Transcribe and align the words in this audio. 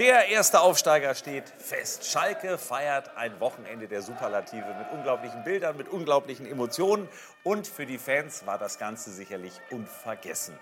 Der 0.00 0.28
erste 0.28 0.62
Aufsteiger 0.62 1.14
steht 1.14 1.46
fest. 1.58 2.06
Schalke 2.06 2.56
feiert 2.56 3.18
ein 3.18 3.38
Wochenende 3.38 3.86
der 3.86 4.00
Superlative 4.00 4.64
mit 4.78 4.90
unglaublichen 4.94 5.44
Bildern, 5.44 5.76
mit 5.76 5.90
unglaublichen 5.90 6.46
Emotionen. 6.46 7.06
Und 7.42 7.66
für 7.66 7.84
die 7.84 7.98
Fans 7.98 8.46
war 8.46 8.56
das 8.56 8.78
Ganze 8.78 9.10
sicherlich 9.10 9.52
unvergessen. 9.70 10.58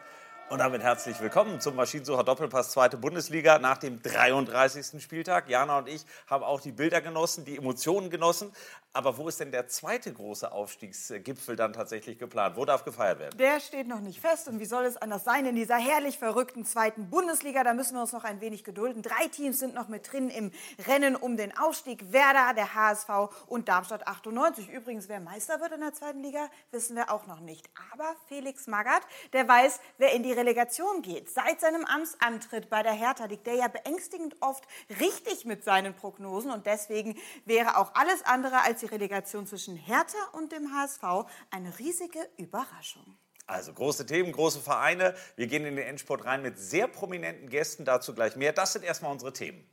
Und 0.50 0.58
damit 0.58 0.82
herzlich 0.82 1.20
willkommen 1.20 1.60
zum 1.60 1.76
Maschinensucher 1.76 2.24
Doppelpass 2.24 2.70
zweite 2.70 2.96
Bundesliga 2.96 3.60
nach 3.60 3.78
dem 3.78 4.02
33. 4.02 5.00
Spieltag. 5.00 5.48
Jana 5.48 5.78
und 5.78 5.88
ich 5.88 6.04
haben 6.26 6.42
auch 6.42 6.60
die 6.60 6.72
Bilder 6.72 7.00
genossen, 7.00 7.44
die 7.44 7.58
Emotionen 7.58 8.10
genossen. 8.10 8.50
Aber 8.94 9.18
wo 9.18 9.28
ist 9.28 9.38
denn 9.38 9.52
der 9.52 9.68
zweite 9.68 10.12
große 10.12 10.50
Aufstiegsgipfel 10.50 11.56
dann 11.56 11.74
tatsächlich 11.74 12.18
geplant? 12.18 12.56
Wo 12.56 12.64
darf 12.64 12.84
gefeiert 12.84 13.18
werden? 13.18 13.36
Der 13.36 13.60
steht 13.60 13.86
noch 13.86 14.00
nicht 14.00 14.20
fest. 14.20 14.48
Und 14.48 14.60
wie 14.60 14.64
soll 14.64 14.86
es 14.86 14.96
anders 14.96 15.24
sein 15.24 15.44
in 15.44 15.54
dieser 15.54 15.76
herrlich 15.76 16.18
verrückten 16.18 16.64
zweiten 16.64 17.10
Bundesliga? 17.10 17.62
Da 17.64 17.74
müssen 17.74 17.94
wir 17.94 18.00
uns 18.00 18.12
noch 18.12 18.24
ein 18.24 18.40
wenig 18.40 18.64
gedulden. 18.64 19.02
Drei 19.02 19.28
Teams 19.28 19.58
sind 19.58 19.74
noch 19.74 19.88
mit 19.88 20.10
drin 20.10 20.30
im 20.30 20.50
Rennen 20.86 21.16
um 21.16 21.36
den 21.36 21.56
Aufstieg. 21.56 22.12
Werder, 22.12 22.54
der 22.54 22.74
HSV 22.74 23.10
und 23.46 23.68
Darmstadt 23.68 24.08
98. 24.08 24.70
Übrigens, 24.70 25.08
wer 25.08 25.20
Meister 25.20 25.60
wird 25.60 25.72
in 25.72 25.80
der 25.80 25.92
zweiten 25.92 26.22
Liga, 26.22 26.48
wissen 26.70 26.96
wir 26.96 27.12
auch 27.12 27.26
noch 27.26 27.40
nicht. 27.40 27.68
Aber 27.92 28.16
Felix 28.26 28.66
Magath, 28.66 29.02
der 29.34 29.46
weiß, 29.46 29.80
wer 29.98 30.12
in 30.12 30.22
die 30.22 30.32
Relegation 30.32 31.02
geht. 31.02 31.28
Seit 31.28 31.60
seinem 31.60 31.84
Amtsantritt 31.84 32.70
bei 32.70 32.82
der 32.82 32.92
Hertha 32.92 33.26
liegt 33.26 33.46
der 33.46 33.54
ja 33.54 33.68
beängstigend 33.68 34.36
oft 34.40 34.64
richtig 34.98 35.44
mit 35.44 35.62
seinen 35.62 35.94
Prognosen. 35.94 36.50
Und 36.50 36.64
deswegen 36.64 37.18
wäre 37.44 37.76
auch 37.76 37.94
alles 37.94 38.24
andere 38.24 38.62
als 38.62 38.77
die 38.78 38.86
Relegation 38.86 39.46
zwischen 39.46 39.76
Hertha 39.76 40.18
und 40.32 40.52
dem 40.52 40.72
HSV 40.72 41.30
eine 41.50 41.78
riesige 41.78 42.20
Überraschung. 42.36 43.16
Also 43.46 43.72
große 43.72 44.04
Themen, 44.04 44.30
große 44.32 44.60
Vereine. 44.60 45.14
Wir 45.36 45.46
gehen 45.46 45.64
in 45.64 45.76
den 45.76 45.86
Endsport 45.86 46.24
rein 46.26 46.42
mit 46.42 46.58
sehr 46.58 46.86
prominenten 46.86 47.48
Gästen. 47.48 47.84
Dazu 47.86 48.14
gleich 48.14 48.36
mehr. 48.36 48.52
Das 48.52 48.74
sind 48.74 48.84
erstmal 48.84 49.10
unsere 49.10 49.32
Themen. 49.32 49.66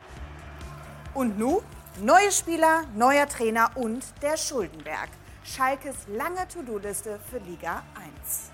Und 1.14 1.38
nun 1.38 1.62
neue 2.02 2.31
Spieler, 2.31 2.84
neuer 2.95 3.28
Trainer 3.28 3.72
und 3.75 4.03
der 4.22 4.38
Schuldenberg. 4.38 5.09
Schalkes 5.44 5.95
lange 6.08 6.47
To-Do-Liste 6.47 7.19
für 7.30 7.38
Liga 7.40 7.84
1. 7.95 8.52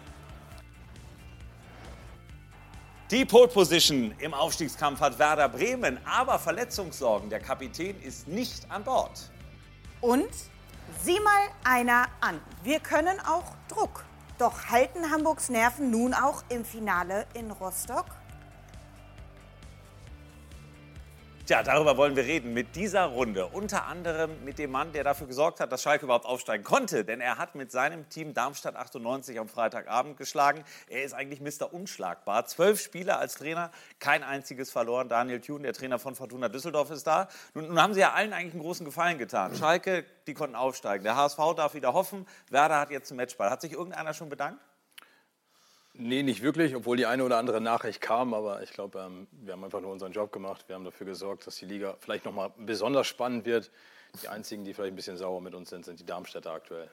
Die 3.12 3.26
Pole 3.26 3.48
Position 3.48 4.16
im 4.20 4.34
Aufstiegskampf 4.34 5.02
hat 5.02 5.20
Werder 5.20 5.50
Bremen, 5.50 6.00
aber 6.06 6.40
Verletzungssorgen. 6.40 7.30
Der 7.30 7.42
Kapitän 7.42 8.02
ist 8.02 8.28
nicht 8.28 8.72
an 8.72 8.84
Bord. 8.84 9.30
Und 10.02 10.30
sieh 11.04 11.20
mal 11.20 11.42
einer 11.64 12.08
an. 12.22 12.42
Wir 12.64 12.80
können 12.80 13.20
auch 13.20 13.54
Druck. 13.68 14.04
Doch 14.40 14.66
halten 14.70 15.12
Hamburgs 15.12 15.50
Nerven 15.50 15.92
nun 15.92 16.16
auch 16.16 16.44
im 16.50 16.66
Finale 16.66 17.28
in 17.36 17.52
Rostock? 17.52 18.08
Tja, 21.52 21.64
darüber 21.64 21.98
wollen 21.98 22.16
wir 22.16 22.24
reden 22.24 22.54
mit 22.54 22.78
dieser 22.78 23.08
Runde. 23.08 23.48
Unter 23.48 23.86
anderem 23.86 24.42
mit 24.46 24.58
dem 24.58 24.72
Mann, 24.72 24.94
der 24.94 25.04
dafür 25.04 25.28
gesorgt 25.28 25.60
hat, 25.60 25.70
dass 25.70 25.82
Schalke 25.82 26.06
überhaupt 26.06 26.26
aufsteigen 26.26 26.64
konnte. 26.64 27.04
Denn 27.04 27.20
er 27.20 27.38
hat 27.38 27.56
mit 27.56 27.74
seinem 27.74 28.08
Team 28.08 28.34
Darmstadt 28.34 28.78
98 28.78 29.38
am 29.38 29.50
Freitagabend 29.50 30.16
geschlagen. 30.16 30.64
Er 30.88 31.04
ist 31.04 31.12
eigentlich 31.12 31.42
Mr. 31.42 31.74
Unschlagbar. 31.74 32.46
Zwölf 32.46 32.80
Spieler 32.80 33.20
als 33.20 33.36
Trainer, 33.36 33.70
kein 34.00 34.24
einziges 34.24 34.72
verloren. 34.72 35.10
Daniel 35.10 35.42
Thune, 35.42 35.64
der 35.64 35.74
Trainer 35.74 36.00
von 36.00 36.16
Fortuna 36.16 36.48
Düsseldorf, 36.48 36.90
ist 36.90 37.06
da. 37.06 37.28
Nun, 37.54 37.68
nun 37.68 37.82
haben 37.82 37.94
sie 37.94 38.00
ja 38.00 38.14
allen 38.14 38.32
eigentlich 38.32 38.54
einen 38.54 38.64
großen 38.64 38.86
Gefallen 38.86 39.18
getan. 39.18 39.54
Schalke, 39.54 40.06
die 40.28 40.34
konnten 40.34 40.56
aufsteigen. 40.56 41.04
Der 41.04 41.18
HSV 41.18 41.38
darf 41.58 41.74
wieder 41.74 41.92
hoffen. 41.92 42.26
Werder 42.50 42.80
hat 42.80 42.92
jetzt 42.92 43.12
einen 43.12 43.18
Matchball. 43.18 43.50
Hat 43.50 43.60
sich 43.60 43.74
irgendeiner 43.74 44.14
schon 44.14 44.30
bedankt? 44.30 44.62
Nee, 45.94 46.24
nicht 46.24 46.42
wirklich, 46.42 46.76
obwohl 46.76 46.98
die 46.98 47.06
eine 47.06 47.24
oder 47.24 47.38
andere 47.38 47.60
Nachricht 47.60 48.02
kam. 48.02 48.34
Aber 48.34 48.64
ich 48.64 48.72
glaube, 48.72 49.00
ähm, 49.00 49.28
wir 49.32 49.54
haben 49.54 49.64
einfach 49.64 49.82
nur 49.82 49.92
unseren 49.92 50.14
Job 50.14 50.32
gemacht. 50.32 50.64
Wir 50.68 50.76
haben 50.76 50.86
dafür 50.86 51.06
gesorgt, 51.06 51.48
dass 51.48 51.58
die 51.58 51.66
Liga 51.66 51.96
vielleicht 52.00 52.26
noch 52.26 52.34
mal 52.34 52.52
besonders 52.58 53.08
spannend 53.08 53.46
wird. 53.46 53.72
Die 54.24 54.28
einzigen, 54.28 54.64
die 54.64 54.74
vielleicht 54.74 54.94
ein 54.94 54.96
bisschen 54.96 55.18
sauer 55.18 55.42
mit 55.42 55.54
uns 55.54 55.70
sind, 55.70 55.86
sind 55.86 56.00
die 56.00 56.06
Darmstädter 56.06 56.52
aktuell. 56.52 56.90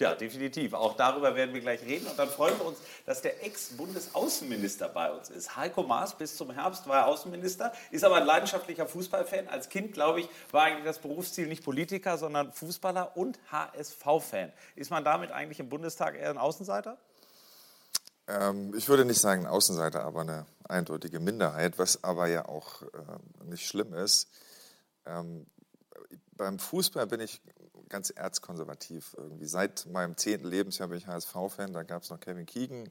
Ja, 0.00 0.14
definitiv. 0.14 0.72
Auch 0.72 0.96
darüber 0.96 1.36
werden 1.36 1.52
wir 1.52 1.60
gleich 1.60 1.82
reden. 1.82 2.06
Und 2.06 2.18
dann 2.18 2.28
freuen 2.28 2.58
wir 2.58 2.64
uns, 2.64 2.78
dass 3.04 3.20
der 3.20 3.44
Ex-Bundesaußenminister 3.44 4.88
bei 4.88 5.12
uns 5.12 5.28
ist. 5.28 5.56
Heiko 5.56 5.82
Maas, 5.82 6.16
bis 6.16 6.36
zum 6.36 6.50
Herbst 6.50 6.88
war 6.88 7.00
er 7.00 7.06
Außenminister, 7.06 7.72
ist 7.90 8.02
aber 8.02 8.16
ein 8.16 8.24
leidenschaftlicher 8.24 8.86
Fußballfan. 8.86 9.48
Als 9.48 9.68
Kind, 9.68 9.92
glaube 9.92 10.20
ich, 10.20 10.28
war 10.52 10.64
eigentlich 10.64 10.86
das 10.86 11.00
Berufsziel 11.00 11.48
nicht 11.48 11.62
Politiker, 11.62 12.16
sondern 12.16 12.50
Fußballer 12.50 13.14
und 13.16 13.38
HSV-Fan. 13.52 14.52
Ist 14.74 14.90
man 14.90 15.04
damit 15.04 15.32
eigentlich 15.32 15.60
im 15.60 15.68
Bundestag 15.68 16.16
eher 16.16 16.30
ein 16.30 16.38
Außenseiter? 16.38 16.96
Ähm, 18.30 18.72
ich 18.76 18.88
würde 18.88 19.04
nicht 19.04 19.20
sagen 19.20 19.46
Außenseiter, 19.46 20.02
aber 20.02 20.20
eine 20.20 20.46
eindeutige 20.68 21.20
Minderheit, 21.20 21.78
was 21.78 22.04
aber 22.04 22.28
ja 22.28 22.46
auch 22.46 22.82
äh, 22.82 23.44
nicht 23.44 23.66
schlimm 23.66 23.92
ist. 23.92 24.28
Ähm, 25.04 25.46
beim 26.36 26.58
Fußball 26.58 27.06
bin 27.06 27.20
ich 27.20 27.42
ganz 27.88 28.10
erzkonservativ 28.10 29.14
irgendwie. 29.16 29.46
Seit 29.46 29.86
meinem 29.86 30.16
zehnten 30.16 30.46
Lebensjahr 30.46 30.88
bin 30.88 30.98
ich 30.98 31.06
HSV-Fan. 31.06 31.72
Da 31.72 31.82
gab 31.82 32.02
es 32.02 32.10
noch 32.10 32.20
Kevin 32.20 32.46
Keegan 32.46 32.88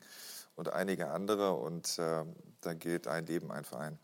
und 0.56 0.74
einige 0.74 1.10
andere 1.10 1.54
und 1.54 1.98
äh, 2.00 2.26
da 2.62 2.74
gilt 2.74 3.08
ein 3.08 3.26
Leben, 3.26 3.52
ein 3.52 3.64
Verein. 3.64 3.98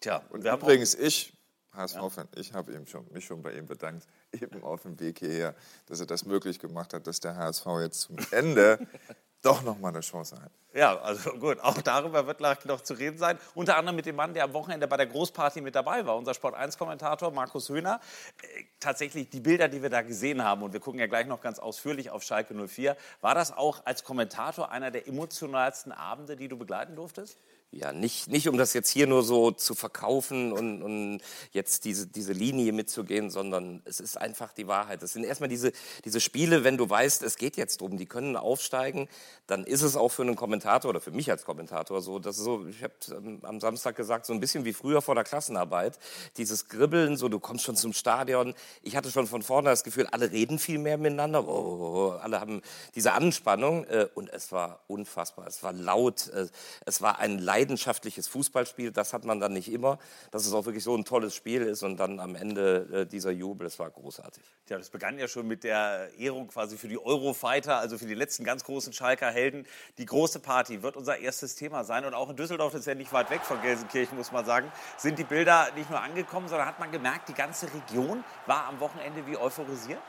Tja, 0.00 0.22
und 0.30 0.44
übrigens 0.44 0.94
ich, 0.94 1.34
HSV-Fan, 1.72 2.28
ja. 2.34 2.40
ich 2.40 2.54
habe 2.54 2.86
schon, 2.86 3.06
mich 3.12 3.26
schon 3.26 3.42
bei 3.42 3.52
ihm 3.52 3.66
bedankt, 3.66 4.06
eben 4.32 4.62
auf 4.62 4.82
dem 4.82 4.98
Weg 5.00 5.18
hierher, 5.18 5.54
dass 5.86 6.00
er 6.00 6.06
das 6.06 6.24
möglich 6.24 6.58
gemacht 6.58 6.94
hat, 6.94 7.06
dass 7.06 7.20
der 7.20 7.36
HSV 7.36 7.66
jetzt 7.82 8.00
zum 8.00 8.16
Ende 8.30 8.86
doch 9.42 9.62
noch 9.62 9.78
mal 9.78 9.88
eine 9.88 10.00
Chance 10.00 10.40
hat. 10.42 10.50
Ja, 10.74 10.98
also 11.00 11.32
gut, 11.40 11.60
auch 11.60 11.80
darüber 11.82 12.26
wird 12.26 12.40
noch 12.40 12.80
zu 12.82 12.94
reden 12.94 13.18
sein. 13.18 13.38
Unter 13.54 13.76
anderem 13.76 13.96
mit 13.96 14.06
dem 14.06 14.16
Mann, 14.16 14.34
der 14.34 14.44
am 14.44 14.52
Wochenende 14.52 14.86
bei 14.86 14.96
der 14.96 15.06
Großparty 15.06 15.60
mit 15.60 15.74
dabei 15.74 16.06
war, 16.06 16.16
unser 16.16 16.32
Sport1-Kommentator 16.32 17.30
Markus 17.32 17.68
Höhner. 17.68 18.00
Äh, 18.42 18.64
tatsächlich 18.80 19.30
die 19.30 19.40
Bilder, 19.40 19.68
die 19.68 19.82
wir 19.82 19.90
da 19.90 20.02
gesehen 20.02 20.44
haben, 20.44 20.62
und 20.62 20.72
wir 20.72 20.80
gucken 20.80 21.00
ja 21.00 21.06
gleich 21.06 21.26
noch 21.26 21.40
ganz 21.40 21.58
ausführlich 21.58 22.10
auf 22.10 22.22
Schalke 22.22 22.54
04, 22.54 22.96
war 23.20 23.34
das 23.34 23.56
auch 23.56 23.84
als 23.86 24.04
Kommentator 24.04 24.70
einer 24.70 24.90
der 24.90 25.08
emotionalsten 25.08 25.92
Abende, 25.92 26.36
die 26.36 26.48
du 26.48 26.56
begleiten 26.56 26.96
durftest? 26.96 27.38
Ja, 27.70 27.92
nicht, 27.92 28.28
nicht 28.28 28.48
um 28.48 28.56
das 28.56 28.72
jetzt 28.72 28.88
hier 28.88 29.06
nur 29.06 29.22
so 29.22 29.50
zu 29.50 29.74
verkaufen 29.74 30.52
und, 30.52 30.82
und 30.82 31.20
jetzt 31.52 31.84
diese, 31.84 32.06
diese 32.06 32.32
Linie 32.32 32.72
mitzugehen, 32.72 33.28
sondern 33.28 33.82
es 33.84 34.00
ist 34.00 34.16
einfach 34.16 34.54
die 34.54 34.66
Wahrheit. 34.66 35.02
Es 35.02 35.12
sind 35.12 35.24
erstmal 35.24 35.50
diese, 35.50 35.72
diese 36.06 36.20
Spiele, 36.20 36.64
wenn 36.64 36.78
du 36.78 36.88
weißt, 36.88 37.22
es 37.22 37.36
geht 37.36 37.58
jetzt 37.58 37.82
drum, 37.82 37.98
die 37.98 38.06
können 38.06 38.36
aufsteigen, 38.36 39.06
dann 39.46 39.64
ist 39.64 39.82
es 39.82 39.96
auch 39.96 40.08
für 40.08 40.22
einen 40.22 40.34
Kommentator 40.34 40.88
oder 40.88 41.02
für 41.02 41.10
mich 41.10 41.30
als 41.30 41.44
Kommentator 41.44 42.00
so, 42.00 42.18
dass 42.18 42.36
so, 42.36 42.66
ich 42.66 42.82
habe 42.82 42.94
am 43.42 43.60
Samstag 43.60 43.96
gesagt, 43.96 44.24
so 44.24 44.32
ein 44.32 44.40
bisschen 44.40 44.64
wie 44.64 44.72
früher 44.72 45.02
vor 45.02 45.14
der 45.14 45.24
Klassenarbeit, 45.24 45.98
dieses 46.38 46.68
Gribbeln, 46.68 47.18
so 47.18 47.28
du 47.28 47.38
kommst 47.38 47.64
schon 47.64 47.76
zum 47.76 47.92
Stadion. 47.92 48.54
Ich 48.82 48.96
hatte 48.96 49.10
schon 49.10 49.26
von 49.26 49.42
vorne 49.42 49.68
das 49.68 49.84
Gefühl, 49.84 50.06
alle 50.06 50.32
reden 50.32 50.58
viel 50.58 50.78
mehr 50.78 50.96
miteinander, 50.96 51.46
oh, 51.46 51.50
oh, 51.50 51.96
oh, 51.96 52.10
alle 52.12 52.40
haben 52.40 52.62
diese 52.94 53.12
Anspannung 53.12 53.84
äh, 53.84 54.08
und 54.14 54.30
es 54.32 54.52
war 54.52 54.80
unfassbar, 54.86 55.46
es 55.46 55.62
war 55.62 55.74
laut, 55.74 56.28
äh, 56.28 56.46
es 56.86 57.02
war 57.02 57.18
ein 57.18 57.38
Leid 57.38 57.57
leidenschaftliches 57.58 58.28
Fußballspiel. 58.28 58.92
Das 58.92 59.12
hat 59.12 59.24
man 59.24 59.40
dann 59.40 59.52
nicht 59.52 59.70
immer, 59.72 59.98
dass 60.30 60.46
es 60.46 60.52
auch 60.52 60.64
wirklich 60.66 60.84
so 60.84 60.96
ein 60.96 61.04
tolles 61.04 61.34
Spiel 61.34 61.62
ist 61.62 61.82
und 61.82 61.96
dann 61.98 62.20
am 62.20 62.34
Ende 62.34 62.88
äh, 62.92 63.06
dieser 63.06 63.30
Jubel, 63.30 63.66
das 63.66 63.78
war 63.78 63.90
großartig. 63.90 64.42
Ja, 64.68 64.78
das 64.78 64.90
begann 64.90 65.18
ja 65.18 65.28
schon 65.28 65.46
mit 65.46 65.64
der 65.64 66.10
Ehrung 66.18 66.48
quasi 66.48 66.76
für 66.76 66.88
die 66.88 66.98
Eurofighter, 66.98 67.78
also 67.78 67.98
für 67.98 68.06
die 68.06 68.14
letzten 68.14 68.44
ganz 68.44 68.64
großen 68.64 68.92
Schalker 68.92 69.30
Helden. 69.30 69.66
Die 69.98 70.06
große 70.06 70.40
Party 70.40 70.82
wird 70.82 70.96
unser 70.96 71.18
erstes 71.18 71.56
Thema 71.56 71.84
sein 71.84 72.04
und 72.04 72.14
auch 72.14 72.30
in 72.30 72.36
Düsseldorf, 72.36 72.72
das 72.72 72.80
ist 72.80 72.86
ja 72.86 72.94
nicht 72.94 73.12
weit 73.12 73.30
weg 73.30 73.42
von 73.42 73.60
Gelsenkirchen, 73.62 74.16
muss 74.16 74.32
man 74.32 74.44
sagen, 74.44 74.70
sind 74.96 75.18
die 75.18 75.24
Bilder 75.24 75.68
nicht 75.74 75.90
nur 75.90 76.00
angekommen, 76.00 76.48
sondern 76.48 76.66
hat 76.66 76.78
man 76.78 76.90
gemerkt, 76.92 77.28
die 77.28 77.34
ganze 77.34 77.66
Region 77.72 78.24
war 78.46 78.66
am 78.66 78.80
Wochenende 78.80 79.26
wie 79.26 79.36
euphorisiert? 79.36 80.00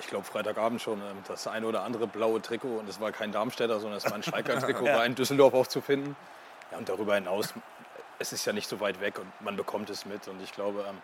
Ich 0.00 0.06
glaube, 0.06 0.24
Freitagabend 0.24 0.80
schon 0.80 1.00
ähm, 1.00 1.18
das 1.26 1.46
eine 1.46 1.66
oder 1.66 1.82
andere 1.82 2.06
blaue 2.06 2.40
Trikot. 2.40 2.78
Und 2.78 2.88
es 2.88 3.00
war 3.00 3.12
kein 3.12 3.32
Darmstädter, 3.32 3.80
sondern 3.80 3.98
es 3.98 4.04
war 4.04 4.14
ein 4.14 4.22
Schalker 4.22 4.58
Trikot, 4.60 4.86
ja. 4.86 4.96
war 4.96 5.06
in 5.06 5.14
Düsseldorf 5.14 5.54
auch 5.54 5.66
zu 5.66 5.80
finden. 5.80 6.16
Ja, 6.70 6.78
und 6.78 6.88
darüber 6.88 7.14
hinaus, 7.14 7.54
es 8.18 8.32
ist 8.32 8.44
ja 8.44 8.52
nicht 8.52 8.68
so 8.68 8.80
weit 8.80 9.00
weg 9.00 9.18
und 9.18 9.28
man 9.40 9.56
bekommt 9.56 9.90
es 9.90 10.04
mit. 10.06 10.28
Und 10.28 10.42
ich 10.42 10.52
glaube, 10.52 10.84
ähm, 10.88 10.98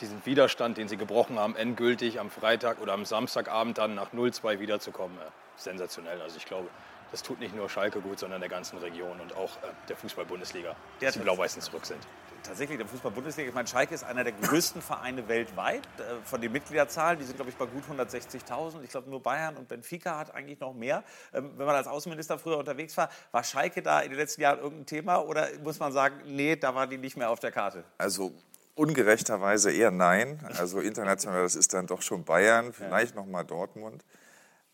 diesen 0.00 0.24
Widerstand, 0.26 0.78
den 0.78 0.88
sie 0.88 0.96
gebrochen 0.96 1.38
haben, 1.38 1.56
endgültig 1.56 2.20
am 2.20 2.30
Freitag 2.30 2.80
oder 2.80 2.92
am 2.92 3.04
Samstagabend 3.04 3.78
dann 3.78 3.94
nach 3.94 4.12
0-2 4.12 4.60
wiederzukommen, 4.60 5.16
äh, 5.18 5.24
sensationell. 5.56 6.20
Also 6.20 6.36
ich 6.36 6.46
glaube, 6.46 6.68
das 7.10 7.22
tut 7.22 7.40
nicht 7.40 7.54
nur 7.54 7.68
Schalke 7.68 8.00
gut, 8.00 8.18
sondern 8.18 8.40
der 8.40 8.50
ganzen 8.50 8.78
Region 8.78 9.20
und 9.20 9.34
auch 9.36 9.56
äh, 9.58 9.68
der 9.88 9.96
Fußball-Bundesliga, 9.96 10.74
dass 11.00 11.14
die 11.14 11.20
Blau-Weißen 11.20 11.62
zurück 11.62 11.86
sind. 11.86 12.00
Tatsächlich, 12.46 12.78
der 12.78 12.86
Fußball-Bundesliga, 12.86 13.48
ich 13.48 13.54
meine, 13.54 13.66
Schalke 13.66 13.94
ist 13.94 14.04
einer 14.04 14.22
der 14.22 14.32
größten 14.32 14.80
Vereine 14.80 15.26
weltweit 15.28 15.82
äh, 15.98 16.24
von 16.24 16.40
den 16.40 16.52
Mitgliederzahlen. 16.52 17.18
Die 17.18 17.24
sind, 17.24 17.36
glaube 17.36 17.50
ich, 17.50 17.56
bei 17.56 17.66
gut 17.66 17.82
160.000. 17.90 18.82
Ich 18.82 18.90
glaube, 18.90 19.10
nur 19.10 19.22
Bayern 19.22 19.56
und 19.56 19.68
Benfica 19.68 20.18
hat 20.18 20.34
eigentlich 20.34 20.60
noch 20.60 20.72
mehr. 20.72 21.02
Ähm, 21.32 21.52
wenn 21.56 21.66
man 21.66 21.74
als 21.74 21.88
Außenminister 21.88 22.38
früher 22.38 22.58
unterwegs 22.58 22.96
war, 22.96 23.08
war 23.32 23.42
Schalke 23.42 23.82
da 23.82 24.00
in 24.00 24.10
den 24.10 24.18
letzten 24.18 24.42
Jahren 24.42 24.58
irgendein 24.60 24.86
Thema 24.86 25.18
oder 25.18 25.48
muss 25.64 25.78
man 25.78 25.92
sagen, 25.92 26.20
nee, 26.26 26.56
da 26.56 26.74
war 26.74 26.86
die 26.86 26.98
nicht 26.98 27.16
mehr 27.16 27.30
auf 27.30 27.40
der 27.40 27.50
Karte? 27.50 27.84
Also 27.98 28.32
ungerechterweise 28.76 29.72
eher 29.72 29.90
nein. 29.90 30.38
Also 30.56 30.80
international, 30.80 31.42
das 31.42 31.56
ist 31.56 31.74
dann 31.74 31.86
doch 31.86 32.02
schon 32.02 32.24
Bayern, 32.24 32.72
vielleicht 32.72 33.14
ja. 33.14 33.20
noch 33.20 33.26
mal 33.26 33.42
Dortmund. 33.42 34.04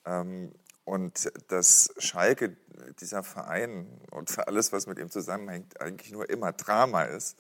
Ähm, 0.05 0.53
und 0.85 1.33
dass 1.49 1.95
Schalke, 1.99 2.57
dieser 3.01 3.23
Verein 3.23 3.87
und 4.11 4.37
alles, 4.47 4.73
was 4.73 4.87
mit 4.87 4.99
ihm 4.99 5.11
zusammenhängt, 5.11 5.81
eigentlich 5.81 6.13
nur 6.13 6.29
immer 6.29 6.53
Drama 6.53 7.05
ist 7.05 7.39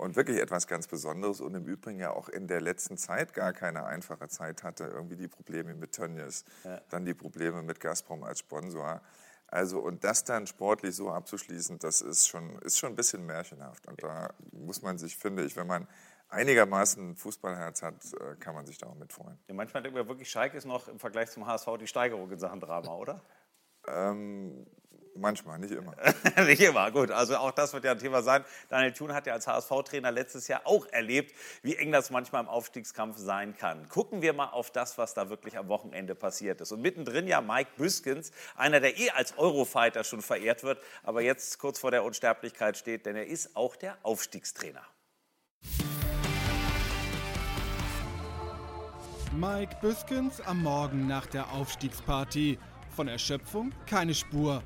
und 0.00 0.16
wirklich 0.16 0.38
etwas 0.38 0.66
ganz 0.66 0.86
Besonderes 0.86 1.42
und 1.42 1.54
im 1.54 1.66
Übrigen 1.66 2.00
ja 2.00 2.12
auch 2.12 2.30
in 2.30 2.46
der 2.46 2.62
letzten 2.62 2.96
Zeit 2.96 3.34
gar 3.34 3.52
keine 3.52 3.84
einfache 3.84 4.28
Zeit 4.28 4.62
hatte. 4.62 4.84
Irgendwie 4.84 5.16
die 5.16 5.28
Probleme 5.28 5.74
mit 5.74 5.92
Tönnies, 5.92 6.46
ja. 6.64 6.80
dann 6.88 7.04
die 7.04 7.12
Probleme 7.12 7.62
mit 7.62 7.80
Gazprom 7.80 8.22
als 8.22 8.38
Sponsor. 8.38 9.02
Also 9.46 9.80
und 9.80 10.02
das 10.02 10.24
dann 10.24 10.46
sportlich 10.46 10.96
so 10.96 11.10
abzuschließen, 11.10 11.78
das 11.80 12.00
ist 12.00 12.28
schon, 12.28 12.58
ist 12.60 12.78
schon 12.78 12.94
ein 12.94 12.96
bisschen 12.96 13.26
märchenhaft. 13.26 13.86
Und 13.88 14.02
da 14.02 14.32
muss 14.52 14.80
man 14.80 14.96
sich, 14.96 15.18
finde 15.18 15.44
ich, 15.44 15.54
wenn 15.56 15.66
man 15.66 15.86
einigermaßen 16.30 17.16
Fußballherz 17.16 17.82
hat, 17.82 17.96
äh, 18.14 18.36
kann 18.36 18.54
man 18.54 18.64
sich 18.64 18.78
da 18.78 18.86
auch 18.86 18.94
mit 18.94 19.12
freuen. 19.12 19.38
Ja, 19.48 19.54
manchmal 19.54 19.82
denkt 19.82 19.98
man 19.98 20.08
wirklich, 20.08 20.30
Schalke 20.30 20.56
ist 20.56 20.64
noch 20.64 20.88
im 20.88 20.98
Vergleich 20.98 21.30
zum 21.30 21.46
HSV 21.46 21.68
die 21.78 21.86
Steigerung 21.86 22.30
in 22.30 22.38
Sachen 22.38 22.60
Drama, 22.60 22.94
oder? 22.94 23.20
Ähm, 23.86 24.66
manchmal, 25.14 25.58
nicht 25.58 25.72
immer. 25.72 25.94
nicht 26.46 26.60
immer, 26.60 26.90
gut. 26.90 27.10
Also 27.10 27.36
auch 27.36 27.50
das 27.50 27.72
wird 27.72 27.84
ja 27.84 27.92
ein 27.92 27.98
Thema 27.98 28.22
sein. 28.22 28.44
Daniel 28.68 28.92
Thun 28.92 29.12
hat 29.12 29.26
ja 29.26 29.32
als 29.32 29.46
HSV-Trainer 29.46 30.10
letztes 30.10 30.48
Jahr 30.48 30.62
auch 30.64 30.86
erlebt, 30.86 31.34
wie 31.62 31.76
eng 31.76 31.92
das 31.92 32.10
manchmal 32.10 32.42
im 32.42 32.48
Aufstiegskampf 32.48 33.16
sein 33.18 33.56
kann. 33.56 33.88
Gucken 33.88 34.22
wir 34.22 34.32
mal 34.32 34.50
auf 34.50 34.70
das, 34.70 34.98
was 34.98 35.14
da 35.14 35.30
wirklich 35.30 35.58
am 35.58 35.68
Wochenende 35.68 36.14
passiert 36.14 36.60
ist. 36.60 36.72
Und 36.72 36.82
mittendrin 36.82 37.26
ja 37.26 37.40
Mike 37.40 37.70
Büskens, 37.76 38.32
einer, 38.56 38.80
der 38.80 38.98
eh 38.98 39.10
als 39.10 39.36
Eurofighter 39.38 40.04
schon 40.04 40.22
verehrt 40.22 40.62
wird, 40.62 40.80
aber 41.02 41.22
jetzt 41.22 41.58
kurz 41.58 41.78
vor 41.78 41.90
der 41.90 42.04
Unsterblichkeit 42.04 42.76
steht, 42.76 43.06
denn 43.06 43.16
er 43.16 43.26
ist 43.26 43.56
auch 43.56 43.76
der 43.76 43.98
Aufstiegstrainer. 44.02 44.82
Mike 49.32 49.76
Büskens 49.80 50.40
am 50.40 50.62
Morgen 50.64 51.06
nach 51.06 51.26
der 51.26 51.52
Aufstiegsparty. 51.52 52.58
Von 52.90 53.06
Erschöpfung 53.06 53.72
keine 53.86 54.12
Spur. 54.12 54.60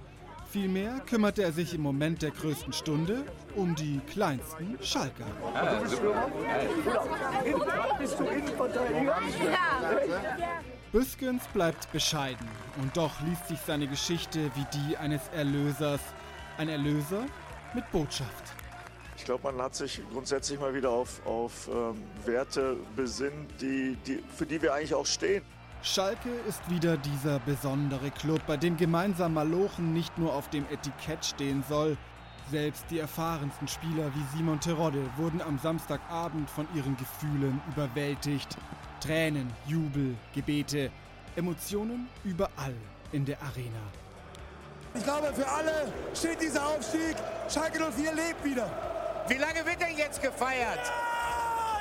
Vielmehr 0.55 1.01
kümmerte 1.01 1.43
er 1.43 1.51
sich 1.51 1.75
im 1.75 1.81
Moment 1.81 2.23
der 2.23 2.31
größten 2.31 2.73
Stunde 2.73 3.25
um 3.57 3.75
die 3.75 4.01
kleinsten 4.07 4.79
Schalker. 4.81 5.27
Büskens 10.93 11.43
bleibt 11.53 11.91
bescheiden 11.91 12.47
und 12.81 12.97
doch 12.97 13.21
liest 13.23 13.49
sich 13.49 13.59
seine 13.67 13.89
Geschichte 13.89 14.49
wie 14.55 14.65
die 14.73 14.97
eines 14.97 15.23
Erlösers. 15.35 16.01
Ein 16.57 16.69
Erlöser 16.69 17.27
mit 17.75 17.91
Botschaft. 17.91 18.45
Ich 19.17 19.25
glaube, 19.25 19.51
man 19.51 19.61
hat 19.61 19.75
sich 19.75 20.03
grundsätzlich 20.13 20.61
mal 20.61 20.73
wieder 20.73 20.91
auf, 20.91 21.21
auf 21.27 21.69
ähm, 21.69 22.01
Werte 22.25 22.77
besinnt, 22.95 23.61
die, 23.61 23.97
die, 24.07 24.23
für 24.37 24.47
die 24.47 24.63
wir 24.63 24.73
eigentlich 24.73 24.95
auch 24.95 25.07
stehen. 25.07 25.43
Schalke 25.87 26.31
ist 26.49 26.71
wieder 26.71 26.97
dieser 26.97 27.39
besondere 27.41 28.11
Club, 28.11 28.41
bei 28.47 28.57
dem 28.57 28.79
gemeinsam 28.79 29.35
Malochen 29.35 29.93
nicht 29.93 30.17
nur 30.17 30.33
auf 30.33 30.49
dem 30.49 30.65
Etikett 30.71 31.23
stehen 31.27 31.63
soll. 31.69 31.99
Selbst 32.51 32.87
die 32.89 33.01
erfahrensten 33.01 33.69
Spieler 33.69 34.11
wie 34.15 34.37
Simon 34.37 34.59
Terodde 34.61 35.05
wurden 35.19 35.43
am 35.43 35.59
Samstagabend 35.59 36.49
von 36.49 36.67
ihren 36.75 36.97
Gefühlen 36.97 37.61
überwältigt. 37.69 38.57
Tränen, 39.01 39.53
Jubel, 39.67 40.17
Gebete, 40.35 40.91
Emotionen 41.37 42.09
überall 42.25 42.75
in 43.13 43.27
der 43.27 43.37
Arena. 43.43 43.85
Ich 44.95 45.05
glaube, 45.05 45.35
für 45.35 45.47
alle 45.47 45.93
steht 46.15 46.41
dieser 46.41 46.67
Aufstieg. 46.67 47.15
Schalke 47.53 47.79
04 47.79 48.15
lebt 48.15 48.43
wieder. 48.43 48.71
Wie 49.29 49.35
lange 49.35 49.67
wird 49.67 49.83
denn 49.83 49.99
jetzt 49.99 50.23
gefeiert? 50.23 50.81
Ja, 50.81 51.81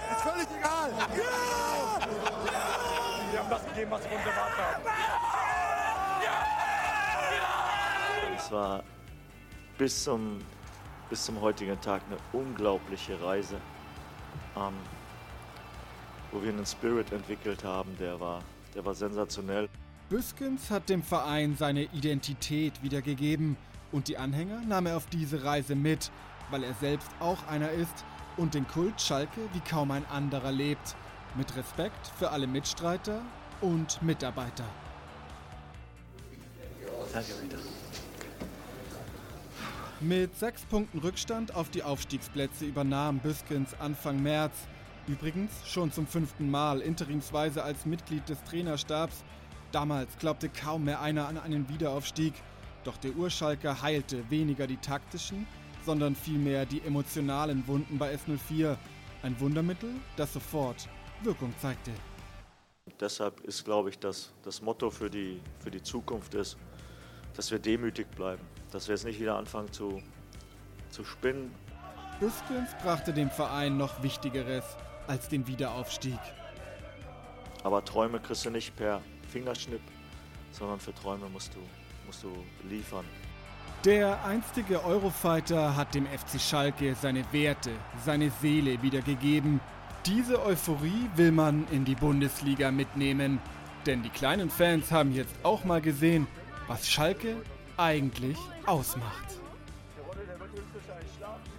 ja. 0.00 0.16
Ist 0.16 0.22
völlig 0.22 0.48
egal. 0.58 0.92
Ja. 1.14 1.95
Haben 3.46 3.62
das 3.62 3.64
gegeben, 3.66 3.90
was 3.92 4.02
wir 4.02 4.16
uns 4.16 4.26
erwartet 4.26 4.58
haben. 4.58 4.82
Es 8.36 8.50
war 8.50 8.82
bis 9.78 10.02
zum, 10.02 10.38
bis 11.08 11.24
zum 11.24 11.40
heutigen 11.40 11.80
Tag 11.80 12.02
eine 12.08 12.16
unglaubliche 12.32 13.22
Reise, 13.22 13.60
ähm, 14.56 14.72
wo 16.32 16.42
wir 16.42 16.48
einen 16.48 16.66
Spirit 16.66 17.12
entwickelt 17.12 17.62
haben, 17.62 17.96
der 18.00 18.18
war, 18.18 18.42
der 18.74 18.84
war 18.84 18.94
sensationell. 18.94 19.68
Büskens 20.08 20.68
hat 20.68 20.88
dem 20.88 21.04
Verein 21.04 21.56
seine 21.56 21.84
Identität 21.84 22.82
wiedergegeben 22.82 23.56
und 23.92 24.08
die 24.08 24.18
Anhänger 24.18 24.60
nahm 24.66 24.86
er 24.86 24.96
auf 24.96 25.06
diese 25.06 25.44
Reise 25.44 25.76
mit, 25.76 26.10
weil 26.50 26.64
er 26.64 26.74
selbst 26.74 27.10
auch 27.20 27.46
einer 27.46 27.70
ist 27.70 28.04
und 28.36 28.54
den 28.54 28.66
Kult 28.66 29.00
Schalke 29.00 29.42
wie 29.52 29.60
kaum 29.60 29.92
ein 29.92 30.04
anderer 30.06 30.50
lebt. 30.50 30.96
Mit 31.36 31.54
Respekt 31.54 32.06
für 32.18 32.30
alle 32.30 32.46
Mitstreiter 32.46 33.20
und 33.60 34.00
Mitarbeiter. 34.02 34.64
Danke, 37.12 37.32
Peter. 37.40 37.58
Mit 40.00 40.36
sechs 40.36 40.64
Punkten 40.64 40.98
Rückstand 40.98 41.54
auf 41.54 41.68
die 41.68 41.82
Aufstiegsplätze 41.82 42.64
übernahm 42.64 43.18
Büskens 43.18 43.74
Anfang 43.78 44.22
März, 44.22 44.54
übrigens 45.08 45.52
schon 45.66 45.92
zum 45.92 46.06
fünften 46.06 46.50
Mal 46.50 46.80
interimsweise 46.80 47.62
als 47.62 47.84
Mitglied 47.84 48.26
des 48.28 48.42
Trainerstabs. 48.44 49.22
Damals 49.72 50.16
glaubte 50.18 50.48
kaum 50.48 50.84
mehr 50.84 51.02
einer 51.02 51.28
an 51.28 51.36
einen 51.38 51.68
Wiederaufstieg. 51.68 52.32
Doch 52.84 52.96
der 52.96 53.14
Urschalker 53.14 53.82
heilte 53.82 54.30
weniger 54.30 54.66
die 54.66 54.78
taktischen, 54.78 55.46
sondern 55.84 56.16
vielmehr 56.16 56.64
die 56.64 56.80
emotionalen 56.82 57.66
Wunden 57.66 57.98
bei 57.98 58.14
S04. 58.14 58.76
Ein 59.22 59.40
Wundermittel, 59.40 59.90
das 60.16 60.32
sofort 60.32 60.88
Wirkung 61.22 61.54
zeigte. 61.58 61.92
Deshalb 63.00 63.40
ist, 63.40 63.64
glaube 63.64 63.90
ich, 63.90 63.98
dass 63.98 64.32
das 64.42 64.62
Motto 64.62 64.90
für 64.90 65.10
die, 65.10 65.40
für 65.58 65.70
die 65.70 65.82
Zukunft 65.82 66.34
ist, 66.34 66.56
dass 67.34 67.50
wir 67.50 67.58
demütig 67.58 68.06
bleiben, 68.12 68.42
dass 68.70 68.88
wir 68.88 68.94
jetzt 68.94 69.04
nicht 69.04 69.20
wieder 69.20 69.36
anfangen 69.36 69.72
zu, 69.72 70.02
zu 70.90 71.04
spinnen. 71.04 71.54
Büskens 72.20 72.70
brachte 72.82 73.12
dem 73.12 73.30
Verein 73.30 73.76
noch 73.76 74.02
Wichtigeres 74.02 74.64
als 75.06 75.28
den 75.28 75.46
Wiederaufstieg. 75.46 76.18
Aber 77.64 77.84
Träume 77.84 78.20
kriegst 78.20 78.44
du 78.46 78.50
nicht 78.50 78.74
per 78.76 79.02
Fingerschnipp, 79.28 79.82
sondern 80.52 80.78
für 80.78 80.94
Träume 80.94 81.28
musst 81.28 81.54
du 81.54 81.60
musst 82.06 82.22
du 82.22 82.32
liefern. 82.68 83.04
Der 83.84 84.24
einstige 84.24 84.82
Eurofighter 84.84 85.76
hat 85.76 85.94
dem 85.94 86.06
FC 86.06 86.40
Schalke 86.40 86.94
seine 86.94 87.24
Werte, 87.32 87.70
seine 88.04 88.30
Seele 88.30 88.80
wiedergegeben. 88.82 89.60
Diese 90.06 90.40
Euphorie 90.40 91.10
will 91.16 91.32
man 91.32 91.66
in 91.72 91.84
die 91.84 91.96
Bundesliga 91.96 92.70
mitnehmen. 92.70 93.40
Denn 93.86 94.04
die 94.04 94.08
kleinen 94.08 94.50
Fans 94.50 94.92
haben 94.92 95.12
jetzt 95.12 95.34
auch 95.42 95.64
mal 95.64 95.80
gesehen, 95.80 96.28
was 96.68 96.88
Schalke 96.88 97.36
eigentlich 97.76 98.38
ausmacht. 98.66 99.40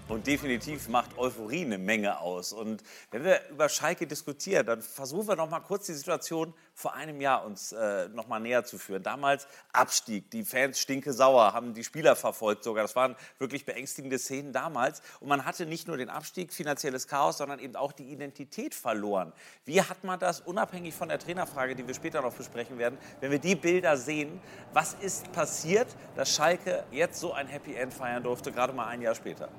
Und 0.08 0.26
definitiv 0.26 0.88
macht 0.88 1.18
Euphorie 1.18 1.66
eine 1.66 1.78
Menge 1.78 2.22
aus. 2.22 2.54
Und 2.54 2.82
wenn 3.12 3.26
wir 3.26 3.42
über 3.50 3.68
Schalke 3.68 4.08
diskutieren, 4.08 4.66
dann 4.66 4.82
versuchen 4.82 5.28
wir 5.28 5.36
noch 5.36 5.50
mal 5.50 5.60
kurz 5.60 5.88
die 5.88 5.94
Situation 5.94 6.54
vor 6.78 6.94
einem 6.94 7.20
Jahr 7.22 7.44
uns 7.44 7.72
äh, 7.72 8.08
noch 8.10 8.28
mal 8.28 8.40
näher 8.40 8.64
zu 8.64 8.78
führen. 8.78 9.02
Damals 9.02 9.48
Abstieg, 9.74 10.30
die 10.30 10.44
Fans 10.44 10.80
stinke 10.80 11.12
sauer, 11.12 11.54
haben 11.54 11.74
die 11.74 11.84
Spieler 11.84 12.16
verfolgt 12.16 12.64
sogar. 12.64 12.84
Das 12.84 12.96
waren 12.96 13.16
wirklich 13.40 13.66
beängstigende 13.66 14.20
Szenen 14.20 14.54
damals. 14.54 15.02
Und 15.20 15.28
man 15.28 15.44
hatte 15.44 15.66
nicht 15.66 15.88
nur 15.88 15.98
den 15.98 16.12
Abstieg, 16.12 16.54
finanzielles 16.54 17.08
Chaos, 17.08 17.40
sondern 17.40 17.58
eben 17.58 17.76
auch 17.76 17.94
die 17.94 18.12
Identität 18.12 18.76
verloren. 18.76 19.34
Wie 19.66 19.82
hat 19.82 20.04
man 20.04 20.20
das, 20.20 20.42
unabhängig 20.42 20.94
von 20.94 21.10
der 21.10 21.18
Trainerfrage, 21.18 21.76
die 21.76 21.88
wir 21.88 21.96
später 21.96 22.22
noch 22.22 22.36
besprechen 22.36 22.78
werden, 22.78 23.00
wenn 23.22 23.32
wir 23.32 23.40
die 23.40 23.56
Bilder 23.56 23.98
sehen, 23.98 24.40
was 24.72 24.94
ist 24.94 25.32
passiert, 25.32 25.88
dass 26.16 26.36
Schalke 26.36 26.84
jetzt 26.92 27.20
so 27.20 27.34
ein 27.34 27.48
Happy 27.48 27.74
End 27.74 27.92
feiern 27.92 28.22
durfte, 28.22 28.52
gerade 28.52 28.74
mal 28.74 28.86
ein 28.86 29.02
Jahr 29.02 29.16
später? 29.16 29.50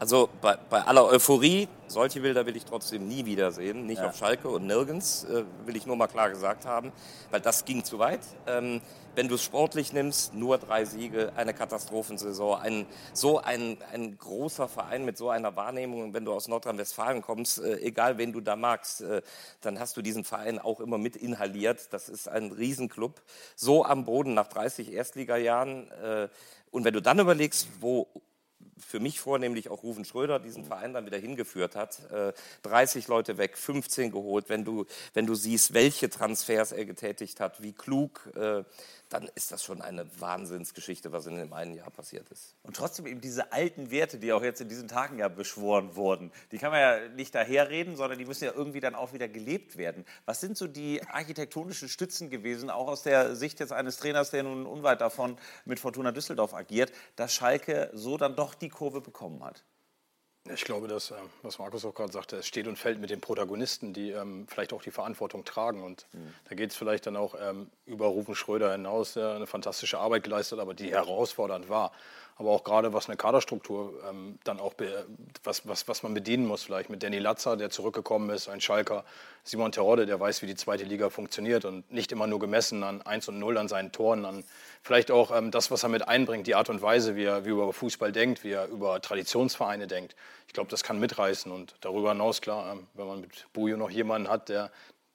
Also 0.00 0.28
bei, 0.40 0.56
bei, 0.70 0.82
aller 0.82 1.04
Euphorie, 1.06 1.66
solche 1.88 2.20
Bilder 2.20 2.46
will 2.46 2.56
ich 2.56 2.64
trotzdem 2.64 3.08
nie 3.08 3.24
wiedersehen. 3.24 3.84
Nicht 3.84 4.00
ja. 4.00 4.08
auf 4.08 4.16
Schalke 4.16 4.48
und 4.48 4.64
nirgends, 4.64 5.24
äh, 5.24 5.42
will 5.64 5.74
ich 5.74 5.86
nur 5.86 5.96
mal 5.96 6.06
klar 6.06 6.30
gesagt 6.30 6.66
haben, 6.66 6.92
weil 7.32 7.40
das 7.40 7.64
ging 7.64 7.82
zu 7.82 7.98
weit. 7.98 8.20
Ähm, 8.46 8.80
wenn 9.16 9.26
du 9.26 9.34
es 9.34 9.42
sportlich 9.42 9.92
nimmst, 9.92 10.34
nur 10.34 10.58
drei 10.58 10.84
Siege, 10.84 11.32
eine 11.34 11.52
Katastrophensaison, 11.52 12.60
ein, 12.60 12.86
so 13.12 13.38
ein, 13.38 13.78
ein 13.92 14.16
großer 14.16 14.68
Verein 14.68 15.04
mit 15.04 15.18
so 15.18 15.30
einer 15.30 15.56
Wahrnehmung, 15.56 16.14
wenn 16.14 16.24
du 16.24 16.32
aus 16.32 16.46
Nordrhein-Westfalen 16.46 17.20
kommst, 17.20 17.58
äh, 17.58 17.80
egal 17.80 18.18
wen 18.18 18.32
du 18.32 18.40
da 18.40 18.54
magst, 18.54 19.00
äh, 19.00 19.22
dann 19.62 19.80
hast 19.80 19.96
du 19.96 20.02
diesen 20.02 20.22
Verein 20.22 20.60
auch 20.60 20.78
immer 20.78 20.98
mit 20.98 21.16
inhaliert. 21.16 21.92
Das 21.92 22.08
ist 22.08 22.28
ein 22.28 22.52
Riesenclub. 22.52 23.20
So 23.56 23.84
am 23.84 24.04
Boden 24.04 24.34
nach 24.34 24.46
30 24.46 24.92
Erstligajahren. 24.92 25.90
Äh, 25.90 26.28
und 26.70 26.84
wenn 26.84 26.94
du 26.94 27.02
dann 27.02 27.18
überlegst, 27.18 27.66
wo 27.80 28.06
für 28.78 29.00
mich 29.00 29.20
vornehmlich 29.20 29.68
auch 29.68 29.82
Rufen 29.82 30.04
Schröder 30.04 30.38
diesen 30.38 30.64
Verein 30.64 30.92
dann 30.92 31.06
wieder 31.06 31.18
hingeführt 31.18 31.76
hat. 31.76 32.00
30 32.62 33.04
äh, 33.04 33.10
Leute 33.10 33.38
weg, 33.38 33.56
15 33.56 34.10
geholt. 34.10 34.48
Wenn 34.48 34.64
du, 34.64 34.86
wenn 35.14 35.26
du 35.26 35.34
siehst, 35.34 35.74
welche 35.74 36.10
Transfers 36.10 36.72
er 36.72 36.84
getätigt 36.84 37.40
hat, 37.40 37.62
wie 37.62 37.72
klug, 37.72 38.28
äh, 38.36 38.64
dann 39.08 39.28
ist 39.34 39.52
das 39.52 39.64
schon 39.64 39.80
eine 39.80 40.06
Wahnsinnsgeschichte, 40.20 41.12
was 41.12 41.26
in 41.26 41.36
dem 41.36 41.52
einen 41.52 41.74
Jahr 41.74 41.90
passiert 41.90 42.28
ist. 42.30 42.54
Und 42.62 42.76
trotzdem 42.76 43.06
eben 43.06 43.20
diese 43.20 43.52
alten 43.52 43.90
Werte, 43.90 44.18
die 44.18 44.32
auch 44.32 44.42
jetzt 44.42 44.60
in 44.60 44.68
diesen 44.68 44.88
Tagen 44.88 45.18
ja 45.18 45.28
beschworen 45.28 45.96
wurden, 45.96 46.30
die 46.52 46.58
kann 46.58 46.70
man 46.70 46.80
ja 46.80 47.08
nicht 47.08 47.34
daherreden, 47.34 47.96
sondern 47.96 48.18
die 48.18 48.24
müssen 48.24 48.44
ja 48.44 48.52
irgendwie 48.52 48.80
dann 48.80 48.94
auch 48.94 49.12
wieder 49.12 49.28
gelebt 49.28 49.76
werden. 49.76 50.04
Was 50.26 50.40
sind 50.40 50.56
so 50.56 50.66
die 50.66 51.02
architektonischen 51.06 51.88
Stützen 51.88 52.30
gewesen, 52.30 52.70
auch 52.70 52.88
aus 52.88 53.02
der 53.02 53.36
Sicht 53.36 53.60
jetzt 53.60 53.72
eines 53.72 53.96
Trainers, 53.96 54.30
der 54.30 54.42
nun 54.42 54.66
unweit 54.66 55.00
davon 55.00 55.36
mit 55.64 55.80
Fortuna 55.80 56.12
Düsseldorf 56.12 56.54
agiert, 56.54 56.92
dass 57.16 57.32
Schalke 57.32 57.90
so 57.94 58.16
dann 58.16 58.36
doch 58.36 58.54
die 58.54 58.68
Kurve 58.68 59.00
bekommen 59.00 59.42
hat? 59.42 59.64
Ich 60.54 60.64
glaube, 60.64 60.88
dass, 60.88 61.10
äh, 61.10 61.14
was 61.42 61.58
Markus 61.58 61.84
auch 61.84 61.94
gerade 61.94 62.12
sagte, 62.12 62.36
es 62.36 62.46
steht 62.46 62.66
und 62.66 62.76
fällt 62.76 63.00
mit 63.00 63.10
den 63.10 63.20
Protagonisten, 63.20 63.92
die 63.92 64.10
ähm, 64.10 64.46
vielleicht 64.48 64.72
auch 64.72 64.82
die 64.82 64.90
Verantwortung 64.90 65.44
tragen. 65.44 65.82
Und 65.82 66.06
mhm. 66.12 66.34
da 66.48 66.54
geht 66.54 66.70
es 66.70 66.76
vielleicht 66.76 67.06
dann 67.06 67.16
auch 67.16 67.34
ähm, 67.40 67.70
über 67.86 68.06
Rufen 68.06 68.34
Schröder 68.34 68.72
hinaus, 68.72 69.14
der 69.14 69.32
eine 69.32 69.46
fantastische 69.46 69.98
Arbeit 69.98 70.24
geleistet 70.24 70.58
hat, 70.58 70.62
aber 70.62 70.74
die 70.74 70.90
herausfordernd 70.90 71.68
war 71.68 71.92
aber 72.38 72.50
auch 72.50 72.62
gerade 72.62 72.92
was 72.92 73.08
eine 73.08 73.16
Kaderstruktur 73.16 73.92
ähm, 74.08 74.38
dann 74.44 74.60
auch, 74.60 74.74
was, 75.42 75.66
was, 75.66 75.88
was 75.88 76.04
man 76.04 76.14
bedienen 76.14 76.46
muss, 76.46 76.62
vielleicht 76.62 76.88
mit 76.88 77.02
Danny 77.02 77.18
Latzer, 77.18 77.56
der 77.56 77.68
zurückgekommen 77.70 78.30
ist, 78.30 78.48
ein 78.48 78.60
Schalker, 78.60 79.04
Simon 79.42 79.72
Terodde, 79.72 80.06
der 80.06 80.20
weiß, 80.20 80.42
wie 80.42 80.46
die 80.46 80.54
zweite 80.54 80.84
Liga 80.84 81.10
funktioniert 81.10 81.64
und 81.64 81.90
nicht 81.90 82.12
immer 82.12 82.28
nur 82.28 82.38
gemessen 82.38 82.84
an 82.84 83.02
1 83.02 83.28
und 83.28 83.40
0, 83.40 83.58
an 83.58 83.66
seinen 83.66 83.90
Toren, 83.90 84.24
an 84.24 84.44
vielleicht 84.82 85.10
auch 85.10 85.36
ähm, 85.36 85.50
das, 85.50 85.72
was 85.72 85.82
er 85.82 85.88
mit 85.88 86.06
einbringt, 86.06 86.46
die 86.46 86.54
Art 86.54 86.70
und 86.70 86.80
Weise, 86.80 87.16
wie 87.16 87.24
er, 87.24 87.44
wie 87.44 87.50
er 87.50 87.54
über 87.54 87.72
Fußball 87.72 88.12
denkt, 88.12 88.44
wie 88.44 88.52
er 88.52 88.68
über 88.68 89.00
Traditionsvereine 89.00 89.88
denkt. 89.88 90.14
Ich 90.46 90.52
glaube, 90.52 90.70
das 90.70 90.84
kann 90.84 91.00
mitreißen 91.00 91.50
und 91.50 91.74
darüber 91.80 92.12
hinaus, 92.12 92.40
klar, 92.40 92.72
ähm, 92.72 92.86
wenn 92.94 93.08
man 93.08 93.20
mit 93.20 93.46
Bujo 93.52 93.76
noch 93.76 93.90
jemanden 93.90 94.28
hat, 94.28 94.48
der 94.48 94.70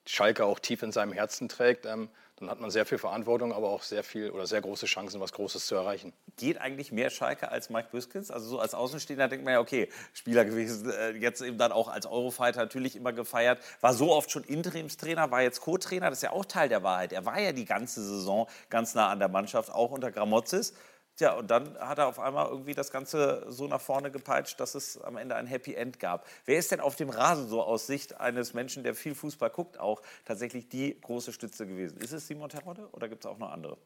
Schalke 0.05 0.43
auch 0.43 0.59
tief 0.59 0.83
in 0.83 0.91
seinem 0.91 1.13
Herzen 1.13 1.47
trägt, 1.47 1.85
ähm, 1.85 2.09
dann 2.43 2.51
hat 2.51 2.59
man 2.59 2.71
sehr 2.71 2.85
viel 2.85 2.97
Verantwortung, 2.97 3.53
aber 3.53 3.69
auch 3.69 3.83
sehr 3.83 4.03
viel 4.03 4.29
oder 4.29 4.45
sehr 4.45 4.61
große 4.61 4.85
Chancen, 4.85 5.21
was 5.21 5.31
Großes 5.31 5.65
zu 5.65 5.75
erreichen. 5.75 6.13
Geht 6.37 6.59
eigentlich 6.59 6.91
mehr 6.91 7.09
Schalke 7.09 7.49
als 7.49 7.69
Mike 7.69 7.87
Büskens? 7.91 8.31
Also 8.31 8.47
so 8.47 8.59
als 8.59 8.73
Außenstehender 8.73 9.29
denkt 9.29 9.45
man 9.45 9.53
ja, 9.53 9.59
okay, 9.59 9.89
Spieler 10.13 10.43
gewesen, 10.43 10.89
äh, 10.89 11.11
jetzt 11.11 11.41
eben 11.41 11.57
dann 11.57 11.71
auch 11.71 11.87
als 11.87 12.05
Eurofighter 12.05 12.59
natürlich 12.59 12.95
immer 12.95 13.13
gefeiert, 13.13 13.59
war 13.81 13.93
so 13.93 14.11
oft 14.11 14.29
schon 14.29 14.43
Interimstrainer, 14.43 15.31
war 15.31 15.41
jetzt 15.41 15.61
Co-Trainer, 15.61 16.09
das 16.09 16.19
ist 16.19 16.23
ja 16.23 16.31
auch 16.31 16.45
Teil 16.45 16.67
der 16.67 16.83
Wahrheit. 16.83 17.13
Er 17.13 17.25
war 17.25 17.39
ja 17.39 17.53
die 17.53 17.65
ganze 17.65 18.03
Saison 18.03 18.47
ganz 18.69 18.93
nah 18.93 19.09
an 19.09 19.19
der 19.19 19.29
Mannschaft, 19.29 19.71
auch 19.71 19.91
unter 19.91 20.11
Gramozis. 20.11 20.73
Tja, 21.15 21.33
und 21.33 21.51
dann 21.51 21.77
hat 21.77 21.99
er 21.99 22.07
auf 22.07 22.19
einmal 22.19 22.47
irgendwie 22.47 22.73
das 22.73 22.89
Ganze 22.89 23.45
so 23.47 23.67
nach 23.67 23.81
vorne 23.81 24.09
gepeitscht, 24.09 24.59
dass 24.59 24.73
es 24.73 24.99
am 24.99 25.15
Ende 25.15 25.35
ein 25.35 25.45
Happy 25.45 25.75
End 25.75 25.99
gab. 25.99 26.25
Wer 26.45 26.57
ist 26.57 26.71
denn 26.71 26.79
auf 26.79 26.95
dem 26.95 27.09
Rasen 27.09 27.47
so 27.47 27.61
aus 27.61 27.85
Sicht 27.85 28.19
eines 28.19 28.55
Menschen, 28.55 28.83
der 28.83 28.95
viel 28.95 29.13
Fußball 29.13 29.51
guckt, 29.51 29.79
auch 29.79 30.01
tatsächlich 30.25 30.69
die 30.69 30.99
große 30.99 31.31
Stütze 31.31 31.67
gewesen? 31.67 31.97
Ist 31.97 32.13
es 32.13 32.27
Simon 32.27 32.49
Terodde 32.49 32.89
oder 32.93 33.07
gibt 33.09 33.25
es 33.25 33.29
auch 33.29 33.37
noch 33.37 33.51
andere? 33.51 33.77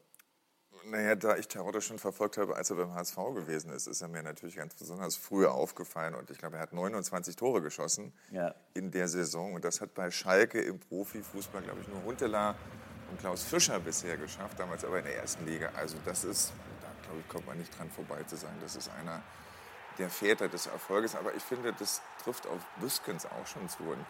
Naja, 0.84 1.16
da 1.16 1.36
ich 1.36 1.48
Terodde 1.48 1.82
schon 1.82 1.98
verfolgt 1.98 2.38
habe, 2.38 2.56
als 2.56 2.70
er 2.70 2.76
beim 2.76 2.94
HSV 2.94 3.16
gewesen 3.34 3.72
ist, 3.72 3.86
ist 3.86 4.00
er 4.00 4.08
mir 4.08 4.22
natürlich 4.22 4.56
ganz 4.56 4.74
besonders 4.74 5.16
früh 5.16 5.46
aufgefallen. 5.46 6.14
Und 6.14 6.30
ich 6.30 6.38
glaube, 6.38 6.56
er 6.56 6.62
hat 6.62 6.72
29 6.72 7.36
Tore 7.36 7.60
geschossen 7.60 8.12
ja. 8.30 8.54
in 8.72 8.90
der 8.90 9.08
Saison. 9.08 9.54
Und 9.54 9.64
das 9.64 9.82
hat 9.82 9.92
bei 9.94 10.10
Schalke 10.10 10.60
im 10.60 10.78
Profifußball, 10.78 11.62
glaube 11.62 11.80
ich, 11.82 11.88
nur 11.88 12.02
Huntela 12.04 12.54
und 13.10 13.20
Klaus 13.20 13.42
Fischer 13.42 13.80
bisher 13.80 14.16
geschafft, 14.16 14.58
damals 14.58 14.84
aber 14.84 14.98
in 14.98 15.04
der 15.04 15.16
ersten 15.16 15.44
Liga. 15.46 15.70
Also 15.76 15.96
das 16.04 16.24
ist 16.24 16.52
glaube 17.08 17.20
ich, 17.20 17.28
kommt 17.28 17.46
man 17.46 17.58
nicht 17.58 17.76
dran 17.78 17.90
vorbei 17.90 18.22
zu 18.24 18.36
sagen, 18.36 18.56
das 18.60 18.76
ist 18.76 18.90
einer 18.90 19.22
der 19.98 20.10
Väter 20.10 20.48
des 20.48 20.66
Erfolges. 20.66 21.16
Aber 21.16 21.34
ich 21.34 21.42
finde, 21.42 21.72
das 21.72 22.02
trifft 22.22 22.46
auf 22.46 22.60
Büskens 22.80 23.26
auch 23.26 23.46
schon 23.46 23.68
zu. 23.68 23.82
Und 23.82 24.04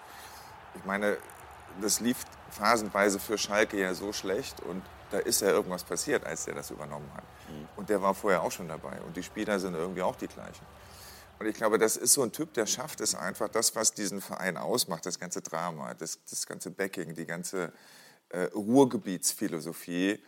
ich 0.75 0.85
meine, 0.85 1.17
das 1.81 2.01
lief 2.01 2.25
phasenweise 2.51 3.19
für 3.19 3.39
Schalke 3.39 3.79
ja 3.79 3.95
so 3.95 4.13
schlecht 4.13 4.61
und 4.61 4.83
da 5.11 5.19
ist 5.19 5.41
ja 5.41 5.49
irgendwas 5.49 5.85
passiert, 5.85 6.27
als 6.27 6.45
der 6.45 6.55
das 6.55 6.71
übernommen 6.71 7.11
hat. 7.15 7.25
Mhm. 7.49 7.69
Und 7.77 7.89
der 7.89 8.03
war 8.03 8.15
vorher 8.15 8.43
auch 8.43 8.53
schon 8.53 8.69
dabei 8.69 9.01
und 9.03 9.17
die 9.17 9.23
Spieler 9.23 9.59
sind 9.59 9.75
irgendwie 9.75 10.03
auch 10.03 10.17
die 10.17 10.29
gleichen. 10.29 10.67
Und 11.39 11.47
ich 11.47 11.55
glaube, 11.55 11.79
das 11.79 11.97
ist 11.97 12.15
so 12.15 12.23
ein 12.23 12.33
Typ, 12.33 12.53
der 12.55 12.67
schafft 12.67 13.01
es 13.01 13.15
einfach, 13.15 13.49
das, 13.49 13.77
was 13.77 13.93
diesen 13.93 14.21
Verein 14.21 14.57
ausmacht, 14.57 15.07
das 15.07 15.21
ganze 15.21 15.41
Drama, 15.41 15.95
das, 15.95 16.19
das 16.29 16.47
ganze 16.47 16.71
Backing, 16.71 17.15
die 17.15 17.27
ganze 17.27 17.73
äh, 18.31 18.45
Ruhrgebietsphilosophie, 18.55 20.21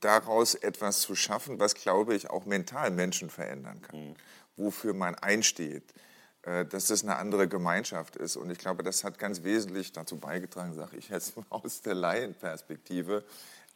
daraus 0.00 0.54
etwas 0.54 1.00
zu 1.00 1.14
schaffen, 1.14 1.58
was, 1.58 1.74
glaube 1.74 2.14
ich, 2.14 2.30
auch 2.30 2.44
mental 2.46 2.90
Menschen 2.90 3.30
verändern 3.30 3.80
kann, 3.82 4.08
mhm. 4.08 4.14
wofür 4.56 4.94
man 4.94 5.14
einsteht, 5.14 5.94
äh, 6.42 6.64
dass 6.64 6.86
das 6.86 7.02
eine 7.02 7.16
andere 7.16 7.48
Gemeinschaft 7.48 8.16
ist. 8.16 8.36
Und 8.36 8.50
ich 8.50 8.58
glaube, 8.58 8.82
das 8.82 9.04
hat 9.04 9.18
ganz 9.18 9.42
wesentlich 9.42 9.92
dazu 9.92 10.18
beigetragen, 10.18 10.74
sage 10.74 10.96
ich 10.96 11.08
jetzt 11.08 11.34
aus 11.50 11.82
der 11.82 11.94
Laienperspektive, 11.94 13.24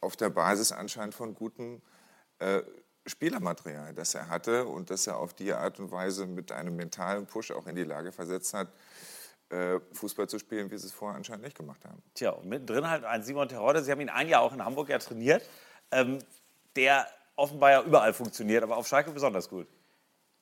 auf 0.01 0.15
der 0.15 0.29
Basis 0.29 0.71
anscheinend 0.71 1.15
von 1.15 1.33
gutem 1.33 1.81
äh, 2.39 2.61
Spielermaterial, 3.05 3.93
das 3.93 4.13
er 4.13 4.29
hatte 4.29 4.65
und 4.65 4.89
das 4.89 5.07
er 5.07 5.17
auf 5.17 5.33
die 5.33 5.53
Art 5.53 5.79
und 5.79 5.91
Weise 5.91 6.27
mit 6.27 6.51
einem 6.51 6.75
mentalen 6.75 7.25
Push 7.25 7.51
auch 7.51 7.65
in 7.65 7.75
die 7.75 7.83
Lage 7.83 8.11
versetzt 8.11 8.53
hat, 8.53 8.67
äh, 9.49 9.79
Fußball 9.93 10.29
zu 10.29 10.37
spielen, 10.39 10.69
wie 10.69 10.77
sie 10.77 10.87
es 10.87 10.93
vorher 10.93 11.17
anscheinend 11.17 11.43
nicht 11.45 11.57
gemacht 11.57 11.83
haben. 11.85 12.01
Tja, 12.13 12.31
und 12.31 12.47
mittendrin 12.47 12.87
halt 12.87 13.03
ein 13.03 13.23
Simon 13.23 13.49
Terodde. 13.49 13.83
Sie 13.83 13.91
haben 13.91 14.01
ihn 14.01 14.09
ein 14.09 14.27
Jahr 14.29 14.41
auch 14.41 14.53
in 14.53 14.63
Hamburg 14.63 14.89
ja 14.89 14.99
trainiert 14.99 15.43
ähm, 15.91 16.19
der 16.75 17.07
offenbar 17.35 17.71
ja 17.71 17.81
überall 17.83 18.13
funktioniert, 18.13 18.63
aber 18.63 18.77
auf 18.77 18.87
Schalke 18.87 19.11
besonders 19.11 19.49
gut. 19.49 19.67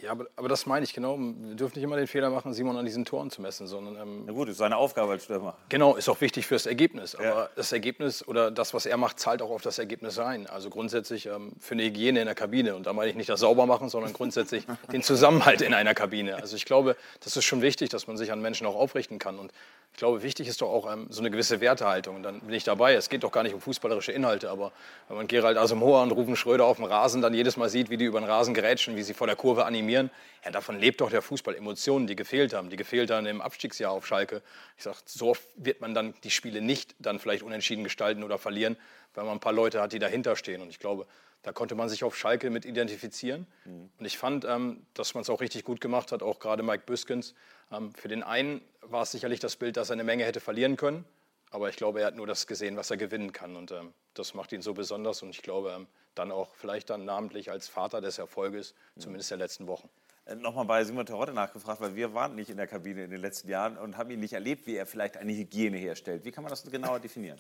Ja, 0.01 0.11
aber, 0.11 0.27
aber, 0.37 0.47
das 0.47 0.65
meine 0.65 0.85
ich 0.85 0.93
genau. 0.93 1.17
Wir 1.19 1.55
dürfen 1.55 1.75
nicht 1.75 1.83
immer 1.83 1.97
den 1.97 2.07
Fehler 2.07 2.29
machen, 2.29 2.53
Simon 2.53 2.77
an 2.77 2.85
diesen 2.85 3.03
Toren 3.03 3.29
zu 3.31 3.41
messen, 3.41 3.67
sondern. 3.67 3.97
Ähm, 3.97 4.23
Na 4.25 4.31
gut, 4.31 4.47
ist 4.47 4.57
seine 4.57 4.77
Aufgabe 4.77 5.11
als 5.11 5.25
Stürmer. 5.25 5.57
Genau, 5.67 5.97
ist 5.97 6.07
auch 6.07 6.21
wichtig 6.21 6.47
fürs 6.47 6.65
Ergebnis. 6.65 7.15
Aber 7.15 7.25
ja. 7.25 7.49
das 7.57 7.73
Ergebnis 7.73 8.25
oder 8.25 8.49
das, 8.49 8.73
was 8.73 8.85
er 8.85 8.95
macht, 8.95 9.19
zahlt 9.19 9.41
auch 9.41 9.49
auf 9.49 9.61
das 9.61 9.77
Ergebnis 9.77 10.17
rein. 10.17 10.47
Also 10.47 10.69
grundsätzlich 10.69 11.25
ähm, 11.25 11.51
für 11.59 11.73
eine 11.73 11.83
Hygiene 11.83 12.21
in 12.21 12.27
der 12.27 12.35
Kabine. 12.35 12.75
Und 12.75 12.85
da 12.85 12.93
meine 12.93 13.09
ich 13.09 13.17
nicht 13.17 13.27
das 13.27 13.41
Saubermachen, 13.41 13.89
sondern 13.89 14.13
grundsätzlich 14.13 14.65
den 14.93 15.03
Zusammenhalt 15.03 15.61
in 15.61 15.73
einer 15.73 15.93
Kabine. 15.93 16.37
Also 16.37 16.55
ich 16.55 16.63
glaube, 16.63 16.95
das 17.21 17.35
ist 17.35 17.43
schon 17.43 17.61
wichtig, 17.61 17.89
dass 17.89 18.07
man 18.07 18.15
sich 18.15 18.31
an 18.31 18.41
Menschen 18.41 18.65
auch 18.67 18.75
aufrichten 18.75 19.19
kann. 19.19 19.37
Und 19.37 19.51
ich 19.91 19.97
glaube, 19.99 20.23
wichtig 20.23 20.47
ist 20.47 20.61
doch 20.61 20.69
auch 20.69 20.89
ähm, 20.89 21.07
so 21.09 21.19
eine 21.19 21.29
gewisse 21.29 21.59
Wertehaltung. 21.59 22.15
Und 22.15 22.23
dann 22.23 22.39
bin 22.39 22.53
ich 22.53 22.63
dabei. 22.63 22.93
Es 22.93 23.09
geht 23.09 23.23
doch 23.23 23.33
gar 23.33 23.43
nicht 23.43 23.53
um 23.53 23.59
fußballerische 23.59 24.13
Inhalte, 24.13 24.49
aber 24.49 24.71
wenn 25.09 25.17
man 25.17 25.27
Gerald 25.27 25.57
Asamoah 25.57 26.03
und 26.03 26.11
Rufen 26.11 26.37
Schröder 26.37 26.63
auf 26.63 26.77
dem 26.77 26.85
Rasen 26.85 27.21
dann 27.21 27.33
jedes 27.33 27.57
Mal 27.57 27.67
sieht, 27.67 27.89
wie 27.89 27.97
die 27.97 28.05
über 28.05 28.21
den 28.21 28.29
Rasen 28.29 28.53
gerätschen, 28.53 28.95
wie 28.95 29.03
sie 29.03 29.13
vor 29.13 29.27
der 29.27 29.35
Kurve 29.35 29.65
animieren, 29.65 29.88
ja, 29.89 30.51
davon 30.51 30.79
lebt 30.79 31.01
doch 31.01 31.09
der 31.09 31.21
Fußball. 31.21 31.55
Emotionen, 31.55 32.07
die 32.07 32.15
gefehlt 32.15 32.53
haben, 32.53 32.69
die 32.69 32.77
gefehlt 32.77 33.11
haben 33.11 33.25
im 33.25 33.41
Abstiegsjahr 33.41 33.91
auf 33.91 34.05
Schalke. 34.07 34.41
Ich 34.77 34.83
sage, 34.83 34.97
so 35.05 35.35
wird 35.55 35.81
man 35.81 35.93
dann 35.93 36.13
die 36.23 36.31
Spiele 36.31 36.61
nicht 36.61 36.95
dann 36.99 37.19
vielleicht 37.19 37.43
unentschieden 37.43 37.83
gestalten 37.83 38.23
oder 38.23 38.37
verlieren, 38.37 38.77
weil 39.13 39.25
man 39.25 39.33
ein 39.33 39.39
paar 39.39 39.53
Leute 39.53 39.81
hat, 39.81 39.93
die 39.93 39.99
dahinter 39.99 40.35
stehen. 40.35 40.61
Und 40.61 40.69
ich 40.69 40.79
glaube, 40.79 41.05
da 41.43 41.51
konnte 41.51 41.75
man 41.75 41.87
sich 41.89 42.03
auf 42.03 42.17
Schalke 42.17 42.49
mit 42.49 42.65
identifizieren. 42.65 43.47
Mhm. 43.65 43.89
Und 43.97 44.05
ich 44.05 44.17
fand, 44.17 44.45
ähm, 44.45 44.85
dass 44.93 45.13
man 45.13 45.21
es 45.21 45.29
auch 45.29 45.41
richtig 45.41 45.63
gut 45.63 45.81
gemacht 45.81 46.11
hat, 46.11 46.21
auch 46.21 46.39
gerade 46.39 46.63
Mike 46.63 46.83
Büskens. 46.85 47.33
Ähm, 47.71 47.93
für 47.93 48.07
den 48.07 48.23
einen 48.23 48.61
war 48.81 49.03
es 49.03 49.11
sicherlich 49.11 49.39
das 49.39 49.55
Bild, 49.55 49.77
dass 49.77 49.89
er 49.89 49.93
eine 49.93 50.03
Menge 50.03 50.25
hätte 50.25 50.39
verlieren 50.39 50.75
können. 50.75 51.05
Aber 51.51 51.69
ich 51.69 51.75
glaube, 51.75 52.01
er 52.01 52.07
hat 52.07 52.15
nur 52.15 52.27
das 52.27 52.45
gesehen, 52.47 52.77
was 52.77 52.91
er 52.91 52.97
gewinnen 52.97 53.31
kann. 53.31 53.55
Und 53.55 53.71
ähm, 53.71 53.93
das 54.13 54.33
macht 54.33 54.51
ihn 54.51 54.61
so 54.61 54.73
besonders. 54.73 55.23
Und 55.23 55.31
ich 55.31 55.41
glaube, 55.41 55.71
ähm, 55.75 55.87
dann 56.15 56.31
auch 56.31 56.53
vielleicht 56.55 56.89
dann 56.89 57.05
namentlich 57.05 57.49
als 57.49 57.67
Vater 57.67 58.01
des 58.01 58.17
Erfolges, 58.17 58.75
mhm. 58.95 59.01
zumindest 59.01 59.31
der 59.31 59.37
letzten 59.37 59.67
Wochen. 59.67 59.89
Äh, 60.25 60.35
nochmal 60.35 60.65
bei 60.65 60.83
Simon 60.83 61.05
Terodde 61.05 61.33
nachgefragt, 61.33 61.81
weil 61.81 61.95
wir 61.95 62.13
waren 62.13 62.35
nicht 62.35 62.49
in 62.49 62.57
der 62.57 62.67
Kabine 62.67 63.03
in 63.03 63.11
den 63.11 63.21
letzten 63.21 63.49
Jahren 63.49 63.77
und 63.77 63.97
haben 63.97 64.11
ihn 64.11 64.19
nicht 64.19 64.33
erlebt, 64.33 64.67
wie 64.67 64.75
er 64.75 64.85
vielleicht 64.85 65.17
eine 65.17 65.33
Hygiene 65.33 65.77
herstellt. 65.77 66.23
Wie 66.23 66.31
kann 66.31 66.43
man 66.43 66.49
das 66.51 66.63
genauer 66.69 66.99
definieren? 66.99 67.39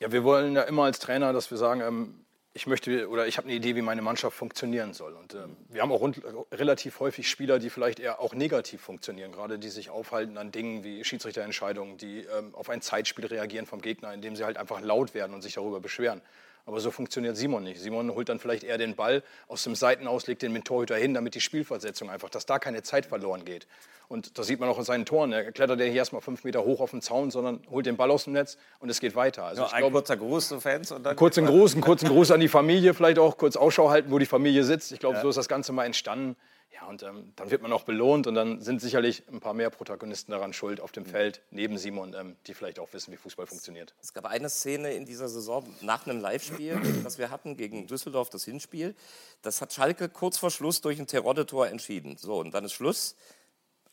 Ja, 0.00 0.10
wir 0.12 0.24
wollen 0.24 0.54
ja 0.54 0.62
immer 0.62 0.84
als 0.84 0.98
Trainer, 0.98 1.32
dass 1.32 1.50
wir 1.50 1.58
sagen, 1.58 1.80
ähm, 1.80 2.24
ich 2.54 2.66
möchte 2.66 3.08
oder 3.08 3.26
ich 3.26 3.36
habe 3.36 3.46
eine 3.46 3.56
Idee, 3.56 3.76
wie 3.76 3.82
meine 3.82 4.02
Mannschaft 4.02 4.36
funktionieren 4.36 4.92
soll. 4.92 5.14
Und 5.14 5.34
ähm, 5.34 5.56
wir 5.68 5.82
haben 5.82 5.92
auch 5.92 6.00
rund, 6.00 6.20
relativ 6.52 6.98
häufig 7.00 7.28
Spieler, 7.28 7.58
die 7.58 7.70
vielleicht 7.70 8.00
eher 8.00 8.20
auch 8.20 8.34
negativ 8.34 8.80
funktionieren, 8.80 9.32
gerade 9.32 9.58
die 9.58 9.68
sich 9.68 9.90
aufhalten 9.90 10.38
an 10.38 10.50
Dingen 10.50 10.82
wie 10.82 11.04
Schiedsrichterentscheidungen, 11.04 11.98
die 11.98 12.20
ähm, 12.20 12.54
auf 12.54 12.68
ein 12.70 12.80
Zeitspiel 12.80 13.26
reagieren 13.26 13.66
vom 13.66 13.80
Gegner, 13.80 14.12
indem 14.12 14.34
sie 14.34 14.44
halt 14.44 14.56
einfach 14.56 14.80
laut 14.80 15.14
werden 15.14 15.34
und 15.34 15.42
sich 15.42 15.54
darüber 15.54 15.80
beschweren. 15.80 16.22
Aber 16.68 16.80
so 16.80 16.90
funktioniert 16.90 17.34
Simon 17.34 17.64
nicht. 17.64 17.80
Simon 17.80 18.14
holt 18.14 18.28
dann 18.28 18.38
vielleicht 18.38 18.62
eher 18.62 18.76
den 18.76 18.94
Ball 18.94 19.22
aus 19.46 19.64
dem 19.64 19.74
Seitenaus, 19.74 20.26
legt 20.26 20.42
den 20.42 20.52
mit 20.52 20.66
Torhüter 20.66 20.96
hin, 20.96 21.14
damit 21.14 21.34
die 21.34 21.40
Spielversetzung 21.40 22.10
einfach, 22.10 22.28
dass 22.28 22.44
da 22.44 22.58
keine 22.58 22.82
Zeit 22.82 23.06
verloren 23.06 23.46
geht. 23.46 23.66
Und 24.08 24.38
das 24.38 24.48
sieht 24.48 24.60
man 24.60 24.68
auch 24.68 24.78
in 24.78 24.84
seinen 24.84 25.06
Toren. 25.06 25.32
Er 25.32 25.50
klettert 25.50 25.80
ja 25.80 25.86
nicht 25.86 25.94
erstmal 25.94 26.20
fünf 26.20 26.44
Meter 26.44 26.66
hoch 26.66 26.80
auf 26.80 26.90
den 26.90 27.00
Zaun, 27.00 27.30
sondern 27.30 27.62
holt 27.70 27.86
den 27.86 27.96
Ball 27.96 28.10
aus 28.10 28.24
dem 28.24 28.34
Netz 28.34 28.58
und 28.80 28.90
es 28.90 29.00
geht 29.00 29.16
weiter. 29.16 29.44
Also 29.44 29.62
ja, 29.62 29.68
ein 29.68 29.78
glaube, 29.78 29.94
kurzer 29.94 30.18
Gruß 30.18 30.48
zu 30.48 30.60
Fans 30.60 30.92
und 30.92 31.04
dann. 31.04 31.16
Kurzen 31.16 31.46
Gruß, 31.46 31.72
einen 31.72 31.80
kurzen 31.80 32.10
Gruß 32.10 32.32
an 32.32 32.40
die 32.40 32.48
Familie, 32.48 32.92
vielleicht 32.92 33.18
auch 33.18 33.38
kurz 33.38 33.56
Ausschau 33.56 33.88
halten, 33.88 34.10
wo 34.10 34.18
die 34.18 34.26
Familie 34.26 34.62
sitzt. 34.62 34.92
Ich 34.92 35.00
glaube, 35.00 35.16
ja. 35.16 35.22
so 35.22 35.30
ist 35.30 35.36
das 35.36 35.48
Ganze 35.48 35.72
mal 35.72 35.86
entstanden. 35.86 36.36
Ja, 36.80 36.86
und 36.86 37.02
ähm, 37.02 37.32
dann 37.36 37.50
wird 37.50 37.62
man 37.62 37.72
auch 37.72 37.82
belohnt 37.82 38.26
und 38.26 38.34
dann 38.34 38.60
sind 38.60 38.80
sicherlich 38.80 39.24
ein 39.28 39.40
paar 39.40 39.54
mehr 39.54 39.70
Protagonisten 39.70 40.30
daran 40.30 40.52
schuld 40.52 40.80
auf 40.80 40.92
dem 40.92 41.04
mhm. 41.04 41.08
Feld, 41.08 41.42
neben 41.50 41.76
Simon, 41.76 42.14
ähm, 42.14 42.36
die 42.46 42.54
vielleicht 42.54 42.78
auch 42.78 42.92
wissen, 42.92 43.12
wie 43.12 43.16
Fußball 43.16 43.46
funktioniert. 43.46 43.94
Es 44.00 44.12
gab 44.12 44.26
eine 44.26 44.48
Szene 44.48 44.92
in 44.92 45.04
dieser 45.04 45.28
Saison 45.28 45.64
nach 45.80 46.06
einem 46.06 46.20
Live-Spiel, 46.20 46.80
das 47.04 47.18
wir 47.18 47.30
hatten 47.30 47.56
gegen 47.56 47.86
Düsseldorf, 47.86 48.30
das 48.30 48.44
Hinspiel. 48.44 48.94
Das 49.42 49.60
hat 49.60 49.72
Schalke 49.72 50.08
kurz 50.08 50.38
vor 50.38 50.50
Schluss 50.50 50.80
durch 50.80 50.98
ein 50.98 51.06
Terodde-Tor 51.06 51.68
entschieden. 51.68 52.16
So, 52.16 52.38
und 52.38 52.52
dann 52.52 52.64
ist 52.64 52.72
Schluss. 52.72 53.16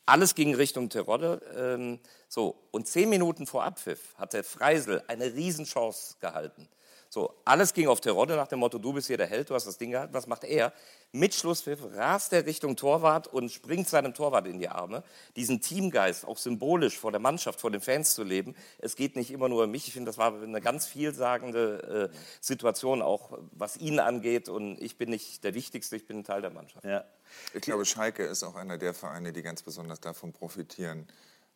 Alles 0.05 0.35
ging 0.35 0.53
Richtung 0.53 0.89
Terodde. 0.89 1.41
Ähm, 1.57 1.99
so, 2.27 2.55
und 2.71 2.87
zehn 2.87 3.09
Minuten 3.09 3.47
vor 3.47 3.63
Abpfiff 3.63 4.15
hatte 4.17 4.43
Freisel 4.43 5.03
eine 5.07 5.33
Riesenchance 5.33 6.15
gehalten. 6.19 6.67
So, 7.09 7.33
alles 7.45 7.73
ging 7.73 7.87
auf 7.87 8.01
Terodde 8.01 8.35
nach 8.35 8.49
dem 8.49 8.59
Motto, 8.59 8.77
du 8.77 8.91
bist 8.91 9.07
hier 9.07 9.15
der 9.15 9.27
Held, 9.27 9.49
du 9.49 9.53
hast 9.53 9.65
das 9.65 9.77
Ding 9.77 9.91
gehalten. 9.91 10.13
Was 10.13 10.27
macht 10.27 10.43
er? 10.43 10.73
Mit 11.13 11.33
Schlusspfiff 11.33 11.79
rast 11.95 12.33
er 12.33 12.45
Richtung 12.45 12.75
Torwart 12.75 13.27
und 13.27 13.49
springt 13.53 13.87
seinem 13.87 14.13
Torwart 14.13 14.47
in 14.47 14.59
die 14.59 14.67
Arme. 14.67 15.01
Diesen 15.37 15.61
Teamgeist, 15.61 16.25
auch 16.27 16.37
symbolisch 16.37 16.97
vor 16.97 17.11
der 17.11 17.21
Mannschaft, 17.21 17.61
vor 17.61 17.71
den 17.71 17.79
Fans 17.79 18.15
zu 18.15 18.23
leben. 18.23 18.53
Es 18.79 18.97
geht 18.97 19.15
nicht 19.15 19.31
immer 19.31 19.47
nur 19.47 19.63
um 19.63 19.71
mich. 19.71 19.87
Ich 19.87 19.93
finde, 19.93 20.09
das 20.09 20.17
war 20.17 20.33
eine 20.33 20.59
ganz 20.59 20.87
vielsagende 20.87 22.11
äh, 22.11 22.17
Situation, 22.41 23.01
auch 23.01 23.39
was 23.53 23.77
ihn 23.77 23.99
angeht. 23.99 24.49
Und 24.49 24.81
ich 24.81 24.97
bin 24.97 25.09
nicht 25.09 25.43
der 25.45 25.53
Wichtigste, 25.53 25.95
ich 25.95 26.05
bin 26.05 26.19
ein 26.19 26.23
Teil 26.25 26.41
der 26.41 26.51
Mannschaft. 26.51 26.83
Ja. 26.83 27.05
Ich 27.53 27.61
glaube, 27.61 27.85
Schalke 27.85 28.23
ist 28.23 28.43
auch 28.43 28.55
einer 28.55 28.77
der 28.77 28.93
Vereine, 28.93 29.33
die 29.33 29.41
ganz 29.41 29.61
besonders 29.61 29.99
davon 29.99 30.33
profitieren, 30.33 31.07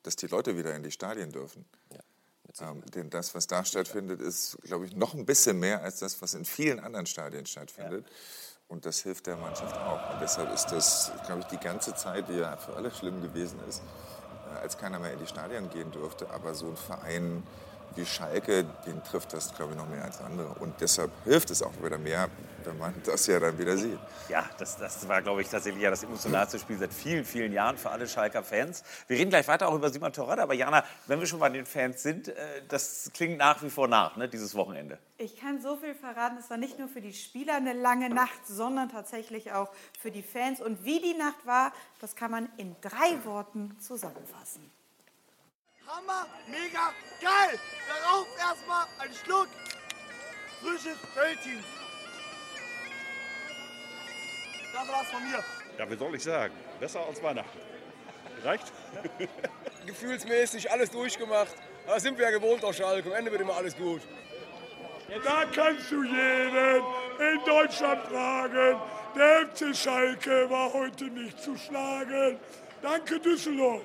dass 0.04 0.16
die 0.16 0.28
Leute 0.28 0.58
wieder 0.58 0.76
in 0.76 0.84
die 0.84 0.92
Stadien 0.92 1.32
dürfen. 1.32 1.66
Ja. 1.92 2.00
Ähm, 2.62 2.84
denn 2.92 3.10
das, 3.10 3.36
was 3.36 3.48
da 3.48 3.64
stattfindet, 3.64 4.22
ist, 4.22 4.58
glaube 4.64 4.86
ich, 4.86 4.96
noch 4.96 5.14
ein 5.14 5.26
bisschen 5.26 5.60
mehr 5.60 5.84
als 5.84 6.00
das, 6.00 6.22
was 6.22 6.34
in 6.34 6.46
vielen 6.46 6.80
anderen 6.80 7.06
Stadien 7.06 7.46
stattfindet. 7.46 8.06
Ja. 8.06 8.14
Und 8.70 8.86
das 8.86 9.00
hilft 9.00 9.28
der 9.28 9.36
Mannschaft 9.36 9.76
auch. 9.76 10.14
Und 10.14 10.22
deshalb 10.22 10.54
ist 10.54 10.68
das, 10.68 11.12
glaube 11.26 11.42
ich, 11.42 11.48
die 11.48 11.58
ganze 11.58 11.96
Zeit, 11.96 12.30
die 12.30 12.36
ja 12.36 12.56
für 12.58 12.76
alle 12.76 12.92
schlimm 12.92 13.22
gewesen 13.22 13.60
ist, 13.68 13.82
äh, 14.48 14.60
als 14.60 14.78
keiner 14.78 15.00
mehr 15.00 15.14
in 15.14 15.20
die 15.20 15.28
Stadien 15.28 15.70
gehen 15.70 15.92
durfte. 15.92 16.30
Aber 16.30 16.54
so 16.54 16.70
ein 16.70 16.78
Verein 16.78 17.44
wie 17.96 18.06
Schalke, 18.06 18.66
den 18.86 19.04
trifft 19.04 19.34
das, 19.34 19.54
glaube 19.54 19.74
ich, 19.74 19.78
noch 19.78 19.88
mehr 19.88 20.04
als 20.04 20.20
andere. 20.22 20.50
Und 20.60 20.80
deshalb 20.80 21.12
hilft 21.26 21.50
es 21.52 21.62
auch 21.62 21.74
wieder 21.84 21.98
mehr, 21.98 22.30
wenn 22.64 22.78
man 22.78 22.94
das 23.06 23.28
ja 23.28 23.40
dann 23.40 23.58
wieder 23.58 23.78
sieht. 23.78 24.00
Ja, 24.30 24.50
das, 24.58 24.78
das 24.78 25.08
war, 25.08 25.22
glaube 25.22 25.42
ich, 25.42 25.50
tatsächlich 25.50 25.84
ja 25.84 25.90
das 25.90 26.04
emotionalste 26.04 26.60
Spiel 26.60 26.78
seit 26.78 26.94
vielen, 26.94 27.26
vielen 27.26 27.54
Jahren 27.54 27.78
für 27.78 27.90
alle 27.90 28.08
Schalker 28.08 28.44
Fans. 28.44 28.84
Wir 29.08 29.18
reden 29.18 29.30
gleich 29.30 29.48
weiter 29.48 29.68
auch 29.68 29.76
über 29.76 29.90
Simon 29.90 30.14
Torrada, 30.14 30.44
aber 30.44 30.54
Jana, 30.54 30.84
wenn 31.08 31.20
wir 31.20 31.28
schon 31.28 31.40
bei 31.40 31.50
den 31.50 31.66
Fans 31.66 32.04
sind, 32.04 32.30
äh, 32.30 32.62
das 32.68 33.12
klingt 33.14 33.38
nach 33.38 33.62
wie 33.64 33.70
vor 33.70 33.88
nach, 33.88 34.16
ne, 34.16 34.30
dieses 34.30 34.56
Wochenende. 34.56 35.00
Ich 35.18 35.36
kann 35.36 35.62
so 35.62 35.76
viel 35.76 35.96
verraten, 35.96 36.38
es 36.38 36.50
war 36.50 36.58
nicht 36.58 36.80
nur 36.80 36.88
für 36.88 37.02
die 37.02 37.14
Spieler 37.14 37.56
eine 37.56 37.74
lange 37.74 38.10
Nacht, 38.10 38.48
sondern 38.48 38.90
tatsächlich 38.90 39.52
auch 39.52 39.70
für 40.00 40.12
die 40.12 40.24
Fans. 40.24 40.62
Und 40.62 40.86
wie 40.86 41.02
die 41.02 41.14
Nacht 41.14 41.46
war, 41.46 41.74
das 42.00 42.16
kann 42.16 42.32
man 42.32 42.50
in 42.58 42.76
drei 42.82 43.24
Worten 43.26 43.76
zusammenfassen. 43.80 44.72
Hammer, 45.90 46.28
mega, 46.46 46.94
geil! 47.20 47.60
Darauf 47.88 48.28
erstmal 48.38 48.86
ein 49.00 49.10
Schluck 49.12 49.48
frisches 50.62 50.98
Feldteam. 51.16 51.64
Das 54.72 54.88
war's 54.88 55.08
von 55.10 55.24
mir. 55.24 55.44
Ja, 55.80 55.90
wie 55.90 55.96
soll 55.96 56.14
ich 56.14 56.24
sagen? 56.24 56.54
Besser 56.80 57.00
als 57.08 57.24
Weihnachten. 57.24 57.58
Reicht? 58.44 58.72
Gefühlsmäßig 59.88 60.72
alles 60.72 60.92
durchgemacht. 60.92 61.56
Da 61.88 62.00
sind 62.00 62.20
wir 62.20 62.26
ja 62.26 62.38
gewohnt 62.38 62.64
aus 62.64 62.78
Schalke. 62.78 63.10
Am 63.10 63.16
Ende 63.16 63.32
wird 63.32 63.42
immer 63.42 63.56
alles 63.56 63.76
gut. 63.76 64.02
Da 65.26 65.46
kannst 65.46 65.90
du 65.90 66.04
jeden 66.04 66.84
in 67.20 67.46
Deutschland 67.48 68.04
fragen. 68.04 68.80
Der 69.16 69.48
FC 69.48 69.76
Schalke 69.76 70.48
war 70.52 70.72
heute 70.72 71.06
nicht 71.06 71.42
zu 71.42 71.58
schlagen. 71.58 72.40
Danke 72.84 73.20
Düsseldorf. 73.20 73.82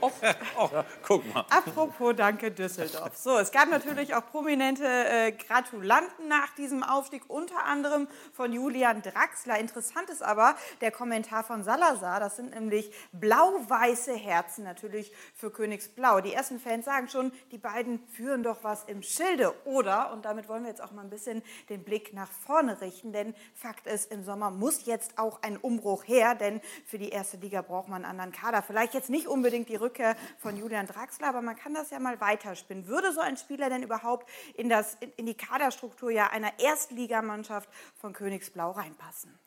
Oh, 0.00 0.10
oh, 0.58 0.68
guck 1.02 1.34
mal. 1.34 1.44
Apropos 1.50 2.14
Danke 2.16 2.50
Düsseldorf. 2.50 3.16
So, 3.16 3.38
es 3.38 3.50
gab 3.50 3.70
natürlich 3.70 4.14
auch 4.14 4.26
prominente 4.26 4.84
äh, 4.84 5.32
Gratulanten 5.32 6.28
nach 6.28 6.54
diesem 6.54 6.82
Aufstieg, 6.82 7.22
unter 7.28 7.64
anderem 7.64 8.08
von 8.32 8.52
Julian 8.52 9.02
Draxler. 9.02 9.58
Interessant 9.58 10.10
ist 10.10 10.22
aber 10.22 10.56
der 10.80 10.90
Kommentar 10.90 11.44
von 11.44 11.62
Salazar. 11.62 12.20
Das 12.20 12.36
sind 12.36 12.54
nämlich 12.54 12.92
blau-weiße 13.12 14.14
Herzen 14.14 14.64
natürlich 14.64 15.12
für 15.34 15.50
Königsblau. 15.50 16.20
Die 16.20 16.32
ersten 16.32 16.60
Fans 16.60 16.84
sagen 16.84 17.08
schon, 17.08 17.32
die 17.52 17.58
beiden 17.58 18.06
führen 18.08 18.42
doch 18.42 18.58
was 18.62 18.84
im 18.84 19.02
Schilde. 19.02 19.54
Oder, 19.64 20.12
und 20.12 20.24
damit 20.24 20.48
wollen 20.48 20.62
wir 20.62 20.70
jetzt 20.70 20.82
auch 20.82 20.92
mal 20.92 21.02
ein 21.02 21.10
bisschen 21.10 21.42
den 21.68 21.82
Blick 21.82 22.12
nach 22.12 22.30
vorne 22.30 22.80
richten, 22.80 23.12
denn 23.12 23.34
Fakt 23.54 23.86
ist, 23.86 24.12
im 24.12 24.24
Sommer 24.24 24.50
muss 24.50 24.86
jetzt 24.86 25.18
auch 25.18 25.42
ein 25.42 25.56
Umbruch 25.56 26.06
her, 26.06 26.34
denn 26.34 26.60
für 26.86 26.98
die 26.98 27.08
erste 27.10 27.36
Liga 27.38 27.62
braucht 27.62 27.88
man 27.88 28.04
einen 28.04 28.10
anderen 28.10 28.32
Kader. 28.32 28.62
Vielleicht 28.62 28.94
jetzt 28.94 29.10
nicht 29.10 29.26
unbedingt 29.26 29.68
die 29.68 29.77
Rückkehr 29.80 30.16
von 30.38 30.56
Julian 30.56 30.86
Draxler, 30.86 31.28
aber 31.28 31.42
man 31.42 31.56
kann 31.56 31.74
das 31.74 31.90
ja 31.90 31.98
mal 31.98 32.20
weiterspinnen. 32.20 32.86
Würde 32.86 33.12
so 33.12 33.20
ein 33.20 33.36
Spieler 33.36 33.68
denn 33.68 33.82
überhaupt 33.82 34.28
in, 34.54 34.68
das, 34.68 34.96
in 35.16 35.26
die 35.26 35.34
Kaderstruktur 35.34 36.10
ja 36.10 36.30
einer 36.30 36.58
Erstligamannschaft 36.58 37.68
von 37.96 38.12
Königsblau 38.12 38.72
reinpassen? 38.72 39.38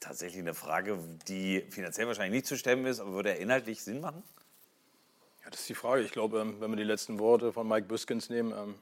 Tatsächlich 0.00 0.40
eine 0.40 0.54
Frage, 0.54 0.98
die 1.28 1.64
finanziell 1.70 2.08
wahrscheinlich 2.08 2.32
nicht 2.32 2.46
zu 2.46 2.56
stemmen 2.56 2.86
ist, 2.86 3.00
aber 3.00 3.12
würde 3.12 3.30
er 3.30 3.38
inhaltlich 3.38 3.84
Sinn 3.84 4.00
machen? 4.00 4.22
Ja, 5.44 5.50
das 5.50 5.60
ist 5.60 5.68
die 5.68 5.74
Frage. 5.74 6.02
Ich 6.02 6.12
glaube, 6.12 6.40
ähm, 6.40 6.60
wenn 6.60 6.70
wir 6.70 6.76
die 6.76 6.82
letzten 6.82 7.18
Worte 7.18 7.52
von 7.52 7.68
Mike 7.68 7.86
Büskens 7.86 8.28
nehmen, 8.28 8.52
ähm, 8.52 8.74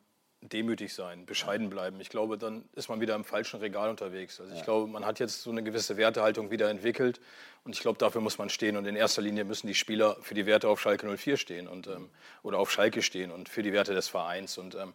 demütig 0.43 0.95
sein, 0.95 1.27
bescheiden 1.27 1.69
bleiben. 1.69 2.01
Ich 2.01 2.09
glaube, 2.09 2.39
dann 2.39 2.65
ist 2.75 2.89
man 2.89 3.01
wieder 3.01 3.15
im 3.15 3.25
falschen 3.25 3.61
Regal 3.61 3.91
unterwegs. 3.91 4.41
Also 4.41 4.55
ich 4.55 4.63
glaube, 4.63 4.91
man 4.91 5.05
hat 5.05 5.21
jetzt 5.21 5.43
so 5.43 5.51
eine 5.51 5.63
gewisse 5.63 5.97
Wertehaltung 5.97 6.51
wieder 6.51 6.71
entwickelt 6.71 7.21
und 7.65 7.75
ich 7.75 7.81
glaube, 7.81 7.99
dafür 7.99 8.23
muss 8.23 8.39
man 8.39 8.49
stehen 8.49 8.77
und 8.77 8.87
in 8.87 8.97
erster 8.97 9.21
Linie 9.21 9.45
müssen 9.45 9.67
die 9.67 9.75
Spieler 9.75 10.17
für 10.23 10.35
die 10.35 10.47
Werte 10.47 10.69
auf 10.69 10.81
Schalke 10.81 11.07
04 11.07 11.37
stehen 11.37 11.69
und, 11.69 11.89
ähm, 11.89 12.09
oder 12.43 12.59
auf 12.59 12.71
Schalke 12.71 13.03
stehen 13.03 13.31
und 13.31 13.49
für 13.49 13.63
die 13.63 13.73
Werte 13.73 13.95
des 13.95 14.09
Vereins 14.09 14.57
und 14.57 14.75
ähm, 14.75 14.95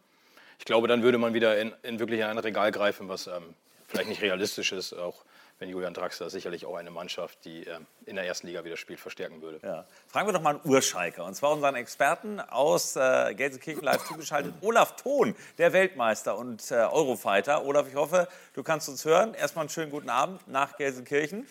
ich 0.58 0.65
glaube, 0.65 0.88
dann 0.88 1.03
würde 1.03 1.17
man 1.17 1.34
wieder 1.34 1.60
in, 1.60 1.73
in 1.84 1.99
wirklich 1.99 2.23
ein 2.23 2.38
Regal 2.38 2.71
greifen, 2.71 3.10
was 3.10 3.27
ähm, 3.27 3.53
vielleicht 3.88 4.10
nicht 4.10 4.21
realistisch 4.21 4.71
ist, 4.71 4.93
auch 4.93 5.23
wenn 5.60 5.70
Julian 5.70 5.94
Draxler 5.94 6.30
sicherlich 6.30 6.65
auch 6.65 6.76
eine 6.76 6.91
Mannschaft, 6.91 7.46
die 7.46 7.65
äh, 7.65 7.80
in 8.06 8.15
der 8.15 8.26
ersten 8.26 8.48
Liga 8.48 8.63
wieder 8.65 8.76
spielt, 8.76 9.00
verstärken 9.00 9.41
würde. 9.41 9.60
Ja. 9.65 9.86
Fragen 10.08 10.28
wir 10.28 10.34
doch 10.34 10.41
mal 10.41 10.56
einen 10.56 10.65
Urschalker, 10.65 11.24
und 11.24 11.34
zwar 11.36 11.52
unseren 11.52 11.76
Experten 11.76 12.39
aus 12.41 12.96
äh, 12.96 13.34
Gelsenkirchen 13.36 13.84
live 13.84 14.04
zugeschaltet, 14.08 14.54
Olaf 14.62 14.96
Thon, 14.98 15.36
der 15.58 15.72
Weltmeister 15.72 16.38
und 16.38 16.70
äh, 16.72 16.76
Eurofighter. 16.76 17.65
Olaf, 17.65 17.88
ich 17.88 17.96
hoffe, 17.96 18.28
du 18.54 18.63
kannst 18.63 18.89
uns 18.89 19.06
hören. 19.06 19.34
Erstmal 19.34 19.63
einen 19.63 19.70
schönen 19.70 19.91
guten 19.91 20.10
Abend 20.10 20.46
nach 20.48 20.76
Gelsenkirchen. 20.78 21.48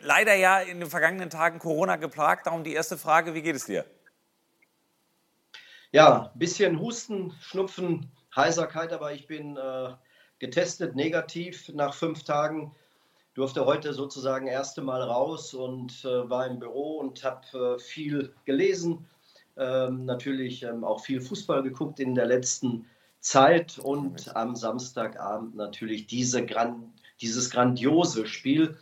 Leider 0.00 0.34
ja 0.34 0.60
in 0.60 0.80
den 0.80 0.90
vergangenen 0.90 1.30
Tagen 1.30 1.58
Corona 1.58 1.96
geplagt. 1.96 2.46
Darum 2.46 2.64
die 2.64 2.72
erste 2.72 2.96
Frage, 2.96 3.34
wie 3.34 3.42
geht 3.42 3.54
es 3.54 3.66
dir? 3.66 3.84
Ja, 5.92 6.30
ein 6.32 6.38
bisschen 6.38 6.80
Husten, 6.80 7.32
Schnupfen, 7.40 8.10
Heiserkeit, 8.34 8.92
aber 8.92 9.12
ich 9.12 9.28
bin 9.28 9.56
äh, 9.56 9.92
getestet 10.40 10.96
negativ 10.96 11.68
nach 11.68 11.94
fünf 11.94 12.24
Tagen 12.24 12.74
durfte 13.34 13.66
heute 13.66 13.92
sozusagen 13.92 14.46
erste 14.46 14.82
Mal 14.82 15.02
raus 15.02 15.54
und 15.54 16.04
äh, 16.04 16.30
war 16.30 16.46
im 16.46 16.58
Büro 16.58 16.98
und 16.98 17.22
habe 17.24 17.76
äh, 17.76 17.78
viel 17.78 18.32
gelesen, 18.44 19.06
ähm, 19.56 20.04
natürlich 20.04 20.62
ähm, 20.62 20.84
auch 20.84 21.00
viel 21.00 21.20
Fußball 21.20 21.62
geguckt 21.62 22.00
in 22.00 22.14
der 22.14 22.26
letzten 22.26 22.86
Zeit 23.20 23.78
und 23.78 24.34
am 24.36 24.54
Samstagabend 24.54 25.54
natürlich 25.56 26.06
diese 26.06 26.44
Gran 26.44 26.92
dieses 27.20 27.50
grandiose 27.50 28.26
Spiel. 28.26 28.76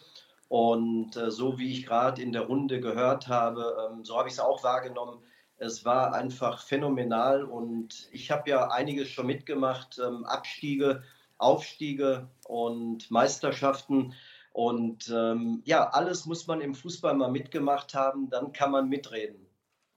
Und 0.49 1.17
äh, 1.17 1.31
so 1.31 1.59
wie 1.59 1.73
ich 1.73 1.87
gerade 1.87 2.21
in 2.21 2.33
der 2.33 2.43
Runde 2.43 2.81
gehört 2.81 3.29
habe, 3.29 3.91
ähm, 3.91 4.05
so 4.05 4.19
habe 4.19 4.29
ich 4.29 4.35
es 4.35 4.41
auch 4.41 4.63
wahrgenommen. 4.63 5.19
Es 5.57 5.85
war 5.85 6.13
einfach 6.13 6.63
phänomenal 6.63 7.45
und 7.45 8.09
ich 8.13 8.31
habe 8.31 8.51
ja 8.51 8.69
einiges 8.69 9.09
schon 9.09 9.27
mitgemacht, 9.27 9.99
ähm, 10.05 10.25
Abstiege, 10.25 11.03
Aufstiege 11.39 12.29
und 12.45 13.11
Meisterschaften. 13.11 14.15
Und 14.53 15.09
ähm, 15.09 15.63
ja, 15.65 15.89
alles 15.89 16.27
muss 16.27 16.47
man 16.47 16.61
im 16.61 16.75
Fußball 16.75 17.15
mal 17.15 17.31
mitgemacht 17.31 17.95
haben, 17.95 18.29
dann 18.29 18.53
kann 18.53 18.71
man 18.71 18.89
mitreden. 18.89 19.47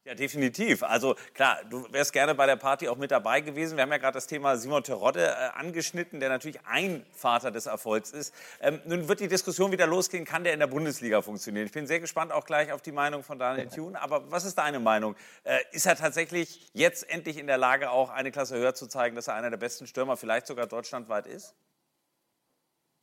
Ja, 0.08 0.14
definitiv. 0.14 0.84
Also 0.84 1.16
klar, 1.34 1.58
du 1.68 1.92
wärst 1.92 2.14
gerne 2.14 2.36
bei 2.36 2.46
der 2.46 2.58
Party 2.58 2.88
auch 2.88 2.96
mit 2.96 3.10
dabei 3.10 3.42
gewesen. 3.42 3.76
Wir 3.76 3.82
haben 3.82 3.92
ja 3.92 3.98
gerade 3.98 4.14
das 4.14 4.28
Thema 4.28 4.56
Simon 4.56 4.84
Terodde 4.84 5.26
äh, 5.26 5.34
angeschnitten, 5.56 6.20
der 6.20 6.30
natürlich 6.30 6.60
ein 6.64 7.04
Vater 7.12 7.50
des 7.50 7.66
Erfolgs 7.66 8.12
ist. 8.12 8.32
Ähm, 8.62 8.80
nun 8.86 9.08
wird 9.08 9.20
die 9.20 9.28
Diskussion 9.28 9.72
wieder 9.72 9.88
losgehen, 9.88 10.24
kann 10.24 10.44
der 10.44 10.54
in 10.54 10.60
der 10.60 10.68
Bundesliga 10.68 11.24
funktionieren? 11.24 11.66
Ich 11.66 11.72
bin 11.72 11.88
sehr 11.88 12.00
gespannt 12.00 12.32
auch 12.32 12.46
gleich 12.46 12.72
auf 12.72 12.84
die 12.84 12.92
Meinung 12.92 13.24
von 13.24 13.40
Daniel 13.40 13.68
Thune. 13.68 14.00
Aber 14.00 14.30
was 14.30 14.46
ist 14.46 14.60
deine 14.60 14.80
Meinung? 14.80 15.16
Äh, 15.44 15.58
ist 15.72 15.88
er 15.88 15.96
tatsächlich 15.96 16.70
jetzt 16.74 17.10
endlich 17.10 17.40
in 17.40 17.48
der 17.48 17.58
Lage, 17.58 17.90
auch 17.90 18.12
eine 18.12 18.32
Klasse 18.32 18.58
höher 18.58 18.76
zu 18.76 18.86
zeigen, 18.86 19.16
dass 19.16 19.28
er 19.28 19.34
einer 19.34 19.50
der 19.50 19.58
besten 19.58 19.88
Stürmer 19.88 20.18
vielleicht 20.18 20.46
sogar 20.46 20.68
deutschlandweit 20.68 21.26
ist? 21.26 21.56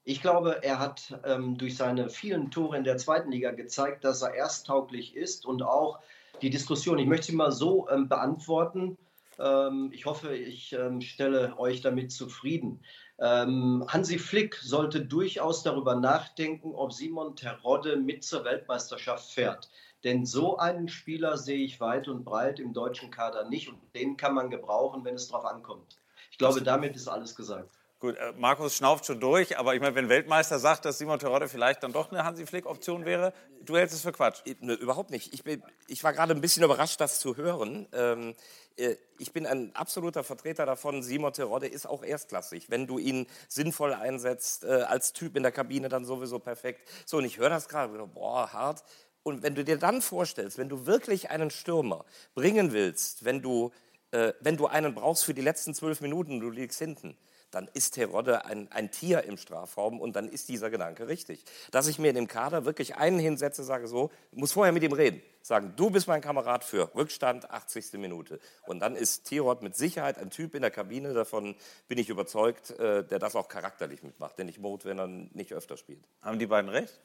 Ich 0.05 0.21
glaube, 0.21 0.63
er 0.63 0.81
hat 0.81 1.21
ähm, 1.25 1.57
durch 1.57 1.77
seine 1.77 2.11
vielen 2.11 2.51
Tore 2.51 2.77
in 2.77 2.85
der 2.85 2.99
zweiten 2.99 3.31
Liga 3.31 3.53
gezeigt, 3.53 4.05
dass 4.05 4.23
er 4.23 4.35
ersttauglich 4.35 5.15
ist 5.15 5.47
und 5.47 5.63
auch 5.63 6.01
die 6.41 6.51
Diskussion, 6.51 6.99
ich 6.99 7.07
möchte 7.07 7.27
sie 7.27 7.37
mal 7.37 7.53
so 7.53 7.89
ähm, 7.89 8.09
beantworten. 8.09 8.99
Ähm, 9.39 9.91
ich 9.93 10.05
hoffe, 10.07 10.35
ich 10.37 10.73
ähm, 10.73 11.01
stelle 11.01 11.57
euch 11.57 11.83
damit 11.83 12.11
zufrieden. 12.11 12.81
Ähm, 13.21 13.85
Hansi 13.87 14.19
Flick 14.19 14.57
sollte 14.57 15.05
durchaus 15.05 15.63
darüber 15.63 15.95
nachdenken, 15.95 16.75
ob 16.75 16.93
Simon 16.93 17.37
Terodde 17.37 17.97
mit 17.97 18.25
zur 18.25 18.45
Weltmeisterschaft 18.45 19.31
fährt. 19.31 19.71
Denn 20.03 20.27
so 20.27 20.57
einen 20.57 20.89
Spieler 20.89 21.39
sehe 21.39 21.65
ich 21.65 21.79
weit 21.79 22.09
und 22.09 22.25
breit 22.25 22.59
im 22.59 22.73
deutschen 22.73 23.13
Kader 23.13 23.49
nicht 23.49 23.69
und 23.69 23.79
den 23.95 24.17
kann 24.17 24.35
man 24.35 24.51
gebrauchen, 24.51 25.05
wenn 25.05 25.15
es 25.15 25.29
darauf 25.29 25.45
ankommt. 25.45 25.97
Ich 26.33 26.39
glaube, 26.39 26.61
damit 26.61 26.97
ist 26.97 27.07
alles 27.07 27.37
gesagt. 27.37 27.82
Gut, 28.03 28.17
äh, 28.17 28.33
Markus 28.37 28.75
schnauft 28.75 29.07
schon 29.07 29.21
durch, 29.21 29.57
aber 29.61 29.77
ich 29.77 29.81
meine, 29.81 29.95
wenn 29.95 30.09
Weltmeister 30.09 30.59
sagt, 30.59 30.85
dass 30.85 30.99
Simon 30.99 31.21
Terodde 31.21 31.47
vielleicht 31.47 31.85
dann 31.85 31.93
doch 31.93 32.11
eine 32.11 32.25
Hansi 32.25 32.47
Flick-Option 32.47 33.05
wäre, 33.05 33.33
du 33.65 33.77
hältst 33.77 33.95
es 33.95 34.03
für 34.03 34.11
Quatsch. 34.11 34.43
Ne, 34.59 34.73
überhaupt 34.73 35.13
nicht. 35.13 35.33
Ich, 35.33 35.45
bin, 35.45 35.63
ich 35.87 36.03
war 36.03 36.13
gerade 36.13 36.35
ein 36.35 36.41
bisschen 36.41 36.65
überrascht, 36.65 37.01
das 37.01 37.21
zu 37.21 37.37
hören. 37.37 37.87
Ähm, 37.93 38.35
äh, 38.77 38.97
ich 39.21 39.33
bin 39.33 39.47
ein 39.47 39.73
absoluter 39.77 40.25
Vertreter 40.25 40.67
davon, 40.67 41.05
Simon 41.05 41.33
Terodde 41.33 41.69
ist 41.69 41.87
auch 41.87 42.03
erstklassig. 42.03 42.71
Wenn 42.71 42.89
du 42.89 42.99
ihn 42.99 43.29
sinnvoll 43.47 43.95
einsetzt, 43.95 44.65
äh, 44.65 44.83
als 44.83 45.13
Typ 45.13 45.37
in 45.37 45.45
der 45.45 45.53
Kabine, 45.53 45.89
dann 45.89 46.05
sowieso 46.05 46.41
perfekt. 46.41 46.81
So, 47.07 47.19
und 47.19 47.25
ich 47.25 47.39
höre 47.39 47.51
das 47.51 47.69
gerade, 47.69 48.05
boah, 48.09 48.53
hart. 48.53 48.83
Und 49.23 49.45
wenn 49.45 49.55
du 49.55 49.63
dir 49.63 49.79
dann 49.79 50.03
vorstellst, 50.03 50.59
wenn 50.59 50.69
du 50.69 50.87
wirklich 50.87 51.31
einen 51.31 51.53
Stürmer 51.53 52.05
bringen 52.35 52.73
willst, 52.73 53.25
wenn 53.25 53.43
du, 53.43 53.71
äh, 54.11 54.33
wenn 54.41 54.57
du 54.57 54.67
einen 54.67 54.93
brauchst 54.93 55.25
für 55.25 55.35
die 55.35 55.41
letzten 55.41 55.73
zwölf 55.73 56.01
Minuten, 56.01 56.41
du 56.41 56.51
liegst 56.51 56.81
hinten, 56.81 57.17
dann 57.53 57.69
ist 57.75 57.93
Terodde 57.93 58.45
ein, 58.45 58.71
ein 58.73 58.91
Tier 58.91 59.23
im 59.25 59.37
Strafraum 59.37 60.01
und 60.01 60.17
dann 60.17 60.29
ist 60.29 60.49
dieser 60.49 60.71
Gedanke 60.71 61.07
richtig. 61.07 61.45
Dass 61.71 61.87
ich 61.87 61.99
mir 61.99 62.09
in 62.09 62.17
dem 62.17 62.27
Kader 62.27 62.65
wirklich 62.65 62.97
einen 62.97 63.19
hinsetze, 63.19 63.63
sage 63.63 63.87
so, 63.87 64.11
muss 64.33 64.53
vorher 64.53 64.73
mit 64.73 64.83
ihm 64.83 64.93
reden, 64.93 65.23
sagen, 65.43 65.75
du 65.77 65.91
bist 65.91 66.09
mein 66.09 66.21
Kamerad 66.21 66.65
für 66.65 66.95
Rückstand, 66.95 67.51
80. 67.51 67.93
Minute. 67.95 68.41
Und 68.67 68.81
dann 68.81 68.97
ist 68.97 69.25
Tirod 69.25 69.63
mit 69.63 69.77
Sicherheit 69.77 70.19
ein 70.19 70.31
Typ 70.31 70.55
in 70.55 70.63
der 70.63 70.71
Kabine, 70.71 71.13
davon 71.13 71.55
bin 71.89 71.99
ich 71.99 72.09
überzeugt, 72.09 72.71
äh, 72.71 73.05
der 73.05 73.19
das 73.19 73.37
auch 73.37 73.49
charakterlich 73.49 74.03
mitmacht, 74.03 74.39
der 74.39 74.47
nicht 74.47 74.59
Mode, 74.59 74.85
wenn 74.87 74.99
er 74.99 75.07
nicht 75.07 75.53
öfter 75.53 75.77
spielt. 75.77 76.03
Haben 76.23 76.39
die 76.39 76.47
beiden 76.47 76.71
recht? 76.71 76.99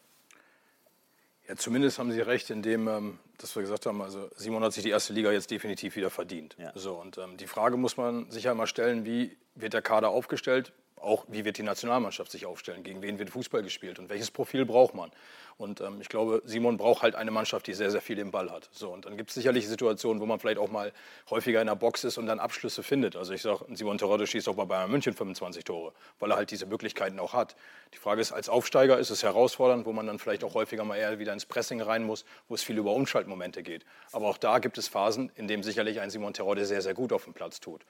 Ja, 1.47 1.55
zumindest 1.55 1.97
haben 1.97 2.11
Sie 2.11 2.19
recht, 2.19 2.49
indem, 2.49 2.87
ähm, 2.87 3.19
dass 3.37 3.55
wir 3.55 3.61
gesagt 3.61 3.85
haben, 3.85 4.01
also 4.01 4.29
Simon 4.35 4.63
hat 4.63 4.73
sich 4.73 4.83
die 4.83 4.89
erste 4.89 5.13
Liga 5.13 5.31
jetzt 5.31 5.49
definitiv 5.49 5.95
wieder 5.95 6.09
verdient. 6.09 6.55
Ja. 6.59 6.71
So, 6.75 6.95
und 6.95 7.17
ähm, 7.17 7.37
die 7.37 7.47
Frage 7.47 7.77
muss 7.77 7.95
man 7.95 8.29
sich 8.31 8.43
ja 8.45 8.53
mal 8.53 8.67
stellen, 8.67 9.05
wie 9.05 9.37
wird 9.55 9.73
der 9.73 9.81
Kader 9.81 10.09
aufgestellt? 10.09 10.73
Auch 11.01 11.25
wie 11.27 11.45
wird 11.45 11.57
die 11.57 11.63
Nationalmannschaft 11.63 12.31
sich 12.31 12.45
aufstellen? 12.45 12.83
Gegen 12.83 13.01
wen 13.01 13.19
wird 13.19 13.29
Fußball 13.29 13.63
gespielt? 13.63 13.99
Und 13.99 14.09
welches 14.09 14.31
Profil 14.31 14.65
braucht 14.65 14.95
man? 14.95 15.11
Und 15.57 15.81
ähm, 15.81 15.99
ich 16.01 16.09
glaube, 16.09 16.41
Simon 16.45 16.77
braucht 16.77 17.01
halt 17.01 17.15
eine 17.15 17.31
Mannschaft, 17.31 17.65
die 17.65 17.73
sehr, 17.73 17.89
sehr 17.89 18.01
viel 18.01 18.19
im 18.19 18.29
Ball 18.29 18.51
hat. 18.51 18.69
So, 18.71 18.91
und 18.91 19.05
dann 19.05 19.17
gibt 19.17 19.29
es 19.29 19.35
sicherlich 19.35 19.67
Situationen, 19.67 20.21
wo 20.21 20.27
man 20.27 20.39
vielleicht 20.39 20.59
auch 20.59 20.69
mal 20.69 20.93
häufiger 21.29 21.61
in 21.61 21.67
der 21.67 21.75
Box 21.75 22.03
ist 22.03 22.19
und 22.19 22.27
dann 22.27 22.39
Abschlüsse 22.39 22.83
findet. 22.83 23.15
Also 23.15 23.33
ich 23.33 23.41
sage, 23.41 23.65
Simon 23.73 23.97
Terodde 23.97 24.27
schießt 24.27 24.47
auch 24.49 24.55
bei 24.55 24.65
Bayern 24.65 24.91
München 24.91 25.13
25 25.13 25.63
Tore, 25.63 25.93
weil 26.19 26.31
er 26.31 26.37
halt 26.37 26.51
diese 26.51 26.67
Möglichkeiten 26.67 27.19
auch 27.19 27.33
hat. 27.33 27.55
Die 27.93 27.97
Frage 27.97 28.21
ist, 28.21 28.31
als 28.31 28.49
Aufsteiger 28.49 28.99
ist 28.99 29.09
es 29.09 29.23
herausfordernd, 29.23 29.85
wo 29.87 29.93
man 29.93 30.05
dann 30.05 30.19
vielleicht 30.19 30.43
auch 30.43 30.53
häufiger 30.53 30.83
mal 30.83 30.95
eher 30.95 31.17
wieder 31.17 31.33
ins 31.33 31.45
Pressing 31.45 31.81
rein 31.81 32.03
muss, 32.03 32.23
wo 32.47 32.55
es 32.55 32.61
viel 32.61 32.77
über 32.77 32.93
Umschaltmomente 32.93 33.63
geht. 33.63 33.83
Aber 34.11 34.27
auch 34.27 34.37
da 34.37 34.59
gibt 34.59 34.77
es 34.77 34.87
Phasen, 34.87 35.31
in 35.35 35.47
denen 35.47 35.63
sicherlich 35.63 35.99
ein 36.01 36.11
Simon 36.11 36.33
Terodde 36.33 36.65
sehr, 36.65 36.81
sehr 36.81 36.93
gut 36.93 37.11
auf 37.11 37.23
dem 37.23 37.33
Platz 37.33 37.59
tut. 37.59 37.83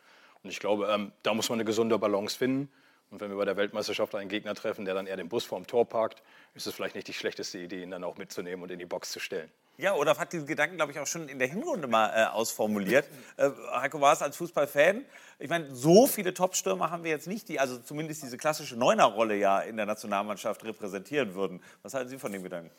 Und 0.43 0.51
ich 0.51 0.59
glaube, 0.59 0.87
ähm, 0.87 1.11
da 1.23 1.33
muss 1.33 1.49
man 1.49 1.57
eine 1.57 1.65
gesunde 1.65 1.99
Balance 1.99 2.37
finden. 2.37 2.69
Und 3.09 3.21
wenn 3.21 3.29
wir 3.29 3.37
bei 3.37 3.45
der 3.45 3.55
Weltmeisterschaft 3.55 4.13
einen 4.15 4.29
Gegner 4.29 4.53
treffen, 4.53 4.85
der 4.85 4.93
dann 4.93 5.07
eher 5.07 5.15
den 5.15 5.29
Bus 5.29 5.45
vorm 5.45 5.65
Tor 5.65 5.87
parkt, 5.87 6.21
ist 6.55 6.67
es 6.67 6.73
vielleicht 6.73 6.95
nicht 6.95 7.07
die 7.07 7.13
schlechteste 7.13 7.57
Idee, 7.57 7.81
ihn 7.81 7.91
dann 7.91 8.03
auch 8.03 8.17
mitzunehmen 8.17 8.63
und 8.63 8.71
in 8.71 8.79
die 8.79 8.85
Box 8.85 9.11
zu 9.11 9.19
stellen. 9.19 9.49
Ja, 9.77 9.93
Olaf 9.93 10.17
hat 10.17 10.33
diesen 10.33 10.47
Gedanken, 10.47 10.77
glaube 10.77 10.91
ich, 10.91 10.99
auch 10.99 11.05
schon 11.05 11.29
in 11.29 11.37
der 11.37 11.47
Hinrunde 11.47 11.87
mal 11.87 12.09
äh, 12.09 12.25
ausformuliert. 12.25 13.05
Äh, 13.37 13.51
Heiko 13.71 14.01
war 14.01 14.13
es 14.13 14.23
als 14.23 14.35
Fußballfan. 14.37 15.05
Ich 15.37 15.47
meine, 15.47 15.75
so 15.75 16.07
viele 16.07 16.33
Top-Stürmer 16.33 16.89
haben 16.89 17.03
wir 17.03 17.11
jetzt 17.11 17.27
nicht, 17.27 17.47
die 17.49 17.59
also 17.59 17.77
zumindest 17.77 18.23
diese 18.23 18.35
klassische 18.35 18.75
Neuner-Rolle 18.75 19.35
ja 19.35 19.59
in 19.59 19.77
der 19.77 19.85
Nationalmannschaft 19.85 20.63
repräsentieren 20.63 21.35
würden. 21.35 21.61
Was 21.83 21.93
halten 21.93 22.09
Sie 22.09 22.17
von 22.17 22.31
dem 22.31 22.41
Gedanken? 22.41 22.71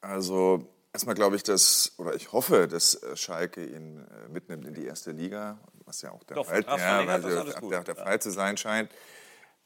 Also 0.00 0.66
erstmal 0.94 1.14
glaube 1.14 1.36
ich, 1.36 1.42
dass, 1.42 1.92
oder 1.98 2.14
ich 2.14 2.32
hoffe, 2.32 2.66
dass 2.66 2.94
äh, 3.02 3.14
Schalke 3.14 3.62
ihn 3.62 3.98
äh, 3.98 4.28
mitnimmt 4.30 4.64
in 4.64 4.72
die 4.72 4.86
erste 4.86 5.10
Liga, 5.10 5.58
was 5.86 6.02
ja 6.02 6.12
auch 6.12 6.24
der, 6.24 6.36
Doch, 6.36 6.46
Fall, 6.46 6.64
ja, 6.66 7.06
weil 7.06 7.22
der, 7.22 7.84
der 7.84 7.96
Fall 7.96 8.20
zu 8.20 8.30
sein 8.30 8.56
scheint. 8.56 8.90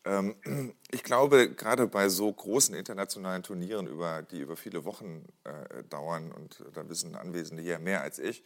Ähm, 0.05 0.37
ich 0.91 1.03
glaube, 1.03 1.51
gerade 1.51 1.87
bei 1.87 2.09
so 2.09 2.33
großen 2.33 2.75
internationalen 2.75 3.43
Turnieren, 3.43 3.87
über, 3.87 4.23
die 4.23 4.41
über 4.41 4.57
viele 4.57 4.85
Wochen 4.85 5.27
äh, 5.45 5.83
dauern, 5.85 6.33
und 6.33 6.65
da 6.75 6.89
wissen 6.89 7.15
Anwesende 7.17 7.63
hier 7.63 7.79
mehr 7.79 8.03
als 8.03 8.19
ich, 8.19 8.45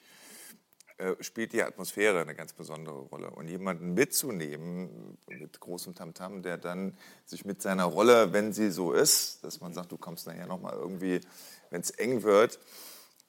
äh, 0.97 1.15
spielt 1.21 1.53
die 1.53 1.63
Atmosphäre 1.63 2.21
eine 2.21 2.35
ganz 2.35 2.53
besondere 2.53 3.01
Rolle. 3.01 3.31
Und 3.31 3.49
jemanden 3.49 3.95
mitzunehmen 3.95 5.19
mit 5.27 5.59
großem 5.59 5.95
Tamtam, 5.95 6.35
-Tam, 6.37 6.43
der 6.43 6.57
dann 6.57 6.97
sich 7.25 7.45
mit 7.45 7.61
seiner 7.63 7.85
Rolle, 7.85 8.33
wenn 8.33 8.53
sie 8.53 8.71
so 8.71 8.93
ist, 8.93 9.43
dass 9.43 9.61
man 9.61 9.75
sagt, 9.75 9.91
du 9.91 9.99
kommst 9.99 10.27
nachher 10.27 10.47
nochmal 10.47 10.75
irgendwie, 10.75 11.21
wenn 11.71 11.81
es 11.81 11.91
eng 11.91 12.23
wird, 12.23 12.61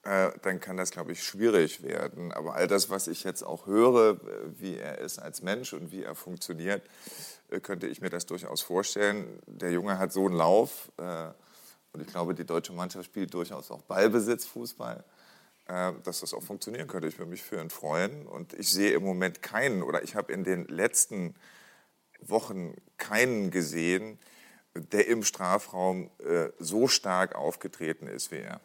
äh, 0.05 0.31
dann 0.43 0.59
kann 0.59 0.77
das, 0.77 0.91
glaube 0.91 1.11
ich, 1.11 1.23
schwierig 1.23 1.81
werden. 1.81 2.31
Aber 2.31 2.53
all 2.53 2.67
das, 2.67 2.91
was 2.91 3.07
ich 3.07 3.23
jetzt 3.23 3.41
auch 3.41 3.65
höre, 3.65 4.19
wie 4.59 4.77
er 4.77 4.99
ist 4.99 5.17
als 5.17 5.41
Mensch 5.41 5.73
und 5.73 5.91
wie 5.91 6.03
er 6.03 6.13
funktioniert, 6.13 6.83
äh, 7.49 7.59
könnte 7.59 7.87
ich 7.87 8.01
mir 8.01 8.11
das 8.11 8.27
durchaus 8.27 8.61
vorstellen. 8.61 9.39
Der 9.47 9.71
Junge 9.71 9.97
hat 9.97 10.13
so 10.13 10.27
einen 10.27 10.35
Lauf 10.35 10.91
äh, 10.97 11.27
und 11.91 12.01
ich 12.01 12.07
glaube, 12.07 12.35
die 12.35 12.45
deutsche 12.45 12.73
Mannschaft 12.73 13.05
spielt 13.05 13.33
durchaus 13.33 13.71
auch 13.71 13.81
Ballbesitzfußball, 13.81 15.03
äh, 15.67 15.93
dass 16.03 16.19
das 16.19 16.35
auch 16.35 16.43
funktionieren 16.43 16.87
könnte. 16.87 17.07
Ich 17.07 17.17
würde 17.17 17.31
mich 17.31 17.41
für 17.41 17.59
ihn 17.59 17.71
freuen 17.71 18.27
und 18.27 18.53
ich 18.53 18.71
sehe 18.71 18.91
im 18.91 19.03
Moment 19.03 19.41
keinen 19.41 19.81
oder 19.81 20.03
ich 20.03 20.15
habe 20.15 20.31
in 20.31 20.43
den 20.43 20.67
letzten 20.67 21.33
Wochen 22.21 22.75
keinen 22.97 23.49
gesehen, 23.49 24.19
der 24.75 25.07
im 25.07 25.23
Strafraum 25.23 26.11
so 26.59 26.87
stark 26.87 27.35
aufgetreten 27.35 28.07
ist 28.07 28.31
wie 28.31 28.39
er. 28.39 28.59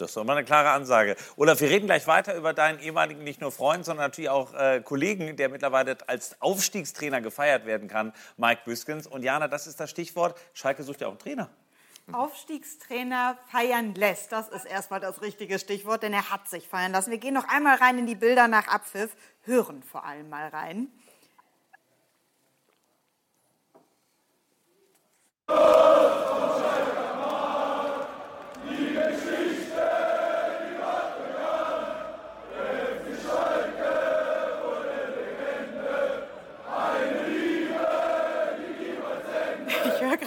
Das 0.00 0.10
ist 0.10 0.16
doch 0.16 0.24
mal 0.24 0.36
eine 0.36 0.44
klare 0.44 0.70
Ansage. 0.70 1.16
Olaf, 1.36 1.60
wir 1.60 1.68
reden 1.68 1.86
gleich 1.86 2.06
weiter 2.06 2.34
über 2.34 2.52
deinen 2.52 2.80
ehemaligen 2.80 3.22
nicht 3.22 3.40
nur 3.40 3.52
Freund, 3.52 3.84
sondern 3.84 4.06
natürlich 4.06 4.30
auch 4.30 4.54
äh, 4.54 4.80
Kollegen, 4.82 5.36
der 5.36 5.48
mittlerweile 5.48 5.96
als 6.06 6.40
Aufstiegstrainer 6.40 7.20
gefeiert 7.20 7.66
werden 7.66 7.88
kann, 7.88 8.12
Mike 8.36 8.62
Büskens. 8.64 9.06
Und 9.06 9.22
Jana, 9.22 9.48
das 9.48 9.66
ist 9.66 9.78
das 9.80 9.90
Stichwort. 9.90 10.38
Schalke 10.54 10.82
sucht 10.82 11.00
ja 11.00 11.08
auch 11.08 11.12
einen 11.12 11.18
Trainer. 11.18 11.50
Aufstiegstrainer 12.12 13.38
feiern 13.50 13.94
lässt. 13.94 14.32
Das 14.32 14.48
ist 14.48 14.64
erstmal 14.64 15.00
das 15.00 15.22
richtige 15.22 15.58
Stichwort, 15.58 16.02
denn 16.02 16.12
er 16.12 16.30
hat 16.30 16.48
sich 16.48 16.66
feiern 16.66 16.92
lassen. 16.92 17.10
Wir 17.10 17.18
gehen 17.18 17.34
noch 17.34 17.48
einmal 17.48 17.76
rein 17.76 17.98
in 17.98 18.06
die 18.06 18.14
Bilder 18.14 18.48
nach 18.48 18.68
Abpfiff, 18.68 19.14
hören 19.42 19.82
vor 19.82 20.04
allem 20.04 20.28
mal 20.28 20.48
rein. 20.48 20.88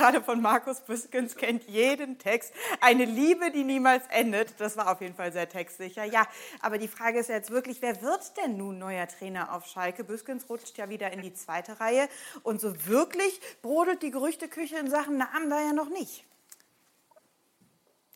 Gerade 0.03 0.21
von 0.21 0.41
Markus 0.41 0.81
Büskens, 0.81 1.37
kennt 1.37 1.63
jeden 1.69 2.17
Text. 2.17 2.53
Eine 2.81 3.05
Liebe, 3.05 3.51
die 3.51 3.63
niemals 3.63 4.03
endet. 4.09 4.53
Das 4.59 4.75
war 4.75 4.91
auf 4.91 4.99
jeden 4.99 5.15
Fall 5.15 5.31
sehr 5.31 5.47
textsicher. 5.47 6.03
Ja, 6.03 6.27
aber 6.59 6.77
die 6.77 6.89
Frage 6.89 7.19
ist 7.19 7.29
jetzt 7.29 7.51
wirklich, 7.51 7.81
wer 7.81 8.01
wird 8.01 8.35
denn 8.35 8.57
nun 8.57 8.79
neuer 8.79 9.07
Trainer 9.07 9.53
auf 9.53 9.65
Schalke? 9.65 10.03
Büskens 10.03 10.49
rutscht 10.49 10.77
ja 10.77 10.89
wieder 10.89 11.13
in 11.13 11.21
die 11.21 11.33
zweite 11.33 11.79
Reihe. 11.79 12.09
Und 12.43 12.59
so 12.59 12.85
wirklich 12.85 13.39
brodelt 13.61 14.03
die 14.03 14.11
Gerüchteküche 14.11 14.75
in 14.75 14.89
Sachen 14.89 15.15
Namen 15.15 15.49
da 15.49 15.61
ja 15.61 15.71
noch 15.71 15.87
nicht. 15.87 16.25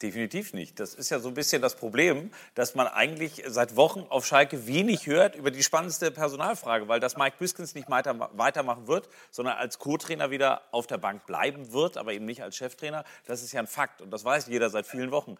Definitiv 0.03 0.53
nicht. 0.53 0.79
Das 0.79 0.93
ist 0.93 1.09
ja 1.09 1.17
so 1.17 1.27
ein 1.27 1.33
bisschen 1.33 1.59
das 1.59 1.75
Problem, 1.75 2.29
dass 2.53 2.75
man 2.75 2.85
eigentlich 2.85 3.43
seit 3.47 3.75
Wochen 3.75 4.05
auf 4.09 4.27
Schalke 4.27 4.67
wenig 4.67 5.07
hört 5.07 5.35
über 5.35 5.49
die 5.49 5.63
spannendste 5.63 6.11
Personalfrage, 6.11 6.87
weil 6.87 6.99
das 6.99 7.17
Mike 7.17 7.37
Biskens 7.39 7.73
nicht 7.73 7.89
weiter, 7.89 8.29
weitermachen 8.33 8.85
wird, 8.87 9.09
sondern 9.31 9.57
als 9.57 9.79
Co-Trainer 9.79 10.29
wieder 10.29 10.61
auf 10.69 10.85
der 10.85 10.99
Bank 10.99 11.25
bleiben 11.25 11.73
wird, 11.73 11.97
aber 11.97 12.13
eben 12.13 12.25
nicht 12.25 12.43
als 12.43 12.55
Cheftrainer. 12.55 13.05
Das 13.25 13.41
ist 13.41 13.53
ja 13.53 13.59
ein 13.59 13.65
Fakt 13.65 14.03
und 14.03 14.11
das 14.11 14.23
weiß 14.23 14.45
jeder 14.45 14.69
seit 14.69 14.85
vielen 14.85 15.09
Wochen. 15.09 15.35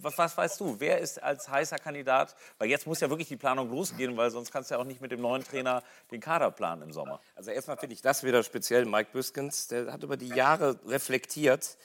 Was, 0.00 0.16
was 0.16 0.36
weißt 0.36 0.60
du? 0.60 0.76
Wer 0.78 0.98
ist 0.98 1.20
als 1.20 1.48
heißer 1.48 1.78
Kandidat? 1.78 2.36
Weil 2.58 2.68
jetzt 2.68 2.86
muss 2.86 3.00
ja 3.00 3.10
wirklich 3.10 3.28
die 3.28 3.36
Planung 3.36 3.68
losgehen, 3.68 4.16
weil 4.16 4.30
sonst 4.30 4.52
kannst 4.52 4.70
du 4.70 4.76
ja 4.76 4.80
auch 4.80 4.84
nicht 4.84 5.00
mit 5.00 5.10
dem 5.10 5.20
neuen 5.20 5.42
Trainer 5.42 5.82
den 6.12 6.20
Kader 6.20 6.52
planen 6.52 6.82
im 6.82 6.92
Sommer. 6.92 7.18
Also 7.34 7.50
erstmal 7.50 7.78
finde 7.78 7.94
ich 7.94 8.02
das 8.02 8.22
wieder 8.22 8.44
speziell. 8.44 8.84
Mike 8.84 9.10
Biskens, 9.12 9.66
der 9.66 9.92
hat 9.92 10.04
über 10.04 10.16
die 10.16 10.28
Jahre 10.28 10.78
reflektiert, 10.86 11.76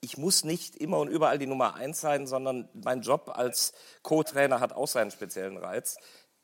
ich 0.00 0.16
muss 0.18 0.44
nicht 0.44 0.76
immer 0.76 0.98
und 0.98 1.08
überall 1.08 1.38
die 1.38 1.46
Nummer 1.46 1.74
eins 1.74 2.00
sein, 2.00 2.26
sondern 2.26 2.68
mein 2.72 3.02
Job 3.02 3.30
als 3.34 3.72
Co-Trainer 4.02 4.60
hat 4.60 4.72
auch 4.72 4.88
seinen 4.88 5.10
speziellen 5.10 5.56
Reiz. 5.56 5.96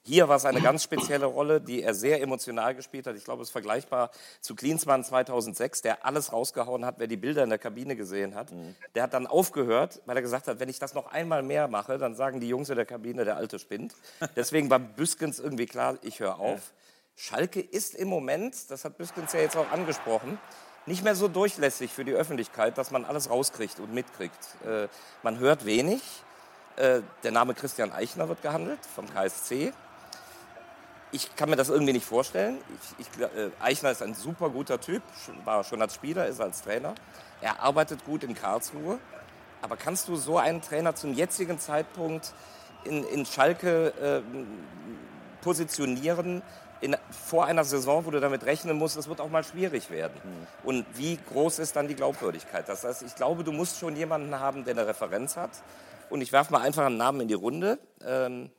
Hier 0.02 0.28
war 0.28 0.36
es 0.36 0.46
eine 0.46 0.62
ganz 0.62 0.82
spezielle 0.82 1.26
Rolle, 1.26 1.60
die 1.60 1.82
er 1.82 1.92
sehr 1.92 2.22
emotional 2.22 2.74
gespielt 2.74 3.06
hat. 3.06 3.16
Ich 3.16 3.24
glaube, 3.24 3.42
es 3.42 3.48
ist 3.48 3.52
vergleichbar 3.52 4.10
zu 4.40 4.54
Klinsmann 4.54 5.04
2006, 5.04 5.82
der 5.82 6.06
alles 6.06 6.32
rausgehauen 6.32 6.86
hat, 6.86 6.94
wer 6.98 7.06
die 7.06 7.18
Bilder 7.18 7.44
in 7.44 7.50
der 7.50 7.58
Kabine 7.58 7.96
gesehen 7.96 8.34
hat. 8.34 8.50
Mhm. 8.50 8.74
Der 8.94 9.02
hat 9.02 9.12
dann 9.12 9.26
aufgehört, 9.26 10.00
weil 10.06 10.16
er 10.16 10.22
gesagt 10.22 10.48
hat, 10.48 10.58
wenn 10.58 10.70
ich 10.70 10.78
das 10.78 10.94
noch 10.94 11.12
einmal 11.12 11.42
mehr 11.42 11.68
mache, 11.68 11.98
dann 11.98 12.14
sagen 12.14 12.40
die 12.40 12.48
Jungs 12.48 12.70
in 12.70 12.76
der 12.76 12.86
Kabine, 12.86 13.26
der 13.26 13.36
Alte 13.36 13.58
spinnt. 13.58 13.94
Deswegen 14.36 14.70
war 14.70 14.78
Büskens 14.78 15.38
irgendwie 15.38 15.66
klar, 15.66 15.98
ich 16.00 16.20
höre 16.20 16.38
auf. 16.38 16.72
Schalke 17.14 17.60
ist 17.60 17.94
im 17.94 18.08
Moment, 18.08 18.70
das 18.70 18.86
hat 18.86 18.96
Büskens 18.96 19.34
ja 19.34 19.40
jetzt 19.40 19.56
auch 19.58 19.70
angesprochen, 19.70 20.38
nicht 20.86 21.04
mehr 21.04 21.14
so 21.14 21.28
durchlässig 21.28 21.92
für 21.92 22.04
die 22.04 22.12
Öffentlichkeit, 22.12 22.78
dass 22.78 22.90
man 22.90 23.04
alles 23.04 23.30
rauskriegt 23.30 23.80
und 23.80 23.92
mitkriegt. 23.92 24.56
Äh, 24.64 24.88
man 25.22 25.38
hört 25.38 25.64
wenig. 25.64 26.02
Äh, 26.76 27.02
der 27.22 27.32
Name 27.32 27.54
Christian 27.54 27.92
Eichner 27.92 28.28
wird 28.28 28.42
gehandelt 28.42 28.80
vom 28.94 29.12
KSC. 29.12 29.72
ich 31.12 31.34
kann 31.36 31.50
mir 31.50 31.56
das 31.56 31.68
irgendwie 31.68 31.92
nicht 31.92 32.06
vorstellen. 32.06 32.58
Ich, 32.98 33.06
ich, 33.06 33.20
äh, 33.20 33.50
Eichner 33.60 33.90
ist 33.90 34.02
ein 34.02 34.14
super 34.14 34.50
guter 34.50 34.80
Typ, 34.80 35.02
war 35.44 35.64
schon 35.64 35.82
als 35.82 35.94
Spieler, 35.94 36.26
ist 36.26 36.40
als 36.40 36.62
Trainer. 36.62 36.94
Er 37.40 37.60
arbeitet 37.60 38.04
gut 38.04 38.24
in 38.24 38.34
Karlsruhe. 38.34 38.98
Aber 39.62 39.76
kannst 39.76 40.08
du 40.08 40.16
so 40.16 40.38
einen 40.38 40.62
Trainer 40.62 40.94
zum 40.94 41.12
jetzigen 41.12 41.58
Zeitpunkt 41.58 42.32
in, 42.84 43.04
in 43.04 43.26
Schalke 43.26 43.88
äh, 44.00 44.22
positionieren, 45.42 46.42
in, 46.80 46.96
vor 47.10 47.46
einer 47.46 47.64
Saison, 47.64 48.06
wo 48.06 48.10
du 48.10 48.20
damit 48.20 48.44
rechnen 48.44 48.76
musst, 48.76 48.96
es 48.96 49.08
wird 49.08 49.20
auch 49.20 49.30
mal 49.30 49.44
schwierig 49.44 49.90
werden. 49.90 50.20
Mhm. 50.22 50.46
Und 50.68 50.86
wie 50.94 51.18
groß 51.32 51.58
ist 51.58 51.76
dann 51.76 51.88
die 51.88 51.94
Glaubwürdigkeit? 51.94 52.68
Das 52.68 52.84
heißt, 52.84 53.02
ich 53.02 53.14
glaube, 53.14 53.44
du 53.44 53.52
musst 53.52 53.78
schon 53.78 53.96
jemanden 53.96 54.38
haben, 54.38 54.64
der 54.64 54.74
eine 54.74 54.86
Referenz 54.86 55.36
hat. 55.36 55.50
Und 56.08 56.22
ich 56.22 56.32
werfe 56.32 56.52
mal 56.52 56.62
einfach 56.62 56.86
einen 56.86 56.96
Namen 56.96 57.20
in 57.20 57.28
die 57.28 57.34
Runde. 57.34 57.78
Ähm, 58.04 58.50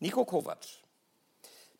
Nico 0.00 0.24
Kovac. 0.24 0.58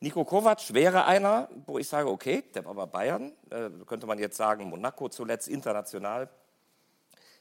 Nico 0.00 0.24
Kovac 0.24 0.74
wäre 0.74 1.04
einer, 1.06 1.48
wo 1.66 1.78
ich 1.78 1.88
sage, 1.88 2.08
okay, 2.08 2.42
der 2.54 2.64
war 2.64 2.74
bei 2.74 2.87
Bayern, 2.87 3.32
äh, 3.50 3.70
könnte 3.87 4.06
man 4.06 4.18
jetzt 4.18 4.37
sagen, 4.37 4.64
Monaco 4.64 5.08
zuletzt 5.08 5.48
international. 5.48 6.28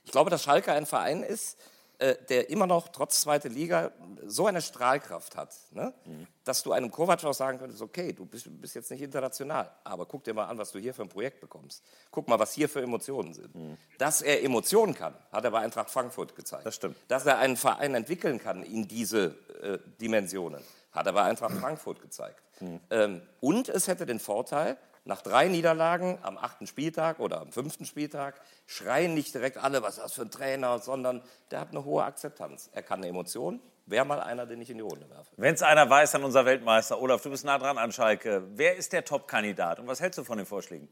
Ich 0.03 0.11
glaube, 0.11 0.29
dass 0.29 0.43
Schalke 0.43 0.71
ein 0.71 0.85
Verein 0.85 1.23
ist, 1.23 1.59
äh, 2.01 2.15
der 2.29 2.49
immer 2.49 2.65
noch 2.65 2.87
trotz 2.87 3.21
zweiter 3.21 3.47
Liga 3.47 3.91
so 4.25 4.47
eine 4.47 4.59
Strahlkraft 4.59 5.37
hat, 5.37 5.55
ne? 5.69 5.93
mhm. 6.05 6.25
dass 6.43 6.63
du 6.63 6.71
einem 6.71 6.89
Kovac 6.89 7.23
auch 7.23 7.33
sagen 7.33 7.59
könntest, 7.59 7.79
okay, 7.79 8.11
du 8.11 8.25
bist, 8.25 8.47
bist, 8.59 8.73
jetzt 8.73 8.89
nicht 8.89 9.03
international, 9.03 9.71
aber 9.83 10.07
guck 10.07 10.23
dir 10.23 10.33
mal 10.33 10.45
an, 10.45 10.57
was 10.57 10.71
du 10.71 10.79
hier 10.79 10.95
für 10.95 11.03
ein 11.03 11.09
Projekt 11.09 11.41
bekommst. 11.41 11.83
Guck 12.09 12.27
mal, 12.27 12.39
was 12.39 12.53
hier 12.53 12.67
für 12.67 12.81
Emotionen 12.81 13.35
sind. 13.35 13.53
Mhm. 13.53 13.77
Dass 13.99 14.23
er 14.23 14.43
Emotionen 14.43 14.95
kann, 14.95 15.13
hat 15.31 15.43
er 15.43 15.51
bei 15.51 15.59
Eintracht 15.59 15.91
Frankfurt 15.91 16.35
gezeigt. 16.35 16.65
Das 16.65 16.73
stimmt. 16.73 16.97
Dass 17.07 17.27
er 17.27 17.37
einen 17.37 17.55
Verein 17.55 17.93
entwickeln 17.93 18.39
kann 18.39 18.63
in 18.63 18.87
diese 18.87 19.35
äh, 19.61 19.77
Dimensionen, 20.01 20.63
hat 20.93 21.05
er 21.05 21.13
bei 21.13 21.21
Eintracht 21.21 21.53
Frankfurt 21.53 22.01
gezeigt. 22.01 22.41
Mhm. 22.61 22.79
Ähm, 22.89 23.21
und 23.41 23.69
es 23.69 23.87
hätte 23.87 24.07
den 24.07 24.19
Vorteil, 24.19 24.75
nach 25.03 25.21
drei 25.21 25.47
Niederlagen 25.47 26.19
am 26.21 26.37
achten 26.37 26.67
Spieltag 26.67 27.19
oder 27.19 27.41
am 27.41 27.51
fünften 27.51 27.85
Spieltag 27.85 28.39
schreien 28.67 29.13
nicht 29.13 29.33
direkt 29.33 29.57
alle, 29.57 29.81
was 29.81 29.97
ist 29.97 30.03
das 30.03 30.13
für 30.13 30.21
ein 30.21 30.31
Trainer, 30.31 30.79
sondern 30.79 31.23
der 31.49 31.59
hat 31.59 31.69
eine 31.71 31.83
hohe 31.85 32.03
Akzeptanz. 32.03 32.69
Er 32.73 32.83
kann 32.83 32.99
eine 32.99 33.07
Emotion. 33.07 33.59
Wäre 33.87 34.05
mal 34.05 34.21
einer, 34.21 34.45
den 34.45 34.61
ich 34.61 34.69
in 34.69 34.77
die 34.77 34.83
Runde 34.83 35.09
werfe. 35.09 35.31
Wenn 35.37 35.55
es 35.55 35.63
einer 35.63 35.89
weiß, 35.89 36.11
dann 36.11 36.23
unser 36.23 36.45
Weltmeister. 36.45 37.01
Olaf, 37.01 37.21
du 37.23 37.31
bist 37.31 37.43
nah 37.43 37.57
dran 37.57 37.77
an 37.77 37.91
Schalke. 37.91 38.43
Wer 38.51 38.77
ist 38.77 38.93
der 38.93 39.03
Top-Kandidat 39.03 39.79
und 39.79 39.87
was 39.87 39.99
hältst 39.99 40.19
du 40.19 40.23
von 40.23 40.37
den 40.37 40.45
Vorschlägen? 40.45 40.87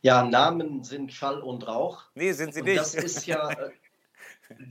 Ja, 0.00 0.24
Namen 0.24 0.82
sind 0.82 1.12
Schall 1.12 1.40
und 1.40 1.66
Rauch. 1.68 2.02
Nee, 2.14 2.32
sind 2.32 2.52
sie 2.52 2.60
und 2.60 2.66
nicht. 2.66 2.80
Das 2.80 2.94
ist 2.94 3.24
ja, 3.26 3.50
äh, 3.50 3.70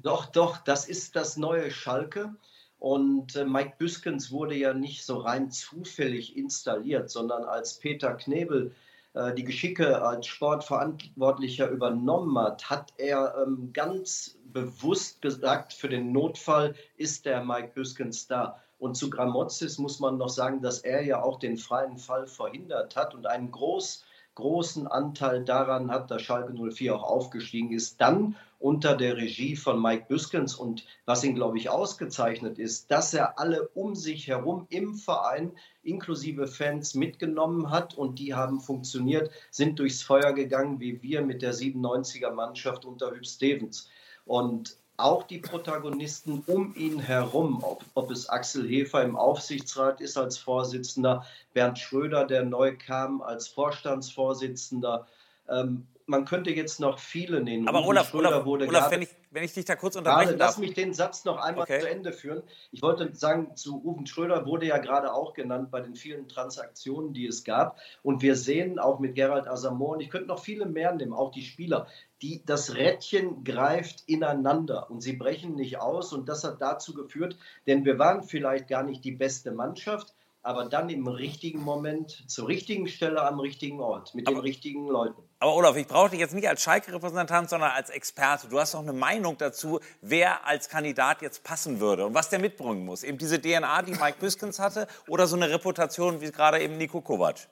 doch, 0.04 0.26
doch, 0.26 0.58
das 0.58 0.86
ist 0.86 1.16
das 1.16 1.38
neue 1.38 1.72
Schalke. 1.72 2.36
Und 2.82 3.36
äh, 3.36 3.46
Mike 3.46 3.76
Büskens 3.78 4.32
wurde 4.32 4.56
ja 4.56 4.74
nicht 4.74 5.06
so 5.06 5.18
rein 5.20 5.52
zufällig 5.52 6.36
installiert, 6.36 7.12
sondern 7.12 7.44
als 7.44 7.78
Peter 7.78 8.16
Knebel 8.16 8.74
äh, 9.14 9.36
die 9.36 9.44
Geschicke 9.44 10.02
als 10.02 10.26
Sportverantwortlicher 10.26 11.70
übernommen 11.70 12.36
hat, 12.40 12.72
hat 12.72 12.92
er 12.98 13.36
ähm, 13.38 13.70
ganz 13.72 14.36
bewusst 14.52 15.22
gesagt, 15.22 15.74
für 15.74 15.90
den 15.90 16.12
Notfall 16.12 16.74
ist 16.98 17.28
der 17.28 17.46
Mike 17.46 17.74
Büskens 17.76 18.26
da. 18.26 18.60
Und 18.80 18.96
zu 18.96 19.12
Gramozis 19.12 19.78
muss 19.78 20.00
man 20.00 20.18
noch 20.18 20.30
sagen, 20.30 20.64
dass 20.64 20.80
er 20.80 21.04
ja 21.04 21.22
auch 21.22 21.38
den 21.38 21.58
freien 21.58 22.00
Fall 22.00 22.26
verhindert 22.26 22.96
hat 22.96 23.14
und 23.14 23.28
einen 23.28 23.52
groß, 23.52 24.04
großen 24.42 24.88
Anteil 24.88 25.46
daran 25.46 25.90
hat, 25.90 26.12
dass 26.12 26.22
Schalke 26.22 26.54
04 26.54 26.96
auch 26.96 27.04
aufgestiegen 27.04 27.72
ist. 27.72 28.02
Dann 28.02 28.36
unter 28.62 28.96
der 28.96 29.18
Regie 29.18 29.56
von 29.56 29.82
Mike 29.82 30.06
Büskens. 30.08 30.56
Und 30.56 30.86
was 31.06 31.24
ihn, 31.24 31.36
glaube 31.36 31.58
ich, 31.58 31.70
ausgezeichnet 31.70 32.60
ist, 32.60 32.92
dass 32.92 33.14
er 33.14 33.40
alle 33.40 33.68
um 33.70 33.96
sich 33.96 34.28
herum 34.28 34.68
im 34.70 34.96
Verein 34.96 35.54
inklusive 35.84 36.48
Fans 36.48 36.94
mitgenommen 36.94 37.72
hat 37.72 37.98
und 37.98 38.20
die 38.20 38.36
haben 38.36 38.60
funktioniert, 38.60 39.32
sind 39.50 39.80
durchs 39.80 40.04
Feuer 40.04 40.34
gegangen, 40.34 40.80
wie 40.80 41.02
wir 41.02 41.22
mit 41.22 41.42
der 41.42 41.54
97er 41.54 42.32
Mannschaft 42.32 42.86
unter 42.86 43.12
Hüb 43.12 43.26
Stevens. 43.26 43.90
Und 44.26 44.78
auch 45.02 45.24
die 45.24 45.40
Protagonisten 45.40 46.44
um 46.48 46.74
ihn 46.76 47.00
herum, 47.00 47.64
ob, 47.64 47.84
ob, 47.94 48.12
es 48.12 48.30
Axel 48.30 48.68
Hefer 48.68 49.04
im 49.04 49.16
Aufsichtsrat 49.16 50.02
ist 50.02 50.18
als 50.18 50.38
Vorsitzender, 50.38 51.26
Bernd 51.54 51.80
Schröder, 51.80 52.26
der 52.26 52.46
neu 52.46 52.76
kam 52.78 53.22
als 53.22 53.48
Vorstandsvorsitzender, 53.48 55.08
ähm, 55.50 55.88
man 56.12 56.26
könnte 56.26 56.52
jetzt 56.52 56.80
noch 56.80 57.00
viele 57.00 57.42
nennen. 57.42 57.68
Aber 57.68 57.86
Olaf, 57.86 58.14
Olaf, 58.14 58.46
Olaf 58.46 58.70
gerade, 58.70 58.92
wenn, 58.92 59.02
ich, 59.02 59.10
wenn 59.32 59.44
ich 59.44 59.54
dich 59.54 59.66
da 59.66 59.76
kurz 59.76 59.96
unterbrechen 59.96 60.38
darf. 60.38 60.50
Lass 60.50 60.58
mich 60.58 60.74
den 60.74 60.94
Satz 60.94 61.26
noch 61.26 61.38
einmal 61.38 61.64
okay. 61.64 61.80
zu 61.80 61.90
Ende 61.90 62.12
führen. 62.12 62.44
Ich 62.72 62.82
wollte 62.82 63.16
sagen, 63.16 63.56
zu 63.56 63.82
Uwe 63.84 64.06
Schröder 64.06 64.46
wurde 64.46 64.68
ja 64.68 64.78
gerade 64.78 65.14
auch 65.14 65.34
genannt 65.34 65.72
bei 65.72 65.80
den 65.80 65.96
vielen 65.96 66.28
Transaktionen, 66.28 67.14
die 67.14 67.26
es 67.26 67.44
gab. 67.44 67.78
Und 68.04 68.22
wir 68.22 68.36
sehen 68.36 68.78
auch 68.78 69.00
mit 69.00 69.16
Gerald 69.16 69.48
Asamoah, 69.48 69.94
und 69.94 70.02
ich 70.02 70.10
könnte 70.10 70.28
noch 70.28 70.40
viele 70.40 70.66
mehr 70.66 70.94
nehmen, 70.94 71.14
auch 71.14 71.32
die 71.32 71.44
Spieler, 71.44 71.88
die, 72.22 72.44
das 72.46 72.76
Rädchen 72.76 73.44
greift 73.44 74.04
ineinander 74.08 74.90
und 74.90 75.02
sie 75.02 75.14
brechen 75.14 75.56
nicht 75.56 75.80
aus. 75.80 76.14
Und 76.14 76.30
das 76.30 76.44
hat 76.44 76.62
dazu 76.62 76.94
geführt, 76.94 77.38
denn 77.68 77.86
wir 77.86 78.00
waren 78.00 78.24
vielleicht 78.24 78.68
gar 78.68 78.84
nicht 78.84 79.04
die 79.04 79.12
beste 79.12 79.52
Mannschaft, 79.52 80.14
aber 80.44 80.66
dann 80.66 80.90
im 80.90 81.08
richtigen 81.08 81.62
Moment, 81.62 82.24
zur 82.28 82.48
richtigen 82.48 82.88
Stelle 82.88 83.22
am 83.22 83.40
richtigen 83.40 83.80
Ort, 83.80 84.16
mit 84.16 84.28
aber, 84.28 84.38
den 84.38 84.42
richtigen 84.42 84.88
Leuten. 84.88 85.22
Aber 85.40 85.56
Olaf, 85.56 85.76
ich 85.76 85.88
brauche 85.88 86.10
dich 86.10 86.20
jetzt 86.20 86.34
nicht 86.34 86.48
als 86.48 86.64
Schalke-Repräsentant, 86.64 87.50
sondern 87.50 87.72
als 87.72 87.90
Experte. 87.90 88.48
Du 88.48 88.60
hast 88.60 88.74
doch 88.74 88.80
eine 88.80 88.94
Meinung 88.94 89.38
dazu, 89.38 89.80
wer 90.02 90.46
als 90.48 90.68
Kandidat 90.70 91.22
jetzt 91.22 91.44
passen 91.44 91.80
würde 91.80 92.06
und 92.06 92.16
was 92.16 92.30
der 92.30 92.40
mitbringen 92.40 92.86
muss. 92.86 93.04
Eben 93.04 93.18
diese 93.18 93.40
DNA, 93.40 93.84
die 93.84 93.92
Mike 93.92 94.18
Biskens 94.20 94.60
hatte, 94.60 94.88
oder 95.08 95.28
so 95.28 95.36
eine 95.36 95.50
Reputation 95.50 96.22
wie 96.22 96.32
gerade 96.32 96.60
eben 96.60 96.78
Nico 96.78 97.02
Kovac? 97.02 97.48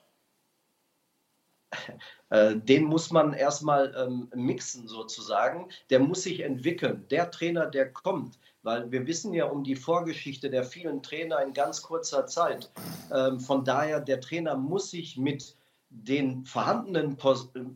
Äh, 2.32 2.54
den 2.54 2.84
muss 2.84 3.10
man 3.10 3.32
erstmal 3.32 3.92
ähm, 3.96 4.28
mixen 4.32 4.86
sozusagen. 4.86 5.68
Der 5.90 5.98
muss 5.98 6.22
sich 6.22 6.40
entwickeln. 6.40 7.04
Der 7.10 7.28
Trainer, 7.32 7.66
der 7.66 7.92
kommt, 7.92 8.38
weil 8.62 8.88
wir 8.92 9.04
wissen 9.08 9.34
ja 9.34 9.46
um 9.46 9.64
die 9.64 9.74
Vorgeschichte 9.74 10.48
der 10.48 10.62
vielen 10.62 11.02
Trainer 11.02 11.42
in 11.42 11.52
ganz 11.54 11.82
kurzer 11.82 12.26
Zeit. 12.26 12.70
Ähm, 13.12 13.40
von 13.40 13.64
daher, 13.64 13.98
der 14.00 14.20
Trainer 14.20 14.56
muss 14.56 14.92
sich 14.92 15.16
mit 15.16 15.56
den 15.90 16.44
vorhandenen 16.44 17.16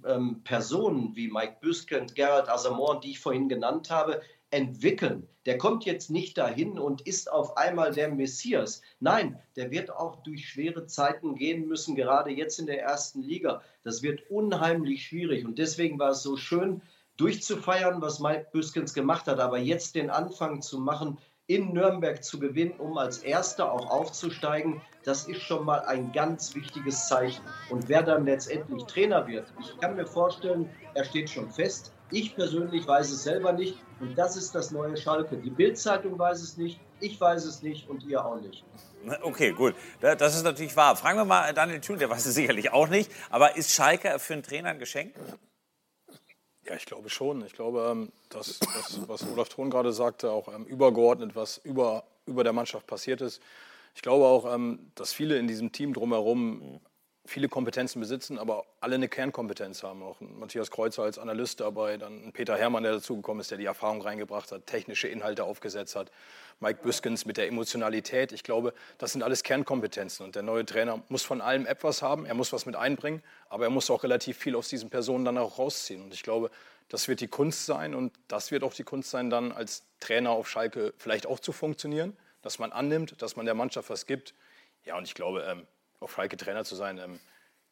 ähm, 0.06 0.40
Personen 0.44 1.16
wie 1.16 1.28
Mike 1.28 1.56
Büske 1.60 2.06
Gerald 2.14 2.48
Asamoah, 2.48 3.00
die 3.00 3.10
ich 3.10 3.18
vorhin 3.18 3.48
genannt 3.48 3.90
habe, 3.90 4.22
entwickeln. 4.54 5.28
Der 5.46 5.58
kommt 5.58 5.84
jetzt 5.84 6.10
nicht 6.10 6.38
dahin 6.38 6.78
und 6.78 7.02
ist 7.02 7.30
auf 7.30 7.56
einmal 7.56 7.92
der 7.92 8.08
Messias. 8.08 8.80
Nein, 9.00 9.38
der 9.56 9.70
wird 9.70 9.90
auch 9.90 10.22
durch 10.22 10.48
schwere 10.48 10.86
Zeiten 10.86 11.34
gehen 11.34 11.66
müssen, 11.66 11.96
gerade 11.96 12.30
jetzt 12.30 12.58
in 12.58 12.66
der 12.66 12.80
ersten 12.80 13.20
Liga. 13.20 13.62
Das 13.82 14.02
wird 14.02 14.30
unheimlich 14.30 15.06
schwierig 15.06 15.44
und 15.44 15.58
deswegen 15.58 15.98
war 15.98 16.10
es 16.10 16.22
so 16.22 16.36
schön, 16.36 16.80
durchzufeiern, 17.16 18.00
was 18.00 18.20
Mike 18.20 18.48
Büskens 18.52 18.94
gemacht 18.94 19.26
hat, 19.26 19.38
aber 19.38 19.58
jetzt 19.58 19.94
den 19.94 20.10
Anfang 20.10 20.62
zu 20.62 20.80
machen, 20.80 21.18
in 21.46 21.72
Nürnberg 21.72 22.24
zu 22.24 22.38
gewinnen, 22.38 22.72
um 22.78 22.96
als 22.96 23.18
Erster 23.18 23.70
auch 23.70 23.90
aufzusteigen, 23.90 24.80
das 25.04 25.28
ist 25.28 25.42
schon 25.42 25.64
mal 25.64 25.80
ein 25.80 26.12
ganz 26.12 26.54
wichtiges 26.54 27.06
Zeichen. 27.06 27.42
Und 27.68 27.88
wer 27.88 28.02
dann 28.02 28.24
letztendlich 28.24 28.84
Trainer 28.84 29.26
wird, 29.26 29.52
ich 29.60 29.78
kann 29.78 29.96
mir 29.96 30.06
vorstellen, 30.06 30.70
er 30.94 31.04
steht 31.04 31.28
schon 31.28 31.50
fest. 31.50 31.92
Ich 32.10 32.34
persönlich 32.34 32.86
weiß 32.86 33.10
es 33.10 33.24
selber 33.24 33.52
nicht. 33.52 33.76
Und 34.00 34.16
das 34.16 34.36
ist 34.36 34.54
das 34.54 34.70
neue 34.70 34.96
Schalke. 34.96 35.36
Die 35.36 35.50
Bildzeitung 35.50 36.18
weiß 36.18 36.40
es 36.40 36.56
nicht, 36.56 36.80
ich 37.00 37.20
weiß 37.20 37.44
es 37.44 37.62
nicht 37.62 37.88
und 37.88 38.02
ihr 38.04 38.24
auch 38.24 38.40
nicht. 38.40 38.64
Okay, 39.22 39.52
gut. 39.52 39.74
Das 40.00 40.34
ist 40.34 40.44
natürlich 40.44 40.74
wahr. 40.76 40.96
Fragen 40.96 41.18
wir 41.18 41.24
mal 41.26 41.52
Daniel 41.52 41.80
Thül, 41.80 41.98
der 41.98 42.08
weiß 42.08 42.24
es 42.24 42.34
sicherlich 42.34 42.72
auch 42.72 42.88
nicht. 42.88 43.10
Aber 43.30 43.56
ist 43.56 43.70
Schalke 43.70 44.18
für 44.18 44.32
einen 44.32 44.42
Trainer 44.42 44.70
ein 44.70 44.78
Geschenk? 44.78 45.14
Ja, 46.66 46.74
ich 46.76 46.86
glaube 46.86 47.10
schon. 47.10 47.44
Ich 47.44 47.52
glaube, 47.52 47.88
ähm, 47.90 48.12
dass 48.30 48.58
das, 48.58 49.06
was 49.06 49.22
Olaf 49.30 49.48
Thron 49.48 49.70
gerade 49.70 49.92
sagte, 49.92 50.30
auch 50.30 50.48
ähm, 50.48 50.64
übergeordnet, 50.64 51.36
was 51.36 51.58
über, 51.58 52.04
über 52.26 52.42
der 52.42 52.52
Mannschaft 52.52 52.86
passiert 52.86 53.20
ist. 53.20 53.42
Ich 53.94 54.02
glaube 54.02 54.24
auch, 54.24 54.52
ähm, 54.52 54.90
dass 54.94 55.12
viele 55.12 55.38
in 55.38 55.46
diesem 55.46 55.72
Team 55.72 55.92
drumherum 55.92 56.80
viele 57.26 57.48
Kompetenzen 57.48 58.00
besitzen, 58.00 58.38
aber 58.38 58.66
alle 58.80 58.96
eine 58.96 59.08
Kernkompetenz 59.08 59.82
haben. 59.82 60.02
Auch 60.02 60.20
Matthias 60.20 60.70
Kreuzer 60.70 61.04
als 61.04 61.18
Analyst 61.18 61.60
dabei, 61.60 61.96
dann 61.96 62.32
Peter 62.32 62.56
Herrmann, 62.56 62.82
der 62.82 62.92
dazugekommen 62.92 63.40
ist, 63.40 63.50
der 63.50 63.58
die 63.58 63.64
Erfahrung 63.64 64.02
reingebracht 64.02 64.52
hat, 64.52 64.66
technische 64.66 65.08
Inhalte 65.08 65.44
aufgesetzt 65.44 65.96
hat, 65.96 66.10
Mike 66.60 66.82
Büskens 66.82 67.24
mit 67.24 67.36
der 67.36 67.48
Emotionalität. 67.48 68.32
Ich 68.32 68.42
glaube, 68.42 68.74
das 68.98 69.12
sind 69.12 69.22
alles 69.22 69.42
Kernkompetenzen 69.42 70.26
und 70.26 70.34
der 70.34 70.42
neue 70.42 70.66
Trainer 70.66 71.02
muss 71.08 71.22
von 71.22 71.40
allem 71.40 71.66
etwas 71.66 72.02
haben, 72.02 72.26
er 72.26 72.34
muss 72.34 72.52
was 72.52 72.66
mit 72.66 72.76
einbringen, 72.76 73.22
aber 73.48 73.64
er 73.64 73.70
muss 73.70 73.90
auch 73.90 74.02
relativ 74.02 74.36
viel 74.36 74.54
aus 74.54 74.68
diesen 74.68 74.90
Personen 74.90 75.24
dann 75.24 75.38
auch 75.38 75.58
rausziehen. 75.58 76.02
Und 76.02 76.12
ich 76.12 76.22
glaube, 76.22 76.50
das 76.88 77.08
wird 77.08 77.20
die 77.20 77.28
Kunst 77.28 77.64
sein 77.64 77.94
und 77.94 78.12
das 78.28 78.50
wird 78.50 78.62
auch 78.62 78.74
die 78.74 78.84
Kunst 78.84 79.10
sein, 79.10 79.30
dann 79.30 79.50
als 79.50 79.84
Trainer 80.00 80.30
auf 80.30 80.48
Schalke 80.48 80.92
vielleicht 80.98 81.26
auch 81.26 81.40
zu 81.40 81.52
funktionieren, 81.52 82.16
dass 82.42 82.58
man 82.58 82.72
annimmt, 82.72 83.20
dass 83.22 83.36
man 83.36 83.46
der 83.46 83.54
Mannschaft 83.54 83.88
was 83.88 84.04
gibt. 84.04 84.34
Ja, 84.84 84.98
und 84.98 85.04
ich 85.04 85.14
glaube, 85.14 85.42
ähm, 85.48 85.66
auf 86.04 86.14
Schalke 86.14 86.36
Trainer 86.36 86.64
zu 86.64 86.76
sein, 86.76 86.98
ähm, 86.98 87.18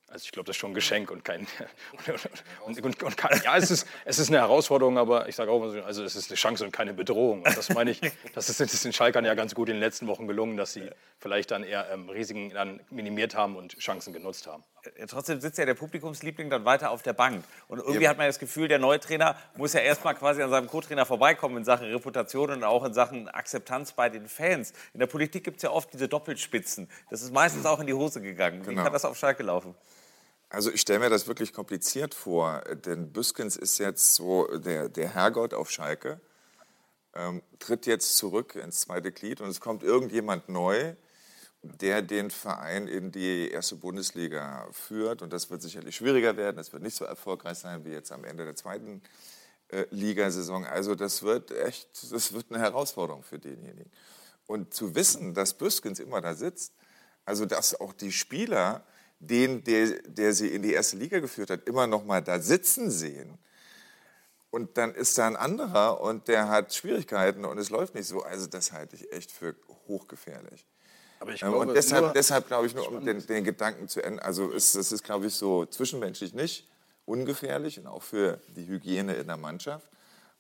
Also 0.09 0.25
ich 0.25 0.33
glaube, 0.33 0.47
das 0.47 0.57
ist 0.57 0.61
schon 0.61 0.73
ein 0.73 0.75
Geschenk 0.75 1.11
und 1.11 1.25
kein 1.25 1.47
und, 2.67 2.83
und, 2.83 3.03
und, 3.03 3.17
kein, 3.17 3.41
ja, 3.45 3.57
es 3.57 3.71
ist, 3.71 3.87
es 4.05 4.19
ist 4.19 4.29
eine 4.29 4.39
Herausforderung, 4.39 4.99
aber 4.99 5.29
ich 5.29 5.37
sage 5.37 5.51
auch, 5.51 5.63
also 5.63 6.05
es 6.05 6.17
ist 6.17 6.31
eine 6.31 6.37
Chance 6.37 6.65
und 6.65 6.73
keine 6.73 6.93
Bedrohung. 6.93 7.43
Und 7.43 7.57
das 7.57 7.69
meine 7.71 7.93
ich, 7.93 8.01
das 8.35 8.49
ist, 8.51 8.61
das 8.61 8.75
ist 8.75 8.85
den 8.85 8.93
Schalkern 8.93 9.25
ja 9.25 9.35
ganz 9.35 9.55
gut 9.55 9.69
in 9.69 9.77
den 9.77 9.81
letzten 9.81 10.07
Wochen 10.09 10.27
gelungen, 10.27 10.57
dass 10.57 10.73
sie 10.73 10.91
vielleicht 11.19 11.51
dann 11.51 11.63
eher 11.65 11.89
ähm, 11.91 12.09
Risiken 12.11 12.51
dann 12.51 12.81
minimiert 12.91 13.35
haben 13.35 13.57
und 13.57 13.79
Chancen 13.79 14.13
genutzt 14.13 14.47
haben. 14.47 14.65
Ja, 14.99 15.07
trotzdem 15.07 15.41
sitzt 15.41 15.59
ja 15.59 15.65
der 15.65 15.75
Publikumsliebling 15.75 16.51
dann 16.51 16.65
weiter 16.65 16.91
auf 16.91 17.03
der 17.03 17.13
Bank. 17.13 17.45
Und 17.69 17.79
irgendwie 17.79 18.03
ja. 18.03 18.11
hat 18.11 18.19
man 18.19 18.27
das 18.27 18.41
Gefühl, 18.41 18.67
der 18.67 18.81
neue 18.81 18.99
Trainer 18.99 19.37
muss 19.57 19.75
ja 19.75 19.81
erstmal 19.81 20.15
quasi 20.15 20.43
an 20.43 20.51
seinem 20.51 20.67
Co-Trainer 20.67 21.07
vorbeikommen 21.07 21.59
in 21.59 21.65
Sachen 21.65 21.87
Reputation 21.87 22.51
und 22.51 22.65
auch 22.65 22.85
in 22.85 22.93
Sachen 22.93 23.29
Akzeptanz 23.29 23.93
bei 23.93 24.09
den 24.09 24.29
Fans. 24.29 24.73
In 24.93 25.01
der 25.01 25.07
Politik 25.07 25.45
gibt 25.45 25.59
es 25.59 25.63
ja 25.63 25.71
oft 25.71 25.93
diese 25.93 26.09
Doppelspitzen. 26.09 26.89
Das 27.11 27.23
ist 27.23 27.33
meistens 27.33 27.65
auch 27.65 27.79
in 27.79 27.87
die 27.87 27.95
Hose 27.95 28.21
gegangen. 28.21 28.63
Wie 28.63 28.71
genau. 28.71 28.83
kann 28.83 28.93
das 28.93 29.05
auf 29.05 29.17
Schalke 29.17 29.45
laufen? 29.45 29.75
Also 30.49 30.71
ich 30.71 30.83
stelle 30.83 30.99
mir 30.99 31.11
das 31.11 31.27
wirklich 31.29 31.53
kompliziert 31.53 32.15
vor, 32.15 32.61
denn 32.85 33.13
Büskens 33.13 33.57
ist 33.57 33.79
jetzt 33.79 34.15
so 34.15 34.47
der, 34.59 34.89
der 34.89 35.09
Herrgott 35.15 35.55
auf 35.55 35.71
Schalke, 35.71 36.21
ähm, 37.15 37.41
tritt 37.59 37.87
jetzt 37.87 38.17
zurück 38.17 38.57
ins 38.57 38.81
zweite 38.81 39.13
Glied 39.13 39.41
und 39.41 39.49
es 39.49 39.61
kommt 39.61 39.83
irgendjemand 39.83 40.49
neu, 40.49 40.95
der 41.63 42.03
den 42.03 42.31
Verein 42.31 42.89
in 42.89 43.13
die 43.13 43.51
erste 43.51 43.77
Bundesliga 43.77 44.69
führt. 44.73 45.23
Und 45.23 45.33
das 45.33 45.49
wird 45.51 45.63
sicherlich 45.63 45.97
schwieriger 45.97 46.37
werden, 46.37 46.57
das 46.57 46.73
wird 46.73 46.83
nicht 46.83 46.97
so 46.97 47.05
erfolgreich 47.05 47.59
sein 47.59 47.85
wie 47.85 47.91
jetzt 47.91 48.11
am 48.11 48.25
Ende 48.25 48.45
der 48.45 48.57
zweiten 48.57 49.01
äh, 49.69 49.87
Ligasaison. 49.91 50.65
Also 50.65 50.95
das 50.95 51.23
wird 51.23 51.51
echt, 51.53 52.13
das 52.13 52.33
wird 52.33 52.47
eine 52.51 52.59
Herausforderung 52.59 53.23
für 53.23 53.39
denjenigen. 53.39 53.91
Und 54.47 54.75
zu 54.75 54.95
wissen, 54.95 55.35
dass 55.35 55.55
Büskens 55.55 56.01
immer 56.01 56.21
da 56.21 56.35
sitzt, 56.35 56.75
also 57.25 57.47
dass 57.47 57.81
auch 57.81 57.93
die 57.93 58.13
Spieler 58.13 58.85
den, 59.21 59.63
der, 59.63 60.03
der 60.03 60.33
sie 60.33 60.49
in 60.49 60.63
die 60.63 60.73
erste 60.73 60.97
Liga 60.97 61.21
geführt 61.21 61.51
hat, 61.51 61.69
immer 61.69 61.87
noch 61.87 62.05
mal 62.05 62.21
da 62.21 62.41
sitzen 62.41 62.91
sehen. 62.91 63.39
Und 64.51 64.77
dann 64.77 64.95
ist 64.95 65.17
da 65.17 65.29
ein 65.29 65.37
anderer 65.37 66.01
und 66.01 66.29
der 66.29 66.49
hat 66.49 66.75
Schwierigkeiten 66.75 67.45
und 67.45 67.57
es 67.57 67.71
läuft 67.71 67.95
nicht 67.95 68.09
so. 68.09 68.23
Also 68.23 68.49
das 68.49 68.73
halte 68.73 68.97
ich 68.97 69.13
echt 69.13 69.31
für 69.31 69.55
hochgefährlich. 69.87 70.67
Ich 71.29 71.41
glaube, 71.41 71.59
und 71.59 71.75
deshalb, 71.75 72.15
deshalb 72.15 72.47
glaube 72.47 72.67
ich 72.67 72.75
nur, 72.75 72.89
um 72.89 73.05
den, 73.05 73.27
den, 73.27 73.45
Gedanken 73.45 73.89
zu 73.89 74.03
enden, 74.03 74.21
also 74.21 74.51
ist, 74.51 74.75
das 74.75 74.93
ist, 74.93 75.05
glaube 75.05 75.27
ich, 75.27 75.35
so 75.35 75.67
zwischenmenschlich 75.67 76.35
nicht 76.35 76.69
ungefährlich 77.05 77.79
und 77.79 77.87
auch 77.87 78.03
für 78.03 78.41
die 78.49 78.67
Hygiene 78.67 79.15
in 79.15 79.27
der 79.27 79.37
Mannschaft. 79.37 79.89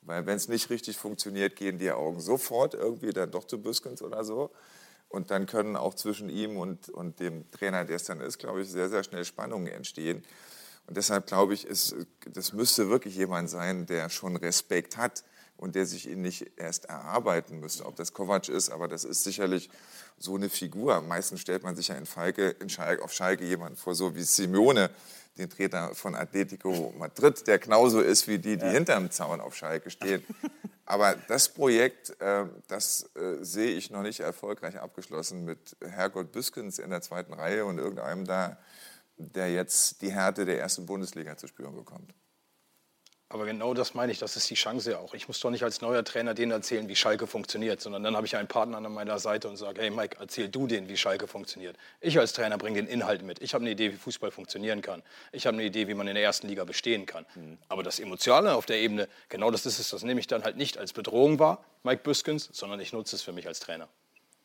Weil 0.03 0.27
wenn 0.27 0.37
es 0.37 0.49
nicht 0.49 0.71
richtig 0.71 0.97
funktioniert, 0.97 1.57
gehen 1.57 1.79
die 1.79 1.93
Augen 1.93 2.21
sofort 2.21 2.75
irgendwie 2.75 3.13
dann 3.13 3.31
doch 3.31 3.45
zu 3.45 3.63
Büskens 3.63 4.03
oder 4.03 4.25
so. 4.25 4.51
Und 5.09 5.31
dann 5.31 5.47
können 5.47 5.77
auch 5.77 5.95
zwischen 5.95 6.29
ihm 6.29 6.57
und, 6.57 6.89
und 6.89 7.21
dem 7.21 7.49
Trainer, 7.51 7.85
der 7.85 7.97
es 7.97 8.05
dann 8.05 8.21
ist, 8.21 8.39
glaube 8.39 8.63
ich, 8.63 8.69
sehr, 8.69 8.89
sehr 8.89 9.05
schnell 9.05 9.25
Spannungen 9.25 9.69
entstehen. 9.69 10.25
Und 10.87 10.97
deshalb 10.97 11.27
glaube 11.27 11.55
ich, 11.55 11.67
ist, 11.67 11.95
das 12.27 12.53
müsste 12.53 12.89
wirklich 12.89 13.17
jemand 13.17 13.51
sein, 13.51 13.87
der 13.87 14.09
schon 14.09 14.37
Respekt 14.37 14.97
hat 14.97 15.23
und 15.63 15.77
der 15.77 15.87
sich 15.87 16.09
ihn 16.11 16.23
nicht 16.23 16.59
erst 16.59 16.87
erarbeiten 16.87 17.61
müsste. 17.61 17.87
Ob 17.87 17.95
das 17.95 18.13
Kovac 18.13 18.49
ist, 18.49 18.71
aber 18.71 18.89
das 18.89 19.05
ist 19.05 19.23
sicherlich 19.23 19.71
so 20.19 20.35
eine 20.35 20.51
Figur. 20.51 21.01
Meistens 21.03 21.41
stellt 21.41 21.63
man 21.63 21.77
sich 21.77 21.89
ja 21.89 21.95
in 21.95 22.05
Falke, 22.05 22.51
in 22.61 22.69
Schalke, 22.69 23.03
auf 23.03 23.13
Schalke 23.13 23.45
jemanden 23.45 23.77
vor, 23.77 23.95
so 23.95 24.17
wie 24.17 24.23
Simeone, 24.23 24.91
den 25.39 25.49
Trainer 25.49 25.95
von 25.95 26.17
Atletico 26.17 26.93
Madrid, 26.99 27.47
der 27.47 27.61
genauso 27.61 28.01
ist 28.01 28.27
wie 28.27 28.39
die, 28.39 28.57
die 28.57 28.67
ja. 28.67 28.73
hinterm 28.73 29.11
Zaun 29.13 29.41
auf 29.41 29.55
Schalke 29.55 29.91
stehen. 29.91 30.25
Aber 30.85 31.15
das 31.29 31.49
Projekt, 31.49 32.21
äh, 32.21 32.45
das 32.67 33.09
äh, 33.15 33.43
sehe 33.43 33.71
ich 33.71 33.91
noch 33.91 34.03
nicht 34.03 34.19
erfolgreich 34.19 34.81
abgeschlossen 34.81 35.45
mit 35.45 35.77
Herrgott 35.81 36.33
Büskens 36.33 36.81
in 36.81 36.91
der 36.91 37.03
zweiten 37.03 37.33
Reihe 37.33 37.65
und 37.65 37.79
irgendeinem 37.79 38.25
da, 38.25 38.59
der 39.17 39.53
jetzt 39.53 40.03
die 40.03 40.11
Härte 40.11 40.45
der 40.45 40.59
ersten 40.59 40.87
Bundesliga 40.87 41.37
zu 41.37 41.47
spüren 41.47 41.77
bekommt. 41.77 42.13
Aber 43.33 43.47
genau 43.47 43.73
das 43.73 43.95
meine 43.95 44.13
ich, 44.13 44.19
das 44.19 44.37
ist 44.37 44.51
die 44.51 44.57
Chance 44.57 44.99
auch. 44.99 45.15
Ich 45.15 45.27
muss 45.27 45.41
doch 45.41 45.49
nicht 45.49 45.63
als 45.65 45.81
neuer 45.81 46.05
Trainer 46.05 46.35
denen 46.35 46.53
erzählen, 46.53 46.87
wie 46.87 46.95
Schalke 46.95 47.27
funktioniert, 47.27 47.81
sondern 47.81 48.03
dann 48.03 48.15
habe 48.15 48.27
ich 48.27 48.37
einen 48.37 48.47
Partner 48.47 48.77
an 48.77 48.93
meiner 48.93 49.19
Seite 49.19 49.49
und 49.49 49.57
sage, 49.57 49.81
hey 49.81 49.89
Mike, 49.89 50.19
erzähl 50.21 50.51
du 50.51 50.67
denen, 50.67 50.91
wie 50.91 50.99
Schalke 50.99 51.27
funktioniert. 51.27 51.79
Ich 52.03 52.19
als 52.19 52.35
Trainer 52.35 52.59
bringe 52.59 52.77
den 52.77 52.87
Inhalt 52.87 53.23
mit. 53.23 53.41
Ich 53.41 53.55
habe 53.55 53.63
eine 53.63 53.71
Idee, 53.71 53.91
wie 53.91 53.97
Fußball 53.97 54.31
funktionieren 54.31 54.83
kann. 54.83 55.03
Ich 55.33 55.47
habe 55.47 55.57
eine 55.57 55.65
Idee, 55.65 55.89
wie 55.89 55.95
man 55.95 56.09
in 56.09 56.15
der 56.15 56.23
ersten 56.23 56.47
Liga 56.47 56.65
bestehen 56.65 57.07
kann. 57.07 57.25
Mhm. 57.35 57.57
Aber 57.71 57.83
das 57.83 58.01
Emotionale 58.01 58.55
auf 58.55 58.67
der 58.67 58.81
Ebene, 58.81 59.09
genau 59.31 59.51
das 59.51 59.65
ist 59.65 59.79
es, 59.79 59.89
das 59.89 60.03
nehme 60.03 60.21
ich 60.21 60.27
dann 60.27 60.45
halt 60.45 60.59
nicht 60.59 60.77
als 60.77 60.93
Bedrohung 60.93 61.39
wahr, 61.39 61.65
Mike 61.85 62.03
Büskens, 62.03 62.51
sondern 62.53 62.81
ich 62.81 62.93
nutze 62.93 63.17
es 63.17 63.23
für 63.23 63.33
mich 63.33 63.49
als 63.49 63.61
Trainer. 63.61 63.89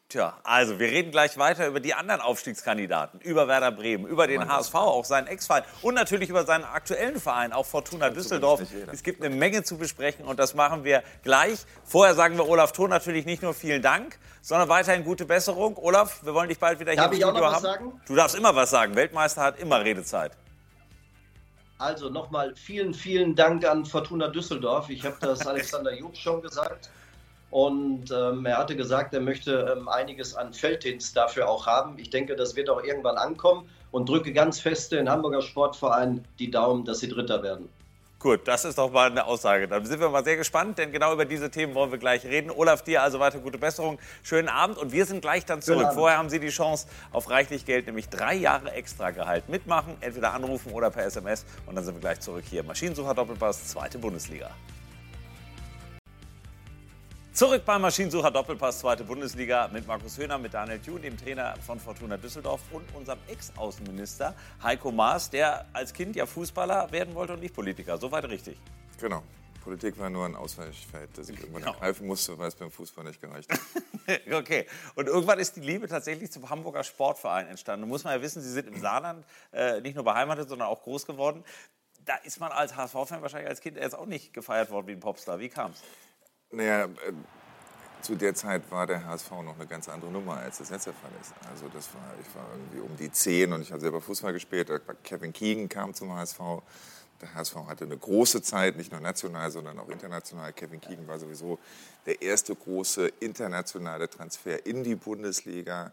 Tja, 0.09 0.37
also 0.45 0.79
wir 0.79 0.87
reden 0.87 1.11
gleich 1.11 1.37
weiter 1.37 1.67
über 1.67 1.81
die 1.81 1.93
anderen 1.93 2.21
Aufstiegskandidaten, 2.21 3.19
über 3.19 3.49
Werder 3.49 3.73
Bremen, 3.73 4.07
über 4.07 4.25
den 4.25 4.47
HSV, 4.47 4.73
auch 4.73 5.03
seinen 5.03 5.27
Ex-Verein 5.27 5.63
und 5.81 5.95
natürlich 5.95 6.29
über 6.29 6.45
seinen 6.45 6.63
aktuellen 6.63 7.19
Verein, 7.19 7.51
auch 7.51 7.65
Fortuna 7.65 8.09
Düsseldorf. 8.09 8.61
Es 8.89 9.03
gibt 9.03 9.21
eine 9.21 9.35
Menge 9.35 9.63
zu 9.63 9.77
besprechen 9.77 10.23
und 10.23 10.39
das 10.39 10.53
machen 10.55 10.85
wir 10.85 11.03
gleich. 11.23 11.59
Vorher 11.83 12.15
sagen 12.15 12.37
wir 12.37 12.47
Olaf 12.47 12.71
Thon 12.71 12.89
natürlich 12.89 13.25
nicht 13.25 13.43
nur 13.43 13.53
vielen 13.53 13.81
Dank, 13.81 14.17
sondern 14.41 14.69
weiterhin 14.69 15.03
gute 15.03 15.25
Besserung. 15.25 15.75
Olaf, 15.75 16.23
wir 16.23 16.33
wollen 16.33 16.47
dich 16.47 16.59
bald 16.59 16.79
wieder 16.79 16.93
hier 16.93 17.01
Darf 17.01 17.11
im 17.11 17.17
Studio 17.17 17.27
ich 17.27 17.35
auch 17.35 17.41
noch 17.41 17.53
haben. 17.53 17.55
Was 17.55 17.61
sagen? 17.63 18.01
Du 18.07 18.15
darfst 18.15 18.35
immer 18.37 18.55
was 18.55 18.69
sagen. 18.69 18.95
Weltmeister 18.95 19.41
hat 19.41 19.59
immer 19.59 19.83
Redezeit. 19.83 20.31
Also 21.79 22.09
nochmal 22.09 22.55
vielen, 22.55 22.93
vielen 22.93 23.35
Dank 23.35 23.65
an 23.65 23.85
Fortuna 23.85 24.29
Düsseldorf. 24.29 24.89
Ich 24.89 25.03
habe 25.03 25.17
das 25.19 25.45
Alexander 25.47 25.93
Jupp 25.93 26.15
schon 26.15 26.41
gesagt. 26.41 26.89
Und 27.49 28.11
ähm, 28.11 28.45
er 28.45 28.57
hatte 28.57 28.75
gesagt, 28.75 29.13
er 29.13 29.21
möchte 29.21 29.75
ähm, 29.77 29.87
einiges 29.87 30.35
an 30.35 30.53
Felddienst 30.53 31.15
dafür 31.15 31.49
auch 31.49 31.65
haben. 31.65 31.97
Ich 31.97 32.09
denke, 32.09 32.35
das 32.35 32.55
wird 32.55 32.69
auch 32.69 32.83
irgendwann 32.83 33.17
ankommen 33.17 33.69
und 33.91 34.09
drücke 34.09 34.33
ganz 34.33 34.59
fest 34.59 34.91
den 34.91 35.09
Hamburger 35.09 35.41
Sportverein 35.41 36.25
die 36.39 36.51
Daumen, 36.51 36.83
dass 36.83 36.99
sie 36.99 37.07
Dritter 37.07 37.43
werden. 37.43 37.69
Gut, 38.19 38.47
das 38.47 38.65
ist 38.65 38.79
doch 38.79 38.91
mal 38.91 39.11
eine 39.11 39.25
Aussage. 39.25 39.67
Dann 39.67 39.85
sind 39.85 39.99
wir 39.99 40.09
mal 40.09 40.23
sehr 40.23 40.37
gespannt, 40.37 40.79
denn 40.79 40.91
genau 40.91 41.13
über 41.13 41.25
diese 41.25 41.51
Themen 41.51 41.75
wollen 41.75 41.91
wir 41.91 41.99
gleich 41.99 42.25
reden. 42.25 42.49
Olaf, 42.49 42.81
dir 42.81 43.03
also 43.03 43.19
weiter 43.19 43.37
gute 43.37 43.59
Besserung, 43.59 43.99
schönen 44.23 44.49
Abend 44.49 44.79
und 44.79 44.91
wir 44.91 45.05
sind 45.05 45.21
gleich 45.21 45.45
dann 45.45 45.61
zurück. 45.61 45.89
Vorher 45.93 46.17
haben 46.17 46.29
Sie 46.29 46.39
die 46.39 46.49
Chance 46.49 46.87
auf 47.11 47.29
reichlich 47.29 47.63
Geld, 47.65 47.85
nämlich 47.85 48.09
drei 48.09 48.33
Jahre 48.33 48.71
extra 48.71 49.11
Gehalt 49.11 49.49
mitmachen, 49.49 49.97
entweder 50.01 50.33
anrufen 50.33 50.71
oder 50.71 50.89
per 50.89 51.05
SMS 51.05 51.45
und 51.67 51.75
dann 51.75 51.83
sind 51.83 51.93
wir 51.93 52.01
gleich 52.01 52.19
zurück 52.19 52.43
hier. 52.49 52.63
Maschinensucher 52.63 53.13
Doppelpass, 53.13 53.67
zweite 53.67 53.99
Bundesliga. 53.99 54.49
Zurück 57.37 57.65
beim 57.65 57.83
Maschinensucher 57.83 58.31
Doppelpass, 58.31 58.79
zweite 58.79 59.03
Bundesliga 59.03 59.67
mit 59.67 59.85
Markus 59.85 60.17
Höhner, 60.17 60.39
mit 60.39 60.55
Daniel 60.55 60.79
Thun, 60.79 61.03
dem 61.03 61.15
Trainer 61.15 61.53
von 61.57 61.79
Fortuna 61.79 62.17
Düsseldorf 62.17 62.61
und 62.71 62.83
unserem 62.95 63.19
Ex-Außenminister 63.27 64.33
Heiko 64.63 64.91
Maas, 64.91 65.29
der 65.29 65.67
als 65.71 65.93
Kind 65.93 66.15
ja 66.15 66.25
Fußballer 66.25 66.91
werden 66.91 67.13
wollte 67.13 67.33
und 67.33 67.41
nicht 67.41 67.53
Politiker. 67.53 67.99
Soweit 67.99 68.27
richtig. 68.27 68.59
Genau. 68.99 69.21
Politik 69.63 69.99
war 69.99 70.09
nur 70.09 70.25
ein 70.25 70.35
Ausweichfeld, 70.35 71.15
das 71.15 71.29
ich 71.29 71.37
irgendwann 71.37 71.61
genau. 71.61 71.73
ergreifen 71.75 72.07
musste, 72.07 72.35
weil 72.39 72.47
es 72.47 72.55
beim 72.55 72.71
Fußball 72.71 73.03
nicht 73.03 73.21
gereicht 73.21 73.51
hat. 73.51 73.59
okay. 74.33 74.65
Und 74.95 75.05
irgendwann 75.05 75.37
ist 75.37 75.57
die 75.57 75.61
Liebe 75.61 75.87
tatsächlich 75.87 76.31
zum 76.31 76.49
Hamburger 76.49 76.83
Sportverein 76.83 77.45
entstanden. 77.49 77.81
Da 77.81 77.87
muss 77.87 78.03
man 78.03 78.13
ja 78.13 78.21
wissen, 78.23 78.41
Sie 78.41 78.49
sind 78.51 78.67
im 78.67 78.81
Saarland 78.81 79.23
äh, 79.53 79.79
nicht 79.81 79.93
nur 79.93 80.03
beheimatet, 80.03 80.49
sondern 80.49 80.69
auch 80.69 80.81
groß 80.81 81.05
geworden. 81.05 81.43
Da 82.03 82.15
ist 82.15 82.39
man 82.39 82.51
als 82.51 82.75
HSV-Fan 82.75 83.21
wahrscheinlich 83.21 83.47
als 83.47 83.61
Kind 83.61 83.77
jetzt 83.77 83.93
auch 83.93 84.07
nicht 84.07 84.33
gefeiert 84.33 84.71
worden 84.71 84.87
wie 84.87 84.93
ein 84.93 84.99
Popstar. 85.01 85.37
Wie 85.37 85.49
kam 85.49 85.69
es? 85.73 85.83
Naja, 86.51 86.85
äh, 86.85 86.87
zu 88.01 88.15
der 88.15 88.33
Zeit 88.35 88.69
war 88.71 88.87
der 88.87 89.05
HSV 89.05 89.31
noch 89.31 89.55
eine 89.55 89.67
ganz 89.67 89.89
andere 89.89 90.11
Nummer, 90.11 90.37
als 90.37 90.59
das 90.59 90.69
jetzt 90.69 90.85
der 90.85 90.93
Fall 90.93 91.11
ist. 91.21 91.33
Also 91.51 91.67
das 91.73 91.93
war, 91.93 92.13
ich 92.21 92.35
war 92.35 92.45
irgendwie 92.53 92.79
um 92.79 92.95
die 92.95 93.11
zehn 93.11 93.51
und 93.51 93.61
ich 93.61 93.71
habe 93.71 93.81
selber 93.81 94.01
Fußball 94.01 94.33
gespielt. 94.33 94.71
Kevin 95.03 95.33
Keegan 95.33 95.67
kam 95.67 95.93
zum 95.93 96.13
HSV. 96.13 96.39
Der 97.21 97.33
HSV 97.33 97.55
hatte 97.67 97.85
eine 97.85 97.97
große 97.97 98.41
Zeit, 98.43 98.77
nicht 98.77 98.91
nur 98.91 99.01
national, 99.01 99.49
sondern 99.49 99.79
auch 99.79 99.89
international. 99.89 100.53
Kevin 100.53 100.79
Keegan 100.79 101.07
war 101.07 101.17
sowieso 101.17 101.57
der 102.05 102.21
erste 102.21 102.55
große 102.55 103.07
internationale 103.19 104.07
Transfer 104.07 104.65
in 104.65 104.83
die 104.83 104.95
Bundesliga. 104.95 105.91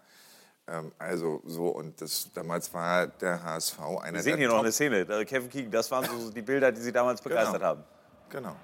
Ähm, 0.69 0.93
also 0.99 1.43
so, 1.47 1.69
und 1.69 2.01
das, 2.01 2.31
damals 2.35 2.73
war 2.75 3.07
der 3.07 3.43
HSV 3.43 3.81
einer 4.03 4.19
Wir 4.19 4.23
sehen 4.23 4.39
hier 4.39 4.49
noch 4.49 4.61
eine 4.61 4.73
Szene. 4.73 5.05
Kevin 5.25 5.49
Keegan, 5.49 5.71
das 5.71 5.91
waren 5.91 6.05
so 6.05 6.31
die 6.31 6.43
Bilder, 6.43 6.71
die 6.71 6.81
Sie 6.81 6.93
damals 6.93 7.23
begeistert 7.23 7.55
genau. 7.55 7.67
haben. 7.67 7.85
Genau. 8.29 8.57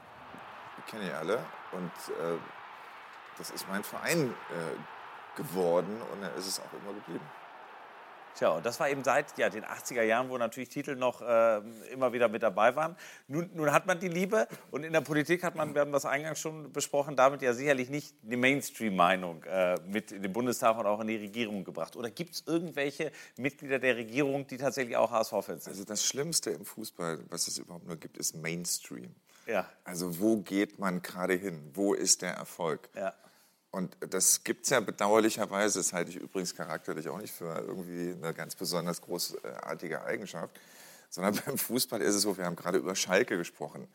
Kenne 0.91 1.07
ich 1.07 1.15
alle. 1.15 1.39
Und 1.73 1.93
äh, 2.17 2.37
das 3.39 3.51
ist 3.51 3.69
mein 3.69 3.85
Verein 3.85 4.35
äh, 4.51 5.37
geworden 5.37 6.03
und 6.13 6.23
er 6.23 6.35
ist 6.35 6.47
es 6.47 6.61
auch 6.61 6.73
immer 6.73 6.93
geblieben. 6.93 7.25
Tja, 8.35 8.51
und 8.51 8.65
das 8.65 8.79
war 8.79 8.89
eben 8.89 9.03
seit 9.03 9.37
ja, 9.39 9.51
den 9.51 9.65
80er 9.65 10.03
Jahren, 10.03 10.31
wo 10.31 10.39
natürlich 10.39 10.69
Titel 10.69 10.95
noch 10.95 11.21
äh, 11.21 11.59
immer 11.93 12.13
wieder 12.13 12.29
mit 12.29 12.43
dabei 12.43 12.77
waren. 12.77 12.97
Nun, 13.29 13.51
nun, 13.55 13.73
hat 13.73 13.87
man 13.87 13.99
die 13.99 14.09
Liebe 14.09 14.47
und 14.71 14.85
in 14.85 14.93
der 14.93 15.01
Politik 15.01 15.43
hat 15.43 15.57
man, 15.57 15.75
wir 15.75 15.81
haben 15.81 15.93
das 15.93 16.07
eingangs 16.07 16.39
schon 16.39 16.73
besprochen, 16.73 17.17
damit 17.17 17.43
ja 17.43 17.53
sicherlich 17.53 17.91
nicht 17.91 18.15
die 18.23 18.37
Mainstream-Meinung 18.37 19.43
äh, 19.45 19.77
mit 19.87 20.13
in 20.13 20.23
den 20.23 20.33
Bundestag 20.33 20.79
und 20.79 20.87
auch 20.87 21.01
in 21.01 21.09
die 21.09 21.17
Regierung 21.17 21.65
gebracht. 21.65 21.97
Oder 21.97 22.11
gibt 22.11 22.35
es 22.35 22.45
irgendwelche 22.47 23.11
Mitglieder 23.37 23.79
der 23.79 23.97
Regierung, 23.97 24.47
die 24.47 24.59
tatsächlich 24.59 24.97
auch 24.97 25.11
HSV-Fans 25.11 25.65
sind? 25.65 25.73
Also 25.73 25.85
das 25.85 26.05
Schlimmste 26.05 26.51
im 26.51 26.65
Fußball, 26.65 27.19
was 27.29 27.49
es 27.49 27.59
überhaupt 27.59 27.87
nur 27.87 27.97
gibt, 27.97 28.17
ist 28.17 28.37
Mainstream. 28.37 29.15
Ja. 29.47 29.69
Also 29.85 30.21
wo 30.21 30.39
geht 30.39 30.79
man 30.79 31.03
gerade 31.03 31.35
hin? 31.35 31.71
Wo 31.75 31.95
ist 31.95 32.23
der 32.23 32.35
Erfolg? 32.35 32.89
Ja. 32.95 33.15
Und 33.71 33.97
das 34.01 34.43
gibt 34.43 34.65
es 34.65 34.71
ja 34.71 34.81
bedauerlicherweise, 34.81 35.79
das 35.79 35.93
halte 35.93 36.11
ich 36.11 36.17
übrigens 36.17 36.55
charakterlich 36.57 37.09
auch 37.09 37.19
nicht 37.19 37.33
für 37.33 37.57
irgendwie 37.59 38.13
eine 38.13 38.35
ganz 38.35 38.57
besonders 38.57 39.01
großartige 39.01 40.03
Eigenschaft, 40.03 40.59
sondern 41.09 41.39
beim 41.47 41.57
Fußball 41.57 42.01
ist 42.03 42.15
es 42.15 42.23
so, 42.23 42.37
wir 42.37 42.47
haben 42.47 42.57
gerade 42.57 42.79
über 42.79 42.97
Schalke 42.97 43.37
gesprochen, 43.37 43.87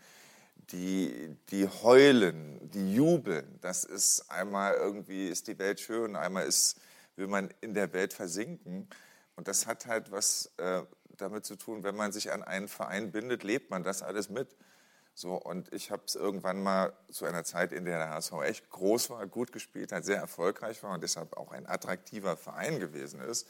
die, 0.71 1.35
die 1.49 1.67
heulen, 1.67 2.59
die 2.71 2.95
jubeln, 2.95 3.59
das 3.61 3.83
ist 3.83 4.31
einmal 4.31 4.75
irgendwie 4.75 5.27
ist 5.27 5.47
die 5.47 5.59
Welt 5.59 5.79
schön, 5.79 6.15
einmal 6.15 6.45
ist, 6.45 6.79
will 7.17 7.27
man 7.27 7.49
in 7.61 7.73
der 7.73 7.93
Welt 7.93 8.13
versinken. 8.13 8.87
Und 9.35 9.47
das 9.47 9.67
hat 9.67 9.85
halt 9.85 10.11
was 10.11 10.51
äh, 10.57 10.81
damit 11.17 11.45
zu 11.45 11.55
tun, 11.55 11.83
wenn 11.83 11.95
man 11.95 12.11
sich 12.11 12.31
an 12.31 12.43
einen 12.43 12.67
Verein 12.67 13.11
bindet, 13.11 13.43
lebt 13.43 13.69
man 13.69 13.83
das 13.83 14.01
alles 14.01 14.29
mit. 14.29 14.55
So, 15.17 15.35
und 15.35 15.71
ich 15.71 15.91
habe 15.91 16.03
es 16.05 16.15
irgendwann 16.15 16.61
mal 16.61 16.91
zu 17.09 17.23
einer 17.23 17.45
Zeit, 17.45 17.71
in 17.71 17.85
der 17.85 17.99
der 17.99 18.09
HSV 18.09 18.33
echt 18.43 18.69
groß 18.69 19.09
war, 19.11 19.25
gut 19.25 19.53
gespielt 19.53 19.93
hat, 19.93 20.03
sehr 20.03 20.17
erfolgreich 20.17 20.83
war 20.83 20.93
und 20.93 21.01
deshalb 21.01 21.37
auch 21.37 21.53
ein 21.53 21.65
attraktiver 21.67 22.35
Verein 22.35 22.81
gewesen 22.81 23.21
ist. 23.21 23.47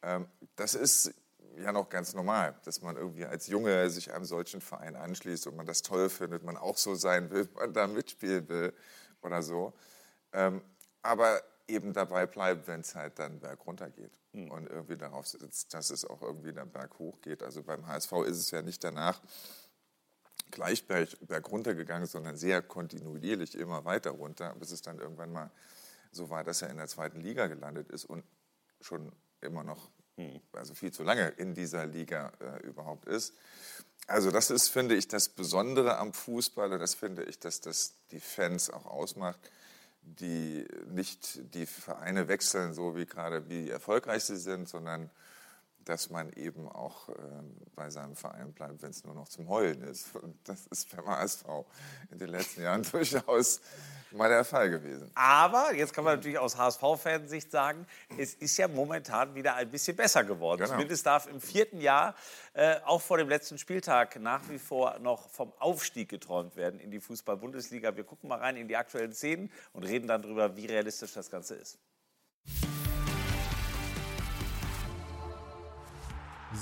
Ähm, 0.00 0.26
das 0.56 0.74
ist 0.74 1.12
ja 1.58 1.72
noch 1.72 1.90
ganz 1.90 2.14
normal, 2.14 2.54
dass 2.64 2.80
man 2.80 2.96
irgendwie 2.96 3.26
als 3.26 3.48
Junge 3.48 3.90
sich 3.90 4.14
einem 4.14 4.24
solchen 4.24 4.62
Verein 4.62 4.96
anschließt 4.96 5.46
und 5.48 5.56
man 5.56 5.66
das 5.66 5.82
toll 5.82 6.08
findet, 6.08 6.42
man 6.42 6.56
auch 6.56 6.78
so 6.78 6.94
sein 6.94 7.30
will, 7.30 7.46
man 7.54 7.74
da 7.74 7.86
mitspielen 7.86 8.48
will 8.48 8.72
oder 9.20 9.42
so. 9.42 9.74
Ähm, 10.32 10.62
aber 11.02 11.42
eben 11.66 11.92
dabei 11.92 12.24
bleibt, 12.24 12.66
wenn 12.66 12.80
es 12.80 12.94
halt 12.94 13.18
dann 13.18 13.40
berg 13.40 13.66
runter 13.66 13.90
geht 13.90 14.18
mhm. 14.32 14.50
und 14.50 14.70
irgendwie 14.70 14.96
darauf 14.96 15.28
sitzt, 15.28 15.74
dass 15.74 15.90
es 15.90 16.06
auch 16.06 16.22
irgendwie 16.22 16.54
dann 16.54 16.70
berg 16.70 16.98
hoch 16.98 17.20
geht. 17.20 17.42
Also 17.42 17.62
beim 17.62 17.86
HSV 17.86 18.12
ist 18.26 18.38
es 18.38 18.50
ja 18.50 18.62
nicht 18.62 18.82
danach 18.82 19.20
gleich 20.50 20.86
berg, 20.86 21.16
berg 21.20 21.50
runter 21.50 21.74
gegangen, 21.74 22.06
sondern 22.06 22.36
sehr 22.36 22.62
kontinuierlich 22.62 23.56
immer 23.56 23.84
weiter 23.84 24.10
runter, 24.10 24.54
bis 24.58 24.70
es 24.70 24.82
dann 24.82 24.98
irgendwann 24.98 25.32
mal 25.32 25.50
so 26.10 26.30
war, 26.30 26.44
dass 26.44 26.62
er 26.62 26.70
in 26.70 26.76
der 26.76 26.88
zweiten 26.88 27.20
Liga 27.20 27.46
gelandet 27.46 27.90
ist 27.90 28.04
und 28.04 28.24
schon 28.80 29.12
immer 29.40 29.64
noch, 29.64 29.90
hm. 30.16 30.40
also 30.52 30.74
viel 30.74 30.92
zu 30.92 31.02
lange 31.02 31.28
in 31.28 31.54
dieser 31.54 31.86
Liga 31.86 32.32
äh, 32.40 32.66
überhaupt 32.66 33.06
ist. 33.06 33.34
Also 34.06 34.30
das 34.30 34.50
ist, 34.50 34.68
finde 34.68 34.94
ich, 34.94 35.08
das 35.08 35.28
Besondere 35.28 35.98
am 35.98 36.14
Fußball 36.14 36.72
und 36.72 36.78
das 36.78 36.94
finde 36.94 37.24
ich, 37.24 37.38
dass 37.38 37.60
das 37.60 37.94
die 38.10 38.20
Fans 38.20 38.70
auch 38.70 38.86
ausmacht, 38.86 39.38
die 40.00 40.66
nicht 40.86 41.54
die 41.54 41.66
Vereine 41.66 42.28
wechseln, 42.28 42.72
so 42.72 42.96
wie 42.96 43.04
gerade 43.04 43.48
wie 43.48 43.68
erfolgreich 43.68 44.24
sie 44.24 44.38
sind, 44.38 44.68
sondern 44.68 45.10
dass 45.84 46.10
man 46.10 46.30
eben 46.34 46.68
auch 46.68 47.08
äh, 47.08 47.12
bei 47.74 47.90
seinem 47.90 48.14
Verein 48.14 48.52
bleibt, 48.52 48.82
wenn 48.82 48.90
es 48.90 49.04
nur 49.04 49.14
noch 49.14 49.28
zum 49.28 49.48
Heulen 49.48 49.82
ist. 49.82 50.14
Und 50.16 50.36
das 50.48 50.66
ist 50.66 50.94
beim 50.94 51.06
HSV 51.06 51.44
in 52.10 52.18
den 52.18 52.28
letzten 52.28 52.62
Jahren 52.62 52.82
durchaus 52.92 53.60
mal 54.12 54.28
der 54.28 54.44
Fall 54.44 54.70
gewesen. 54.70 55.10
Aber 55.14 55.74
jetzt 55.74 55.92
kann 55.92 56.04
man 56.04 56.16
natürlich 56.16 56.38
aus 56.38 56.56
HSV-Fansicht 56.56 57.50
sagen, 57.50 57.86
es 58.16 58.34
ist 58.34 58.56
ja 58.56 58.68
momentan 58.68 59.34
wieder 59.34 59.54
ein 59.54 59.70
bisschen 59.70 59.96
besser 59.96 60.24
geworden. 60.24 60.60
Genau. 60.60 60.72
Zumindest 60.72 61.06
darf 61.06 61.26
im 61.26 61.40
vierten 61.40 61.80
Jahr, 61.80 62.14
äh, 62.54 62.76
auch 62.84 63.00
vor 63.00 63.18
dem 63.18 63.28
letzten 63.28 63.58
Spieltag, 63.58 64.18
nach 64.20 64.48
wie 64.48 64.58
vor 64.58 64.98
noch 64.98 65.28
vom 65.30 65.52
Aufstieg 65.58 66.08
geträumt 66.08 66.56
werden 66.56 66.80
in 66.80 66.90
die 66.90 67.00
Fußball-Bundesliga. 67.00 67.96
Wir 67.96 68.04
gucken 68.04 68.28
mal 68.28 68.38
rein 68.38 68.56
in 68.56 68.68
die 68.68 68.76
aktuellen 68.76 69.12
Szenen 69.12 69.50
und 69.72 69.84
reden 69.84 70.06
dann 70.06 70.22
darüber, 70.22 70.56
wie 70.56 70.66
realistisch 70.66 71.12
das 71.12 71.30
Ganze 71.30 71.54
ist. 71.54 71.78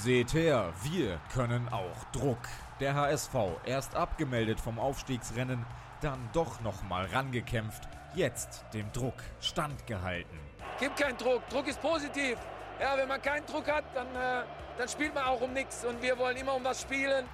Seht 0.03 0.35
her, 0.35 0.75
wir 0.83 1.19
können 1.33 1.71
auch 1.71 2.05
Druck. 2.13 2.39
Der 2.81 2.95
HSV, 2.95 3.35
erst 3.65 3.95
abgemeldet 3.95 4.61
vom 4.61 4.79
Aufstiegsrennen, 4.79 5.65
dann 6.03 6.29
doch 6.35 6.61
nochmal 6.61 7.07
rangekämpft, 7.07 7.89
jetzt 8.15 8.67
dem 8.75 8.93
Druck 8.93 9.15
standgehalten. 9.41 10.39
Gibt 10.79 10.99
keinen 10.99 11.17
Druck, 11.17 11.49
Druck 11.49 11.67
ist 11.67 11.81
positiv. 11.81 12.37
Ja, 12.79 12.95
wenn 12.99 13.09
man 13.09 13.23
keinen 13.23 13.47
Druck 13.47 13.73
hat, 13.73 13.85
dann, 13.95 14.07
äh, 14.15 14.45
dann 14.77 14.87
spielt 14.87 15.15
man 15.15 15.25
auch 15.25 15.41
um 15.41 15.55
nichts 15.55 15.83
und 15.83 16.03
wir 16.03 16.19
wollen 16.19 16.37
immer 16.37 16.55
um 16.55 16.63
was 16.63 16.83
spielen. 16.83 17.25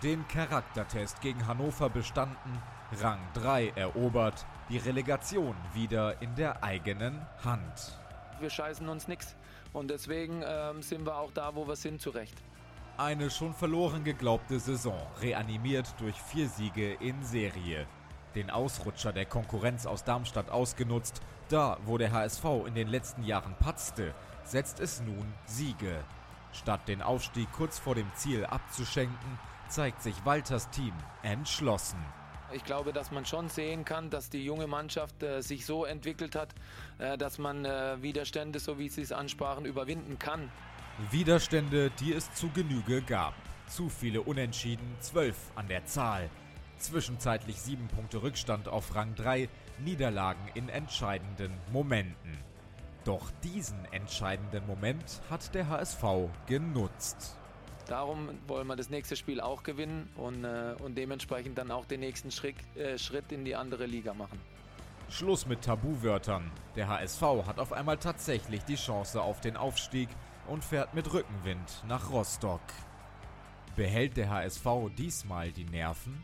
Den 0.00 0.26
Charaktertest 0.28 1.20
gegen 1.20 1.44
Hannover 1.48 1.90
bestanden, 1.90 2.62
Rang 3.02 3.18
3 3.34 3.72
erobert, 3.74 4.46
die 4.68 4.78
Relegation 4.78 5.56
wieder 5.72 6.22
in 6.22 6.32
der 6.36 6.62
eigenen 6.62 7.26
Hand. 7.44 7.98
Wir 8.38 8.50
scheißen 8.50 8.88
uns 8.88 9.08
nichts. 9.08 9.34
Und 9.74 9.90
deswegen 9.90 10.42
ähm, 10.46 10.80
sind 10.82 11.04
wir 11.04 11.16
auch 11.18 11.32
da, 11.32 11.54
wo 11.54 11.68
wir 11.68 11.76
sind, 11.76 12.00
zurecht. 12.00 12.34
Eine 12.96 13.28
schon 13.28 13.52
verloren 13.52 14.04
geglaubte 14.04 14.60
Saison, 14.60 14.98
reanimiert 15.20 15.94
durch 15.98 16.14
vier 16.14 16.48
Siege 16.48 16.94
in 17.00 17.22
Serie. 17.24 17.86
Den 18.36 18.50
Ausrutscher 18.50 19.12
der 19.12 19.26
Konkurrenz 19.26 19.84
aus 19.84 20.04
Darmstadt 20.04 20.48
ausgenutzt, 20.48 21.20
da 21.48 21.76
wo 21.86 21.98
der 21.98 22.12
HSV 22.12 22.44
in 22.66 22.74
den 22.74 22.86
letzten 22.86 23.24
Jahren 23.24 23.56
patzte, 23.58 24.14
setzt 24.44 24.78
es 24.78 25.00
nun 25.00 25.34
Siege. 25.46 26.04
Statt 26.52 26.86
den 26.86 27.02
Aufstieg 27.02 27.48
kurz 27.52 27.80
vor 27.80 27.96
dem 27.96 28.10
Ziel 28.14 28.46
abzuschenken, 28.46 29.38
zeigt 29.68 30.02
sich 30.02 30.14
Walters 30.24 30.70
Team 30.70 30.94
entschlossen. 31.22 31.98
Ich 32.54 32.64
glaube, 32.64 32.92
dass 32.92 33.10
man 33.10 33.26
schon 33.26 33.48
sehen 33.48 33.84
kann, 33.84 34.10
dass 34.10 34.30
die 34.30 34.44
junge 34.44 34.68
Mannschaft 34.68 35.22
äh, 35.24 35.42
sich 35.42 35.66
so 35.66 35.84
entwickelt 35.84 36.36
hat, 36.36 36.54
äh, 36.98 37.18
dass 37.18 37.38
man 37.38 37.64
äh, 37.64 38.00
Widerstände, 38.00 38.60
so 38.60 38.78
wie 38.78 38.88
Sie 38.88 39.02
es 39.02 39.10
ansprachen, 39.10 39.64
überwinden 39.64 40.20
kann. 40.20 40.52
Widerstände, 41.10 41.90
die 41.98 42.12
es 42.12 42.32
zu 42.34 42.50
Genüge 42.50 43.02
gab. 43.02 43.34
Zu 43.66 43.88
viele 43.88 44.22
Unentschieden, 44.22 44.94
zwölf 45.00 45.36
an 45.56 45.66
der 45.66 45.84
Zahl. 45.86 46.30
Zwischenzeitlich 46.78 47.60
sieben 47.60 47.88
Punkte 47.88 48.22
Rückstand 48.22 48.68
auf 48.68 48.94
Rang 48.94 49.16
3, 49.16 49.48
Niederlagen 49.78 50.48
in 50.54 50.68
entscheidenden 50.68 51.52
Momenten. 51.72 52.38
Doch 53.04 53.32
diesen 53.42 53.84
entscheidenden 53.92 54.64
Moment 54.68 55.20
hat 55.28 55.54
der 55.54 55.68
HSV 55.68 56.04
genutzt. 56.46 57.36
Darum 57.86 58.30
wollen 58.46 58.66
wir 58.66 58.76
das 58.76 58.88
nächste 58.88 59.16
Spiel 59.16 59.40
auch 59.40 59.62
gewinnen 59.62 60.08
und, 60.16 60.44
äh, 60.44 60.74
und 60.82 60.96
dementsprechend 60.96 61.58
dann 61.58 61.70
auch 61.70 61.84
den 61.84 62.00
nächsten 62.00 62.30
Schritt, 62.30 62.56
äh, 62.76 62.98
Schritt 62.98 63.30
in 63.30 63.44
die 63.44 63.54
andere 63.54 63.86
Liga 63.86 64.14
machen. 64.14 64.40
Schluss 65.10 65.46
mit 65.46 65.62
Tabuwörtern. 65.62 66.50
Der 66.76 66.88
HSV 66.88 67.22
hat 67.46 67.58
auf 67.58 67.72
einmal 67.72 67.98
tatsächlich 67.98 68.62
die 68.64 68.76
Chance 68.76 69.20
auf 69.20 69.40
den 69.40 69.56
Aufstieg 69.56 70.08
und 70.48 70.64
fährt 70.64 70.94
mit 70.94 71.12
Rückenwind 71.12 71.84
nach 71.86 72.10
Rostock. 72.10 72.62
Behält 73.76 74.16
der 74.16 74.30
HSV 74.30 74.66
diesmal 74.96 75.52
die 75.52 75.64
Nerven? 75.64 76.22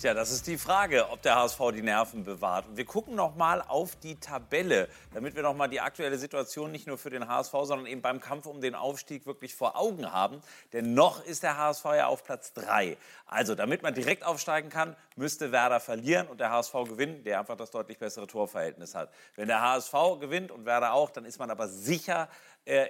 Tja, 0.00 0.14
das 0.14 0.30
ist 0.30 0.46
die 0.46 0.56
Frage, 0.56 1.10
ob 1.10 1.20
der 1.20 1.36
HSV 1.36 1.60
die 1.74 1.82
Nerven 1.82 2.24
bewahrt. 2.24 2.66
Und 2.66 2.78
wir 2.78 2.86
gucken 2.86 3.14
noch 3.14 3.36
mal 3.36 3.60
auf 3.60 3.96
die 3.96 4.18
Tabelle, 4.18 4.88
damit 5.12 5.36
wir 5.36 5.42
noch 5.42 5.54
mal 5.54 5.68
die 5.68 5.82
aktuelle 5.82 6.16
Situation 6.16 6.72
nicht 6.72 6.86
nur 6.86 6.96
für 6.96 7.10
den 7.10 7.28
HSV, 7.28 7.52
sondern 7.64 7.84
eben 7.84 8.00
beim 8.00 8.18
Kampf 8.18 8.46
um 8.46 8.62
den 8.62 8.74
Aufstieg 8.74 9.26
wirklich 9.26 9.54
vor 9.54 9.78
Augen 9.78 10.10
haben. 10.10 10.40
Denn 10.72 10.94
noch 10.94 11.22
ist 11.26 11.42
der 11.42 11.58
HSV 11.58 11.84
ja 11.84 12.06
auf 12.06 12.24
Platz 12.24 12.54
3. 12.54 12.96
Also, 13.26 13.54
damit 13.54 13.82
man 13.82 13.92
direkt 13.92 14.24
aufsteigen 14.24 14.70
kann, 14.70 14.96
müsste 15.16 15.52
Werder 15.52 15.80
verlieren 15.80 16.28
und 16.28 16.40
der 16.40 16.50
HSV 16.50 16.72
gewinnen, 16.88 17.22
der 17.24 17.38
einfach 17.38 17.58
das 17.58 17.70
deutlich 17.70 17.98
bessere 17.98 18.26
Torverhältnis 18.26 18.94
hat. 18.94 19.10
Wenn 19.36 19.48
der 19.48 19.60
HSV 19.60 19.92
gewinnt 20.18 20.50
und 20.50 20.64
Werder 20.64 20.94
auch, 20.94 21.10
dann 21.10 21.26
ist 21.26 21.38
man 21.38 21.50
aber 21.50 21.68
sicher 21.68 22.30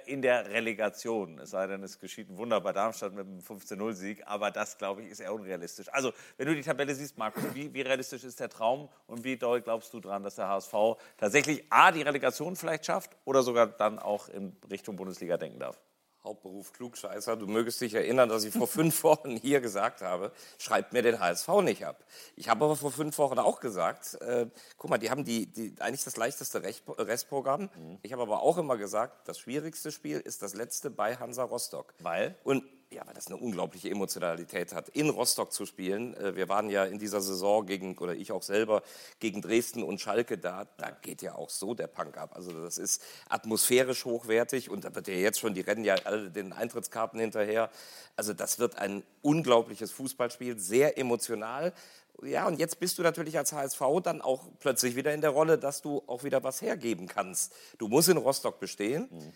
in 0.05 0.21
der 0.21 0.49
Relegation. 0.49 1.39
Es 1.39 1.51
sei 1.51 1.65
denn, 1.67 1.81
es 1.83 1.99
geschieht 1.99 2.29
ein 2.29 2.37
Wunder 2.37 2.61
bei 2.61 2.73
Darmstadt 2.73 3.13
mit 3.13 3.25
einem 3.25 3.39
15-0-Sieg, 3.39 4.23
aber 4.25 4.51
das, 4.51 4.77
glaube 4.77 5.01
ich, 5.01 5.09
ist 5.09 5.19
eher 5.19 5.33
unrealistisch. 5.33 5.87
Also, 5.91 6.13
wenn 6.37 6.47
du 6.47 6.55
die 6.55 6.61
Tabelle 6.61 6.93
siehst, 6.93 7.17
Markus, 7.17 7.43
wie, 7.55 7.73
wie 7.73 7.81
realistisch 7.81 8.23
ist 8.23 8.39
der 8.39 8.49
Traum 8.49 8.89
und 9.07 9.23
wie 9.23 9.37
doll 9.37 9.61
glaubst 9.61 9.93
du 9.93 9.99
daran, 9.99 10.23
dass 10.23 10.35
der 10.35 10.49
HSV 10.49 10.73
tatsächlich 11.17 11.65
A, 11.69 11.91
die 11.91 12.01
Relegation 12.01 12.55
vielleicht 12.55 12.85
schafft 12.85 13.17
oder 13.25 13.43
sogar 13.43 13.67
dann 13.67 13.97
auch 13.97 14.29
in 14.29 14.55
Richtung 14.69 14.97
Bundesliga 14.97 15.37
denken 15.37 15.59
darf? 15.59 15.79
Hauptberuf 16.23 16.71
Klugscheißer. 16.73 17.35
Du 17.35 17.47
mögest 17.47 17.81
dich 17.81 17.93
erinnern, 17.93 18.29
dass 18.29 18.43
ich 18.43 18.53
vor 18.53 18.67
fünf 18.67 19.03
Wochen 19.03 19.35
hier 19.37 19.61
gesagt 19.61 20.01
habe, 20.01 20.31
schreibt 20.57 20.93
mir 20.93 21.01
den 21.01 21.19
HSV 21.19 21.47
nicht 21.63 21.85
ab. 21.85 22.03
Ich 22.35 22.49
habe 22.49 22.65
aber 22.65 22.75
vor 22.75 22.91
fünf 22.91 23.17
Wochen 23.17 23.39
auch 23.39 23.59
gesagt, 23.59 24.21
äh, 24.21 24.47
guck 24.77 24.89
mal, 24.89 24.97
die 24.97 25.09
haben 25.09 25.23
die, 25.23 25.47
die, 25.47 25.75
eigentlich 25.79 26.03
das 26.03 26.17
leichteste 26.17 26.61
Restprogramm. 26.63 27.69
Mhm. 27.75 27.99
Ich 28.01 28.13
habe 28.13 28.21
aber 28.21 28.41
auch 28.41 28.57
immer 28.57 28.77
gesagt, 28.77 29.27
das 29.27 29.39
schwierigste 29.39 29.91
Spiel 29.91 30.19
ist 30.19 30.41
das 30.41 30.53
letzte 30.53 30.91
bei 30.91 31.15
Hansa 31.17 31.43
Rostock. 31.43 31.93
Weil? 31.99 32.35
Und 32.43 32.63
ja, 32.91 33.07
weil 33.07 33.13
das 33.13 33.27
eine 33.27 33.37
unglaubliche 33.37 33.89
Emotionalität 33.89 34.73
hat, 34.73 34.89
in 34.89 35.09
Rostock 35.09 35.53
zu 35.53 35.65
spielen. 35.65 36.13
Äh, 36.15 36.35
wir 36.35 36.49
waren 36.49 36.69
ja 36.69 36.83
in 36.83 36.99
dieser 36.99 37.21
Saison 37.21 37.65
gegen, 37.65 37.97
oder 37.97 38.13
ich 38.13 38.31
auch 38.31 38.43
selber, 38.43 38.83
gegen 39.19 39.41
Dresden 39.41 39.81
und 39.81 40.01
Schalke 40.01 40.37
da. 40.37 40.65
Da 40.77 40.91
geht 40.91 41.21
ja 41.21 41.35
auch 41.35 41.49
so 41.49 41.73
der 41.73 41.87
Punk 41.87 42.17
ab. 42.17 42.31
Also 42.35 42.51
das 42.51 42.77
ist 42.77 43.01
atmosphärisch 43.29 44.03
hochwertig 44.05 44.69
und 44.69 44.83
da 44.83 44.93
wird 44.93 45.07
ja 45.07 45.13
jetzt 45.13 45.39
schon, 45.39 45.53
die 45.53 45.61
rennen 45.61 45.85
ja 45.85 45.95
alle 46.03 46.29
den 46.29 46.51
Eintrittskarten 46.51 47.19
hinterher. 47.19 47.69
Also 48.17 48.33
das 48.33 48.59
wird 48.59 48.77
ein 48.77 49.03
unglaubliches 49.21 49.91
Fußballspiel, 49.91 50.59
sehr 50.59 50.97
emotional. 50.97 51.73
Ja, 52.23 52.45
und 52.45 52.59
jetzt 52.59 52.79
bist 52.79 52.99
du 52.99 53.03
natürlich 53.03 53.37
als 53.37 53.53
HSV 53.53 53.81
dann 54.03 54.21
auch 54.21 54.43
plötzlich 54.59 54.95
wieder 54.95 55.13
in 55.13 55.21
der 55.21 55.31
Rolle, 55.31 55.57
dass 55.57 55.81
du 55.81 56.03
auch 56.07 56.23
wieder 56.23 56.43
was 56.43 56.61
hergeben 56.61 57.07
kannst. 57.07 57.53
Du 57.77 57.87
musst 57.87 58.09
in 58.09 58.17
Rostock 58.17 58.59
bestehen. 58.59 59.07
Mhm. 59.09 59.33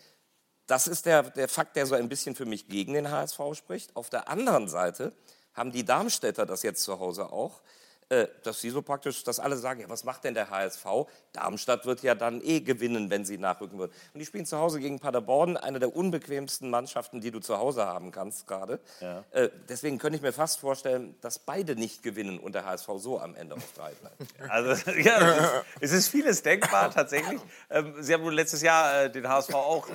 Das 0.66 0.88
ist 0.88 1.06
der, 1.06 1.22
der 1.22 1.48
Fakt, 1.48 1.76
der 1.76 1.86
so 1.86 1.94
ein 1.94 2.08
bisschen 2.08 2.34
für 2.34 2.46
mich 2.46 2.68
gegen 2.68 2.94
den 2.94 3.10
HSV 3.10 3.40
spricht. 3.54 3.94
Auf 3.94 4.10
der 4.10 4.28
anderen 4.28 4.68
Seite 4.68 5.12
haben 5.54 5.72
die 5.72 5.84
Darmstädter 5.84 6.44
das 6.44 6.62
jetzt 6.62 6.82
zu 6.82 6.98
Hause 6.98 7.32
auch. 7.32 7.60
Äh, 8.08 8.28
dass 8.44 8.60
sie 8.60 8.70
so 8.70 8.82
praktisch, 8.82 9.24
dass 9.24 9.40
alle 9.40 9.56
sagen, 9.56 9.80
ja, 9.80 9.88
was 9.88 10.04
macht 10.04 10.22
denn 10.22 10.34
der 10.34 10.48
HSV? 10.48 10.84
Darmstadt 11.32 11.86
wird 11.86 12.02
ja 12.02 12.14
dann 12.14 12.40
eh 12.40 12.60
gewinnen, 12.60 13.10
wenn 13.10 13.24
sie 13.24 13.36
nachrücken 13.36 13.78
würden. 13.78 13.92
Und 14.14 14.20
die 14.20 14.26
spielen 14.26 14.46
zu 14.46 14.58
Hause 14.58 14.78
gegen 14.78 15.00
Paderborn, 15.00 15.56
eine 15.56 15.80
der 15.80 15.96
unbequemsten 15.96 16.70
Mannschaften, 16.70 17.20
die 17.20 17.32
du 17.32 17.40
zu 17.40 17.58
Hause 17.58 17.86
haben 17.86 18.12
kannst 18.12 18.46
gerade. 18.46 18.78
Ja. 19.00 19.24
Äh, 19.32 19.50
deswegen 19.68 19.98
könnte 19.98 20.16
ich 20.16 20.22
mir 20.22 20.32
fast 20.32 20.60
vorstellen, 20.60 21.16
dass 21.20 21.40
beide 21.40 21.74
nicht 21.74 22.04
gewinnen 22.04 22.38
und 22.38 22.54
der 22.54 22.64
HSV 22.64 22.88
so 22.98 23.18
am 23.18 23.34
Ende 23.34 23.56
auf 23.56 23.72
drei 23.74 23.92
bleibt. 23.92 24.16
Also 24.48 24.90
ja, 24.92 25.18
es 25.18 25.38
ist, 25.38 25.64
es 25.80 25.92
ist 25.92 26.08
vieles 26.08 26.42
denkbar 26.42 26.92
tatsächlich. 26.92 27.40
Ähm, 27.70 27.94
sie 27.98 28.14
haben 28.14 28.28
letztes 28.30 28.62
Jahr 28.62 29.04
äh, 29.04 29.10
den 29.10 29.28
HSV 29.28 29.54
auch 29.54 29.88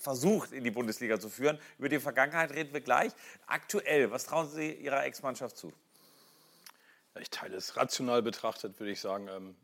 versucht, 0.00 0.52
in 0.52 0.64
die 0.64 0.70
Bundesliga 0.70 1.20
zu 1.20 1.28
führen. 1.28 1.58
Über 1.78 1.88
die 1.88 2.00
Vergangenheit 2.00 2.52
reden 2.52 2.72
wir 2.72 2.80
gleich. 2.80 3.12
Aktuell, 3.46 4.10
was 4.10 4.24
trauen 4.24 4.48
Sie 4.48 4.72
Ihrer 4.72 5.04
Ex-Mannschaft 5.04 5.58
zu? 5.58 5.72
Ich 7.18 7.30
teile 7.30 7.56
es 7.56 7.76
rational 7.76 8.22
betrachtet, 8.22 8.78
würde 8.78 8.92
ich 8.92 9.00
sagen, 9.00 9.28
ähm, 9.28 9.56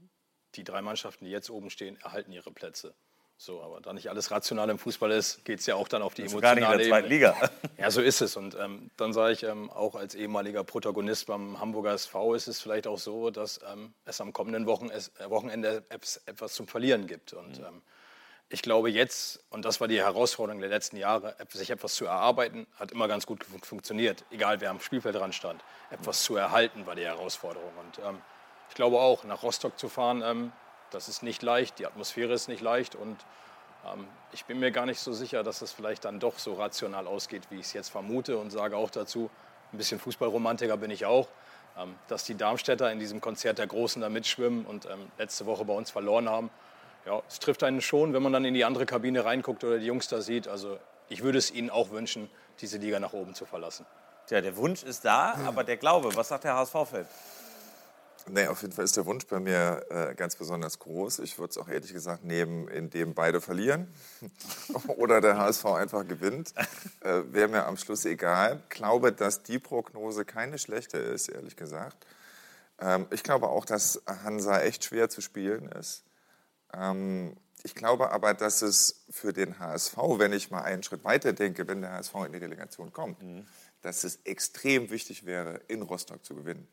die 0.54 0.64
drei 0.64 0.82
Mannschaften, 0.82 1.24
die 1.24 1.30
jetzt 1.30 1.50
oben 1.50 1.70
stehen, 1.70 1.96
erhalten 2.00 2.32
ihre 2.32 2.50
Plätze. 2.50 2.94
So, 3.38 3.62
aber 3.62 3.82
da 3.82 3.92
nicht 3.92 4.08
alles 4.08 4.30
rational 4.30 4.70
im 4.70 4.78
Fußball 4.78 5.10
ist, 5.10 5.44
geht 5.44 5.60
es 5.60 5.66
ja 5.66 5.74
auch 5.74 5.88
dann 5.88 6.00
auf 6.00 6.14
die 6.14 6.22
das 6.22 6.32
emotionale 6.32 6.60
gar 6.60 6.76
nicht 6.76 6.86
in 6.86 6.90
der 6.90 6.98
zweiten 6.98 7.08
Liga. 7.08 7.50
Ja, 7.76 7.90
so 7.90 8.00
ist 8.00 8.22
es. 8.22 8.34
Und 8.36 8.56
ähm, 8.58 8.90
dann 8.96 9.12
sage 9.12 9.34
ich 9.34 9.42
ähm, 9.42 9.70
auch 9.70 9.94
als 9.94 10.14
ehemaliger 10.14 10.64
Protagonist 10.64 11.26
beim 11.26 11.60
Hamburger 11.60 11.92
SV 11.92 12.34
ist 12.34 12.48
es 12.48 12.62
vielleicht 12.62 12.86
auch 12.86 12.98
so, 12.98 13.30
dass 13.30 13.60
ähm, 13.70 13.92
es 14.06 14.22
am 14.22 14.32
kommenden 14.32 14.64
Wochen 14.64 14.88
es, 14.88 15.12
äh, 15.18 15.28
Wochenende 15.28 15.84
etwas 15.90 16.54
zum 16.54 16.66
Verlieren 16.66 17.06
gibt. 17.06 17.34
Und 17.34 17.60
mhm. 17.60 17.82
Ich 18.48 18.62
glaube 18.62 18.90
jetzt, 18.90 19.40
und 19.50 19.64
das 19.64 19.80
war 19.80 19.88
die 19.88 19.98
Herausforderung 19.98 20.60
der 20.60 20.70
letzten 20.70 20.96
Jahre, 20.96 21.34
sich 21.50 21.70
etwas 21.70 21.96
zu 21.96 22.06
erarbeiten, 22.06 22.68
hat 22.78 22.92
immer 22.92 23.08
ganz 23.08 23.26
gut 23.26 23.44
funktioniert, 23.62 24.24
egal 24.30 24.60
wer 24.60 24.70
am 24.70 24.78
Spielfeld 24.78 25.16
dran 25.16 25.32
stand. 25.32 25.64
Etwas 25.90 26.22
zu 26.22 26.36
erhalten 26.36 26.86
war 26.86 26.94
die 26.94 27.04
Herausforderung. 27.04 27.72
Und 27.80 27.98
ähm, 28.06 28.22
ich 28.68 28.76
glaube 28.76 29.00
auch, 29.00 29.24
nach 29.24 29.42
Rostock 29.42 29.76
zu 29.80 29.88
fahren, 29.88 30.22
ähm, 30.24 30.52
das 30.92 31.08
ist 31.08 31.24
nicht 31.24 31.42
leicht, 31.42 31.80
die 31.80 31.86
Atmosphäre 31.86 32.32
ist 32.34 32.46
nicht 32.46 32.60
leicht 32.60 32.94
und 32.94 33.16
ähm, 33.84 34.06
ich 34.30 34.44
bin 34.44 34.60
mir 34.60 34.70
gar 34.70 34.86
nicht 34.86 35.00
so 35.00 35.12
sicher, 35.12 35.42
dass 35.42 35.60
es 35.60 35.72
vielleicht 35.72 36.04
dann 36.04 36.20
doch 36.20 36.38
so 36.38 36.54
rational 36.54 37.08
ausgeht, 37.08 37.50
wie 37.50 37.56
ich 37.56 37.66
es 37.66 37.72
jetzt 37.72 37.88
vermute 37.88 38.38
und 38.38 38.50
sage 38.50 38.76
auch 38.76 38.90
dazu, 38.90 39.28
ein 39.72 39.78
bisschen 39.78 39.98
Fußballromantiker 39.98 40.76
bin 40.76 40.92
ich 40.92 41.04
auch, 41.04 41.26
ähm, 41.76 41.96
dass 42.06 42.22
die 42.22 42.36
Darmstädter 42.36 42.92
in 42.92 43.00
diesem 43.00 43.20
Konzert 43.20 43.58
der 43.58 43.66
Großen 43.66 44.00
da 44.00 44.08
mitschwimmen 44.08 44.64
und 44.66 44.86
ähm, 44.86 45.10
letzte 45.18 45.46
Woche 45.46 45.64
bei 45.64 45.74
uns 45.74 45.90
verloren 45.90 46.28
haben 46.28 46.48
ja, 47.06 47.22
es 47.28 47.38
trifft 47.38 47.62
einen 47.62 47.80
schon, 47.80 48.12
wenn 48.12 48.22
man 48.22 48.32
dann 48.32 48.44
in 48.44 48.54
die 48.54 48.64
andere 48.64 48.84
Kabine 48.84 49.24
reinguckt 49.24 49.62
oder 49.64 49.78
die 49.78 49.86
Jungs 49.86 50.08
da 50.08 50.20
sieht. 50.20 50.48
Also 50.48 50.78
ich 51.08 51.22
würde 51.22 51.38
es 51.38 51.52
ihnen 51.52 51.70
auch 51.70 51.90
wünschen, 51.90 52.28
diese 52.60 52.78
Liga 52.78 52.98
nach 52.98 53.12
oben 53.12 53.34
zu 53.34 53.46
verlassen. 53.46 53.86
Tja, 54.26 54.40
der 54.40 54.56
Wunsch 54.56 54.82
ist 54.82 55.04
da, 55.04 55.38
aber 55.46 55.62
der 55.62 55.76
Glaube, 55.76 56.14
was 56.16 56.28
sagt 56.28 56.44
der 56.44 56.54
HSV-Fan? 56.54 57.06
Nee, 58.28 58.48
auf 58.48 58.62
jeden 58.62 58.72
Fall 58.72 58.84
ist 58.84 58.96
der 58.96 59.06
Wunsch 59.06 59.24
bei 59.28 59.38
mir 59.38 59.86
äh, 59.88 60.14
ganz 60.16 60.34
besonders 60.34 60.80
groß. 60.80 61.20
Ich 61.20 61.38
würde 61.38 61.50
es 61.52 61.58
auch 61.58 61.68
ehrlich 61.68 61.92
gesagt 61.92 62.24
nehmen, 62.24 62.66
indem 62.66 63.14
beide 63.14 63.40
verlieren 63.40 63.86
oder 64.96 65.20
der 65.20 65.38
HSV 65.38 65.64
einfach 65.66 66.06
gewinnt. 66.08 66.52
Äh, 67.02 67.22
Wäre 67.30 67.46
mir 67.46 67.66
am 67.66 67.76
Schluss 67.76 68.04
egal. 68.04 68.60
Ich 68.64 68.76
glaube, 68.76 69.12
dass 69.12 69.44
die 69.44 69.60
Prognose 69.60 70.24
keine 70.24 70.58
schlechte 70.58 70.98
ist, 70.98 71.28
ehrlich 71.28 71.54
gesagt. 71.54 72.04
Ähm, 72.80 73.06
ich 73.10 73.22
glaube 73.22 73.46
auch, 73.46 73.64
dass 73.64 74.02
Hansa 74.24 74.60
echt 74.60 74.84
schwer 74.84 75.08
zu 75.08 75.20
spielen 75.20 75.68
ist. 75.68 76.02
Ähm, 76.76 77.36
ich 77.62 77.74
glaube 77.74 78.10
aber, 78.12 78.34
dass 78.34 78.62
es 78.62 79.04
für 79.10 79.32
den 79.32 79.58
HSV, 79.58 79.96
wenn 80.18 80.32
ich 80.32 80.50
mal 80.50 80.62
einen 80.62 80.82
Schritt 80.82 81.04
weiter 81.04 81.32
denke, 81.32 81.66
wenn 81.66 81.80
der 81.80 81.92
HSV 81.92 82.14
in 82.26 82.32
die 82.32 82.38
Relegation 82.38 82.92
kommt, 82.92 83.22
mhm. 83.22 83.46
dass 83.82 84.04
es 84.04 84.20
extrem 84.24 84.90
wichtig 84.90 85.26
wäre, 85.26 85.60
in 85.68 85.82
Rostock 85.82 86.24
zu 86.24 86.36
gewinnen, 86.36 86.68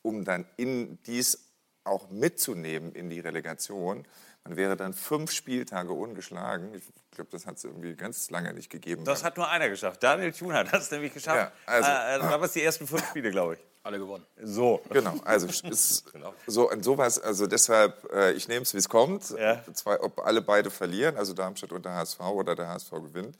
um 0.00 0.24
dann 0.24 0.46
in 0.56 0.98
dies 1.02 1.50
auch 1.84 2.08
mitzunehmen 2.10 2.92
in 2.92 3.10
die 3.10 3.20
Relegation. 3.20 4.06
Man 4.44 4.56
wäre 4.56 4.76
dann 4.76 4.92
fünf 4.92 5.32
Spieltage 5.32 5.92
ungeschlagen. 5.92 6.74
Ich 6.74 6.82
glaube, 7.10 7.30
das 7.30 7.46
hat 7.46 7.56
es 7.56 7.64
irgendwie 7.64 7.94
ganz 7.94 8.30
lange 8.30 8.54
nicht 8.54 8.70
gegeben. 8.70 9.04
Das 9.04 9.24
hat 9.24 9.36
nur 9.36 9.48
einer 9.48 9.68
geschafft. 9.68 10.02
Daniel 10.02 10.32
Thun 10.32 10.52
hat 10.54 10.72
das 10.72 10.90
nämlich 10.90 11.12
geschafft. 11.12 11.36
Ja, 11.36 11.52
also, 11.66 11.88
äh, 11.88 12.18
da 12.18 12.40
war 12.40 12.42
es 12.42 12.52
die 12.52 12.62
ersten 12.62 12.86
fünf 12.86 13.06
Spiele, 13.08 13.30
glaube 13.30 13.54
ich. 13.54 13.60
Alle 13.84 13.98
gewonnen. 13.98 14.24
So. 14.40 14.80
Genau, 14.90 15.16
also 15.24 15.48
ist 15.48 16.04
genau. 16.12 16.34
so 16.46 16.70
und 16.70 16.84
sowas, 16.84 17.18
also 17.18 17.46
deshalb, 17.48 18.12
äh, 18.12 18.32
ich 18.32 18.46
nehme 18.46 18.62
es, 18.62 18.74
wie 18.74 18.78
es 18.78 18.88
kommt. 18.88 19.30
Ja. 19.30 19.62
Zwei, 19.74 20.00
ob 20.00 20.20
alle 20.20 20.40
beide 20.40 20.70
verlieren, 20.70 21.16
also 21.16 21.32
Darmstadt 21.32 21.72
und 21.72 21.84
der 21.84 21.94
HSV 21.94 22.20
oder 22.20 22.54
der 22.54 22.68
HSV 22.68 22.90
gewinnt. 22.90 23.36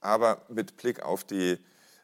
Aber 0.00 0.42
mit 0.48 0.76
Blick 0.76 1.02
auf 1.02 1.22
die 1.22 1.58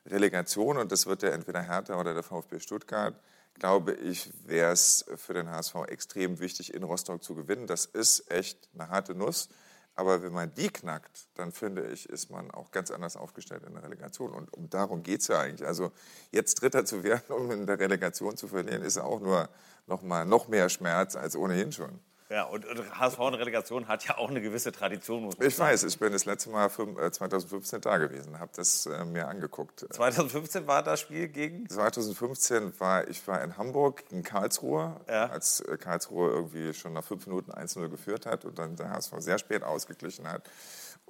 Relegation, 0.07 0.79
und 0.79 0.93
das 0.93 1.07
wird 1.07 1.23
ja 1.23 1.31
entweder 1.31 1.63
Hertha 1.63 1.99
oder 1.99 2.15
der 2.15 2.23
VfB 2.23 2.61
Stuttgart, 2.61 3.15
glaube 3.55 3.95
ich, 3.95 4.31
wäre 4.47 4.73
es 4.73 5.05
für 5.17 5.35
den 5.35 5.51
HSV 5.51 5.75
extrem 5.89 6.41
wichtig, 6.41 6.75
in 6.75 6.85
Rostock 6.85 7.23
zu 7.23 7.35
gewinnen. 7.35 7.67
Das 7.67 7.85
ist 7.85 8.31
echt 8.31 8.69
eine 8.75 8.89
harte 8.89 9.15
Nuss. 9.15 9.49
Aber 9.95 10.23
wenn 10.23 10.33
man 10.33 10.53
die 10.55 10.69
knackt, 10.69 11.29
dann 11.35 11.53
finde 11.53 11.87
ich, 11.89 12.09
ist 12.09 12.31
man 12.31 12.51
auch 12.51 12.71
ganz 12.71 12.91
anders 12.91 13.17
aufgestellt 13.17 13.63
in 13.67 13.75
der 13.75 13.83
Relegation. 13.83 14.33
Und 14.33 14.53
um 14.55 14.71
darum 14.71 15.03
geht 15.03 15.21
es 15.21 15.29
ja 15.29 15.41
eigentlich. 15.41 15.67
Also 15.67 15.93
jetzt 16.31 16.63
Dritter 16.63 16.85
zu 16.85 17.05
werden, 17.05 17.35
um 17.35 17.51
in 17.51 17.67
der 17.67 17.79
Relegation 17.79 18.37
zu 18.37 18.49
verlieren, 18.49 18.83
ist 18.83 18.99
auch 18.99 19.21
nur 19.21 19.49
noch 19.87 20.03
mal 20.03 20.25
noch 20.25 20.49
mehr 20.49 20.69
Schmerz 20.69 21.15
als 21.15 21.37
ohnehin 21.37 21.73
schon. 21.73 22.01
Ja, 22.33 22.45
und, 22.45 22.65
und 22.65 22.99
HSV 22.99 23.19
in 23.19 23.35
Relegation 23.35 23.89
hat 23.89 24.07
ja 24.07 24.17
auch 24.17 24.31
eine 24.31 24.41
gewisse 24.41 24.73
Tradition. 24.73 25.25
Muss 25.25 25.39
man 25.39 25.47
ich 25.47 25.55
sagen. 25.55 25.71
weiß, 25.71 25.85
ich 25.85 25.99
bin 25.99 26.13
das 26.13 26.25
letzte 26.25 26.49
Mal 26.49 26.71
2015 26.71 27.77
äh, 27.77 27.81
da 27.83 27.99
gewesen, 27.99 28.41
habe 28.41 28.51
das 28.57 28.87
äh, 28.87 29.05
mir 29.05 29.29
angeguckt. 29.29 29.87
2015 29.91 30.67
war 30.67 30.83
das 30.83 31.01
Spiel 31.01 31.29
gegen? 31.29 31.69
2015 31.69 32.81
war 32.81 33.07
ich 33.07 33.27
war 33.29 33.43
in 33.43 33.59
Hamburg, 33.59 34.05
in 34.11 34.23
Karlsruhe, 34.23 34.99
ja. 35.09 35.27
als 35.27 35.61
äh, 35.61 35.77
Karlsruhe 35.77 36.31
irgendwie 36.31 36.73
schon 36.73 36.95
nach 36.95 37.05
fünf 37.05 37.27
Minuten 37.27 37.53
1-0 37.53 37.91
geführt 37.91 38.25
hat 38.25 38.47
und 38.47 38.59
dann 38.59 38.77
der 38.77 38.89
HSV 38.89 39.13
sehr 39.19 39.39
spät 39.39 39.63
ausgeglichen 39.63 40.27
hat. 40.27 40.49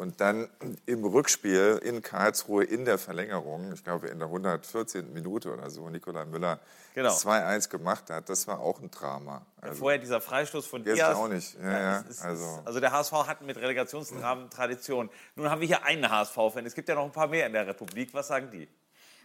Und 0.03 0.21
dann 0.21 0.49
im 0.85 1.05
Rückspiel 1.05 1.81
in 1.81 2.03
Karlsruhe 2.03 2.65
in 2.65 2.85
der 2.85 2.99
Verlängerung, 2.99 3.73
ich 3.73 3.85
glaube 3.85 4.09
in 4.09 4.19
der 4.19 4.27
114. 4.27 5.13
Minute 5.13 5.53
oder 5.53 5.71
so, 5.71 5.89
Nikola 5.89 6.25
Müller 6.25 6.59
genau. 6.93 7.11
2-1 7.11 7.71
gemacht 7.71 8.11
hat, 8.11 8.29
das 8.29 8.49
war 8.49 8.59
auch 8.59 8.81
ein 8.83 8.91
Drama. 8.91 9.47
Also, 9.61 9.77
Vorher 9.77 10.01
dieser 10.01 10.21
Freistoß 10.21 10.67
von 10.67 10.83
Diaz. 10.83 10.99
Jetzt 10.99 11.15
auch 11.15 11.29
nicht. 11.29 11.57
Ja, 11.63 11.71
ja, 11.71 11.99
ist, 12.01 12.21
also. 12.21 12.63
also 12.65 12.81
der 12.81 12.91
HSV 12.91 13.13
hat 13.13 13.43
mit 13.43 13.57
Relegationsdramen 13.59 14.51
Tradition. 14.51 15.09
Nun 15.37 15.49
haben 15.49 15.61
wir 15.61 15.69
hier 15.69 15.85
einen 15.85 16.11
HSV-Fan. 16.11 16.67
Es 16.67 16.75
gibt 16.75 16.89
ja 16.89 16.97
noch 16.97 17.05
ein 17.05 17.13
paar 17.13 17.29
mehr 17.29 17.47
in 17.47 17.53
der 17.53 17.69
Republik. 17.69 18.13
Was 18.13 18.27
sagen 18.27 18.51
die? 18.51 18.67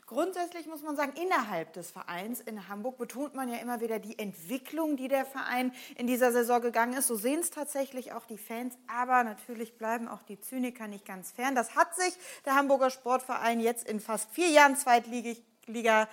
Grundsätzlich 0.07 0.67
muss 0.67 0.83
man 0.83 0.95
sagen, 0.95 1.11
innerhalb 1.21 1.73
des 1.73 1.91
Vereins 1.91 2.39
in 2.39 2.69
Hamburg 2.69 2.97
betont 2.97 3.35
man 3.35 3.49
ja 3.49 3.57
immer 3.57 3.81
wieder 3.81 3.99
die 3.99 4.17
Entwicklung, 4.17 4.95
die 4.95 5.09
der 5.09 5.25
Verein 5.25 5.73
in 5.97 6.07
dieser 6.07 6.31
Saison 6.31 6.61
gegangen 6.61 6.93
ist. 6.93 7.07
So 7.07 7.15
sehen 7.15 7.41
es 7.41 7.51
tatsächlich 7.51 8.13
auch 8.13 8.25
die 8.25 8.37
Fans, 8.37 8.77
aber 8.87 9.25
natürlich 9.25 9.77
bleiben 9.77 10.07
auch 10.07 10.23
die 10.23 10.39
Zyniker 10.39 10.87
nicht 10.87 11.05
ganz 11.05 11.33
fern. 11.33 11.55
Das 11.55 11.75
hat 11.75 11.93
sich 11.93 12.13
der 12.45 12.55
Hamburger 12.55 12.89
Sportverein 12.89 13.59
jetzt 13.59 13.85
in 13.85 13.99
fast 13.99 14.31
vier 14.31 14.47
Jahren 14.47 14.77
Zweitliga 14.77 16.07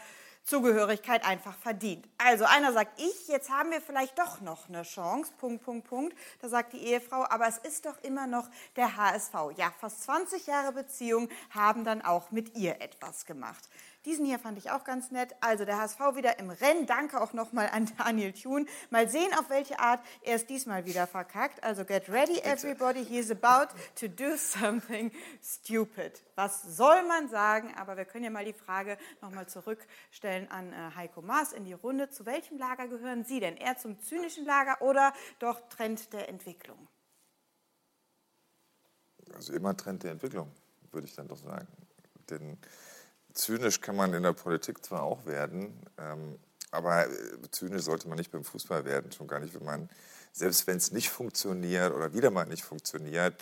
Zugehörigkeit 0.45 1.25
einfach 1.27 1.57
verdient. 1.57 2.07
Also 2.19 2.45
einer 2.45 2.73
sagt 2.73 3.01
ich, 3.01 3.29
jetzt 3.29 3.51
haben 3.51 3.71
wir 3.71 3.81
vielleicht 3.81 4.19
doch 4.19 4.43
noch 4.43 4.69
eine 4.69 4.83
Chance, 4.83 5.33
Punkt, 5.39 5.65
Punkt, 5.65 5.89
Punkt. 5.89 6.17
Da 6.43 6.51
sagt 6.51 6.75
die 6.75 6.85
Ehefrau, 6.85 7.25
aber 7.31 7.49
es 7.49 7.57
ist 7.59 7.87
doch 7.87 7.97
immer 8.03 8.27
noch 8.27 8.51
der 8.77 8.97
HSV. 8.97 9.35
Ja, 9.57 9.73
fast 9.81 10.03
20 10.05 10.47
Jahre 10.47 10.73
Beziehung 10.73 11.31
haben 11.51 11.85
dann 11.85 12.03
auch 12.03 12.31
mit 12.31 12.57
ihr 12.57 12.81
etwas 12.83 13.25
gemacht. 13.25 13.69
Diesen 14.05 14.27
hier 14.27 14.39
fand 14.39 14.59
ich 14.59 14.71
auch 14.71 14.85
ganz 14.85 15.11
nett. 15.11 15.35
Also 15.41 15.65
der 15.65 15.79
HSV 15.79 15.99
wieder 16.15 16.39
im 16.39 16.51
Rennen. 16.51 16.87
Danke 16.87 17.21
auch 17.23 17.33
nochmal 17.33 17.71
an 17.73 17.91
Daniel 17.97 18.33
Thun. 18.33 18.69
Mal 18.91 19.09
sehen, 19.09 19.33
auf 19.39 19.49
welche 19.49 19.79
Art 19.79 20.01
er 20.23 20.37
es 20.37 20.47
diesmal 20.47 20.85
wieder 20.85 21.07
verkackt. 21.07 21.63
Also 21.65 21.85
get 21.85 22.09
ready 22.11 22.39
everybody, 22.41 23.05
he 23.05 23.19
is 23.19 23.31
about 23.31 23.75
to 23.99 24.07
do 24.09 24.37
something 24.37 25.11
stupid. 25.43 26.23
Was 26.37 26.77
soll 26.77 27.03
man 27.05 27.29
sagen? 27.29 27.73
Aber 27.77 27.97
wir 27.97 28.05
können 28.05 28.25
ja 28.25 28.31
mal 28.31 28.45
die 28.45 28.53
Frage 28.53 28.99
nochmal 29.23 29.49
zurückstellen 29.49 30.51
an 30.51 30.73
äh, 30.73 30.91
Heiko 30.97 31.23
Maas 31.23 31.53
in 31.53 31.65
die 31.65 31.73
Runde. 31.73 32.11
Zu 32.11 32.27
welchem 32.27 32.59
Lager 32.59 32.89
gehören 32.89 33.25
Sie 33.25 33.41
denn? 33.41 33.57
Eher 33.57 33.79
zum 33.79 33.99
zynischen 34.01 34.45
Lager 34.45 34.83
oder 34.83 35.15
doch 35.39 35.67
Trend 35.71 36.13
der 36.13 36.29
Entwicklung? 36.29 36.89
Also 39.35 39.55
immer 39.55 39.75
Trend 39.75 40.03
der 40.03 40.13
Entwicklung, 40.13 40.51
würde 40.93 41.07
ich 41.07 41.15
dann 41.15 41.27
doch 41.27 41.39
sagen. 41.39 41.67
Denn 42.29 42.59
zynisch 43.35 43.81
kann 43.81 43.97
man 43.97 44.15
in 44.15 44.23
der 44.23 44.33
Politik 44.33 44.85
zwar 44.85 45.03
auch 45.03 45.27
werden, 45.27 45.79
ähm, 45.99 46.39
aber 46.71 47.07
äh, 47.07 47.11
zynisch 47.51 47.83
sollte 47.83 48.09
man 48.09 48.19
nicht 48.19 48.31
beim 48.31 48.45
Fußball 48.45 48.85
werden, 48.85 49.13
schon 49.13 49.29
gar 49.29 49.41
nicht, 49.41 49.55
wenn 49.55 49.65
man, 49.65 49.89
selbst 50.33 50.67
wenn 50.67 50.77
es 50.77 50.93
nicht 50.93 51.11
funktioniert 51.11 51.93
oder 51.93 52.13
wieder 52.13 52.31
mal 52.31 52.47
nicht 52.47 52.65
funktioniert, 52.65 53.35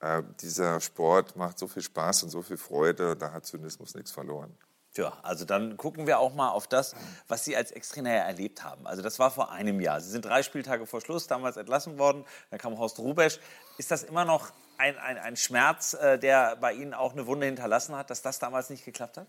äh, 0.00 0.22
dieser 0.40 0.80
Sport 0.80 1.36
macht 1.36 1.58
so 1.58 1.68
viel 1.68 1.82
Spaß 1.82 2.24
und 2.24 2.30
so 2.30 2.42
viel 2.42 2.56
Freude, 2.56 3.16
da 3.16 3.32
hat 3.32 3.46
Zynismus 3.46 3.94
nichts 3.94 4.10
verloren. 4.10 4.54
Tja, 4.94 5.18
also 5.22 5.46
dann 5.46 5.78
gucken 5.78 6.06
wir 6.06 6.18
auch 6.18 6.34
mal 6.34 6.50
auf 6.50 6.66
das, 6.66 6.94
was 7.26 7.46
Sie 7.46 7.56
als 7.56 7.70
Ex-Trainer 7.70 8.10
erlebt 8.10 8.62
haben. 8.62 8.86
Also 8.86 9.00
das 9.00 9.18
war 9.18 9.30
vor 9.30 9.50
einem 9.50 9.80
Jahr. 9.80 10.02
Sie 10.02 10.10
sind 10.10 10.26
drei 10.26 10.42
Spieltage 10.42 10.84
vor 10.84 11.00
Schluss 11.00 11.26
damals 11.26 11.56
entlassen 11.56 11.98
worden. 11.98 12.26
Dann 12.50 12.58
kam 12.58 12.78
Horst 12.78 12.98
Rubesch. 12.98 13.40
Ist 13.78 13.90
das 13.90 14.02
immer 14.02 14.26
noch 14.26 14.52
ein, 14.78 14.98
ein, 14.98 15.18
ein 15.18 15.36
Schmerz, 15.36 15.94
äh, 15.94 16.18
der 16.18 16.56
bei 16.56 16.72
Ihnen 16.72 16.94
auch 16.94 17.12
eine 17.12 17.26
Wunde 17.26 17.46
hinterlassen 17.46 17.96
hat, 17.96 18.10
dass 18.10 18.22
das 18.22 18.38
damals 18.38 18.70
nicht 18.70 18.84
geklappt 18.84 19.16
hat? 19.16 19.26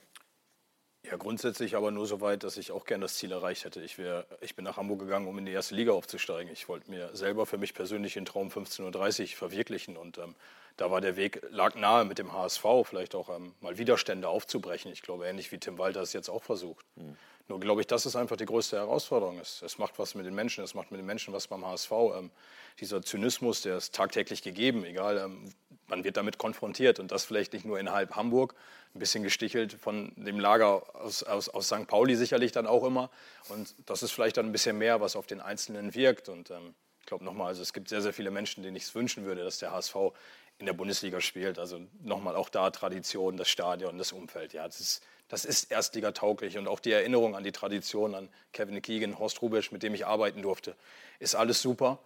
Ja, 1.10 1.18
grundsätzlich 1.18 1.76
aber 1.76 1.92
nur 1.92 2.06
so 2.06 2.22
weit, 2.22 2.44
dass 2.44 2.56
ich 2.56 2.72
auch 2.72 2.86
gerne 2.86 3.04
das 3.04 3.16
Ziel 3.16 3.34
erreicht 3.34 3.66
hätte. 3.66 3.82
Ich, 3.82 3.98
wär, 3.98 4.26
ich 4.40 4.56
bin 4.56 4.64
nach 4.64 4.78
Hamburg 4.78 5.00
gegangen, 5.00 5.28
um 5.28 5.38
in 5.38 5.46
die 5.46 5.52
erste 5.52 5.76
Liga 5.76 5.92
aufzusteigen. 5.92 6.52
Ich 6.52 6.70
wollte 6.70 6.90
mir 6.90 7.14
selber 7.14 7.46
für 7.46 7.58
mich 7.58 7.74
persönlich 7.74 8.14
den 8.14 8.24
Traum 8.24 8.48
15.30 8.48 9.22
Uhr 9.22 9.28
verwirklichen. 9.38 9.98
Und 9.98 10.18
ähm, 10.18 10.34
da 10.78 10.92
war 10.92 11.02
der 11.02 11.18
Weg, 11.18 11.42
lag 11.50 11.76
nahe 11.76 12.06
mit 12.06 12.20
dem 12.20 12.32
HSV, 12.32 12.66
vielleicht 12.86 13.16
auch 13.16 13.30
ähm, 13.36 13.54
mal 13.60 13.78
Widerstände 13.78 14.30
aufzubrechen. 14.30 14.94
Ich 14.94 15.02
glaube, 15.02 15.28
ähnlich 15.28 15.52
wie 15.52 15.60
Tim 15.60 15.78
Walter 15.78 16.02
es 16.02 16.14
jetzt 16.14 16.30
auch 16.30 16.44
versucht. 16.44 16.86
Mhm. 16.96 17.18
Nur 17.50 17.60
glaube 17.60 17.82
ich, 17.82 17.88
das 17.88 18.06
ist 18.06 18.16
einfach 18.16 18.38
die 18.38 18.46
größte 18.46 18.78
Herausforderung. 18.78 19.38
Es, 19.40 19.62
es, 19.62 19.78
macht 19.78 20.00
was 20.00 20.16
mit 20.16 20.26
den 20.26 20.34
Menschen, 20.34 20.64
es 20.64 20.74
macht 20.74 20.92
mit 20.92 21.00
den 21.00 21.06
Menschen 21.06 21.34
was 21.34 21.48
beim 21.48 21.66
HSV. 21.66 21.92
Ähm, 21.92 22.32
dieser 22.80 23.02
Zynismus, 23.02 23.62
der 23.62 23.78
ist 23.78 23.94
tagtäglich 23.94 24.42
gegeben, 24.42 24.86
egal, 24.86 25.18
ähm, 25.18 25.54
man 25.88 26.04
wird 26.04 26.18
damit 26.18 26.38
konfrontiert 26.38 27.00
und 27.00 27.12
das 27.12 27.26
vielleicht 27.26 27.54
nicht 27.54 27.66
nur 27.66 27.80
innerhalb 27.80 28.16
Hamburg, 28.16 28.56
ein 28.96 29.00
bisschen 29.00 29.24
gestichelt 29.24 29.74
von 29.74 30.12
dem 30.16 30.40
Lager 30.40 30.84
aus, 30.96 31.24
aus, 31.24 31.50
aus 31.50 31.68
St. 31.68 31.88
Pauli 31.88 32.16
sicherlich 32.16 32.52
dann 32.52 32.68
auch 32.68 32.84
immer. 32.84 33.10
Und 33.50 33.74
das 33.86 34.04
ist 34.04 34.12
vielleicht 34.12 34.38
dann 34.38 34.46
ein 34.46 34.52
bisschen 34.52 34.78
mehr, 34.78 35.02
was 35.02 35.16
auf 35.16 35.26
den 35.26 35.42
Einzelnen 35.42 35.96
wirkt. 35.96 36.30
Und 36.30 36.52
ähm, 36.52 36.76
ich 37.00 37.08
glaube 37.08 37.26
nochmal, 37.26 37.48
also 37.48 37.62
es 37.62 37.74
gibt 37.74 37.90
sehr, 37.90 38.02
sehr 38.02 38.14
viele 38.14 38.30
Menschen, 38.30 38.64
denen 38.64 38.76
ich 38.76 38.84
es 38.84 38.96
wünschen 38.96 39.26
würde, 39.26 39.44
dass 39.44 39.58
der 39.58 39.72
HSV 39.72 39.96
in 40.60 40.68
der 40.68 40.74
Bundesliga 40.74 41.22
spielt. 41.22 41.58
Also 41.58 41.80
nochmal 42.04 42.36
auch 42.36 42.50
da 42.50 42.70
Tradition, 42.70 43.36
das 43.36 43.50
Stadion, 43.50 43.98
das 43.98 44.12
Umfeld. 44.12 44.54
Ja, 44.54 44.66
das 44.66 44.80
ist, 44.80 45.04
das 45.28 45.46
ist 45.46 45.72
Erstligatauglich 45.72 46.58
und 46.60 46.68
auch 46.68 46.80
die 46.80 46.92
Erinnerung 46.92 47.36
an 47.36 47.44
die 47.44 47.52
Tradition, 47.52 48.14
an 48.14 48.30
Kevin 48.52 48.80
Keegan, 48.82 49.18
Horst 49.18 49.42
Rubisch, 49.42 49.72
mit 49.72 49.82
dem 49.82 49.96
ich 49.96 50.06
arbeiten 50.06 50.44
durfte, 50.44 50.76
ist 51.20 51.34
alles 51.34 51.62
super. 51.62 51.98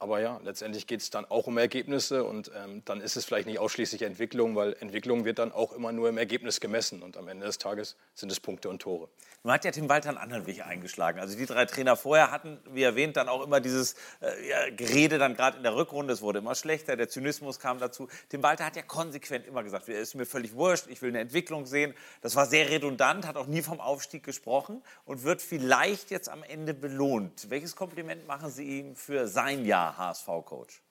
Aber 0.00 0.20
ja, 0.20 0.38
letztendlich 0.44 0.86
geht 0.86 1.00
es 1.00 1.10
dann 1.10 1.24
auch 1.24 1.48
um 1.48 1.58
Ergebnisse 1.58 2.22
und 2.22 2.52
ähm, 2.54 2.82
dann 2.84 3.00
ist 3.00 3.16
es 3.16 3.24
vielleicht 3.24 3.48
nicht 3.48 3.58
ausschließlich 3.58 4.02
Entwicklung, 4.02 4.54
weil 4.54 4.76
Entwicklung 4.78 5.24
wird 5.24 5.40
dann 5.40 5.50
auch 5.50 5.72
immer 5.72 5.90
nur 5.90 6.08
im 6.08 6.18
Ergebnis 6.18 6.60
gemessen 6.60 7.02
und 7.02 7.16
am 7.16 7.26
Ende 7.26 7.46
des 7.46 7.58
Tages 7.58 7.96
sind 8.14 8.30
es 8.30 8.38
Punkte 8.38 8.68
und 8.68 8.80
Tore. 8.80 9.08
Nun 9.42 9.52
hat 9.52 9.64
ja 9.64 9.72
Tim 9.72 9.88
Walter 9.88 10.10
einen 10.10 10.18
anderen 10.18 10.46
Weg 10.46 10.64
eingeschlagen. 10.64 11.18
Also 11.18 11.36
die 11.36 11.46
drei 11.46 11.64
Trainer 11.64 11.96
vorher 11.96 12.30
hatten, 12.30 12.58
wie 12.70 12.84
erwähnt, 12.84 13.16
dann 13.16 13.28
auch 13.28 13.44
immer 13.44 13.60
dieses 13.60 13.94
äh, 14.20 14.48
ja, 14.48 14.70
Gerede 14.70 15.18
dann 15.18 15.34
gerade 15.34 15.56
in 15.56 15.64
der 15.64 15.74
Rückrunde. 15.74 16.12
Es 16.12 16.22
wurde 16.22 16.38
immer 16.38 16.54
schlechter, 16.54 16.96
der 16.96 17.08
Zynismus 17.08 17.58
kam 17.58 17.80
dazu. 17.80 18.06
Tim 18.28 18.44
Walter 18.44 18.66
hat 18.66 18.76
ja 18.76 18.82
konsequent 18.82 19.48
immer 19.48 19.64
gesagt, 19.64 19.88
es 19.88 20.10
ist 20.10 20.14
mir 20.14 20.26
völlig 20.26 20.54
wurscht, 20.54 20.86
ich 20.88 21.02
will 21.02 21.08
eine 21.08 21.20
Entwicklung 21.20 21.66
sehen. 21.66 21.92
Das 22.20 22.36
war 22.36 22.46
sehr 22.46 22.70
redundant, 22.70 23.26
hat 23.26 23.36
auch 23.36 23.46
nie 23.46 23.62
vom 23.62 23.80
Aufstieg 23.80 24.22
gesprochen 24.22 24.80
und 25.04 25.24
wird 25.24 25.42
vielleicht 25.42 26.12
jetzt 26.12 26.28
am 26.28 26.44
Ende 26.44 26.72
belohnt. 26.72 27.50
Welches 27.50 27.74
Kompliment 27.74 28.28
machen 28.28 28.50
Sie 28.50 28.78
ihm 28.78 28.94
für 28.94 29.26
sein 29.26 29.64
Jahr 29.64 29.87
HSV-Coach? 29.96 30.82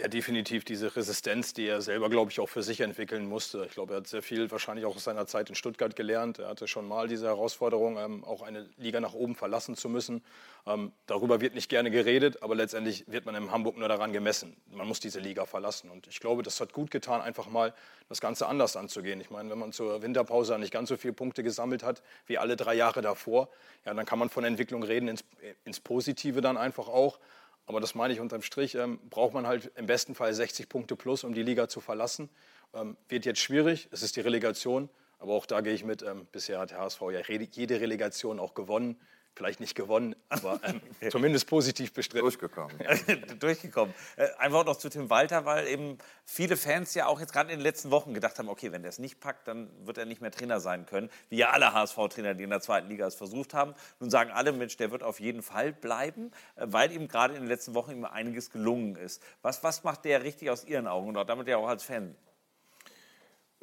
Ja, 0.00 0.08
definitiv 0.08 0.64
diese 0.64 0.96
Resistenz, 0.96 1.54
die 1.54 1.68
er 1.68 1.80
selber, 1.80 2.10
glaube 2.10 2.28
ich, 2.32 2.40
auch 2.40 2.48
für 2.48 2.64
sich 2.64 2.80
entwickeln 2.80 3.28
musste. 3.28 3.64
Ich 3.66 3.74
glaube, 3.74 3.94
er 3.94 3.98
hat 3.98 4.08
sehr 4.08 4.22
viel 4.22 4.50
wahrscheinlich 4.50 4.86
auch 4.86 4.96
aus 4.96 5.04
seiner 5.04 5.28
Zeit 5.28 5.48
in 5.50 5.54
Stuttgart 5.54 5.94
gelernt. 5.94 6.40
Er 6.40 6.48
hatte 6.48 6.66
schon 6.66 6.88
mal 6.88 7.06
diese 7.06 7.26
Herausforderung, 7.26 7.96
ähm, 7.96 8.24
auch 8.24 8.42
eine 8.42 8.68
Liga 8.76 8.98
nach 8.98 9.14
oben 9.14 9.36
verlassen 9.36 9.76
zu 9.76 9.88
müssen. 9.88 10.24
Ähm, 10.66 10.90
darüber 11.06 11.40
wird 11.40 11.54
nicht 11.54 11.68
gerne 11.68 11.92
geredet, 11.92 12.42
aber 12.42 12.56
letztendlich 12.56 13.04
wird 13.06 13.24
man 13.24 13.36
in 13.36 13.52
Hamburg 13.52 13.76
nur 13.76 13.86
daran 13.86 14.12
gemessen. 14.12 14.56
Man 14.66 14.88
muss 14.88 14.98
diese 14.98 15.20
Liga 15.20 15.46
verlassen. 15.46 15.88
Und 15.90 16.08
ich 16.08 16.18
glaube, 16.18 16.42
das 16.42 16.60
hat 16.60 16.72
gut 16.72 16.90
getan, 16.90 17.20
einfach 17.20 17.46
mal 17.48 17.72
das 18.08 18.20
Ganze 18.20 18.48
anders 18.48 18.74
anzugehen. 18.74 19.20
Ich 19.20 19.30
meine, 19.30 19.48
wenn 19.48 19.60
man 19.60 19.70
zur 19.70 20.02
Winterpause 20.02 20.58
nicht 20.58 20.72
ganz 20.72 20.88
so 20.88 20.96
viele 20.96 21.12
Punkte 21.12 21.44
gesammelt 21.44 21.84
hat 21.84 22.02
wie 22.26 22.36
alle 22.36 22.56
drei 22.56 22.74
Jahre 22.74 23.00
davor, 23.00 23.48
ja, 23.84 23.94
dann 23.94 24.06
kann 24.06 24.18
man 24.18 24.28
von 24.28 24.42
Entwicklung 24.42 24.82
reden, 24.82 25.06
ins, 25.06 25.22
ins 25.64 25.78
Positive 25.78 26.40
dann 26.40 26.56
einfach 26.56 26.88
auch. 26.88 27.20
Aber 27.66 27.80
das 27.80 27.94
meine 27.94 28.12
ich 28.12 28.20
unterm 28.20 28.42
Strich, 28.42 28.74
ähm, 28.74 28.98
braucht 29.08 29.34
man 29.34 29.46
halt 29.46 29.72
im 29.76 29.86
besten 29.86 30.14
Fall 30.14 30.34
60 30.34 30.68
Punkte 30.68 30.96
plus, 30.96 31.24
um 31.24 31.34
die 31.34 31.42
Liga 31.42 31.68
zu 31.68 31.80
verlassen. 31.80 32.28
Ähm, 32.74 32.96
wird 33.08 33.24
jetzt 33.24 33.40
schwierig, 33.40 33.88
es 33.90 34.02
ist 34.02 34.16
die 34.16 34.20
Relegation, 34.20 34.88
aber 35.18 35.32
auch 35.32 35.46
da 35.46 35.60
gehe 35.60 35.72
ich 35.72 35.84
mit. 35.84 36.02
Ähm, 36.02 36.26
bisher 36.30 36.58
hat 36.58 36.72
der 36.72 36.80
HSV 36.80 37.00
ja 37.12 37.20
jede 37.20 37.80
Relegation 37.80 38.38
auch 38.38 38.54
gewonnen 38.54 38.96
vielleicht 39.34 39.60
nicht 39.60 39.74
gewonnen, 39.74 40.14
aber 40.28 40.60
ähm, 40.64 40.80
zumindest 41.10 41.48
positiv 41.48 41.92
bestritten. 41.92 42.24
Durchgekommen. 42.24 42.76
Durchgekommen. 43.38 43.94
Äh, 44.16 44.28
ein 44.38 44.52
Wort 44.52 44.66
noch 44.66 44.76
zu 44.76 44.88
Tim 44.88 45.10
Walter, 45.10 45.44
weil 45.44 45.66
eben 45.66 45.98
viele 46.24 46.56
Fans 46.56 46.94
ja 46.94 47.06
auch 47.06 47.20
jetzt 47.20 47.32
gerade 47.32 47.52
in 47.52 47.58
den 47.58 47.62
letzten 47.62 47.90
Wochen 47.90 48.14
gedacht 48.14 48.38
haben, 48.38 48.48
okay, 48.48 48.72
wenn 48.72 48.82
der 48.82 48.90
es 48.90 48.98
nicht 48.98 49.20
packt, 49.20 49.48
dann 49.48 49.70
wird 49.86 49.98
er 49.98 50.04
nicht 50.04 50.20
mehr 50.20 50.30
Trainer 50.30 50.60
sein 50.60 50.86
können, 50.86 51.10
wie 51.28 51.36
ja 51.36 51.50
alle 51.50 51.72
HSV-Trainer, 51.72 52.34
die 52.34 52.44
in 52.44 52.50
der 52.50 52.60
zweiten 52.60 52.88
Liga 52.88 53.06
es 53.06 53.14
versucht 53.14 53.54
haben. 53.54 53.74
Nun 54.00 54.10
sagen 54.10 54.30
alle, 54.30 54.52
Mensch, 54.52 54.76
der 54.76 54.90
wird 54.90 55.02
auf 55.02 55.20
jeden 55.20 55.42
Fall 55.42 55.72
bleiben, 55.72 56.30
äh, 56.56 56.66
weil 56.66 56.92
ihm 56.92 57.08
gerade 57.08 57.34
in 57.34 57.42
den 57.42 57.48
letzten 57.48 57.74
Wochen 57.74 57.92
ihm 57.92 58.04
einiges 58.04 58.50
gelungen 58.50 58.96
ist. 58.96 59.22
Was, 59.42 59.62
was 59.62 59.84
macht 59.84 60.04
der 60.04 60.22
richtig 60.22 60.50
aus 60.50 60.64
Ihren 60.64 60.86
Augen 60.86 61.08
und 61.08 61.16
auch 61.16 61.26
damit 61.26 61.48
ja 61.48 61.56
auch 61.56 61.68
als 61.68 61.82
Fan? 61.82 62.14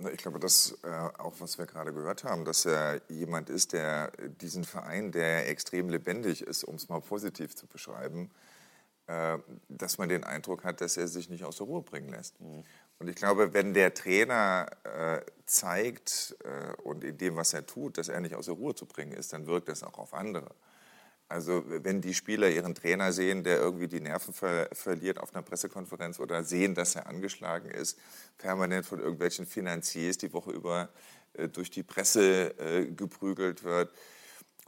Ich 0.09 0.17
glaube, 0.17 0.39
das 0.39 0.77
äh, 0.83 0.87
auch, 1.19 1.33
was 1.39 1.57
wir 1.57 1.65
gerade 1.65 1.93
gehört 1.93 2.23
haben, 2.23 2.45
dass 2.45 2.65
er 2.65 3.01
jemand 3.09 3.49
ist, 3.49 3.73
der 3.73 4.11
diesen 4.41 4.63
Verein, 4.63 5.11
der 5.11 5.49
extrem 5.49 5.89
lebendig 5.89 6.41
ist, 6.41 6.63
um 6.63 6.75
es 6.75 6.89
mal 6.89 7.01
positiv 7.01 7.55
zu 7.55 7.67
beschreiben, 7.67 8.31
äh, 9.07 9.37
dass 9.69 9.97
man 9.97 10.09
den 10.09 10.23
Eindruck 10.23 10.63
hat, 10.63 10.81
dass 10.81 10.97
er 10.97 11.07
sich 11.07 11.29
nicht 11.29 11.43
aus 11.43 11.57
der 11.57 11.67
Ruhe 11.67 11.81
bringen 11.81 12.09
lässt. 12.09 12.39
Mhm. 12.39 12.63
Und 12.99 13.07
ich 13.07 13.15
glaube, 13.15 13.53
wenn 13.53 13.73
der 13.73 13.93
Trainer 13.93 14.67
äh, 14.83 15.21
zeigt 15.45 16.35
äh, 16.43 16.81
und 16.83 17.03
in 17.03 17.17
dem, 17.17 17.35
was 17.35 17.53
er 17.53 17.65
tut, 17.65 17.97
dass 17.97 18.09
er 18.09 18.19
nicht 18.21 18.35
aus 18.35 18.45
der 18.45 18.55
Ruhe 18.55 18.75
zu 18.75 18.85
bringen 18.85 19.13
ist, 19.13 19.33
dann 19.33 19.47
wirkt 19.47 19.69
das 19.69 19.83
auch 19.83 19.97
auf 19.97 20.13
andere. 20.13 20.51
Also 21.31 21.63
wenn 21.65 22.01
die 22.01 22.13
Spieler 22.13 22.49
ihren 22.49 22.75
Trainer 22.75 23.13
sehen, 23.13 23.43
der 23.43 23.57
irgendwie 23.57 23.87
die 23.87 24.01
Nerven 24.01 24.33
ver 24.33 24.67
verliert 24.73 25.17
auf 25.17 25.33
einer 25.33 25.43
Pressekonferenz 25.43 26.19
oder 26.19 26.43
sehen, 26.43 26.75
dass 26.75 26.95
er 26.95 27.07
angeschlagen 27.07 27.71
ist, 27.71 27.97
permanent 28.37 28.85
von 28.85 28.99
irgendwelchen 28.99 29.45
Finanziers 29.45 30.17
die 30.17 30.33
Woche 30.33 30.51
über 30.51 30.89
äh, 31.33 31.47
durch 31.47 31.71
die 31.71 31.83
Presse 31.83 32.59
äh, 32.59 32.85
geprügelt 32.85 33.63
wird. 33.63 33.93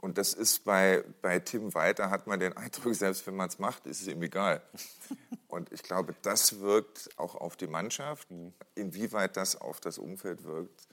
Und 0.00 0.16
das 0.16 0.32
ist 0.32 0.64
bei, 0.64 1.04
bei 1.20 1.38
Tim 1.38 1.74
Weiter, 1.74 2.08
hat 2.08 2.26
man 2.26 2.40
den 2.40 2.52
Eindruck, 2.56 2.94
selbst 2.94 3.26
wenn 3.26 3.36
man 3.36 3.48
es 3.48 3.58
macht, 3.58 3.86
ist 3.86 4.00
es 4.00 4.08
ihm 4.08 4.22
egal. 4.22 4.62
Und 5.48 5.70
ich 5.70 5.82
glaube, 5.82 6.14
das 6.22 6.60
wirkt 6.60 7.10
auch 7.18 7.34
auf 7.34 7.56
die 7.56 7.66
Mannschaft. 7.66 8.28
Inwieweit 8.74 9.36
das 9.36 9.60
auf 9.60 9.80
das 9.80 9.98
Umfeld 9.98 10.44
wirkt, 10.44 10.88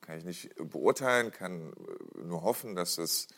kann 0.00 0.18
ich 0.18 0.24
nicht 0.24 0.50
beurteilen, 0.56 1.30
kann 1.30 1.72
äh, 1.72 2.24
nur 2.24 2.42
hoffen, 2.42 2.74
dass 2.74 2.98
es 2.98 3.28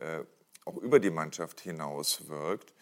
äh, 0.00 0.24
auch 0.64 0.76
über 0.76 1.00
die 1.00 1.10
Mannschaft 1.10 1.60
hinaus 1.60 2.28
wirkt. 2.28 2.72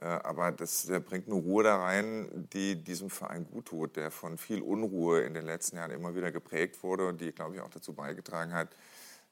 Äh, 0.00 0.06
aber 0.06 0.52
das 0.52 0.86
bringt 1.06 1.26
eine 1.26 1.36
Ruhe 1.36 1.64
da 1.64 1.82
rein, 1.82 2.48
die 2.52 2.82
diesem 2.82 3.10
Verein 3.10 3.46
gut 3.46 3.66
tut, 3.66 3.96
der 3.96 4.10
von 4.10 4.38
viel 4.38 4.62
Unruhe 4.62 5.20
in 5.22 5.34
den 5.34 5.44
letzten 5.44 5.76
Jahren 5.76 5.90
immer 5.90 6.14
wieder 6.14 6.32
geprägt 6.32 6.82
wurde 6.82 7.06
und 7.08 7.20
die, 7.20 7.32
glaube 7.32 7.56
ich, 7.56 7.60
auch 7.60 7.70
dazu 7.70 7.94
beigetragen 7.94 8.52
hat, 8.52 8.76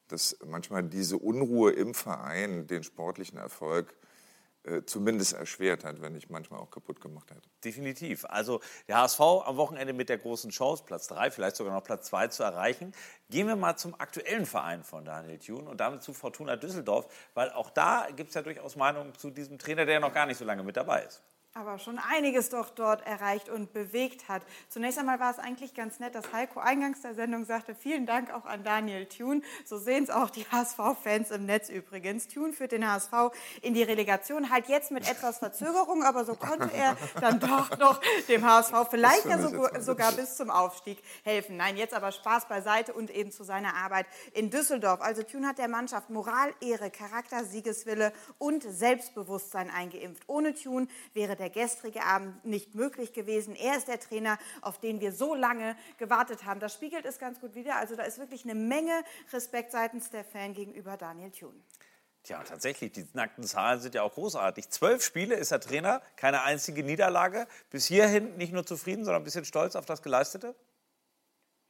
dass 0.07 0.37
manchmal 0.45 0.83
diese 0.83 1.17
Unruhe 1.17 1.71
im 1.71 1.93
Verein 1.93 2.67
den 2.67 2.83
sportlichen 2.83 3.37
Erfolg 3.37 3.95
zumindest 4.85 5.33
erschwert 5.33 5.83
hat, 5.83 6.01
wenn 6.01 6.13
nicht 6.13 6.29
manchmal 6.29 6.59
auch 6.59 6.71
kaputt 6.71 7.01
gemacht 7.01 7.31
hat. 7.31 7.49
Definitiv. 7.65 8.25
Also 8.25 8.61
der 8.87 8.97
HSV 8.97 9.19
am 9.19 9.57
Wochenende 9.57 9.91
mit 9.91 10.07
der 10.07 10.17
großen 10.17 10.51
Chance, 10.51 10.83
Platz 10.85 11.07
3, 11.07 11.31
vielleicht 11.31 11.57
sogar 11.57 11.73
noch 11.73 11.83
Platz 11.83 12.07
2 12.07 12.27
zu 12.27 12.43
erreichen. 12.43 12.93
Gehen 13.29 13.47
wir 13.47 13.57
mal 13.57 13.75
zum 13.75 13.93
aktuellen 13.99 14.45
Verein 14.45 14.83
von 14.83 15.03
Daniel 15.03 15.39
Thune 15.39 15.69
und 15.69 15.81
damit 15.81 16.01
zu 16.01 16.13
Fortuna 16.13 16.55
Düsseldorf, 16.55 17.07
weil 17.33 17.51
auch 17.51 17.69
da 17.69 18.07
gibt 18.15 18.29
es 18.29 18.35
ja 18.35 18.41
durchaus 18.41 18.75
Meinungen 18.75 19.13
zu 19.15 19.31
diesem 19.31 19.57
Trainer, 19.57 19.85
der 19.85 19.95
ja 19.95 19.99
noch 19.99 20.13
gar 20.13 20.25
nicht 20.25 20.37
so 20.37 20.45
lange 20.45 20.63
mit 20.63 20.77
dabei 20.77 21.03
ist 21.03 21.21
aber 21.55 21.77
schon 21.77 21.99
einiges 21.99 22.49
doch 22.49 22.69
dort 22.71 23.05
erreicht 23.05 23.47
und 23.47 23.73
bewegt 23.73 24.27
hat. 24.27 24.41
Zunächst 24.69 24.97
einmal 24.97 25.19
war 25.19 25.29
es 25.29 25.37
eigentlich 25.37 25.75
ganz 25.75 25.99
nett, 25.99 26.15
dass 26.15 26.33
Heiko 26.33 26.59
eingangs 26.59 27.01
der 27.01 27.13
Sendung 27.13 27.45
sagte, 27.45 27.75
vielen 27.75 28.07
Dank 28.07 28.33
auch 28.33 28.45
an 28.45 28.63
Daniel 28.63 29.05
Thune. 29.05 29.41
So 29.63 29.77
sehen 29.77 30.03
es 30.03 30.09
auch 30.09 30.31
die 30.31 30.45
HSV-Fans 30.51 31.29
im 31.29 31.45
Netz 31.45 31.69
übrigens. 31.69 32.27
Thune 32.27 32.53
führt 32.53 32.71
den 32.71 32.89
HSV 32.89 33.13
in 33.61 33.75
die 33.75 33.83
Relegation, 33.83 34.49
halt 34.49 34.67
jetzt 34.67 34.89
mit 34.89 35.07
etwas 35.07 35.37
Verzögerung, 35.37 36.03
aber 36.03 36.25
so 36.25 36.33
konnte 36.33 36.71
er 36.73 36.97
dann 37.21 37.39
doch 37.39 37.77
noch 37.77 38.01
dem 38.27 38.43
HSV 38.43 38.73
vielleicht 38.89 39.25
ja 39.25 39.37
sogar, 39.37 39.79
sogar 39.81 40.11
bis 40.13 40.35
zum 40.35 40.49
Aufstieg 40.49 41.03
helfen. 41.23 41.55
Nein, 41.57 41.77
jetzt 41.77 41.93
aber 41.93 42.11
Spaß 42.11 42.47
beiseite 42.47 42.93
und 42.93 43.11
eben 43.11 43.31
zu 43.31 43.43
seiner 43.43 43.75
Arbeit 43.75 44.07
in 44.33 44.49
Düsseldorf. 44.49 45.01
Also 45.01 45.21
Thune 45.21 45.47
hat 45.47 45.59
der 45.59 45.67
Mannschaft 45.67 46.09
Moral, 46.09 46.51
Ehre, 46.61 46.89
Charakter, 46.89 47.45
Siegeswille 47.45 48.11
und 48.39 48.63
Selbstbewusstsein 48.63 49.69
eingeimpft. 49.69 50.23
Ohne 50.25 50.55
Thune 50.55 50.87
wäre 51.13 51.35
der 51.35 51.42
der 51.43 51.49
gestrige 51.49 52.03
Abend 52.03 52.45
nicht 52.45 52.73
möglich 52.73 53.11
gewesen. 53.11 53.53
Er 53.55 53.75
ist 53.75 53.89
der 53.89 53.99
Trainer, 53.99 54.37
auf 54.61 54.79
den 54.79 55.01
wir 55.01 55.11
so 55.11 55.35
lange 55.35 55.75
gewartet 55.97 56.45
haben. 56.45 56.61
Das 56.61 56.73
spiegelt 56.73 57.05
es 57.05 57.19
ganz 57.19 57.41
gut 57.41 57.53
wider. 57.53 57.75
Also 57.75 57.97
da 57.97 58.03
ist 58.03 58.17
wirklich 58.17 58.45
eine 58.45 58.55
Menge 58.55 59.03
Respekt 59.33 59.71
seitens 59.71 60.09
der 60.09 60.23
Fan 60.23 60.53
gegenüber 60.53 60.95
Daniel 60.95 61.31
Thune. 61.31 61.59
Tja, 62.23 62.41
tatsächlich, 62.43 62.93
die 62.93 63.05
nackten 63.11 63.43
Zahlen 63.43 63.81
sind 63.81 63.93
ja 63.93 64.03
auch 64.03 64.13
großartig. 64.13 64.69
Zwölf 64.69 65.03
Spiele 65.03 65.35
ist 65.35 65.51
er 65.51 65.59
Trainer, 65.59 66.01
keine 66.15 66.43
einzige 66.43 66.81
Niederlage. 66.81 67.45
Bis 67.69 67.85
hierhin 67.87 68.37
nicht 68.37 68.53
nur 68.53 68.65
zufrieden, 68.65 69.03
sondern 69.03 69.21
ein 69.21 69.25
bisschen 69.25 69.43
stolz 69.43 69.75
auf 69.75 69.85
das 69.85 70.01
Geleistete? 70.01 70.55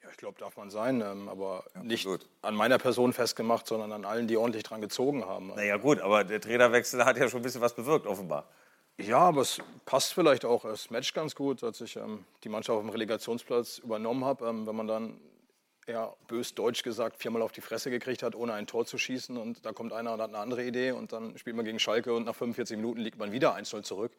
Ja, 0.04 0.10
ich 0.12 0.18
glaube, 0.18 0.38
darf 0.38 0.56
man 0.56 0.70
sein, 0.70 1.02
ähm, 1.02 1.30
aber 1.30 1.64
ja, 1.74 1.82
nicht 1.82 2.06
gut. 2.06 2.30
an 2.44 2.54
meiner 2.54 2.78
Person 2.78 3.14
festgemacht, 3.14 3.66
sondern 3.66 3.92
an 3.92 4.06
allen, 4.06 4.28
die 4.28 4.38
ordentlich 4.38 4.62
dran 4.62 4.82
gezogen 4.82 5.26
haben. 5.26 5.48
Naja 5.56 5.78
gut, 5.78 6.00
aber 6.00 6.24
der 6.24 6.40
Trainerwechsel 6.40 7.04
hat 7.04 7.18
ja 7.18 7.28
schon 7.28 7.40
ein 7.40 7.44
bisschen 7.44 7.62
was 7.62 7.74
bewirkt, 7.74 8.06
offenbar. 8.06 8.48
Ja, 8.98 9.20
aber 9.20 9.42
es 9.42 9.60
passt 9.86 10.14
vielleicht 10.14 10.46
auch. 10.46 10.66
Es 10.66 10.92
matcht 10.92 11.16
ganz 11.16 11.34
gut, 11.34 11.64
als 11.64 11.82
ich 11.82 11.96
ähm, 11.96 12.26
die 12.44 12.50
Mannschaft 12.50 12.78
auf 12.78 12.84
dem 12.84 12.90
Relegationsplatz 12.90 13.80
übernommen 13.80 14.24
habe. 14.24 14.48
Ähm, 14.48 14.68
wenn 14.68 14.76
man 14.76 14.88
dann 14.88 15.20
ja, 15.88 16.14
bös 16.28 16.54
deutsch 16.54 16.84
gesagt, 16.84 17.18
viermal 17.18 17.42
auf 17.42 17.52
die 17.52 17.62
Fresse 17.62 17.90
gekriegt 17.90 18.24
hat, 18.24 18.36
ohne 18.36 18.54
ein 18.54 18.68
Tor 18.68 18.86
zu 18.86 18.98
schießen. 18.98 19.36
Und 19.38 19.66
da 19.66 19.74
kommt 19.74 19.94
einer 19.94 20.14
und 20.14 20.22
hat 20.22 20.30
eine 20.30 20.38
andere 20.38 20.64
Idee 20.64 20.92
und 20.92 21.12
dann 21.12 21.38
spielt 21.38 21.56
man 21.56 21.66
gegen 21.66 21.80
Schalke 21.80 22.14
und 22.14 22.26
nach 22.26 22.36
45 22.36 22.78
Minuten 22.78 23.02
liegt 23.02 23.18
man 23.18 23.32
wieder 23.32 23.56
1-0 23.56 23.84
zurück. 23.84 24.12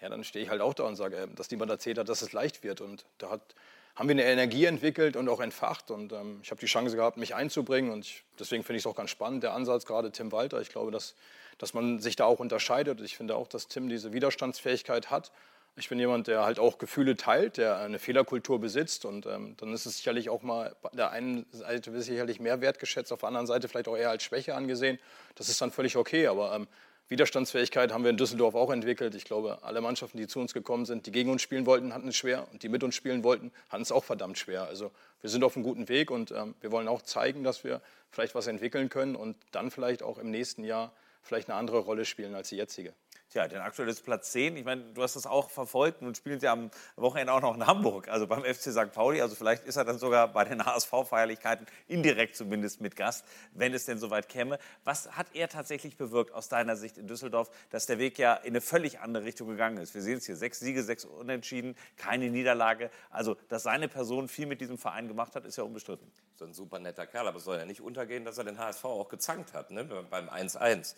Ja, 0.00 0.10
dann 0.10 0.24
stehe 0.24 0.44
ich 0.44 0.50
halt 0.50 0.60
auch 0.60 0.74
da 0.74 0.84
und 0.84 0.96
sage, 0.96 1.16
äh, 1.16 1.28
dass 1.34 1.50
niemand 1.50 1.70
erzählt 1.70 1.98
hat, 1.98 2.08
dass 2.08 2.22
es 2.22 2.32
leicht 2.32 2.62
wird. 2.64 2.80
Und 2.80 3.06
da 3.18 3.30
hat, 3.30 3.54
haben 3.94 4.08
wir 4.08 4.14
eine 4.14 4.24
Energie 4.24 4.66
entwickelt 4.66 5.16
und 5.16 5.28
auch 5.28 5.40
entfacht. 5.40 5.90
Und 5.90 6.12
ähm, 6.12 6.40
ich 6.42 6.50
habe 6.50 6.60
die 6.60 6.66
Chance 6.66 6.96
gehabt, 6.96 7.16
mich 7.16 7.34
einzubringen. 7.34 7.90
Und 7.90 8.04
ich, 8.04 8.24
deswegen 8.38 8.62
finde 8.62 8.78
ich 8.78 8.82
es 8.82 8.86
auch 8.86 8.96
ganz 8.96 9.10
spannend, 9.10 9.42
der 9.42 9.54
Ansatz, 9.54 9.86
gerade 9.86 10.10
Tim 10.12 10.32
Walter. 10.32 10.60
Ich 10.60 10.68
glaube, 10.68 10.90
dass, 10.90 11.14
dass 11.58 11.74
man 11.74 11.98
sich 12.00 12.16
da 12.16 12.24
auch 12.24 12.40
unterscheidet. 12.40 13.00
Ich 13.00 13.16
finde 13.16 13.36
auch, 13.36 13.48
dass 13.48 13.68
Tim 13.68 13.88
diese 13.88 14.12
Widerstandsfähigkeit 14.12 15.10
hat. 15.10 15.32
Ich 15.78 15.90
bin 15.90 15.98
jemand, 15.98 16.26
der 16.26 16.42
halt 16.44 16.58
auch 16.58 16.78
Gefühle 16.78 17.16
teilt, 17.16 17.58
der 17.58 17.78
eine 17.78 17.98
Fehlerkultur 17.98 18.58
besitzt. 18.58 19.04
Und 19.04 19.26
ähm, 19.26 19.56
dann 19.58 19.74
ist 19.74 19.84
es 19.84 19.98
sicherlich 19.98 20.30
auch 20.30 20.42
mal, 20.42 20.74
der 20.94 21.10
einen 21.10 21.44
Seite 21.52 21.92
wird 21.92 22.02
sicherlich 22.02 22.40
mehr 22.40 22.62
wertgeschätzt, 22.62 23.12
auf 23.12 23.20
der 23.20 23.28
anderen 23.28 23.46
Seite 23.46 23.68
vielleicht 23.68 23.88
auch 23.88 23.96
eher 23.96 24.08
als 24.08 24.22
Schwäche 24.22 24.54
angesehen. 24.54 24.98
Das 25.34 25.50
ist 25.50 25.60
dann 25.60 25.70
völlig 25.70 25.96
okay. 25.96 26.28
Aber 26.28 26.54
ähm, 26.54 26.66
Widerstandsfähigkeit 27.08 27.92
haben 27.92 28.04
wir 28.04 28.10
in 28.10 28.16
Düsseldorf 28.16 28.54
auch 28.54 28.70
entwickelt. 28.70 29.14
Ich 29.14 29.24
glaube, 29.24 29.58
alle 29.62 29.82
Mannschaften, 29.82 30.16
die 30.16 30.26
zu 30.26 30.40
uns 30.40 30.54
gekommen 30.54 30.86
sind, 30.86 31.06
die 31.06 31.12
gegen 31.12 31.30
uns 31.30 31.42
spielen 31.42 31.66
wollten, 31.66 31.92
hatten 31.92 32.08
es 32.08 32.16
schwer. 32.16 32.46
Und 32.52 32.62
die 32.62 32.70
mit 32.70 32.82
uns 32.82 32.94
spielen 32.94 33.22
wollten, 33.22 33.52
hatten 33.68 33.82
es 33.82 33.92
auch 33.92 34.04
verdammt 34.04 34.38
schwer. 34.38 34.64
Also 34.64 34.90
wir 35.20 35.28
sind 35.28 35.44
auf 35.44 35.56
einem 35.56 35.62
guten 35.62 35.90
Weg 35.90 36.10
und 36.10 36.30
ähm, 36.30 36.54
wir 36.62 36.72
wollen 36.72 36.88
auch 36.88 37.02
zeigen, 37.02 37.44
dass 37.44 37.64
wir 37.64 37.82
vielleicht 38.10 38.34
was 38.34 38.46
entwickeln 38.46 38.88
können 38.88 39.14
und 39.14 39.36
dann 39.52 39.70
vielleicht 39.70 40.02
auch 40.02 40.16
im 40.16 40.30
nächsten 40.30 40.64
Jahr 40.64 40.90
vielleicht 41.26 41.50
eine 41.50 41.58
andere 41.58 41.78
Rolle 41.78 42.04
spielen 42.04 42.34
als 42.34 42.48
die 42.48 42.56
jetzige. 42.56 42.94
Tja, 43.28 43.48
denn 43.48 43.60
aktuell 43.60 43.88
ist 43.88 44.04
Platz 44.04 44.30
10. 44.30 44.56
Ich 44.56 44.64
meine, 44.64 44.82
du 44.94 45.02
hast 45.02 45.16
das 45.16 45.26
auch 45.26 45.50
verfolgt 45.50 46.00
und 46.00 46.16
spielen 46.16 46.38
sie 46.38 46.46
am 46.46 46.70
Wochenende 46.94 47.32
auch 47.32 47.40
noch 47.40 47.56
in 47.56 47.66
Hamburg, 47.66 48.06
also 48.06 48.28
beim 48.28 48.44
FC 48.44 48.70
St. 48.70 48.92
Pauli. 48.92 49.20
Also 49.20 49.34
vielleicht 49.34 49.64
ist 49.64 49.74
er 49.74 49.84
dann 49.84 49.98
sogar 49.98 50.28
bei 50.28 50.44
den 50.44 50.64
HSV-Feierlichkeiten 50.64 51.66
indirekt 51.88 52.36
zumindest 52.36 52.80
mit 52.80 52.94
Gast, 52.94 53.24
wenn 53.52 53.74
es 53.74 53.84
denn 53.84 53.98
soweit 53.98 54.28
käme. 54.28 54.60
Was 54.84 55.10
hat 55.16 55.26
er 55.34 55.48
tatsächlich 55.48 55.96
bewirkt 55.96 56.32
aus 56.32 56.48
deiner 56.48 56.76
Sicht 56.76 56.98
in 56.98 57.08
Düsseldorf, 57.08 57.50
dass 57.70 57.86
der 57.86 57.98
Weg 57.98 58.16
ja 58.16 58.34
in 58.34 58.50
eine 58.50 58.60
völlig 58.60 59.00
andere 59.00 59.24
Richtung 59.24 59.48
gegangen 59.48 59.78
ist? 59.78 59.92
Wir 59.92 60.02
sehen 60.02 60.18
es 60.18 60.26
hier, 60.26 60.36
sechs 60.36 60.60
Siege, 60.60 60.84
sechs 60.84 61.04
Unentschieden, 61.04 61.74
keine 61.96 62.30
Niederlage. 62.30 62.90
Also, 63.10 63.36
dass 63.48 63.64
seine 63.64 63.88
Person 63.88 64.28
viel 64.28 64.46
mit 64.46 64.60
diesem 64.60 64.78
Verein 64.78 65.08
gemacht 65.08 65.34
hat, 65.34 65.44
ist 65.44 65.56
ja 65.56 65.64
unbestritten. 65.64 66.12
So 66.36 66.44
ein 66.44 66.54
super 66.54 66.78
netter 66.78 67.08
Kerl, 67.08 67.26
aber 67.26 67.38
es 67.38 67.44
soll 67.44 67.58
ja 67.58 67.64
nicht 67.64 67.80
untergehen, 67.80 68.24
dass 68.24 68.38
er 68.38 68.44
den 68.44 68.58
HSV 68.58 68.84
auch 68.84 69.08
gezankt 69.08 69.52
hat, 69.52 69.72
ne? 69.72 69.84
beim 69.84 70.28
1-1 70.28 70.94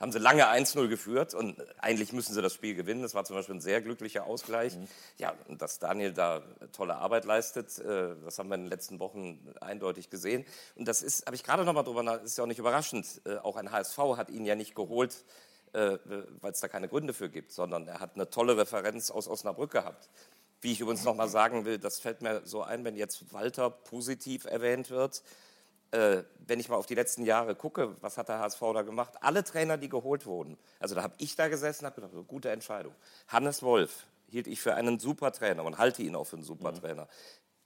haben 0.00 0.12
sie 0.12 0.18
lange 0.18 0.46
1-0 0.48 0.88
geführt 0.88 1.34
und 1.34 1.56
eigentlich 1.78 2.12
müssen 2.12 2.34
sie 2.34 2.42
das 2.42 2.52
Spiel 2.52 2.74
gewinnen. 2.74 3.02
Das 3.02 3.14
war 3.14 3.24
zum 3.24 3.36
Beispiel 3.36 3.54
ein 3.54 3.60
sehr 3.60 3.80
glücklicher 3.80 4.24
Ausgleich. 4.24 4.76
Mhm. 4.76 4.88
Ja, 5.18 5.34
und 5.48 5.62
dass 5.62 5.78
Daniel 5.78 6.12
da 6.12 6.42
tolle 6.72 6.96
Arbeit 6.96 7.24
leistet, 7.24 7.78
äh, 7.78 8.14
das 8.24 8.38
haben 8.38 8.48
wir 8.48 8.56
in 8.56 8.62
den 8.62 8.70
letzten 8.70 8.98
Wochen 8.98 9.38
eindeutig 9.60 10.10
gesehen. 10.10 10.44
Und 10.74 10.88
das 10.88 11.02
ist, 11.02 11.26
habe 11.26 11.36
ich 11.36 11.44
gerade 11.44 11.64
noch 11.64 11.72
mal 11.72 11.82
drüber 11.82 12.02
nach, 12.02 12.22
ist 12.22 12.36
ja 12.36 12.44
auch 12.44 12.48
nicht 12.48 12.58
überraschend. 12.58 13.20
Äh, 13.24 13.36
auch 13.36 13.56
ein 13.56 13.70
HSV 13.70 13.98
hat 14.16 14.30
ihn 14.30 14.44
ja 14.44 14.54
nicht 14.54 14.74
geholt, 14.74 15.24
äh, 15.72 15.98
weil 16.40 16.52
es 16.52 16.60
da 16.60 16.68
keine 16.68 16.88
Gründe 16.88 17.14
für 17.14 17.30
gibt, 17.30 17.52
sondern 17.52 17.86
er 17.86 18.00
hat 18.00 18.14
eine 18.14 18.28
tolle 18.28 18.56
Referenz 18.56 19.10
aus 19.10 19.28
Osnabrück 19.28 19.70
gehabt. 19.70 20.10
Wie 20.60 20.72
ich 20.72 20.80
übrigens 20.80 21.04
noch 21.04 21.14
mal 21.14 21.28
sagen 21.28 21.64
will, 21.64 21.78
das 21.78 21.98
fällt 21.98 22.22
mir 22.22 22.42
so 22.44 22.62
ein, 22.62 22.84
wenn 22.84 22.96
jetzt 22.96 23.32
Walter 23.32 23.70
positiv 23.70 24.44
erwähnt 24.44 24.90
wird 24.90 25.22
äh, 25.92 26.24
wenn 26.46 26.58
ich 26.58 26.68
mal 26.68 26.76
auf 26.76 26.86
die 26.86 26.94
letzten 26.94 27.24
Jahre 27.24 27.54
gucke, 27.54 27.96
was 28.00 28.18
hat 28.18 28.28
der 28.28 28.38
HSV 28.38 28.60
da 28.74 28.82
gemacht? 28.82 29.14
Alle 29.20 29.44
Trainer, 29.44 29.76
die 29.76 29.88
geholt 29.88 30.26
wurden, 30.26 30.58
also 30.80 30.94
da 30.94 31.02
habe 31.02 31.14
ich 31.18 31.36
da 31.36 31.48
gesessen, 31.48 31.86
habe 31.86 32.00
gedacht, 32.00 32.12
gute 32.26 32.50
Entscheidung. 32.50 32.94
Hannes 33.28 33.62
Wolf 33.62 34.06
hielt 34.28 34.46
ich 34.46 34.60
für 34.60 34.74
einen 34.74 34.98
super 34.98 35.32
Trainer 35.32 35.64
und 35.64 35.78
halte 35.78 36.02
ihn 36.02 36.16
auch 36.16 36.24
für 36.24 36.36
einen 36.36 36.44
super 36.44 36.72
mhm. 36.72 36.76
Trainer. 36.76 37.08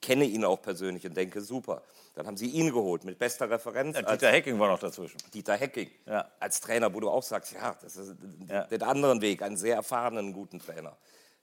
Kenne 0.02 0.24
ihn 0.24 0.44
auch 0.44 0.60
persönlich 0.60 1.06
und 1.06 1.16
denke, 1.16 1.40
super. 1.40 1.82
Dann 2.14 2.26
haben 2.26 2.36
sie 2.36 2.48
ihn 2.48 2.70
geholt 2.70 3.04
mit 3.04 3.18
bester 3.18 3.48
Referenz. 3.48 3.96
Ja, 3.96 4.02
Dieter 4.02 4.30
Hecking 4.30 4.58
war 4.58 4.68
noch 4.68 4.78
dazwischen. 4.78 5.18
Dieter 5.32 5.54
Hecking. 5.54 5.90
Ja. 6.04 6.30
Als 6.38 6.60
Trainer, 6.60 6.92
wo 6.92 7.00
du 7.00 7.08
auch 7.08 7.22
sagst, 7.22 7.52
ja, 7.52 7.76
das 7.80 7.96
ist 7.96 8.14
ja. 8.48 8.64
den 8.64 8.82
anderen 8.82 9.20
Weg, 9.22 9.42
einen 9.42 9.56
sehr 9.56 9.76
erfahrenen, 9.76 10.32
guten 10.32 10.58
Trainer. 10.58 10.96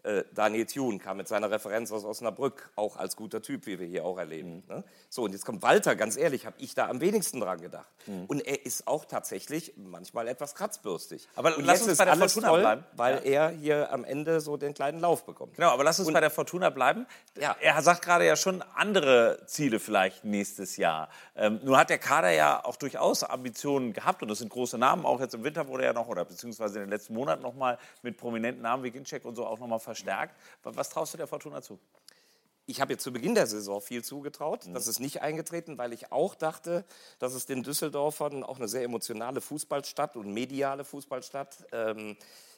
Äh, 0.03 0.23
Daniel 0.33 0.65
Thune 0.65 0.99
kam 0.99 1.17
mit 1.17 1.27
seiner 1.27 1.49
Referenz 1.49 1.91
aus 1.91 2.03
Osnabrück, 2.03 2.69
auch 2.75 2.97
als 2.97 3.15
guter 3.15 3.41
Typ, 3.41 3.65
wie 3.65 3.79
wir 3.79 3.87
hier 3.87 4.05
auch 4.05 4.17
erleben. 4.17 4.63
Mhm. 4.67 4.75
Ne? 4.75 4.83
So, 5.09 5.23
und 5.23 5.31
jetzt 5.31 5.45
kommt 5.45 5.61
Walter, 5.61 5.95
ganz 5.95 6.17
ehrlich, 6.17 6.45
habe 6.45 6.57
ich 6.59 6.75
da 6.75 6.89
am 6.89 6.99
wenigsten 6.99 7.39
dran 7.39 7.61
gedacht. 7.61 7.87
Mhm. 8.07 8.25
Und 8.25 8.45
er 8.45 8.65
ist 8.65 8.87
auch 8.87 9.05
tatsächlich 9.05 9.73
manchmal 9.77 10.27
etwas 10.27 10.55
kratzbürstig. 10.55 11.29
Aber 11.35 11.57
und 11.57 11.65
lass 11.65 11.87
uns 11.87 11.97
bei 11.97 12.05
der 12.05 12.17
Fortuna 12.17 12.47
toll, 12.49 12.59
bleiben. 12.59 12.83
Weil 12.97 13.15
ja. 13.25 13.49
er 13.49 13.49
hier 13.49 13.93
am 13.93 14.03
Ende 14.03 14.41
so 14.41 14.57
den 14.57 14.73
kleinen 14.73 14.99
Lauf 14.99 15.25
bekommt. 15.25 15.55
Genau, 15.55 15.69
aber 15.69 15.85
lass 15.85 15.99
uns 15.99 16.09
und, 16.09 16.13
bei 16.13 16.19
der 16.19 16.31
Fortuna 16.31 16.69
bleiben. 16.69 17.05
Ja. 17.39 17.55
Er 17.61 17.81
sagt 17.81 18.01
gerade 18.01 18.25
ja 18.25 18.35
schon 18.35 18.61
andere 18.75 19.43
Ziele 19.45 19.79
vielleicht 19.79 20.25
nächstes 20.25 20.75
Jahr. 20.75 21.09
Ähm, 21.35 21.61
nun 21.63 21.77
hat 21.77 21.89
der 21.89 21.97
Kader 21.97 22.31
ja 22.31 22.63
auch 22.65 22.75
durchaus 22.75 23.23
Ambitionen 23.23 23.93
gehabt 23.93 24.21
und 24.21 24.27
das 24.27 24.39
sind 24.39 24.49
große 24.49 24.77
Namen. 24.77 25.05
Auch 25.05 25.21
jetzt 25.21 25.33
im 25.33 25.43
Winter 25.43 25.67
wurde 25.67 25.85
er 25.85 25.93
noch, 25.93 26.07
oder 26.07 26.25
beziehungsweise 26.25 26.79
in 26.79 26.85
den 26.85 26.89
letzten 26.89 27.13
Monaten 27.13 27.41
noch 27.41 27.55
mal 27.55 27.77
mit 28.01 28.17
prominenten 28.17 28.63
Namen 28.63 28.83
wie 28.83 28.91
Ginczek 28.91 29.23
und 29.23 29.35
so 29.35 29.45
auch 29.45 29.59
noch 29.59 29.67
mal 29.67 29.79
verstärkt. 29.93 30.35
Was 30.63 30.89
traust 30.89 31.13
du 31.13 31.17
der 31.17 31.27
Fortuna 31.27 31.61
zu? 31.61 31.79
Ich 32.65 32.79
habe 32.79 32.93
jetzt 32.93 33.03
zu 33.03 33.11
Beginn 33.11 33.35
der 33.35 33.45
Saison 33.45 33.81
viel 33.81 34.03
zugetraut. 34.03 34.65
Mhm. 34.67 34.73
Das 34.73 34.87
ist 34.87 34.99
nicht 34.99 35.21
eingetreten, 35.21 35.77
weil 35.77 35.93
ich 35.93 36.11
auch 36.11 36.33
dachte, 36.33 36.85
dass 37.19 37.33
es 37.33 37.45
den 37.45 37.61
Düsseldorfern 37.61 38.43
auch 38.43 38.57
eine 38.57 38.67
sehr 38.67 38.83
emotionale 38.83 39.41
Fußballstadt 39.41 40.15
und 40.15 40.33
mediale 40.33 40.85
Fußballstadt 40.85 41.67
ähm, 41.73 42.11
äh, 42.11 42.15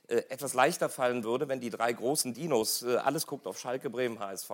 etwas 0.08 0.54
leichter 0.54 0.90
fallen 0.90 1.24
würde, 1.24 1.48
wenn 1.48 1.60
die 1.60 1.70
drei 1.70 1.92
großen 1.92 2.34
Dinos, 2.34 2.84
äh, 2.84 2.98
alles 2.98 3.28
guckt 3.28 3.48
auf 3.48 3.60
Schalke, 3.60 3.90
Bremen, 3.90 4.20
HSV. 4.20 4.52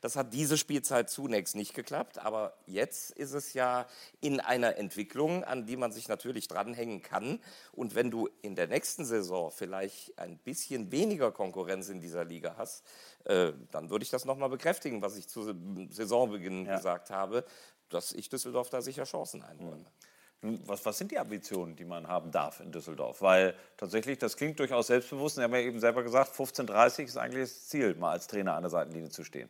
Das 0.00 0.16
hat 0.16 0.32
diese 0.32 0.56
Spielzeit 0.56 1.10
zunächst 1.10 1.56
nicht 1.56 1.74
geklappt, 1.74 2.18
aber 2.18 2.54
jetzt 2.66 3.10
ist 3.12 3.32
es 3.32 3.54
ja 3.54 3.86
in 4.20 4.40
einer 4.40 4.76
Entwicklung, 4.76 5.44
an 5.44 5.66
die 5.66 5.76
man 5.76 5.92
sich 5.92 6.08
natürlich 6.08 6.48
dranhängen 6.48 7.02
kann. 7.02 7.40
Und 7.72 7.94
wenn 7.94 8.10
du 8.10 8.28
in 8.42 8.54
der 8.54 8.68
nächsten 8.68 9.04
Saison 9.04 9.50
vielleicht 9.50 10.18
ein 10.18 10.38
bisschen 10.38 10.92
weniger 10.92 11.32
Konkurrenz 11.32 11.88
in 11.88 12.00
dieser 12.00 12.24
Liga 12.24 12.54
hast, 12.56 12.84
äh, 13.24 13.52
dann 13.70 13.90
würde 13.90 14.04
ich 14.04 14.10
das 14.10 14.24
nochmal 14.24 14.48
bekräftigen, 14.48 15.02
was 15.02 15.16
ich 15.16 15.28
zu 15.28 15.54
Saisonbeginn 15.90 16.66
ja. 16.66 16.76
gesagt 16.76 17.10
habe, 17.10 17.44
dass 17.88 18.12
ich 18.12 18.28
Düsseldorf 18.28 18.70
da 18.70 18.80
sicher 18.80 19.04
Chancen 19.04 19.42
einräume. 19.42 19.76
Mhm. 19.76 20.11
Was, 20.42 20.84
was, 20.84 20.98
sind 20.98 21.12
die 21.12 21.18
Ambitionen, 21.20 21.76
die 21.76 21.84
man 21.84 22.08
haben 22.08 22.32
darf 22.32 22.58
in 22.58 22.72
Düsseldorf? 22.72 23.22
Weil 23.22 23.54
tatsächlich, 23.76 24.18
das 24.18 24.36
klingt 24.36 24.58
durchaus 24.58 24.88
selbstbewusst. 24.88 25.36
Sie 25.36 25.42
haben 25.42 25.54
ja 25.54 25.60
eben 25.60 25.78
selber 25.78 26.02
gesagt, 26.02 26.34
15:30 26.34 27.04
ist 27.04 27.16
eigentlich 27.16 27.44
das 27.44 27.68
Ziel, 27.68 27.94
mal 27.94 28.10
als 28.10 28.26
Trainer 28.26 28.56
an 28.56 28.62
der 28.62 28.70
Seitenlinie 28.70 29.08
zu 29.10 29.22
stehen. 29.22 29.48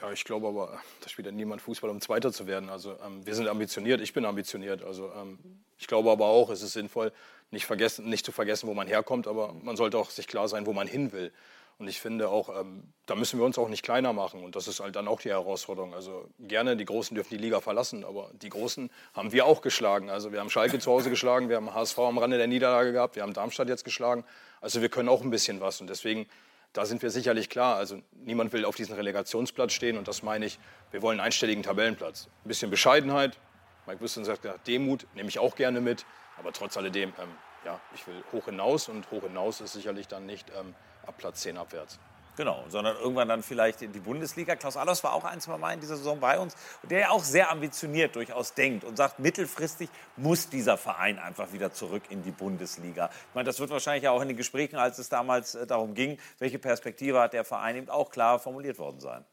Ja, 0.00 0.10
ich 0.10 0.24
glaube 0.24 0.48
aber, 0.48 0.80
da 1.00 1.08
spielt 1.08 1.26
ja 1.26 1.32
niemand 1.32 1.60
Fußball, 1.60 1.90
um 1.90 2.00
Zweiter 2.00 2.32
zu 2.32 2.46
werden. 2.46 2.70
Also 2.70 2.96
ähm, 3.04 3.26
wir 3.26 3.34
sind 3.34 3.48
ambitioniert, 3.48 4.00
ich 4.00 4.14
bin 4.14 4.24
ambitioniert. 4.24 4.82
Also 4.82 5.12
ähm, 5.12 5.38
ich 5.76 5.86
glaube 5.86 6.10
aber 6.10 6.26
auch, 6.26 6.48
es 6.50 6.62
ist 6.62 6.72
sinnvoll, 6.72 7.12
nicht, 7.50 7.66
vergessen, 7.66 8.08
nicht 8.08 8.24
zu 8.24 8.32
vergessen, 8.32 8.66
wo 8.66 8.74
man 8.74 8.86
herkommt, 8.86 9.26
aber 9.26 9.52
man 9.52 9.76
sollte 9.76 9.98
auch 9.98 10.08
sich 10.08 10.26
klar 10.26 10.48
sein, 10.48 10.66
wo 10.66 10.72
man 10.72 10.86
hin 10.86 11.12
will. 11.12 11.32
Und 11.78 11.86
ich 11.86 12.00
finde 12.00 12.28
auch, 12.28 12.48
ähm, 12.60 12.92
da 13.06 13.14
müssen 13.14 13.38
wir 13.38 13.46
uns 13.46 13.56
auch 13.56 13.68
nicht 13.68 13.84
kleiner 13.84 14.12
machen. 14.12 14.42
Und 14.42 14.56
das 14.56 14.66
ist 14.66 14.80
halt 14.80 14.96
dann 14.96 15.06
auch 15.06 15.20
die 15.20 15.28
Herausforderung. 15.28 15.94
Also 15.94 16.28
gerne, 16.40 16.76
die 16.76 16.84
Großen 16.84 17.14
dürfen 17.14 17.30
die 17.30 17.40
Liga 17.40 17.60
verlassen, 17.60 18.04
aber 18.04 18.32
die 18.34 18.48
Großen 18.48 18.90
haben 19.14 19.30
wir 19.30 19.46
auch 19.46 19.60
geschlagen. 19.60 20.10
Also 20.10 20.32
wir 20.32 20.40
haben 20.40 20.50
Schalke 20.50 20.80
zu 20.80 20.90
Hause 20.90 21.08
geschlagen, 21.08 21.48
wir 21.48 21.56
haben 21.56 21.72
HSV 21.72 21.98
am 22.00 22.18
Rande 22.18 22.36
der 22.36 22.48
Niederlage 22.48 22.92
gehabt, 22.92 23.14
wir 23.14 23.22
haben 23.22 23.32
Darmstadt 23.32 23.68
jetzt 23.68 23.84
geschlagen. 23.84 24.24
Also 24.60 24.82
wir 24.82 24.88
können 24.88 25.08
auch 25.08 25.22
ein 25.22 25.30
bisschen 25.30 25.60
was. 25.60 25.80
Und 25.80 25.88
deswegen, 25.88 26.26
da 26.72 26.84
sind 26.84 27.00
wir 27.00 27.10
sicherlich 27.10 27.48
klar. 27.48 27.76
Also 27.76 28.02
niemand 28.12 28.52
will 28.52 28.64
auf 28.64 28.74
diesem 28.74 28.96
Relegationsplatz 28.96 29.72
stehen. 29.72 29.96
Und 29.98 30.08
das 30.08 30.24
meine 30.24 30.46
ich, 30.46 30.58
wir 30.90 31.00
wollen 31.00 31.20
einen 31.20 31.26
einstelligen 31.26 31.62
Tabellenplatz. 31.62 32.26
Ein 32.44 32.48
bisschen 32.48 32.70
Bescheidenheit. 32.70 33.38
Mike 33.86 34.00
Wüsten 34.00 34.24
sagt, 34.24 34.48
Demut 34.66 35.06
nehme 35.14 35.28
ich 35.28 35.38
auch 35.38 35.54
gerne 35.54 35.80
mit. 35.80 36.04
Aber 36.38 36.52
trotz 36.52 36.76
alledem, 36.76 37.12
ähm, 37.22 37.28
ja, 37.64 37.80
ich 37.94 38.04
will 38.08 38.20
hoch 38.32 38.46
hinaus. 38.46 38.88
Und 38.88 39.08
hoch 39.12 39.22
hinaus 39.22 39.60
ist 39.60 39.74
sicherlich 39.74 40.08
dann 40.08 40.26
nicht... 40.26 40.50
Ähm, 40.58 40.74
ab 41.08 41.16
Platz 41.18 41.40
10 41.40 41.56
abwärts. 41.56 41.98
Genau, 42.38 42.64
sondern 42.68 42.96
irgendwann 42.98 43.26
dann 43.26 43.42
vielleicht 43.42 43.82
in 43.82 43.92
die 43.92 43.98
Bundesliga. 43.98 44.54
Klaus 44.54 44.76
Allers 44.76 45.02
war 45.02 45.12
auch 45.12 45.24
ein, 45.24 45.40
zwei 45.40 45.58
Mal 45.58 45.72
in 45.72 45.80
dieser 45.80 45.96
Saison 45.96 46.20
bei 46.20 46.38
uns 46.38 46.54
und 46.84 46.92
der 46.92 47.00
ja 47.00 47.10
auch 47.10 47.24
sehr 47.24 47.50
ambitioniert 47.50 48.14
durchaus 48.14 48.54
denkt 48.54 48.84
und 48.84 48.96
sagt, 48.96 49.18
mittelfristig 49.18 49.88
muss 50.16 50.48
dieser 50.48 50.76
Verein 50.78 51.18
einfach 51.18 51.52
wieder 51.52 51.72
zurück 51.72 52.04
in 52.10 52.22
die 52.22 52.30
Bundesliga. 52.30 53.10
Ich 53.30 53.34
meine, 53.34 53.46
das 53.46 53.58
wird 53.58 53.70
wahrscheinlich 53.70 54.06
auch 54.06 54.22
in 54.22 54.28
den 54.28 54.36
Gesprächen, 54.36 54.76
als 54.76 54.98
es 54.98 55.08
damals 55.08 55.56
äh, 55.56 55.66
darum 55.66 55.94
ging, 55.94 56.16
welche 56.38 56.60
Perspektive 56.60 57.18
hat 57.18 57.32
der 57.32 57.42
Verein, 57.42 57.74
eben 57.74 57.88
auch 57.88 58.08
klar 58.08 58.38
formuliert 58.38 58.78
worden 58.78 59.00
sein. 59.00 59.24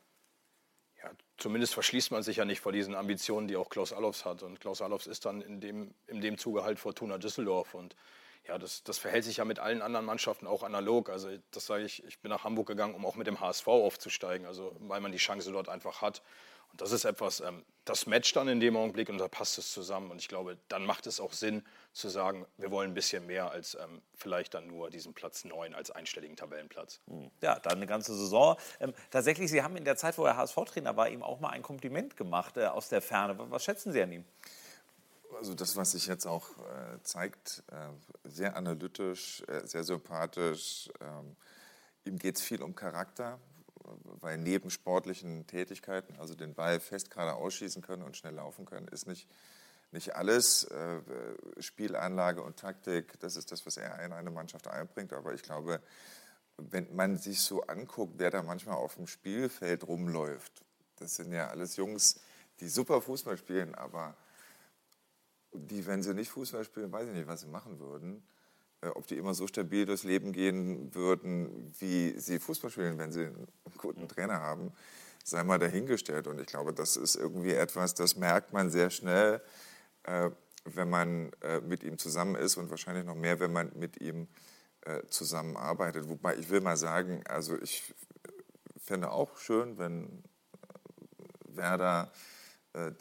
Ja, 1.04 1.12
zumindest 1.38 1.76
verschließt 1.76 2.10
man 2.10 2.24
sich 2.24 2.38
ja 2.38 2.46
nicht 2.46 2.60
vor 2.60 2.72
diesen 2.72 2.96
Ambitionen, 2.96 3.48
die 3.48 3.56
auch 3.56 3.70
Klaus 3.70 3.94
Allofs 3.94 4.26
hat. 4.26 4.42
Und 4.42 4.60
Klaus 4.60 4.82
Allofs 4.82 5.06
ist 5.06 5.28
dann 5.28 5.44
in 5.44 5.62
dem, 5.62 5.94
in 6.08 6.22
dem 6.22 6.40
Zuge 6.40 6.64
halt 6.64 6.80
Fortuna 6.80 7.20
Düsseldorf 7.20 7.76
und 7.76 7.96
ja, 8.48 8.58
das, 8.58 8.84
das 8.84 8.98
verhält 8.98 9.24
sich 9.24 9.38
ja 9.38 9.46
mit 9.46 9.60
allen 9.60 9.82
anderen 9.82 10.06
Mannschaften 10.06 10.48
auch 10.48 10.64
analog. 10.64 11.10
Also 11.10 11.30
das 11.52 11.66
sage 11.66 11.84
ich, 11.84 12.04
ich 12.06 12.20
bin 12.20 12.30
nach 12.30 12.44
Hamburg 12.44 12.68
gegangen, 12.68 12.96
um 12.96 13.06
auch 13.06 13.16
mit 13.16 13.28
dem 13.28 13.40
HSV 13.40 13.68
aufzusteigen, 13.68 14.46
also 14.46 14.76
weil 14.80 15.02
man 15.02 15.12
die 15.12 15.18
Chance 15.18 15.52
dort 15.52 15.70
einfach 15.70 16.02
hat. 16.02 16.22
Und 16.72 16.82
das 16.82 16.92
ist 16.92 17.06
etwas, 17.06 17.40
ähm, 17.40 17.64
das 17.86 18.06
matcht 18.06 18.36
dann 18.36 18.48
in 18.48 18.60
dem 18.60 18.76
Augenblick 18.76 19.08
und 19.10 19.18
da 19.18 19.28
passt 19.28 19.58
es 19.58 19.72
zusammen. 19.72 20.12
Und 20.12 20.18
ich 20.18 20.28
glaube, 20.28 20.58
dann 20.68 20.86
macht 20.86 21.08
es 21.08 21.20
auch 21.20 21.32
Sinn 21.32 21.64
zu 21.94 22.10
sagen, 22.10 22.46
wir 22.58 22.70
wollen 22.70 22.92
ein 22.92 22.94
bisschen 22.94 23.26
mehr 23.26 23.52
als 23.52 23.76
ähm, 23.76 24.02
vielleicht 24.14 24.54
dann 24.54 24.68
nur 24.68 24.90
diesen 24.90 25.14
Platz 25.14 25.46
9 25.46 25.74
als 25.74 25.92
einstelligen 25.92 26.36
Tabellenplatz. 26.36 27.00
Hm. 27.08 27.32
Ja, 27.42 27.60
dann 27.60 27.78
eine 27.78 27.86
ganze 27.86 28.14
Saison. 28.14 28.58
Ähm, 28.80 28.94
tatsächlich, 29.10 29.50
Sie 29.50 29.64
haben 29.64 29.78
in 29.78 29.86
der 29.86 29.96
Zeit, 29.96 30.18
wo 30.18 30.26
er 30.26 30.36
HSV-Trainer 30.36 30.98
war, 30.98 31.08
ihm 31.10 31.24
auch 31.24 31.40
mal 31.40 31.50
ein 31.50 31.62
Kompliment 31.62 32.18
gemacht 32.18 32.58
äh, 32.58 32.66
aus 32.66 32.90
der 32.90 33.02
Ferne. 33.02 33.36
Was 33.38 33.64
schätzen 33.64 33.94
Sie 33.94 34.02
an 34.02 34.12
ihm? 34.12 34.26
Also 35.38 35.54
das, 35.54 35.76
was 35.76 35.92
sich 35.92 36.08
jetzt 36.08 36.26
auch 36.26 36.50
äh, 36.58 37.02
zeigt, 37.04 37.64
äh, 37.72 38.30
sehr 38.30 38.56
analytisch, 38.56 39.44
äh, 39.48 39.66
sehr 39.66 39.84
sympathisch. 39.84 40.90
Ähm, 41.02 41.36
ihm 42.06 42.18
geht 42.18 42.38
es 42.38 42.42
viel 42.42 42.62
um 42.62 42.76
Charakter, 42.76 43.40
weil 44.22 44.38
neben 44.38 44.70
sportlichen 44.70 45.46
Tätigkeiten, 45.48 46.16
also 46.20 46.36
den 46.36 46.54
Ball 46.54 46.80
fest 46.80 47.12
gerade 47.12 47.34
ausschießen 47.34 47.82
können 47.82 48.04
und 48.04 48.18
schnell 48.18 48.36
laufen 48.36 48.66
können, 48.66 48.88
ist 48.88 49.08
nicht, 49.08 49.28
nicht 49.92 50.16
alles 50.16 50.64
äh, 50.66 51.02
Spielanlage 51.60 52.42
und 52.42 52.58
Taktik. 52.58 53.20
Das 53.20 53.36
ist 53.36 53.52
das, 53.52 53.66
was 53.66 53.78
er 53.78 54.00
in 54.04 54.14
eine 54.14 54.32
Mannschaft 54.32 54.68
einbringt. 54.68 55.14
Aber 55.14 55.34
ich 55.34 55.44
glaube, 55.44 55.82
wenn 56.58 56.96
man 56.96 57.18
sich 57.18 57.42
so 57.42 57.64
anguckt, 57.64 58.14
wer 58.18 58.32
da 58.32 58.42
manchmal 58.42 58.78
auf 58.78 58.96
dem 58.96 59.08
Spielfeld 59.08 59.88
rumläuft, 59.88 60.64
das 60.98 61.16
sind 61.18 61.34
ja 61.34 61.50
alles 61.50 61.76
Jungs, 61.76 62.20
die 62.62 62.70
super 62.70 63.02
Fußball 63.02 63.38
spielen, 63.38 63.76
aber 63.76 64.16
die, 65.58 65.86
wenn 65.86 66.04
sie 66.04 66.14
nicht 66.14 66.30
Fußball 66.30 66.64
spielen, 66.64 66.92
weiß 66.92 67.08
ich 67.08 67.14
nicht, 67.14 67.28
was 67.28 67.42
sie 67.42 67.48
machen 67.48 67.80
würden. 67.80 68.24
Äh, 68.82 68.90
ob 68.90 69.08
die 69.08 69.18
immer 69.18 69.34
so 69.34 69.48
stabil 69.48 69.86
durchs 69.86 70.04
Leben 70.04 70.32
gehen 70.32 70.94
würden, 70.94 71.74
wie 71.80 72.18
sie 72.18 72.40
Fußball 72.40 72.70
spielen, 72.70 72.98
wenn 72.98 73.12
sie 73.12 73.26
einen 73.26 73.48
guten 73.78 74.08
Trainer 74.08 74.42
haben, 74.42 74.72
sei 75.24 75.44
mal 75.44 75.60
dahingestellt. 75.60 76.28
Und 76.28 76.40
ich 76.40 76.48
glaube, 76.48 76.74
das 76.74 76.98
ist 76.98 77.16
irgendwie 77.16 77.54
etwas, 77.54 77.94
das 77.94 78.16
merkt 78.16 78.54
man 78.54 78.70
sehr 78.70 78.90
schnell, 78.90 79.42
äh, 80.04 80.30
wenn 80.66 80.90
man 80.90 81.32
äh, 81.42 81.62
mit 81.62 81.84
ihm 81.84 81.98
zusammen 81.98 82.36
ist 82.36 82.58
und 82.58 82.70
wahrscheinlich 82.70 83.06
noch 83.06 83.16
mehr, 83.16 83.40
wenn 83.40 83.54
man 83.54 83.72
mit 83.76 84.02
ihm 84.02 84.28
zusammenarbeitet. 85.10 86.08
Wobei 86.08 86.36
ich 86.36 86.52
will 86.52 86.62
mal 86.62 86.78
sagen, 86.78 87.24
also 87.28 87.60
ich 87.60 87.96
fände 88.78 89.10
auch 89.10 89.36
schön, 89.40 89.80
wenn 89.80 90.24
Werder 91.48 92.12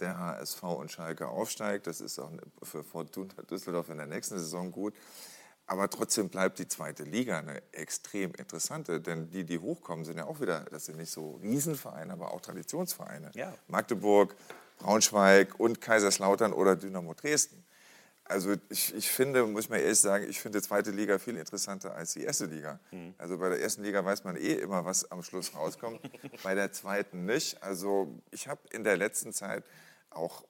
der 0.01 0.19
HSV 0.19 0.63
und 0.63 0.91
Schalke 0.91 1.29
aufsteigt. 1.29 1.87
Das 1.87 2.01
ist 2.01 2.19
auch 2.19 2.31
für 2.63 2.85
Fortuna 2.85 3.33
Düsseldorf 3.51 3.89
in 3.89 3.99
der 3.99 4.07
nächsten 4.07 4.39
Saison 4.39 4.71
gut. 4.71 4.95
Aber 5.67 5.89
trotzdem 5.89 6.29
bleibt 6.29 6.59
die 6.59 6.69
zweite 6.69 7.05
Liga 7.05 7.39
eine 7.39 7.63
extrem 7.73 8.35
interessante, 8.35 9.01
denn 9.01 9.31
die, 9.31 9.45
die 9.45 9.59
hochkommen, 9.59 10.05
sind 10.05 10.19
ja 10.19 10.27
auch 10.27 10.41
wieder, 10.41 10.61
das 10.71 10.85
sind 10.85 10.99
nicht 10.99 11.11
so 11.11 11.37
Riesenvereine, 11.43 12.13
aber 12.13 12.33
auch 12.33 12.41
Traditionsvereine. 12.43 13.31
Ja. 13.35 13.55
Magdeburg, 13.69 14.37
Braunschweig 14.79 15.59
und 15.59 15.81
Kaiserslautern 15.81 16.53
oder 16.53 16.77
Dynamo 16.77 17.15
Dresden. 17.15 17.64
Also 18.27 18.55
ich, 18.71 18.95
ich 18.95 19.11
finde, 19.11 19.45
muss 19.47 19.65
ich 19.65 19.71
mal 19.71 19.79
ehrlich 19.79 20.01
sagen, 20.01 20.27
ich 20.29 20.41
finde 20.41 20.59
die 20.59 20.67
zweite 20.67 20.91
Liga 20.91 21.19
viel 21.19 21.37
interessanter 21.37 21.95
als 21.95 22.15
die 22.15 22.23
erste 22.23 22.47
Liga. 22.47 22.81
Mhm. 22.91 23.15
Also 23.19 23.37
bei 23.37 23.51
der 23.51 23.61
ersten 23.61 23.83
Liga 23.83 24.03
weiß 24.03 24.25
man 24.25 24.37
eh 24.37 24.55
immer, 24.55 24.85
was 24.87 25.11
am 25.11 25.23
Schluss 25.23 25.55
rauskommt, 25.55 26.01
bei 26.43 26.55
der 26.55 26.73
zweiten 26.73 27.27
nicht. 27.27 27.63
Also 27.63 28.19
ich 28.31 28.49
habe 28.49 28.61
in 28.71 28.83
der 28.83 28.97
letzten 28.97 29.33
Zeit 29.33 29.63
auch 30.09 30.45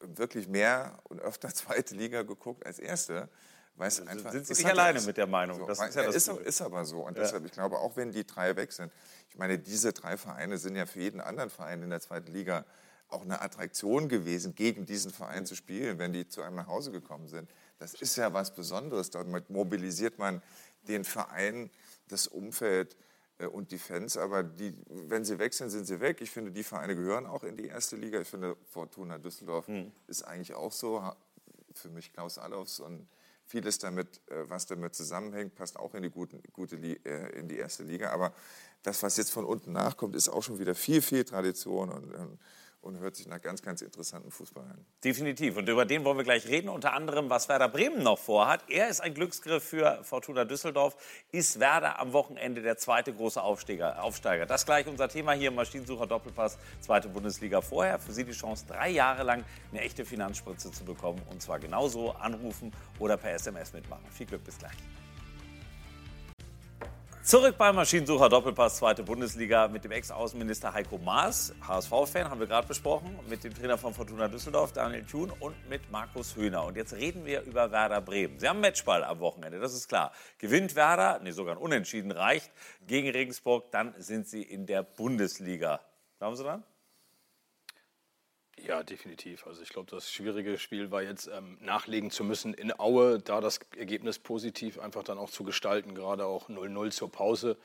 wirklich 0.00 0.48
mehr 0.48 0.98
und 1.04 1.20
öfter 1.20 1.48
zweite 1.54 1.94
Liga 1.94 2.22
geguckt 2.22 2.66
als 2.66 2.80
erste. 2.80 3.28
Weiß 3.76 4.00
also 4.00 4.10
einfach, 4.10 4.32
sind 4.32 4.46
Sie 4.46 4.54
nicht 4.54 4.66
alleine 4.66 5.00
mit 5.00 5.16
der 5.16 5.26
Meinung? 5.26 5.58
So, 5.58 5.66
das 5.66 5.80
ist, 5.80 5.94
ja 5.94 6.02
das 6.02 6.14
ist, 6.16 6.28
ist, 6.28 6.60
aber 6.60 6.84
so. 6.84 7.06
Und 7.06 7.16
ja. 7.16 7.22
deshalb, 7.22 7.46
ich 7.46 7.52
glaube, 7.52 7.78
auch 7.78 7.96
wenn 7.96 8.10
die 8.10 8.26
drei 8.26 8.54
weg 8.56 8.72
sind, 8.72 8.92
ich 9.30 9.38
meine, 9.38 9.58
diese 9.58 9.92
drei 9.92 10.16
Vereine 10.16 10.58
sind 10.58 10.76
ja 10.76 10.86
für 10.86 11.00
jeden 11.00 11.20
anderen 11.20 11.50
Verein 11.50 11.82
in 11.82 11.88
der 11.88 12.00
zweiten 12.00 12.30
Liga 12.32 12.66
auch 13.12 13.22
eine 13.22 13.40
Attraktion 13.40 14.08
gewesen, 14.08 14.54
gegen 14.54 14.86
diesen 14.86 15.12
Verein 15.12 15.46
zu 15.46 15.54
spielen, 15.54 15.98
wenn 15.98 16.12
die 16.12 16.28
zu 16.28 16.42
einem 16.42 16.56
nach 16.56 16.66
Hause 16.66 16.90
gekommen 16.90 17.28
sind. 17.28 17.50
Das 17.78 17.94
ist 17.94 18.16
ja 18.16 18.32
was 18.32 18.54
Besonderes. 18.54 19.10
Damit 19.10 19.50
mobilisiert 19.50 20.18
man 20.18 20.42
den 20.88 21.04
Verein, 21.04 21.70
das 22.08 22.26
Umfeld 22.26 22.96
äh, 23.38 23.46
und 23.46 23.70
die 23.70 23.78
Fans. 23.78 24.16
Aber 24.16 24.42
die, 24.42 24.74
wenn 24.88 25.24
sie 25.24 25.38
weg 25.38 25.54
sind, 25.54 25.70
sind 25.70 25.86
sie 25.86 26.00
weg. 26.00 26.20
Ich 26.20 26.30
finde, 26.30 26.52
die 26.52 26.64
Vereine 26.64 26.94
gehören 26.94 27.26
auch 27.26 27.44
in 27.44 27.56
die 27.56 27.66
erste 27.66 27.96
Liga. 27.96 28.20
Ich 28.20 28.28
finde, 28.28 28.56
Fortuna 28.70 29.18
Düsseldorf 29.18 29.66
hm. 29.66 29.92
ist 30.06 30.22
eigentlich 30.22 30.54
auch 30.54 30.72
so. 30.72 31.02
Für 31.74 31.88
mich 31.88 32.12
Klaus 32.12 32.36
Allofs 32.36 32.80
und 32.80 33.08
Vieles 33.52 33.78
damit, 33.78 34.20
äh, 34.30 34.48
was 34.48 34.66
damit 34.66 34.94
zusammenhängt, 34.94 35.54
passt 35.54 35.78
auch 35.78 35.94
in 35.94 36.02
die, 36.02 36.10
gute, 36.10 36.38
gute, 36.52 36.76
äh, 36.76 37.38
in 37.38 37.48
die 37.48 37.58
erste 37.58 37.82
Liga. 37.82 38.10
Aber 38.10 38.32
das, 38.82 39.02
was 39.02 39.16
jetzt 39.16 39.30
von 39.30 39.44
unten 39.44 39.72
nachkommt, 39.72 40.16
ist 40.16 40.28
auch 40.28 40.42
schon 40.42 40.58
wieder 40.58 40.74
viel, 40.74 41.02
viel 41.02 41.24
Tradition 41.24 41.90
und, 41.90 42.14
und 42.14 42.38
und 42.82 42.98
hört 42.98 43.16
sich 43.16 43.26
nach 43.28 43.40
ganz, 43.40 43.62
ganz 43.62 43.80
interessanten 43.80 44.30
Fußball 44.30 44.64
an. 44.64 44.84
Definitiv. 45.04 45.56
Und 45.56 45.68
über 45.68 45.84
den 45.86 46.04
wollen 46.04 46.16
wir 46.16 46.24
gleich 46.24 46.48
reden. 46.48 46.68
Unter 46.68 46.92
anderem, 46.92 47.30
was 47.30 47.48
Werder 47.48 47.68
Bremen 47.68 48.02
noch 48.02 48.18
vorhat. 48.18 48.68
Er 48.68 48.88
ist 48.88 49.00
ein 49.00 49.14
Glücksgriff 49.14 49.62
für 49.62 50.02
Fortuna 50.02 50.44
Düsseldorf. 50.44 50.96
Ist 51.30 51.60
Werder 51.60 52.00
am 52.00 52.12
Wochenende 52.12 52.60
der 52.60 52.76
zweite 52.76 53.14
große 53.14 53.40
Aufsteiger? 53.40 54.02
Aufsteiger? 54.02 54.46
Das 54.46 54.66
gleich 54.66 54.86
unser 54.88 55.08
Thema 55.08 55.32
hier 55.32 55.48
im 55.48 55.54
Maschinensucher 55.54 56.06
Doppelpass, 56.06 56.58
zweite 56.80 57.08
Bundesliga 57.08 57.60
vorher. 57.60 58.00
Für 58.00 58.12
Sie 58.12 58.24
die 58.24 58.32
Chance, 58.32 58.66
drei 58.66 58.90
Jahre 58.90 59.22
lang 59.22 59.44
eine 59.70 59.80
echte 59.80 60.04
Finanzspritze 60.04 60.72
zu 60.72 60.84
bekommen. 60.84 61.22
Und 61.30 61.40
zwar 61.40 61.60
genauso 61.60 62.10
anrufen 62.10 62.72
oder 62.98 63.16
per 63.16 63.32
SMS 63.32 63.72
mitmachen. 63.72 64.04
Viel 64.10 64.26
Glück, 64.26 64.44
bis 64.44 64.58
gleich. 64.58 64.76
Zurück 67.24 67.56
beim 67.56 67.76
Maschinensucher 67.76 68.28
Doppelpass, 68.28 68.78
zweite 68.78 69.04
Bundesliga 69.04 69.68
mit 69.68 69.84
dem 69.84 69.92
Ex-Außenminister 69.92 70.74
Heiko 70.74 70.98
Maas, 70.98 71.54
HSV-Fan, 71.64 72.28
haben 72.28 72.40
wir 72.40 72.48
gerade 72.48 72.66
besprochen, 72.66 73.16
mit 73.28 73.44
dem 73.44 73.54
Trainer 73.54 73.78
von 73.78 73.94
Fortuna 73.94 74.26
Düsseldorf, 74.26 74.72
Daniel 74.72 75.04
Thun 75.04 75.32
und 75.38 75.54
mit 75.68 75.88
Markus 75.92 76.34
Höhner. 76.34 76.64
Und 76.64 76.76
jetzt 76.76 76.94
reden 76.94 77.24
wir 77.24 77.42
über 77.42 77.70
Werder 77.70 78.00
Bremen. 78.00 78.40
Sie 78.40 78.48
haben 78.48 78.60
Matchball 78.60 79.04
am 79.04 79.20
Wochenende, 79.20 79.60
das 79.60 79.72
ist 79.72 79.86
klar. 79.86 80.10
Gewinnt 80.38 80.74
Werder, 80.74 81.20
nee, 81.22 81.30
sogar 81.30 81.54
ein 81.54 81.62
Unentschieden 81.62 82.10
reicht, 82.10 82.50
gegen 82.88 83.08
Regensburg, 83.08 83.70
dann 83.70 83.94
sind 83.98 84.26
sie 84.26 84.42
in 84.42 84.66
der 84.66 84.82
Bundesliga. 84.82 85.80
Glauben 86.18 86.34
Sie 86.34 86.42
dann? 86.42 86.64
Ja, 88.66 88.82
definitiv. 88.84 89.46
Also 89.46 89.62
ich 89.62 89.70
glaube, 89.70 89.90
das 89.90 90.10
schwierige 90.10 90.56
Spiel 90.56 90.90
war 90.92 91.02
jetzt 91.02 91.26
ähm, 91.26 91.58
nachlegen 91.60 92.10
zu 92.12 92.22
müssen 92.22 92.54
in 92.54 92.78
Aue, 92.78 93.18
da 93.18 93.40
das 93.40 93.58
Ergebnis 93.76 94.20
positiv 94.20 94.78
einfach 94.78 95.02
dann 95.02 95.18
auch 95.18 95.30
zu 95.30 95.42
gestalten, 95.42 95.94
gerade 95.94 96.26
auch 96.26 96.48
0-0 96.48 96.90
zur 96.90 97.10
Pause. 97.10 97.56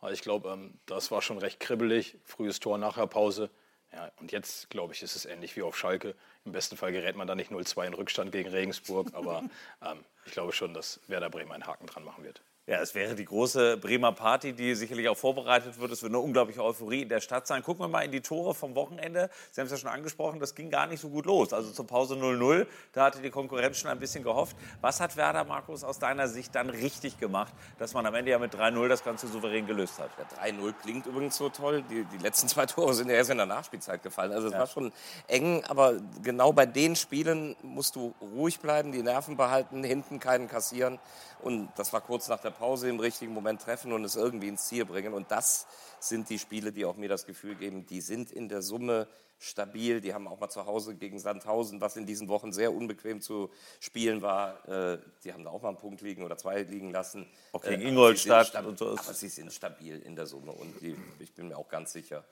Also 0.00 0.14
ich 0.14 0.22
glaube, 0.22 0.48
ähm, 0.50 0.74
das 0.86 1.10
war 1.10 1.20
schon 1.20 1.38
recht 1.38 1.60
kribbelig. 1.60 2.16
Frühes 2.24 2.58
Tor, 2.58 2.78
nachher 2.78 3.06
Pause. 3.06 3.50
Ja, 3.92 4.10
und 4.18 4.32
jetzt, 4.32 4.70
glaube 4.70 4.94
ich, 4.94 5.02
ist 5.02 5.14
es 5.14 5.26
ähnlich 5.26 5.56
wie 5.56 5.62
auf 5.62 5.76
Schalke. 5.76 6.14
Im 6.44 6.52
besten 6.52 6.76
Fall 6.76 6.92
gerät 6.92 7.16
man 7.16 7.26
da 7.26 7.34
nicht 7.34 7.50
0-2 7.50 7.86
in 7.86 7.94
Rückstand 7.94 8.32
gegen 8.32 8.48
Regensburg, 8.48 9.12
aber 9.12 9.44
ähm, 9.82 10.04
ich 10.24 10.32
glaube 10.32 10.52
schon, 10.52 10.72
dass 10.72 11.00
Werder 11.06 11.28
Bremen 11.28 11.52
einen 11.52 11.66
Haken 11.66 11.86
dran 11.86 12.04
machen 12.04 12.24
wird. 12.24 12.40
Ja, 12.68 12.80
es 12.80 12.96
wäre 12.96 13.14
die 13.14 13.24
große 13.24 13.76
Bremer 13.76 14.10
Party, 14.10 14.52
die 14.52 14.74
sicherlich 14.74 15.08
auch 15.08 15.16
vorbereitet 15.16 15.78
wird. 15.78 15.92
Es 15.92 16.02
wird 16.02 16.10
eine 16.10 16.18
unglaubliche 16.18 16.64
Euphorie 16.64 17.02
in 17.02 17.08
der 17.08 17.20
Stadt 17.20 17.46
sein. 17.46 17.62
Gucken 17.62 17.84
wir 17.84 17.88
mal 17.88 18.00
in 18.00 18.10
die 18.10 18.22
Tore 18.22 18.54
vom 18.54 18.74
Wochenende. 18.74 19.30
Sie 19.52 19.60
haben 19.60 19.66
es 19.66 19.70
ja 19.70 19.78
schon 19.78 19.88
angesprochen, 19.90 20.40
das 20.40 20.56
ging 20.56 20.68
gar 20.68 20.88
nicht 20.88 20.98
so 20.98 21.08
gut 21.08 21.26
los. 21.26 21.52
Also 21.52 21.70
zur 21.70 21.86
Pause 21.86 22.16
0-0, 22.16 22.66
da 22.92 23.04
hatte 23.04 23.22
die 23.22 23.30
Konkurrenz 23.30 23.78
schon 23.78 23.88
ein 23.88 24.00
bisschen 24.00 24.24
gehofft. 24.24 24.56
Was 24.80 24.98
hat 24.98 25.16
Werder, 25.16 25.44
Markus, 25.44 25.84
aus 25.84 26.00
deiner 26.00 26.26
Sicht 26.26 26.56
dann 26.56 26.68
richtig 26.68 27.20
gemacht, 27.20 27.54
dass 27.78 27.94
man 27.94 28.04
am 28.04 28.16
Ende 28.16 28.32
ja 28.32 28.40
mit 28.40 28.52
3-0 28.52 28.88
das 28.88 29.04
Ganze 29.04 29.28
souverän 29.28 29.68
gelöst 29.68 30.00
hat? 30.00 30.10
Ja, 30.18 30.44
3-0 30.44 30.74
klingt 30.82 31.06
übrigens 31.06 31.36
so 31.36 31.48
toll. 31.50 31.84
Die, 31.88 32.04
die, 32.06 32.18
letzten 32.18 32.48
zwei 32.48 32.66
Tore 32.66 32.94
sind 32.94 33.08
ja 33.08 33.14
erst 33.14 33.30
in 33.30 33.36
der 33.36 33.46
Nachspielzeit 33.46 34.02
gefallen. 34.02 34.32
Also 34.32 34.48
es 34.48 34.54
ja. 34.54 34.58
war 34.58 34.66
schon 34.66 34.92
eng, 35.28 35.62
aber 35.68 36.00
genau 36.20 36.52
bei 36.52 36.66
den 36.66 36.96
Spielen 36.96 37.54
musst 37.62 37.94
du 37.94 38.12
ruhig 38.20 38.58
bleiben, 38.58 38.90
die 38.90 39.04
Nerven 39.04 39.36
behalten, 39.36 39.84
hinten 39.84 40.18
keinen 40.18 40.48
kassieren. 40.48 40.98
Und 41.42 41.68
das 41.76 41.92
war 41.92 42.00
kurz 42.00 42.28
nach 42.28 42.40
der 42.40 42.50
Pause 42.50 42.88
im 42.88 43.00
richtigen 43.00 43.32
Moment 43.32 43.62
treffen 43.62 43.92
und 43.92 44.04
es 44.04 44.16
irgendwie 44.16 44.48
ins 44.48 44.66
Ziel 44.66 44.84
bringen. 44.84 45.12
Und 45.12 45.30
das 45.30 45.66
sind 46.00 46.28
die 46.30 46.38
Spiele, 46.38 46.72
die 46.72 46.84
auch 46.84 46.96
mir 46.96 47.08
das 47.08 47.26
Gefühl 47.26 47.54
geben, 47.54 47.86
die 47.86 48.00
sind 48.00 48.30
in 48.30 48.48
der 48.48 48.62
Summe 48.62 49.06
stabil. 49.38 50.00
Die 50.00 50.14
haben 50.14 50.26
auch 50.28 50.40
mal 50.40 50.48
zu 50.48 50.66
Hause 50.66 50.94
gegen 50.94 51.18
Sandhausen, 51.18 51.80
was 51.80 51.96
in 51.96 52.06
diesen 52.06 52.28
Wochen 52.28 52.52
sehr 52.52 52.72
unbequem 52.72 53.20
zu 53.20 53.50
spielen 53.80 54.22
war. 54.22 54.66
Äh, 54.68 54.98
die 55.24 55.32
haben 55.32 55.44
da 55.44 55.50
auch 55.50 55.62
mal 55.62 55.68
einen 55.68 55.78
Punkt 55.78 56.00
liegen 56.00 56.22
oder 56.22 56.36
zwei 56.36 56.62
liegen 56.62 56.90
lassen. 56.90 57.26
Auch 57.52 57.62
gegen 57.62 57.82
äh, 57.82 57.88
Ingolstadt 57.88 58.54
und 58.64 58.78
so. 58.78 58.92
Aber 58.92 59.14
sie 59.14 59.28
sind 59.28 59.52
stabil 59.52 59.98
in 60.00 60.16
der 60.16 60.26
Summe 60.26 60.52
und 60.52 60.80
die, 60.80 60.96
ich 61.18 61.32
bin 61.32 61.48
mir 61.48 61.58
auch 61.58 61.68
ganz 61.68 61.92
sicher, 61.92 62.24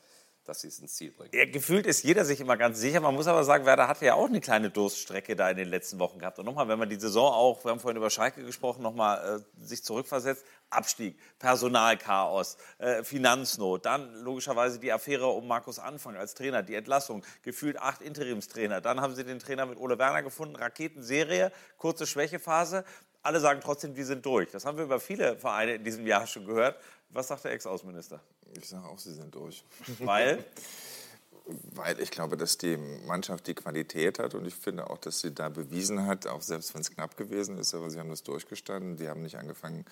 dass 0.44 0.60
sie 0.60 0.68
es 0.68 0.78
ins 0.78 0.94
Ziel 0.94 1.10
bringen. 1.12 1.30
Ja, 1.34 1.44
gefühlt 1.46 1.86
ist 1.86 2.02
jeder 2.02 2.24
sich 2.24 2.40
immer 2.40 2.56
ganz 2.56 2.78
sicher. 2.78 3.00
Man 3.00 3.14
muss 3.14 3.26
aber 3.26 3.44
sagen, 3.44 3.66
Werder 3.66 3.88
hatte 3.88 4.04
ja 4.04 4.14
auch 4.14 4.28
eine 4.28 4.40
kleine 4.40 4.70
Durststrecke 4.70 5.36
da 5.36 5.50
in 5.50 5.56
den 5.56 5.68
letzten 5.68 5.98
Wochen 5.98 6.18
gehabt. 6.18 6.38
Und 6.38 6.44
nochmal, 6.46 6.68
wenn 6.68 6.78
man 6.78 6.88
die 6.88 6.98
Saison 7.00 7.32
auch, 7.32 7.64
wir 7.64 7.70
haben 7.70 7.80
vorhin 7.80 7.96
über 7.96 8.10
Schalke 8.10 8.44
gesprochen, 8.44 8.82
nochmal 8.82 9.40
äh, 9.40 9.64
sich 9.64 9.82
zurückversetzt, 9.82 10.44
Abstieg, 10.70 11.18
Personalchaos, 11.38 12.56
äh, 12.78 13.02
Finanznot, 13.04 13.86
dann 13.86 14.14
logischerweise 14.22 14.78
die 14.78 14.92
Affäre 14.92 15.26
um 15.28 15.46
Markus 15.46 15.78
Anfang 15.78 16.16
als 16.16 16.34
Trainer, 16.34 16.62
die 16.62 16.74
Entlassung, 16.74 17.24
gefühlt 17.42 17.78
acht 17.78 18.02
Interimstrainer. 18.02 18.80
Dann 18.80 19.00
haben 19.00 19.14
sie 19.14 19.24
den 19.24 19.38
Trainer 19.38 19.66
mit 19.66 19.78
Ole 19.78 19.98
Werner 19.98 20.22
gefunden, 20.22 20.56
Raketenserie, 20.56 21.52
kurze 21.78 22.06
Schwächephase. 22.06 22.84
Alle 23.22 23.40
sagen 23.40 23.60
trotzdem, 23.62 23.94
die 23.94 24.02
sind 24.02 24.26
durch. 24.26 24.50
Das 24.50 24.66
haben 24.66 24.76
wir 24.76 24.84
über 24.84 25.00
viele 25.00 25.38
Vereine 25.38 25.76
in 25.76 25.84
diesem 25.84 26.06
Jahr 26.06 26.26
schon 26.26 26.44
gehört. 26.44 26.78
Was 27.08 27.28
sagt 27.28 27.44
der 27.44 27.52
Ex-Außenminister? 27.52 28.20
Ich 28.52 28.68
sage 28.68 28.86
auch, 28.86 28.98
sie 28.98 29.12
sind 29.12 29.34
durch. 29.34 29.64
Weil? 29.98 30.44
Weil 31.72 32.00
ich 32.00 32.10
glaube, 32.10 32.36
dass 32.36 32.56
die 32.56 32.76
Mannschaft 32.76 33.46
die 33.46 33.54
Qualität 33.54 34.18
hat 34.18 34.34
und 34.34 34.46
ich 34.46 34.54
finde 34.54 34.88
auch, 34.88 34.98
dass 34.98 35.20
sie 35.20 35.34
da 35.34 35.50
bewiesen 35.50 36.06
hat, 36.06 36.26
auch 36.26 36.40
selbst 36.40 36.74
wenn 36.74 36.80
es 36.80 36.90
knapp 36.90 37.16
gewesen 37.16 37.58
ist, 37.58 37.74
aber 37.74 37.90
sie 37.90 37.98
haben 37.98 38.08
das 38.08 38.22
durchgestanden. 38.22 38.96
Die 38.96 39.08
haben 39.08 39.22
nicht 39.22 39.36
angefangen, 39.36 39.84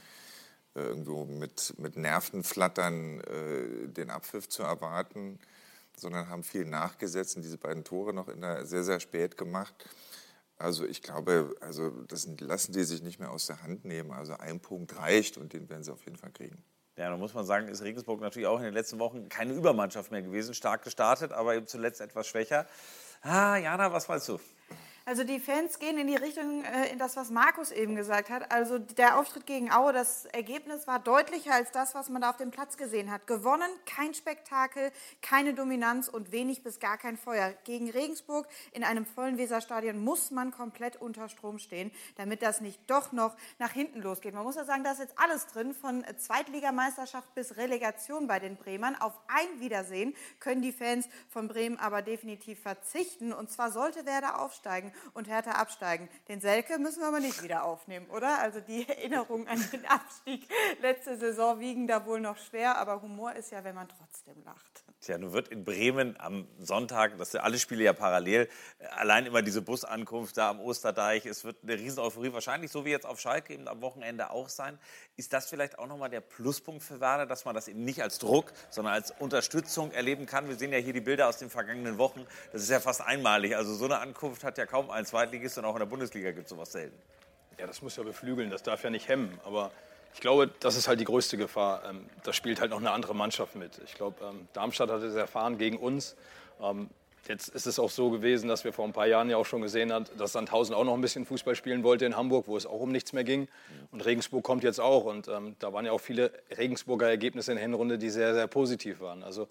äh, 0.75 0.81
irgendwo 0.81 1.27
mit, 1.27 1.75
mit 1.79 1.97
Nervenflattern 1.97 3.21
äh, 3.21 3.89
den 3.89 4.11
Abpfiff 4.11 4.49
zu 4.49 4.63
erwarten, 4.63 5.39
sondern 5.97 6.29
haben 6.29 6.43
viel 6.43 6.65
nachgesetzt 6.65 7.37
und 7.37 7.43
diese 7.43 7.59
beiden 7.59 7.85
Tore 7.85 8.15
noch 8.15 8.29
in 8.29 8.41
der, 8.41 8.65
sehr, 8.65 8.83
sehr 8.83 9.01
spät 9.01 9.37
gemacht. 9.37 9.75
Also 10.57 10.87
ich 10.87 11.03
glaube, 11.03 11.55
also 11.61 11.91
das 12.09 12.27
lassen 12.39 12.73
die 12.73 12.85
sich 12.85 13.03
nicht 13.03 13.19
mehr 13.19 13.31
aus 13.31 13.47
der 13.47 13.63
Hand 13.63 13.85
nehmen. 13.85 14.13
Also 14.13 14.35
ein 14.35 14.61
Punkt 14.61 14.97
reicht 14.97 15.37
und 15.37 15.53
den 15.53 15.69
werden 15.69 15.83
sie 15.83 15.93
auf 15.93 16.05
jeden 16.05 16.17
Fall 16.17 16.31
kriegen. 16.31 16.63
Ja, 16.97 17.09
da 17.09 17.17
muss 17.17 17.33
man 17.33 17.47
sagen, 17.47 17.69
ist 17.69 17.83
Regensburg 17.83 18.21
natürlich 18.21 18.47
auch 18.47 18.59
in 18.59 18.65
den 18.65 18.75
letzten 18.75 18.99
Wochen 18.99 19.29
keine 19.29 19.55
Übermannschaft 19.55 20.11
mehr 20.11 20.23
gewesen. 20.23 20.55
Stark 20.55 20.83
gestartet, 20.85 21.33
aber 21.33 21.55
eben 21.55 21.67
zuletzt 21.67 22.01
etwas 22.01 22.27
schwächer. 22.27 22.67
Ah, 23.23 23.57
Jana, 23.57 23.93
was 23.93 24.09
meinst 24.09 24.29
du? 24.29 24.39
Also 25.05 25.25
die 25.25 25.41
Fans 25.41 25.81
gehen 25.81 25.99
in 25.99 26.07
die 26.07 26.15
Richtung, 26.15 26.65
äh, 26.65 26.93
in 26.93 26.99
das, 26.99 27.17
was 27.17 27.31
Markus 27.31 27.73
eben 27.73 27.97
gesagt 27.97 28.31
hat. 28.31 28.53
Also 28.53 28.79
der 28.79 29.19
Auftritt 29.19 29.47
gegen 29.47 29.73
Aue, 29.73 29.93
das 29.93 30.27
Ergebnis 30.27 30.87
war 30.87 31.01
deutlicher 31.01 31.55
als 31.55 31.73
das, 31.73 31.97
was 31.97 32.09
man 32.09 32.23
da 32.23 32.31
auf 32.31 32.37
dem 32.37 32.53
Platz 32.53 32.77
gesehen 32.77 33.11
hat. 33.11 33.27
Gewonnen, 33.27 33.69
kein 33.85 34.15
Spektakel, 34.15 34.93
keine 35.21 35.55
Dominanz 35.55 36.07
und 36.07 36.31
wenig 36.31 36.63
bis 36.63 36.79
gar 36.79 36.99
kein 36.99 37.17
Feuer. 37.17 37.53
Gegen 37.65 37.91
Regensburg 37.91 38.47
in 38.71 38.85
einem 38.85 39.05
vollen 39.05 39.39
Weserstadion 39.39 39.99
muss 39.99 40.31
man 40.31 40.53
komplett 40.53 40.97
unter 40.97 41.29
Strom 41.29 41.59
stehen, 41.59 41.91
damit 42.15 42.43
das 42.43 42.61
nicht 42.61 42.79
doch 42.87 43.11
noch 43.11 43.37
nach 43.59 43.73
hinten 43.73 44.03
losgeht. 44.03 44.35
Man 44.35 44.45
muss 44.45 44.55
ja 44.55 44.65
sagen, 44.65 44.85
da 44.85 44.93
ist 44.93 45.01
jetzt 45.01 45.19
alles 45.19 45.49
drin, 45.49 45.75
von 45.75 46.05
Zweitligameisterschaft 46.17 47.35
bis 47.35 47.57
Relegation 47.57 48.29
bei 48.29 48.39
den 48.39 48.57
Bremern. 48.57 48.95
Auf 49.01 49.15
ein 49.27 49.61
Wiedersehen 49.61 50.15
können 50.39 50.63
die 50.63 50.73
Fans 50.73 51.09
von 51.29 51.49
Bremen 51.49 51.79
aber 51.79 52.03
definitiv 52.03 52.61
verzichten. 52.61 53.33
Und 53.33 53.51
zwar 53.51 53.73
sollte 53.73 54.07
Werder 54.07 54.41
aufsteigen 54.41 54.92
und 55.15 55.29
Hertha 55.29 55.53
absteigen. 55.53 56.09
Den 56.29 56.41
Selke 56.41 56.79
müssen 56.79 57.01
wir 57.01 57.09
aber 57.09 57.21
nicht 57.21 57.43
wieder 57.43 57.65
aufnehmen, 57.65 58.07
oder? 58.11 58.39
Also 58.39 58.61
die 58.61 58.89
Erinnerungen 58.89 59.49
an 59.49 59.65
den 59.73 59.87
Abstieg 59.87 60.49
letzte 60.81 61.17
Saison 61.17 61.61
wiegen 61.61 61.87
da 61.87 62.07
wohl 62.07 62.21
noch 62.21 62.39
schwer, 62.39 62.79
aber 62.79 63.03
Humor 63.03 63.33
ist 63.33 63.51
ja, 63.51 63.65
wenn 63.65 63.75
man 63.75 63.89
trotzdem 63.89 64.43
lacht. 64.45 64.85
Tja, 65.03 65.19
nun 65.19 65.33
wird 65.33 65.49
in 65.49 65.65
Bremen 65.65 66.15
am 66.21 66.47
Sonntag, 66.61 67.19
das 67.19 67.33
sind 67.33 67.41
alle 67.41 67.59
Spiele 67.59 67.83
ja 67.83 67.93
parallel, 67.93 68.49
allein 68.97 69.27
immer 69.27 69.43
diese 69.43 69.61
Busankunft 69.61 70.37
da 70.37 70.51
am 70.51 70.61
Osterdeich, 70.61 71.27
es 71.27 71.43
wird 71.43 71.57
eine 71.65 71.75
riesen 71.75 71.99
Euphorie, 71.99 72.33
wahrscheinlich 72.33 72.71
so 72.71 72.85
wie 72.85 72.91
jetzt 72.91 73.05
auf 73.05 73.19
Schalke 73.19 73.53
eben 73.53 73.67
am 73.67 73.81
Wochenende 73.81 74.31
auch 74.31 74.49
sein. 74.49 74.79
Ist 75.17 75.33
das 75.33 75.51
vielleicht 75.51 75.81
auch 75.81 75.89
nochmal 75.89 76.09
der 76.09 76.21
Pluspunkt 76.21 76.85
für 76.85 77.01
Werder, 77.01 77.27
dass 77.27 77.45
man 77.45 77.53
das 77.53 77.67
eben 77.67 77.85
nicht 77.85 78.01
als 78.01 78.21
Druck, 78.21 78.53
sondern 78.71 78.95
als 78.95 79.11
Unterstützung 79.19 79.91
erleben 79.91 80.25
kann? 80.25 80.49
Wir 80.49 80.55
sehen 80.55 80.73
ja 80.73 80.79
hier 80.79 80.93
die 80.93 81.01
Bilder 81.01 81.27
aus 81.27 81.39
den 81.39 81.51
vergangenen 81.51 81.99
Wochen, 81.99 82.25
das 82.53 82.63
ist 82.63 82.71
ja 82.71 82.79
fast 82.79 83.01
einmalig. 83.01 83.57
Also 83.57 83.75
so 83.75 83.87
eine 83.87 83.99
Ankunft 83.99 84.45
hat 84.45 84.57
ja 84.57 84.67
kaum 84.67 84.89
ein 84.89 85.05
Zweitligist 85.05 85.59
und 85.59 85.65
auch 85.65 85.75
in 85.75 85.81
der 85.81 85.87
Bundesliga 85.87 86.31
gibt 86.31 86.45
es 86.45 86.51
sowas 86.51 86.71
selten. 86.71 86.97
Ja, 87.59 87.67
das 87.67 87.83
muss 87.83 87.97
ja 87.97 88.05
beflügeln, 88.05 88.51
das 88.51 88.63
darf 88.63 88.85
ja 88.85 88.91
nicht 88.91 89.09
hemmen, 89.09 89.41
aber 89.45 89.73
ich 90.15 90.21
glaube, 90.21 90.51
das 90.61 90.77
ist 90.77 90.89
halt 90.89 91.01
die 91.01 91.05
größte 91.05 91.37
Gefahr. 91.37 91.83
Ähm, 91.89 92.07
da 92.23 92.33
spielt 92.33 92.61
halt 92.61 92.71
noch 92.71 92.79
eine 92.79 92.91
andere 92.91 93.15
Mannschaft 93.15 93.57
mit. 93.57 93.81
Ich 93.85 93.95
glaube, 93.95 94.25
ähm, 94.25 94.49
Darmstadt 94.53 94.91
hat 94.91 95.03
es 95.03 95.15
erfahren 95.15 95.59
gegen 95.59 95.79
uns. 95.79 96.17
Ähm, 96.61 96.91
jetzt 97.29 97.49
ist 97.49 97.67
es 97.67 97.79
auch 97.79 97.91
so 97.91 98.11
gewesen, 98.11 98.49
dass 98.49 98.65
wir 98.65 98.73
vor 98.73 98.85
ein 98.85 98.93
paar 98.93 99.07
Jahren 99.07 99.31
ja 99.31 99.37
auch 99.37 99.47
schon 99.47 99.63
gesehen 99.63 99.93
haben, 99.93 100.05
dass 100.19 100.33
Sandhausen 100.33 100.75
auch 100.75 100.85
noch 100.85 100.95
ein 100.95 101.01
bisschen 101.01 101.25
Fußball 101.25 101.55
spielen 101.55 101.83
wollte 101.83 102.05
in 102.05 102.17
Hamburg, 102.17 102.47
wo 102.47 102.57
es 102.57 102.67
auch 102.67 102.81
um 102.81 102.93
nichts 102.93 103.13
mehr 103.13 103.25
ging. 103.25 103.49
Und 103.91 104.05
Regensburg 104.05 104.45
kommt 104.45 104.65
jetzt 104.65 104.81
auch. 104.81 105.05
Und 105.05 105.29
ähm, 105.29 105.57
da 105.59 105.73
waren 105.73 105.87
ja 105.87 105.93
auch 105.93 106.01
viele 106.01 106.33
Regensburger 106.57 107.09
Ergebnisse 107.09 107.53
in 107.53 107.57
der 107.57 107.63
Hinrunde, 107.63 107.99
die 107.99 108.11
sehr, 108.11 108.35
sehr 108.35 108.47
positiv 108.47 109.01
waren. 109.01 109.23
Also 109.23 109.49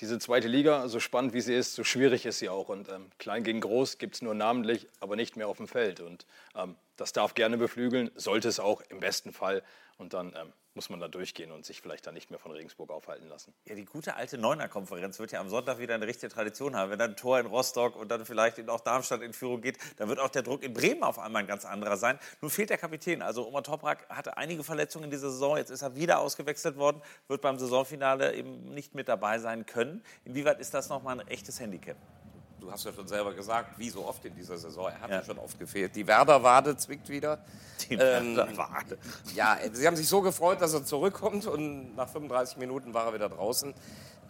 diese 0.00 0.18
zweite 0.18 0.48
Liga, 0.48 0.88
so 0.88 1.00
spannend 1.00 1.34
wie 1.34 1.40
sie 1.40 1.54
ist, 1.54 1.74
so 1.74 1.84
schwierig 1.84 2.26
ist 2.26 2.38
sie 2.38 2.48
auch. 2.48 2.68
Und 2.68 2.88
ähm, 2.88 3.06
klein 3.18 3.44
gegen 3.44 3.60
groß 3.60 3.98
gibt 3.98 4.16
es 4.16 4.22
nur 4.22 4.34
namentlich, 4.34 4.88
aber 5.00 5.16
nicht 5.16 5.36
mehr 5.36 5.48
auf 5.48 5.58
dem 5.58 5.68
Feld. 5.68 6.00
Und 6.00 6.26
ähm, 6.56 6.76
das 7.02 7.12
darf 7.12 7.34
gerne 7.34 7.58
beflügeln, 7.58 8.12
sollte 8.14 8.46
es 8.46 8.60
auch 8.60 8.80
im 8.88 9.00
besten 9.00 9.32
Fall. 9.32 9.64
Und 9.98 10.14
dann 10.14 10.34
ähm, 10.36 10.52
muss 10.74 10.88
man 10.88 11.00
da 11.00 11.08
durchgehen 11.08 11.50
und 11.50 11.66
sich 11.66 11.80
vielleicht 11.80 12.06
dann 12.06 12.14
nicht 12.14 12.30
mehr 12.30 12.38
von 12.38 12.52
Regensburg 12.52 12.90
aufhalten 12.90 13.28
lassen. 13.28 13.52
Ja, 13.64 13.74
die 13.74 13.84
gute 13.84 14.14
alte 14.14 14.38
Neuner-Konferenz 14.38 15.18
wird 15.18 15.32
ja 15.32 15.40
am 15.40 15.48
Sonntag 15.48 15.80
wieder 15.80 15.96
eine 15.96 16.06
richtige 16.06 16.32
Tradition 16.32 16.76
haben. 16.76 16.92
Wenn 16.92 17.00
dann 17.00 17.10
ein 17.10 17.16
Tor 17.16 17.40
in 17.40 17.46
Rostock 17.46 17.96
und 17.96 18.08
dann 18.08 18.24
vielleicht 18.24 18.68
auch 18.68 18.80
Darmstadt 18.80 19.20
in 19.20 19.32
Führung 19.32 19.62
geht, 19.62 19.78
dann 19.96 20.08
wird 20.08 20.20
auch 20.20 20.28
der 20.28 20.42
Druck 20.42 20.62
in 20.62 20.72
Bremen 20.74 21.02
auf 21.02 21.18
einmal 21.18 21.42
ein 21.42 21.48
ganz 21.48 21.64
anderer 21.64 21.96
sein. 21.96 22.20
Nun 22.40 22.52
fehlt 22.52 22.70
der 22.70 22.78
Kapitän. 22.78 23.20
Also 23.20 23.48
Oma 23.48 23.62
Toprak 23.62 24.08
hatte 24.08 24.36
einige 24.36 24.62
Verletzungen 24.62 25.06
in 25.06 25.10
dieser 25.10 25.30
Saison. 25.32 25.56
Jetzt 25.56 25.70
ist 25.70 25.82
er 25.82 25.96
wieder 25.96 26.20
ausgewechselt 26.20 26.76
worden, 26.76 27.02
wird 27.26 27.42
beim 27.42 27.58
Saisonfinale 27.58 28.34
eben 28.34 28.72
nicht 28.72 28.94
mit 28.94 29.08
dabei 29.08 29.40
sein 29.40 29.66
können. 29.66 30.04
Inwieweit 30.24 30.60
ist 30.60 30.72
das 30.72 30.88
nochmal 30.88 31.18
ein 31.18 31.26
echtes 31.26 31.58
Handicap? 31.58 31.96
Du 32.62 32.70
hast 32.70 32.84
ja 32.84 32.92
schon 32.92 33.08
selber 33.08 33.34
gesagt, 33.34 33.78
wie 33.78 33.90
so 33.90 34.06
oft 34.06 34.24
in 34.24 34.34
dieser 34.34 34.56
Saison, 34.56 34.88
er 34.88 35.00
hat 35.00 35.10
ja, 35.10 35.24
schon 35.24 35.38
oft 35.38 35.58
gefehlt. 35.58 35.94
Die 35.96 36.06
Werder-Wade 36.06 36.76
zwickt 36.76 37.08
wieder. 37.08 37.38
Die 37.88 37.98
Werder-Wade. 37.98 38.94
Ähm, 38.94 39.34
ja, 39.34 39.58
sie 39.72 39.86
haben 39.86 39.96
sich 39.96 40.08
so 40.08 40.22
gefreut, 40.22 40.60
dass 40.60 40.72
er 40.72 40.84
zurückkommt 40.84 41.46
und 41.46 41.96
nach 41.96 42.08
35 42.08 42.56
Minuten 42.58 42.94
war 42.94 43.06
er 43.06 43.14
wieder 43.14 43.28
draußen. 43.28 43.74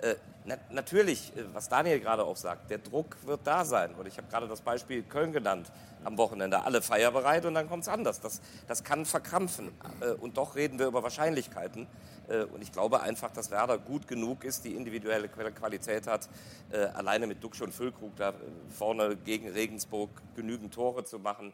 Äh, 0.03 0.17
na, 0.45 0.57
natürlich, 0.71 1.33
äh, 1.37 1.45
was 1.55 1.69
Daniel 1.69 2.01
gerade 2.01 2.25
auch 2.25 2.37
sagt, 2.37 2.71
der 2.71 2.79
Druck 2.79 3.17
wird 3.25 3.41
da 3.45 3.65
sein. 3.65 3.95
Und 3.95 4.09
ich 4.09 4.19
habe 4.19 4.27
gerade 4.29 4.49
das 4.49 4.61
Beispiel 4.61 5.05
Köln 5.05 5.33
genannt 5.33 5.71
am 6.03 6.19
Wochenende. 6.19 6.63
Alle 6.65 6.83
feierbereit 6.83 7.47
und 7.47 7.55
dann 7.55 7.69
kommt 7.69 7.85
es 7.85 7.89
anders. 7.89 8.21
Das, 8.21 8.41
das 8.67 8.83
kann 8.83 9.07
verkrampfen. 9.07 9.71
Äh, 10.01 10.11
und 10.15 10.37
doch 10.37 10.57
reden 10.57 10.81
wir 10.81 10.87
über 10.87 11.03
Wahrscheinlichkeiten. 11.03 11.87
Und 12.55 12.63
ich 12.63 12.73
glaube 12.73 13.03
einfach, 13.03 13.33
dass 13.33 13.51
Werder 13.51 13.79
gut 13.79 14.07
genug 14.07 14.45
ist, 14.45 14.65
die 14.65 14.75
individuelle 14.75 15.29
Qualität 15.29 16.07
hat, 16.07 16.31
alleine 16.95 17.27
mit 17.27 17.43
Duxch 17.43 17.61
und 17.61 17.75
Füllkrug 17.75 18.15
da 18.17 18.33
vorne 18.71 19.17
gegen 19.17 19.51
Regensburg 19.51 20.09
genügend 20.37 20.73
Tore 20.73 21.05
zu 21.05 21.19
machen, 21.19 21.53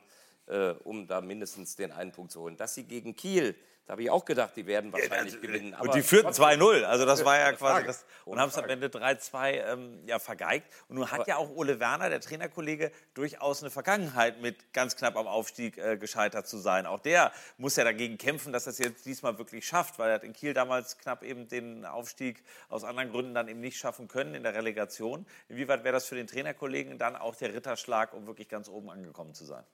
um 0.84 1.06
da 1.08 1.22
mindestens 1.22 1.74
den 1.74 1.90
einen 1.90 2.12
Punkt 2.12 2.32
zu 2.32 2.42
holen. 2.42 2.58
Dass 2.58 2.74
sie 2.74 2.84
gegen 2.84 3.16
Kiel 3.16 3.56
da 3.88 3.92
habe 3.92 4.02
ich 4.02 4.10
auch 4.10 4.26
gedacht, 4.26 4.54
die 4.54 4.66
werden 4.66 4.92
wahrscheinlich 4.92 5.32
ja, 5.32 5.40
gewinnen. 5.40 5.72
und 5.72 5.94
die 5.94 6.02
führten 6.02 6.28
2-0. 6.28 6.84
Also 6.84 7.06
das 7.06 7.24
war 7.24 7.38
ja 7.38 7.52
quasi 7.52 7.86
das. 7.86 8.04
Und 8.26 8.38
haben 8.38 8.50
es 8.50 8.58
am 8.58 8.68
Ende 8.68 8.88
3-2 8.88 9.50
ähm, 9.50 10.02
ja, 10.04 10.18
vergeigt. 10.18 10.70
Und 10.88 10.96
nun 10.96 11.10
hat 11.10 11.26
ja 11.26 11.38
auch 11.38 11.48
Ole 11.56 11.80
Werner, 11.80 12.10
der 12.10 12.20
Trainerkollege, 12.20 12.92
durchaus 13.14 13.62
eine 13.62 13.70
Vergangenheit 13.70 14.42
mit 14.42 14.74
ganz 14.74 14.94
knapp 14.94 15.16
am 15.16 15.26
Aufstieg 15.26 15.78
äh, 15.78 15.96
gescheitert 15.96 16.46
zu 16.46 16.58
sein. 16.58 16.84
Auch 16.84 17.00
der 17.00 17.32
muss 17.56 17.76
ja 17.76 17.84
dagegen 17.84 18.18
kämpfen, 18.18 18.52
dass 18.52 18.66
er 18.66 18.72
es 18.72 18.78
jetzt 18.78 19.06
diesmal 19.06 19.38
wirklich 19.38 19.66
schafft, 19.66 19.98
weil 19.98 20.10
er 20.10 20.16
hat 20.16 20.24
in 20.24 20.34
Kiel 20.34 20.52
damals 20.52 20.98
knapp 20.98 21.22
eben 21.22 21.48
den 21.48 21.86
Aufstieg 21.86 22.44
aus 22.68 22.84
anderen 22.84 23.10
Gründen 23.10 23.32
dann 23.32 23.48
eben 23.48 23.60
nicht 23.60 23.78
schaffen 23.78 24.06
können 24.06 24.34
in 24.34 24.42
der 24.42 24.52
Relegation. 24.54 25.24
Inwieweit 25.48 25.82
wäre 25.84 25.94
das 25.94 26.04
für 26.04 26.14
den 26.14 26.26
Trainerkollegen 26.26 26.98
dann 26.98 27.16
auch 27.16 27.36
der 27.36 27.54
Ritterschlag, 27.54 28.12
um 28.12 28.26
wirklich 28.26 28.50
ganz 28.50 28.68
oben 28.68 28.90
angekommen 28.90 29.32
zu 29.32 29.46
sein? 29.46 29.64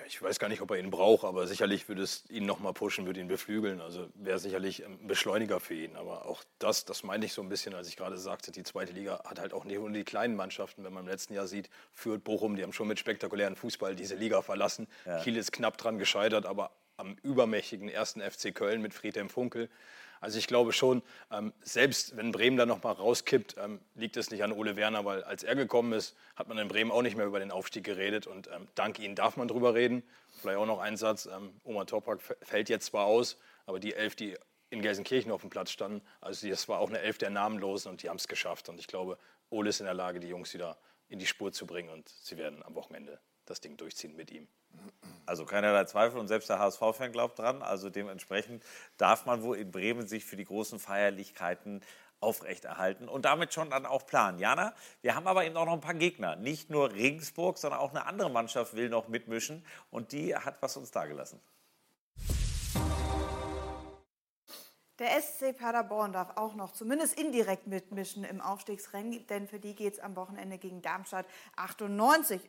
Ja, 0.00 0.06
ich 0.06 0.22
weiß 0.22 0.38
gar 0.38 0.48
nicht, 0.48 0.62
ob 0.62 0.70
er 0.70 0.78
ihn 0.78 0.90
braucht, 0.90 1.24
aber 1.24 1.46
sicherlich 1.46 1.88
würde 1.88 2.02
es 2.02 2.24
ihn 2.30 2.46
noch 2.46 2.58
mal 2.58 2.72
pushen, 2.72 3.04
würde 3.04 3.20
ihn 3.20 3.28
beflügeln. 3.28 3.82
Also 3.82 4.08
wäre 4.14 4.38
sicherlich 4.38 4.84
ein 4.84 5.06
Beschleuniger 5.06 5.60
für 5.60 5.74
ihn. 5.74 5.94
Aber 5.96 6.26
auch 6.26 6.42
das, 6.58 6.86
das 6.86 7.02
meine 7.02 7.26
ich 7.26 7.34
so 7.34 7.42
ein 7.42 7.50
bisschen, 7.50 7.74
als 7.74 7.86
ich 7.88 7.96
gerade 7.96 8.16
sagte, 8.16 8.50
die 8.50 8.62
zweite 8.62 8.92
Liga 8.92 9.22
hat 9.26 9.38
halt 9.38 9.52
auch 9.52 9.64
nicht 9.64 9.78
nur 9.78 9.90
die 9.90 10.04
kleinen 10.04 10.36
Mannschaften. 10.36 10.84
Wenn 10.84 10.94
man 10.94 11.04
im 11.04 11.10
letzten 11.10 11.34
Jahr 11.34 11.46
sieht, 11.46 11.68
führt 11.92 12.24
Bochum, 12.24 12.56
die 12.56 12.62
haben 12.62 12.72
schon 12.72 12.88
mit 12.88 12.98
spektakulären 12.98 13.56
Fußball 13.56 13.94
diese 13.94 14.14
Liga 14.14 14.40
verlassen. 14.40 14.88
Ja. 15.04 15.22
Kiel 15.22 15.36
ist 15.36 15.52
knapp 15.52 15.76
dran 15.76 15.98
gescheitert, 15.98 16.46
aber 16.46 16.70
am 16.96 17.16
übermächtigen 17.22 17.88
ersten 17.88 18.22
FC 18.22 18.54
Köln 18.54 18.80
mit 18.80 18.94
Friedhelm 18.94 19.28
Funkel. 19.28 19.68
Also 20.20 20.38
ich 20.38 20.46
glaube 20.46 20.72
schon, 20.72 21.02
ähm, 21.30 21.52
selbst 21.62 22.16
wenn 22.16 22.30
Bremen 22.30 22.58
da 22.58 22.66
noch 22.66 22.82
mal 22.82 22.92
rauskippt, 22.92 23.56
ähm, 23.58 23.80
liegt 23.94 24.18
es 24.18 24.30
nicht 24.30 24.44
an 24.44 24.52
Ole 24.52 24.76
Werner, 24.76 25.04
weil 25.04 25.24
als 25.24 25.42
er 25.42 25.56
gekommen 25.56 25.94
ist, 25.94 26.14
hat 26.36 26.46
man 26.48 26.58
in 26.58 26.68
Bremen 26.68 26.90
auch 26.90 27.00
nicht 27.02 27.16
mehr 27.16 27.26
über 27.26 27.38
den 27.38 27.50
Aufstieg 27.50 27.84
geredet 27.84 28.26
und 28.26 28.48
ähm, 28.48 28.68
dank 28.74 28.98
ihm 28.98 29.14
darf 29.14 29.38
man 29.38 29.48
drüber 29.48 29.74
reden. 29.74 30.02
Vielleicht 30.40 30.58
auch 30.58 30.66
noch 30.66 30.78
ein 30.78 30.96
Satz, 30.96 31.28
Oma 31.64 31.84
Topak 31.84 32.20
fällt 32.42 32.68
jetzt 32.68 32.86
zwar 32.86 33.06
aus, 33.06 33.36
aber 33.66 33.80
die 33.80 33.94
Elf, 33.94 34.14
die 34.14 34.36
in 34.70 34.80
Gelsenkirchen 34.80 35.32
auf 35.32 35.40
dem 35.40 35.50
Platz 35.50 35.70
standen, 35.70 36.00
also 36.20 36.48
das 36.48 36.68
war 36.68 36.78
auch 36.78 36.88
eine 36.88 37.00
Elf 37.00 37.18
der 37.18 37.30
Namenlosen 37.30 37.90
und 37.90 38.02
die 38.02 38.08
haben 38.08 38.16
es 38.16 38.28
geschafft 38.28 38.68
und 38.68 38.78
ich 38.78 38.86
glaube, 38.86 39.18
Ole 39.50 39.70
ist 39.70 39.80
in 39.80 39.86
der 39.86 39.94
Lage, 39.94 40.20
die 40.20 40.28
Jungs 40.28 40.54
wieder 40.54 40.78
in 41.08 41.18
die 41.18 41.26
Spur 41.26 41.52
zu 41.52 41.66
bringen 41.66 41.90
und 41.90 42.08
sie 42.08 42.38
werden 42.38 42.62
am 42.62 42.74
Wochenende 42.74 43.20
das 43.50 43.60
Ding 43.60 43.76
durchziehen 43.76 44.16
mit 44.16 44.30
ihm. 44.30 44.48
Also 45.26 45.44
keinerlei 45.44 45.84
Zweifel 45.84 46.18
und 46.18 46.28
selbst 46.28 46.48
der 46.48 46.58
HSV-Fan 46.58 47.12
glaubt 47.12 47.38
dran. 47.38 47.62
Also 47.62 47.90
dementsprechend 47.90 48.64
darf 48.96 49.26
man 49.26 49.42
wohl 49.42 49.58
in 49.58 49.70
Bremen 49.70 50.06
sich 50.06 50.24
für 50.24 50.36
die 50.36 50.44
großen 50.44 50.78
Feierlichkeiten 50.78 51.82
aufrechterhalten 52.20 53.08
und 53.08 53.24
damit 53.24 53.54
schon 53.54 53.70
dann 53.70 53.86
auch 53.86 54.06
planen. 54.06 54.38
Jana, 54.38 54.74
wir 55.02 55.14
haben 55.14 55.26
aber 55.26 55.44
eben 55.44 55.56
auch 55.56 55.64
noch 55.64 55.72
ein 55.72 55.80
paar 55.80 55.94
Gegner. 55.94 56.36
Nicht 56.36 56.70
nur 56.70 56.92
Regensburg, 56.92 57.58
sondern 57.58 57.80
auch 57.80 57.90
eine 57.90 58.06
andere 58.06 58.30
Mannschaft 58.30 58.74
will 58.74 58.88
noch 58.88 59.08
mitmischen 59.08 59.64
und 59.90 60.12
die 60.12 60.36
hat 60.36 60.60
was 60.60 60.76
uns 60.76 60.90
dagelassen. 60.90 61.40
Der 64.98 65.18
SC 65.22 65.56
Paderborn 65.56 66.12
darf 66.12 66.36
auch 66.36 66.54
noch 66.54 66.72
zumindest 66.72 67.18
indirekt 67.18 67.66
mitmischen 67.66 68.22
im 68.22 68.42
Aufstiegsrennen, 68.42 69.26
denn 69.28 69.48
für 69.48 69.58
die 69.58 69.74
geht 69.74 69.94
es 69.94 69.98
am 69.98 70.14
Wochenende 70.14 70.58
gegen 70.58 70.82
Darmstadt 70.82 71.24
98 71.56 72.42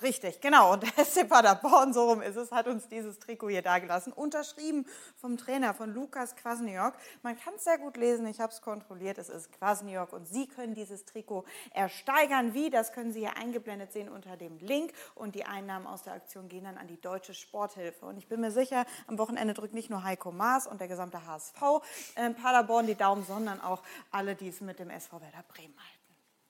Richtig, 0.00 0.40
genau. 0.40 0.72
Und 0.72 0.82
der 0.96 1.04
SC 1.04 1.28
Paderborn, 1.28 1.92
so 1.92 2.08
rum 2.10 2.22
ist 2.22 2.36
es, 2.36 2.50
hat 2.50 2.66
uns 2.66 2.88
dieses 2.88 3.18
Trikot 3.18 3.50
hier 3.50 3.62
dagelassen. 3.62 4.12
Unterschrieben 4.12 4.86
vom 5.16 5.36
Trainer, 5.36 5.74
von 5.74 5.92
Lukas 5.92 6.34
Kwasniok. 6.36 6.94
Man 7.22 7.38
kann 7.38 7.54
es 7.56 7.64
sehr 7.64 7.78
gut 7.78 7.96
lesen, 7.96 8.26
ich 8.26 8.40
habe 8.40 8.52
es 8.52 8.62
kontrolliert, 8.62 9.18
es 9.18 9.28
ist 9.28 9.52
Kwasniok. 9.52 10.12
Und 10.12 10.26
Sie 10.26 10.46
können 10.46 10.74
dieses 10.74 11.04
Trikot 11.04 11.44
ersteigern. 11.72 12.54
Wie, 12.54 12.70
das 12.70 12.92
können 12.92 13.12
Sie 13.12 13.20
hier 13.20 13.36
eingeblendet 13.36 13.92
sehen 13.92 14.08
unter 14.08 14.36
dem 14.36 14.58
Link. 14.58 14.92
Und 15.14 15.34
die 15.34 15.44
Einnahmen 15.44 15.86
aus 15.86 16.02
der 16.02 16.14
Aktion 16.14 16.48
gehen 16.48 16.64
dann 16.64 16.78
an 16.78 16.88
die 16.88 17.00
Deutsche 17.00 17.34
Sporthilfe. 17.34 18.06
Und 18.06 18.16
ich 18.16 18.28
bin 18.28 18.40
mir 18.40 18.50
sicher, 18.50 18.86
am 19.06 19.18
Wochenende 19.18 19.54
drückt 19.54 19.74
nicht 19.74 19.90
nur 19.90 20.02
Heiko 20.02 20.32
Maas 20.32 20.66
und 20.66 20.80
der 20.80 20.88
gesamte 20.88 21.26
HSV 21.26 21.82
äh, 22.16 22.30
Paderborn 22.30 22.86
die 22.86 22.94
Daumen, 22.94 23.24
sondern 23.24 23.60
auch 23.60 23.82
alle, 24.10 24.34
die 24.34 24.48
es 24.48 24.60
mit 24.60 24.78
dem 24.78 24.90
SV 24.90 25.20
Werder 25.20 25.44
Bremen 25.48 25.74
halten. 25.76 25.91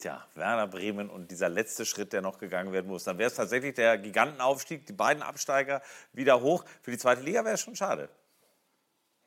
Tja, 0.02 0.26
Werder 0.34 0.66
Bremen 0.66 1.08
und 1.08 1.30
dieser 1.30 1.48
letzte 1.48 1.86
Schritt, 1.86 2.12
der 2.12 2.22
noch 2.22 2.38
gegangen 2.38 2.72
werden 2.72 2.88
muss. 2.88 3.04
Dann 3.04 3.18
wäre 3.18 3.28
es 3.28 3.36
tatsächlich 3.36 3.74
der 3.74 3.98
Gigantenaufstieg, 3.98 4.84
die 4.84 4.92
beiden 4.92 5.22
Absteiger 5.22 5.80
wieder 6.12 6.40
hoch. 6.40 6.64
Für 6.82 6.90
die 6.90 6.98
zweite 6.98 7.22
Liga 7.22 7.44
wäre 7.44 7.54
es 7.54 7.60
schon 7.60 7.76
schade. 7.76 8.08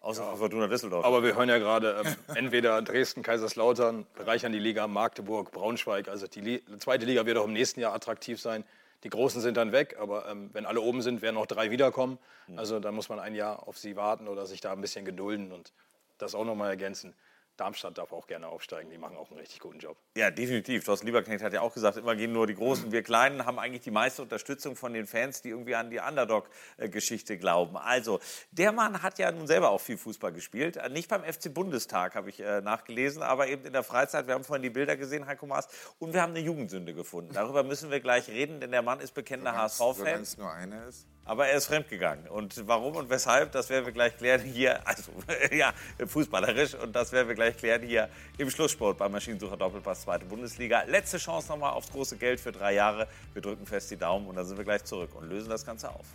Außer 0.02 0.24
ja. 0.24 0.36
Fortuna 0.36 0.68
Düsseldorf. 0.68 1.06
Aber 1.06 1.24
wir 1.24 1.34
hören 1.34 1.48
ja 1.48 1.60
gerade, 1.60 2.04
ähm, 2.04 2.16
entweder 2.36 2.82
Dresden, 2.82 3.24
Kaiserslautern 3.24 4.06
bereichern 4.16 4.52
die 4.52 4.60
Liga, 4.60 4.86
Magdeburg, 4.86 5.52
Braunschweig. 5.52 6.10
Also 6.10 6.28
die 6.28 6.42
Li 6.42 6.64
zweite 6.80 7.06
Liga 7.06 7.26
wird 7.26 7.38
auch 7.38 7.46
im 7.46 7.54
nächsten 7.54 7.80
Jahr 7.80 7.94
attraktiv 7.94 8.42
sein. 8.42 8.66
Die 9.06 9.10
Großen 9.10 9.40
sind 9.40 9.56
dann 9.56 9.72
weg, 9.72 9.96
aber 9.98 10.28
ähm, 10.28 10.50
wenn 10.52 10.66
alle 10.66 10.82
oben 10.82 11.02
sind, 11.02 11.22
werden 11.22 11.38
auch 11.38 11.46
drei 11.46 11.72
wiederkommen. 11.72 12.20
Hm. 12.48 12.60
Also 12.60 12.82
da 12.82 12.92
muss 12.92 13.08
man 13.08 13.20
ein 13.22 13.34
Jahr 13.34 13.66
auf 13.66 13.78
sie 13.78 13.96
warten 13.96 14.28
oder 14.28 14.46
sich 14.46 14.60
da 14.60 14.74
ein 14.74 14.82
bisschen 14.82 15.06
gedulden 15.06 15.54
und 15.54 15.72
das 16.18 16.36
auch 16.36 16.44
nochmal 16.44 16.72
ergänzen. 16.72 17.16
Darmstadt 17.58 17.98
darf 17.98 18.12
auch 18.12 18.28
gerne 18.28 18.48
aufsteigen, 18.48 18.90
die 18.90 18.98
machen 18.98 19.16
auch 19.18 19.30
einen 19.30 19.40
richtig 19.40 19.60
guten 19.60 19.80
Job. 19.80 19.98
Ja, 20.18 20.30
definitiv. 20.32 20.84
Thorsten 20.84 21.06
Lieberknecht 21.06 21.44
hat 21.44 21.54
ja 21.54 21.62
auch 21.62 21.74
gesagt, 21.74 21.98
immer 21.98 22.16
gehen 22.16 22.34
nur 22.34 22.48
die 22.48 22.56
Großen. 22.56 22.92
Wir 22.92 23.04
Kleinen 23.04 23.46
haben 23.46 23.60
eigentlich 23.60 23.82
die 23.82 23.92
meiste 23.92 24.22
Unterstützung 24.22 24.76
von 24.76 24.94
den 24.94 25.08
Fans, 25.08 25.42
die 25.42 25.50
irgendwie 25.50 25.76
an 25.76 25.90
die 25.90 26.00
Underdog-Geschichte 26.00 27.38
glauben. 27.38 27.78
Also, 27.78 28.20
der 28.52 28.72
Mann 28.72 29.02
hat 29.02 29.20
ja 29.20 29.32
nun 29.32 29.48
selber 29.48 29.70
auch 29.70 29.82
viel 29.82 29.98
Fußball 29.98 30.34
gespielt. 30.34 30.78
Äh, 30.78 30.90
nicht 30.90 31.10
beim 31.10 31.24
FC 31.24 31.54
Bundestag, 31.54 32.16
habe 32.16 32.30
ich 32.30 32.40
äh, 32.40 32.62
nachgelesen, 32.62 33.22
aber 33.22 33.48
eben 33.48 33.66
in 33.66 33.74
der 33.74 33.84
Freizeit. 33.84 34.28
Wir 34.28 34.34
haben 34.34 34.44
vorhin 34.44 34.64
die 34.64 34.70
Bilder 34.70 34.98
gesehen, 34.98 35.26
Heiko 35.26 35.46
Maas, 35.46 35.68
und 36.00 36.14
wir 36.14 36.22
haben 36.22 36.32
eine 36.32 36.42
Jugendsünde 36.42 36.94
gefunden. 36.94 37.34
Darüber 37.34 37.64
müssen 37.64 37.90
wir 37.92 38.00
gleich 38.00 38.28
reden, 38.28 38.60
denn 38.60 38.72
der 38.72 38.82
Mann 38.82 39.00
ist 39.00 39.14
bekennender 39.14 39.56
HSV-Fan. 39.56 40.06
Wenn 40.06 40.22
es 40.22 40.38
nur 40.38 40.52
eine 40.52 40.84
ist. 40.86 41.08
Aber 41.26 41.48
er 41.48 41.58
ist 41.58 41.66
fremdgegangen. 41.66 42.28
Und 42.28 42.68
warum 42.68 42.96
und 42.96 43.10
weshalb, 43.10 43.52
das 43.52 43.70
werden 43.70 43.86
wir 43.86 43.94
gleich 43.94 44.16
klären 44.16 44.42
hier, 44.42 44.88
also 44.88 45.12
ja, 45.52 45.74
fußballerisch. 46.06 46.76
Und 46.76 46.96
das 46.96 47.12
werden 47.12 47.28
wir 47.28 47.36
gleich 47.36 47.58
klären 47.58 47.82
hier 47.82 48.10
im 48.38 48.50
Schlusssport 48.50 49.00
beim 49.00 49.12
Maschinensucher 49.12 49.58
Doppelpass 49.58 50.02
zweite 50.02 50.26
Bundesliga. 50.26 50.84
Letzte 50.84 51.18
Chance 51.18 51.50
nochmal 51.50 51.74
aufs 51.74 51.92
große 51.92 52.18
Geld 52.18 52.40
für 52.40 52.52
drei 52.52 52.76
Jahre. 52.76 53.08
Wir 53.34 53.42
drücken 53.42 53.66
fest 53.66 53.90
die 53.90 53.98
Daumen 53.98 54.28
und 54.28 54.36
dann 54.36 54.46
sind 54.46 54.58
wir 54.58 54.64
gleich 54.64 54.84
zurück 54.84 55.16
und 55.16 55.28
lösen 55.28 55.50
das 55.50 55.66
Ganze 55.66 55.90
auf. 55.90 56.06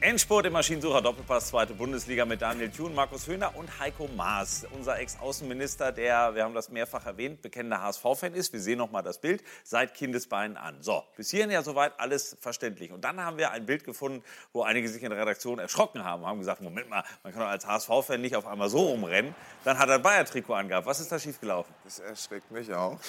Endspurt 0.00 0.44
im 0.44 0.52
Maschinensucher 0.52 1.00
Doppelpass, 1.00 1.48
zweite 1.48 1.72
Bundesliga 1.72 2.26
mit 2.26 2.42
Daniel 2.42 2.70
Thun, 2.70 2.94
Markus 2.94 3.26
Höhner 3.26 3.56
und 3.56 3.80
Heiko 3.80 4.08
Maas. 4.14 4.66
Unser 4.72 4.98
Ex-Außenminister, 4.98 5.90
der, 5.90 6.34
wir 6.34 6.44
haben 6.44 6.52
das 6.54 6.68
mehrfach 6.68 7.06
erwähnt, 7.06 7.40
bekennender 7.40 7.80
HSV-Fan 7.80 8.34
ist. 8.34 8.52
Wir 8.52 8.60
sehen 8.60 8.76
nochmal 8.76 9.02
das 9.02 9.18
Bild, 9.18 9.42
seit 9.64 9.94
Kindesbeinen 9.94 10.58
an. 10.58 10.82
So, 10.82 11.02
bis 11.16 11.30
hierhin 11.30 11.50
ja 11.50 11.62
soweit 11.62 11.98
alles 11.98 12.36
verständlich. 12.40 12.92
Und 12.92 13.04
dann 13.04 13.24
haben 13.24 13.38
wir 13.38 13.52
ein 13.52 13.64
Bild 13.64 13.84
gefunden, 13.84 14.22
wo 14.52 14.62
einige 14.62 14.86
sich 14.86 15.02
in 15.02 15.08
der 15.08 15.18
Redaktion 15.18 15.58
erschrocken 15.58 16.04
haben, 16.04 16.26
haben 16.26 16.40
gesagt, 16.40 16.60
Moment 16.60 16.90
mal, 16.90 17.02
man 17.22 17.32
kann 17.32 17.40
doch 17.40 17.48
als 17.48 17.66
HSV-Fan 17.66 18.20
nicht 18.20 18.36
auf 18.36 18.46
einmal 18.46 18.68
so 18.68 18.80
rumrennen. 18.80 19.34
Dann 19.64 19.78
hat 19.78 19.88
er 19.88 19.94
ein 19.94 20.02
Bayer-Trikot 20.02 20.52
angehabt. 20.52 20.86
Was 20.86 21.00
ist 21.00 21.10
da 21.10 21.18
schiefgelaufen? 21.18 21.74
Das 21.84 22.00
erschreckt 22.00 22.50
mich 22.50 22.72
auch. 22.74 23.00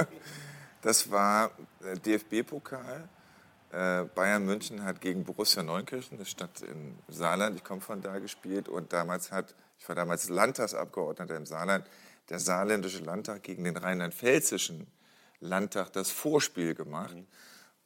das 0.82 1.10
war 1.10 1.50
DFB-Pokal 2.04 3.08
äh, 3.08 3.23
Bayern 3.74 4.44
München 4.44 4.84
hat 4.84 5.00
gegen 5.00 5.24
Borussia 5.24 5.62
Neunkirchen, 5.62 6.18
eine 6.18 6.26
Stadt 6.26 6.62
in 6.62 6.96
Saarland, 7.08 7.56
ich 7.56 7.64
komme 7.64 7.80
von 7.80 8.00
da, 8.02 8.20
gespielt. 8.20 8.68
Und 8.68 8.92
damals 8.92 9.32
hat, 9.32 9.54
ich 9.78 9.88
war 9.88 9.96
damals 9.96 10.28
Landtagsabgeordneter 10.28 11.36
im 11.36 11.46
Saarland, 11.46 11.84
der 12.28 12.38
saarländische 12.38 13.02
Landtag 13.02 13.42
gegen 13.42 13.64
den 13.64 13.76
rheinland-pfälzischen 13.76 14.86
Landtag 15.40 15.90
das 15.92 16.10
Vorspiel 16.10 16.74
gemacht. 16.74 17.16
Mhm. 17.16 17.26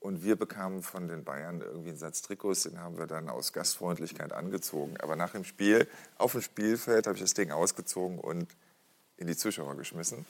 Und 0.01 0.23
wir 0.23 0.37
bekamen 0.37 0.83
von 0.83 1.09
den 1.09 1.25
Bayern 1.25 1.61
irgendwie 1.61 1.89
einen 1.89 1.99
Satz 1.99 2.23
Trikots, 2.23 2.65
den 2.65 2.79
haben 2.79 2.99
wir 2.99 3.07
dann 3.07 3.29
aus 3.29 3.53
Gastfreundlichkeit 3.53 4.33
angezogen. 4.33 4.97
Aber 5.01 5.17
nach 5.17 5.33
dem 5.33 5.45
Spiel, 5.45 5.89
auf 6.19 6.33
dem 6.33 6.43
Spielfeld, 6.43 7.07
habe 7.07 7.17
ich 7.17 7.23
das 7.23 7.35
Ding 7.35 7.51
ausgezogen 7.51 8.19
und 8.19 8.47
in 9.17 9.27
die 9.27 9.37
Zuschauer 9.37 9.77
geschmissen. 9.77 10.25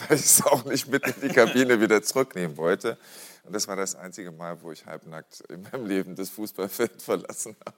Weil 0.00 0.16
ich 0.16 0.24
es 0.24 0.42
auch 0.44 0.64
nicht 0.64 0.88
mit 0.88 1.06
in 1.06 1.28
die 1.28 1.34
Kabine 1.34 1.80
wieder 1.80 2.02
zurücknehmen 2.02 2.56
wollte. 2.56 2.98
Und 3.44 3.54
das 3.54 3.68
war 3.68 3.76
das 3.76 3.94
einzige 3.94 4.32
Mal, 4.32 4.62
wo 4.62 4.72
ich 4.72 4.86
halbnackt 4.86 5.42
in 5.50 5.62
meinem 5.62 5.86
Leben 5.86 6.16
das 6.16 6.30
Fußballfeld 6.30 7.02
verlassen 7.02 7.56
habe. 7.64 7.76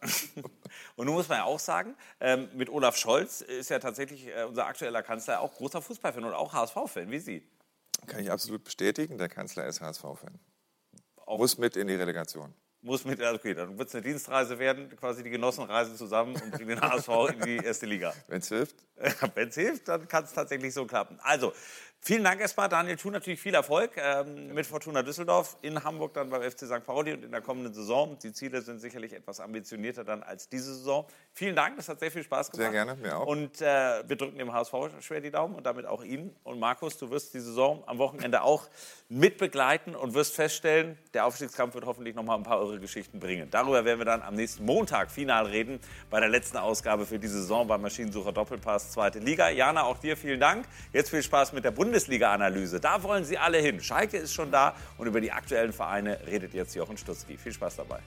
Und 0.94 1.06
nun 1.06 1.14
muss 1.14 1.28
man 1.28 1.38
ja 1.38 1.44
auch 1.44 1.58
sagen, 1.58 1.96
ähm, 2.20 2.48
mit 2.54 2.70
Olaf 2.70 2.96
Scholz 2.96 3.40
ist 3.40 3.70
ja 3.70 3.78
tatsächlich 3.78 4.28
äh, 4.28 4.44
unser 4.44 4.66
aktueller 4.66 5.02
Kanzler 5.02 5.40
auch 5.40 5.54
großer 5.54 5.82
Fußballfan 5.82 6.24
und 6.24 6.34
auch 6.34 6.52
HSV-Fan, 6.52 7.10
wie 7.10 7.18
Sie. 7.18 7.42
Kann 8.06 8.20
ich 8.20 8.30
absolut 8.30 8.62
bestätigen, 8.62 9.18
der 9.18 9.28
Kanzler 9.28 9.66
ist 9.66 9.80
HSV-Fan. 9.80 10.38
Muss 11.26 11.58
mit 11.58 11.76
in 11.76 11.88
die 11.88 11.94
Relegation 11.94 12.54
muss 12.86 13.04
mit, 13.04 13.20
okay, 13.20 13.52
dann 13.52 13.76
wird 13.76 13.88
es 13.88 13.94
eine 13.94 14.02
Dienstreise 14.02 14.58
werden, 14.58 14.94
quasi 14.96 15.22
die 15.22 15.30
Genossen 15.30 15.64
reisen 15.64 15.96
zusammen 15.96 16.34
und 16.36 16.52
bringen 16.52 16.68
den 16.68 16.80
HSV 16.80 17.08
in 17.32 17.40
die 17.40 17.56
erste 17.56 17.84
Liga. 17.84 18.14
Wenn 18.28 18.38
es 18.38 18.48
hilft. 18.48 18.76
Wenn 19.34 19.48
es 19.48 19.54
hilft, 19.56 19.88
dann 19.88 20.06
kann 20.08 20.24
es 20.24 20.32
tatsächlich 20.32 20.72
so 20.72 20.86
klappen. 20.86 21.18
Also, 21.22 21.52
Vielen 22.07 22.22
Dank 22.22 22.40
erstmal, 22.40 22.68
Daniel 22.68 22.94
Thun. 22.94 23.14
Natürlich 23.14 23.40
viel 23.40 23.54
Erfolg 23.54 23.90
ähm, 23.96 24.54
mit 24.54 24.64
Fortuna 24.64 25.02
Düsseldorf 25.02 25.57
in 25.61 25.82
Hamburg, 25.82 26.14
dann 26.14 26.30
beim 26.30 26.40
FC 26.40 26.61
St. 26.61 26.86
Pauli 26.86 27.12
und 27.12 27.24
in 27.24 27.32
der 27.32 27.40
kommenden 27.40 27.74
Saison. 27.74 28.16
Die 28.22 28.32
Ziele 28.32 28.62
sind 28.62 28.78
sicherlich 28.78 29.12
etwas 29.12 29.40
ambitionierter 29.40 30.04
dann 30.04 30.22
als 30.22 30.48
diese 30.48 30.72
Saison. 30.72 31.04
Vielen 31.32 31.57
Dank, 31.57 31.74
das 31.78 31.88
hat 31.88 31.98
sehr 31.98 32.12
viel 32.12 32.22
Spaß 32.22 32.52
gemacht. 32.52 32.70
Sehr 32.70 32.84
gerne, 32.84 32.94
mir 32.94 33.18
auch. 33.18 33.26
Und 33.26 33.61
äh, 33.61 34.09
wir 34.09 34.14
drücken 34.14 34.38
dem 34.38 34.52
HSV 34.52 34.72
schwer 35.00 35.20
die 35.20 35.32
Daumen 35.32 35.57
und 35.57 35.66
damit 35.66 35.84
auch 35.84 36.04
Ihnen. 36.04 36.32
Und 36.44 36.61
Markus, 36.61 36.96
du 36.96 37.11
wirst 37.11 37.34
die 37.34 37.40
Saison 37.40 37.82
am 37.88 37.98
Wochenende 37.98 38.42
auch 38.42 38.68
mitbegleiten 39.09 39.96
und 39.96 40.14
wirst 40.14 40.36
feststellen, 40.36 40.96
der 41.12 41.26
Aufstiegskampf 41.26 41.74
wird 41.74 41.86
hoffentlich 41.86 42.14
noch 42.14 42.22
mal 42.22 42.36
ein 42.36 42.44
paar 42.44 42.61
eure 42.61 42.78
Geschichten 42.78 43.18
bringen. 43.18 43.48
Darüber 43.50 43.84
werden 43.84 43.98
wir 43.98 44.04
dann 44.04 44.22
am 44.22 44.34
nächsten 44.34 44.64
Montag 44.64 45.11
final 45.11 45.46
reden, 45.46 45.80
bei 46.09 46.20
der 46.20 46.28
letzten 46.28 46.59
Ausgabe 46.59 47.04
für 47.04 47.18
diese 47.18 47.40
Saison 47.40 47.66
beim 47.66 47.82
Maschinensucher 47.82 48.30
Doppelpass 48.30 48.92
zweite 48.92 49.18
Liga. 49.18 49.48
Jana, 49.48 49.82
auch 49.82 49.98
dir 49.98 50.16
vielen 50.16 50.38
Dank. 50.38 50.66
Jetzt 50.92 51.11
viel 51.11 51.24
Spaß 51.24 51.52
mit 51.52 51.64
der 51.64 51.72
Bundesliga. 51.72 51.95
Bundesliga-Analyse. 51.97 52.78
Da 52.78 53.03
wollen 53.03 53.24
Sie 53.24 53.38
alle 53.38 53.59
hin. 53.59 53.80
Schalke 53.80 54.18
ist 54.18 54.34
schon 54.34 54.51
da 54.51 54.74
und 54.99 55.07
über 55.07 55.20
die 55.20 55.32
aktuellen 55.32 55.72
Vereine 55.72 56.18
redet 56.26 56.53
jetzt 56.53 56.74
Jochen 56.74 56.99
Stutzki. 56.99 57.38
Viel 57.38 57.53
Spaß 57.53 57.76
dabei. 57.76 58.01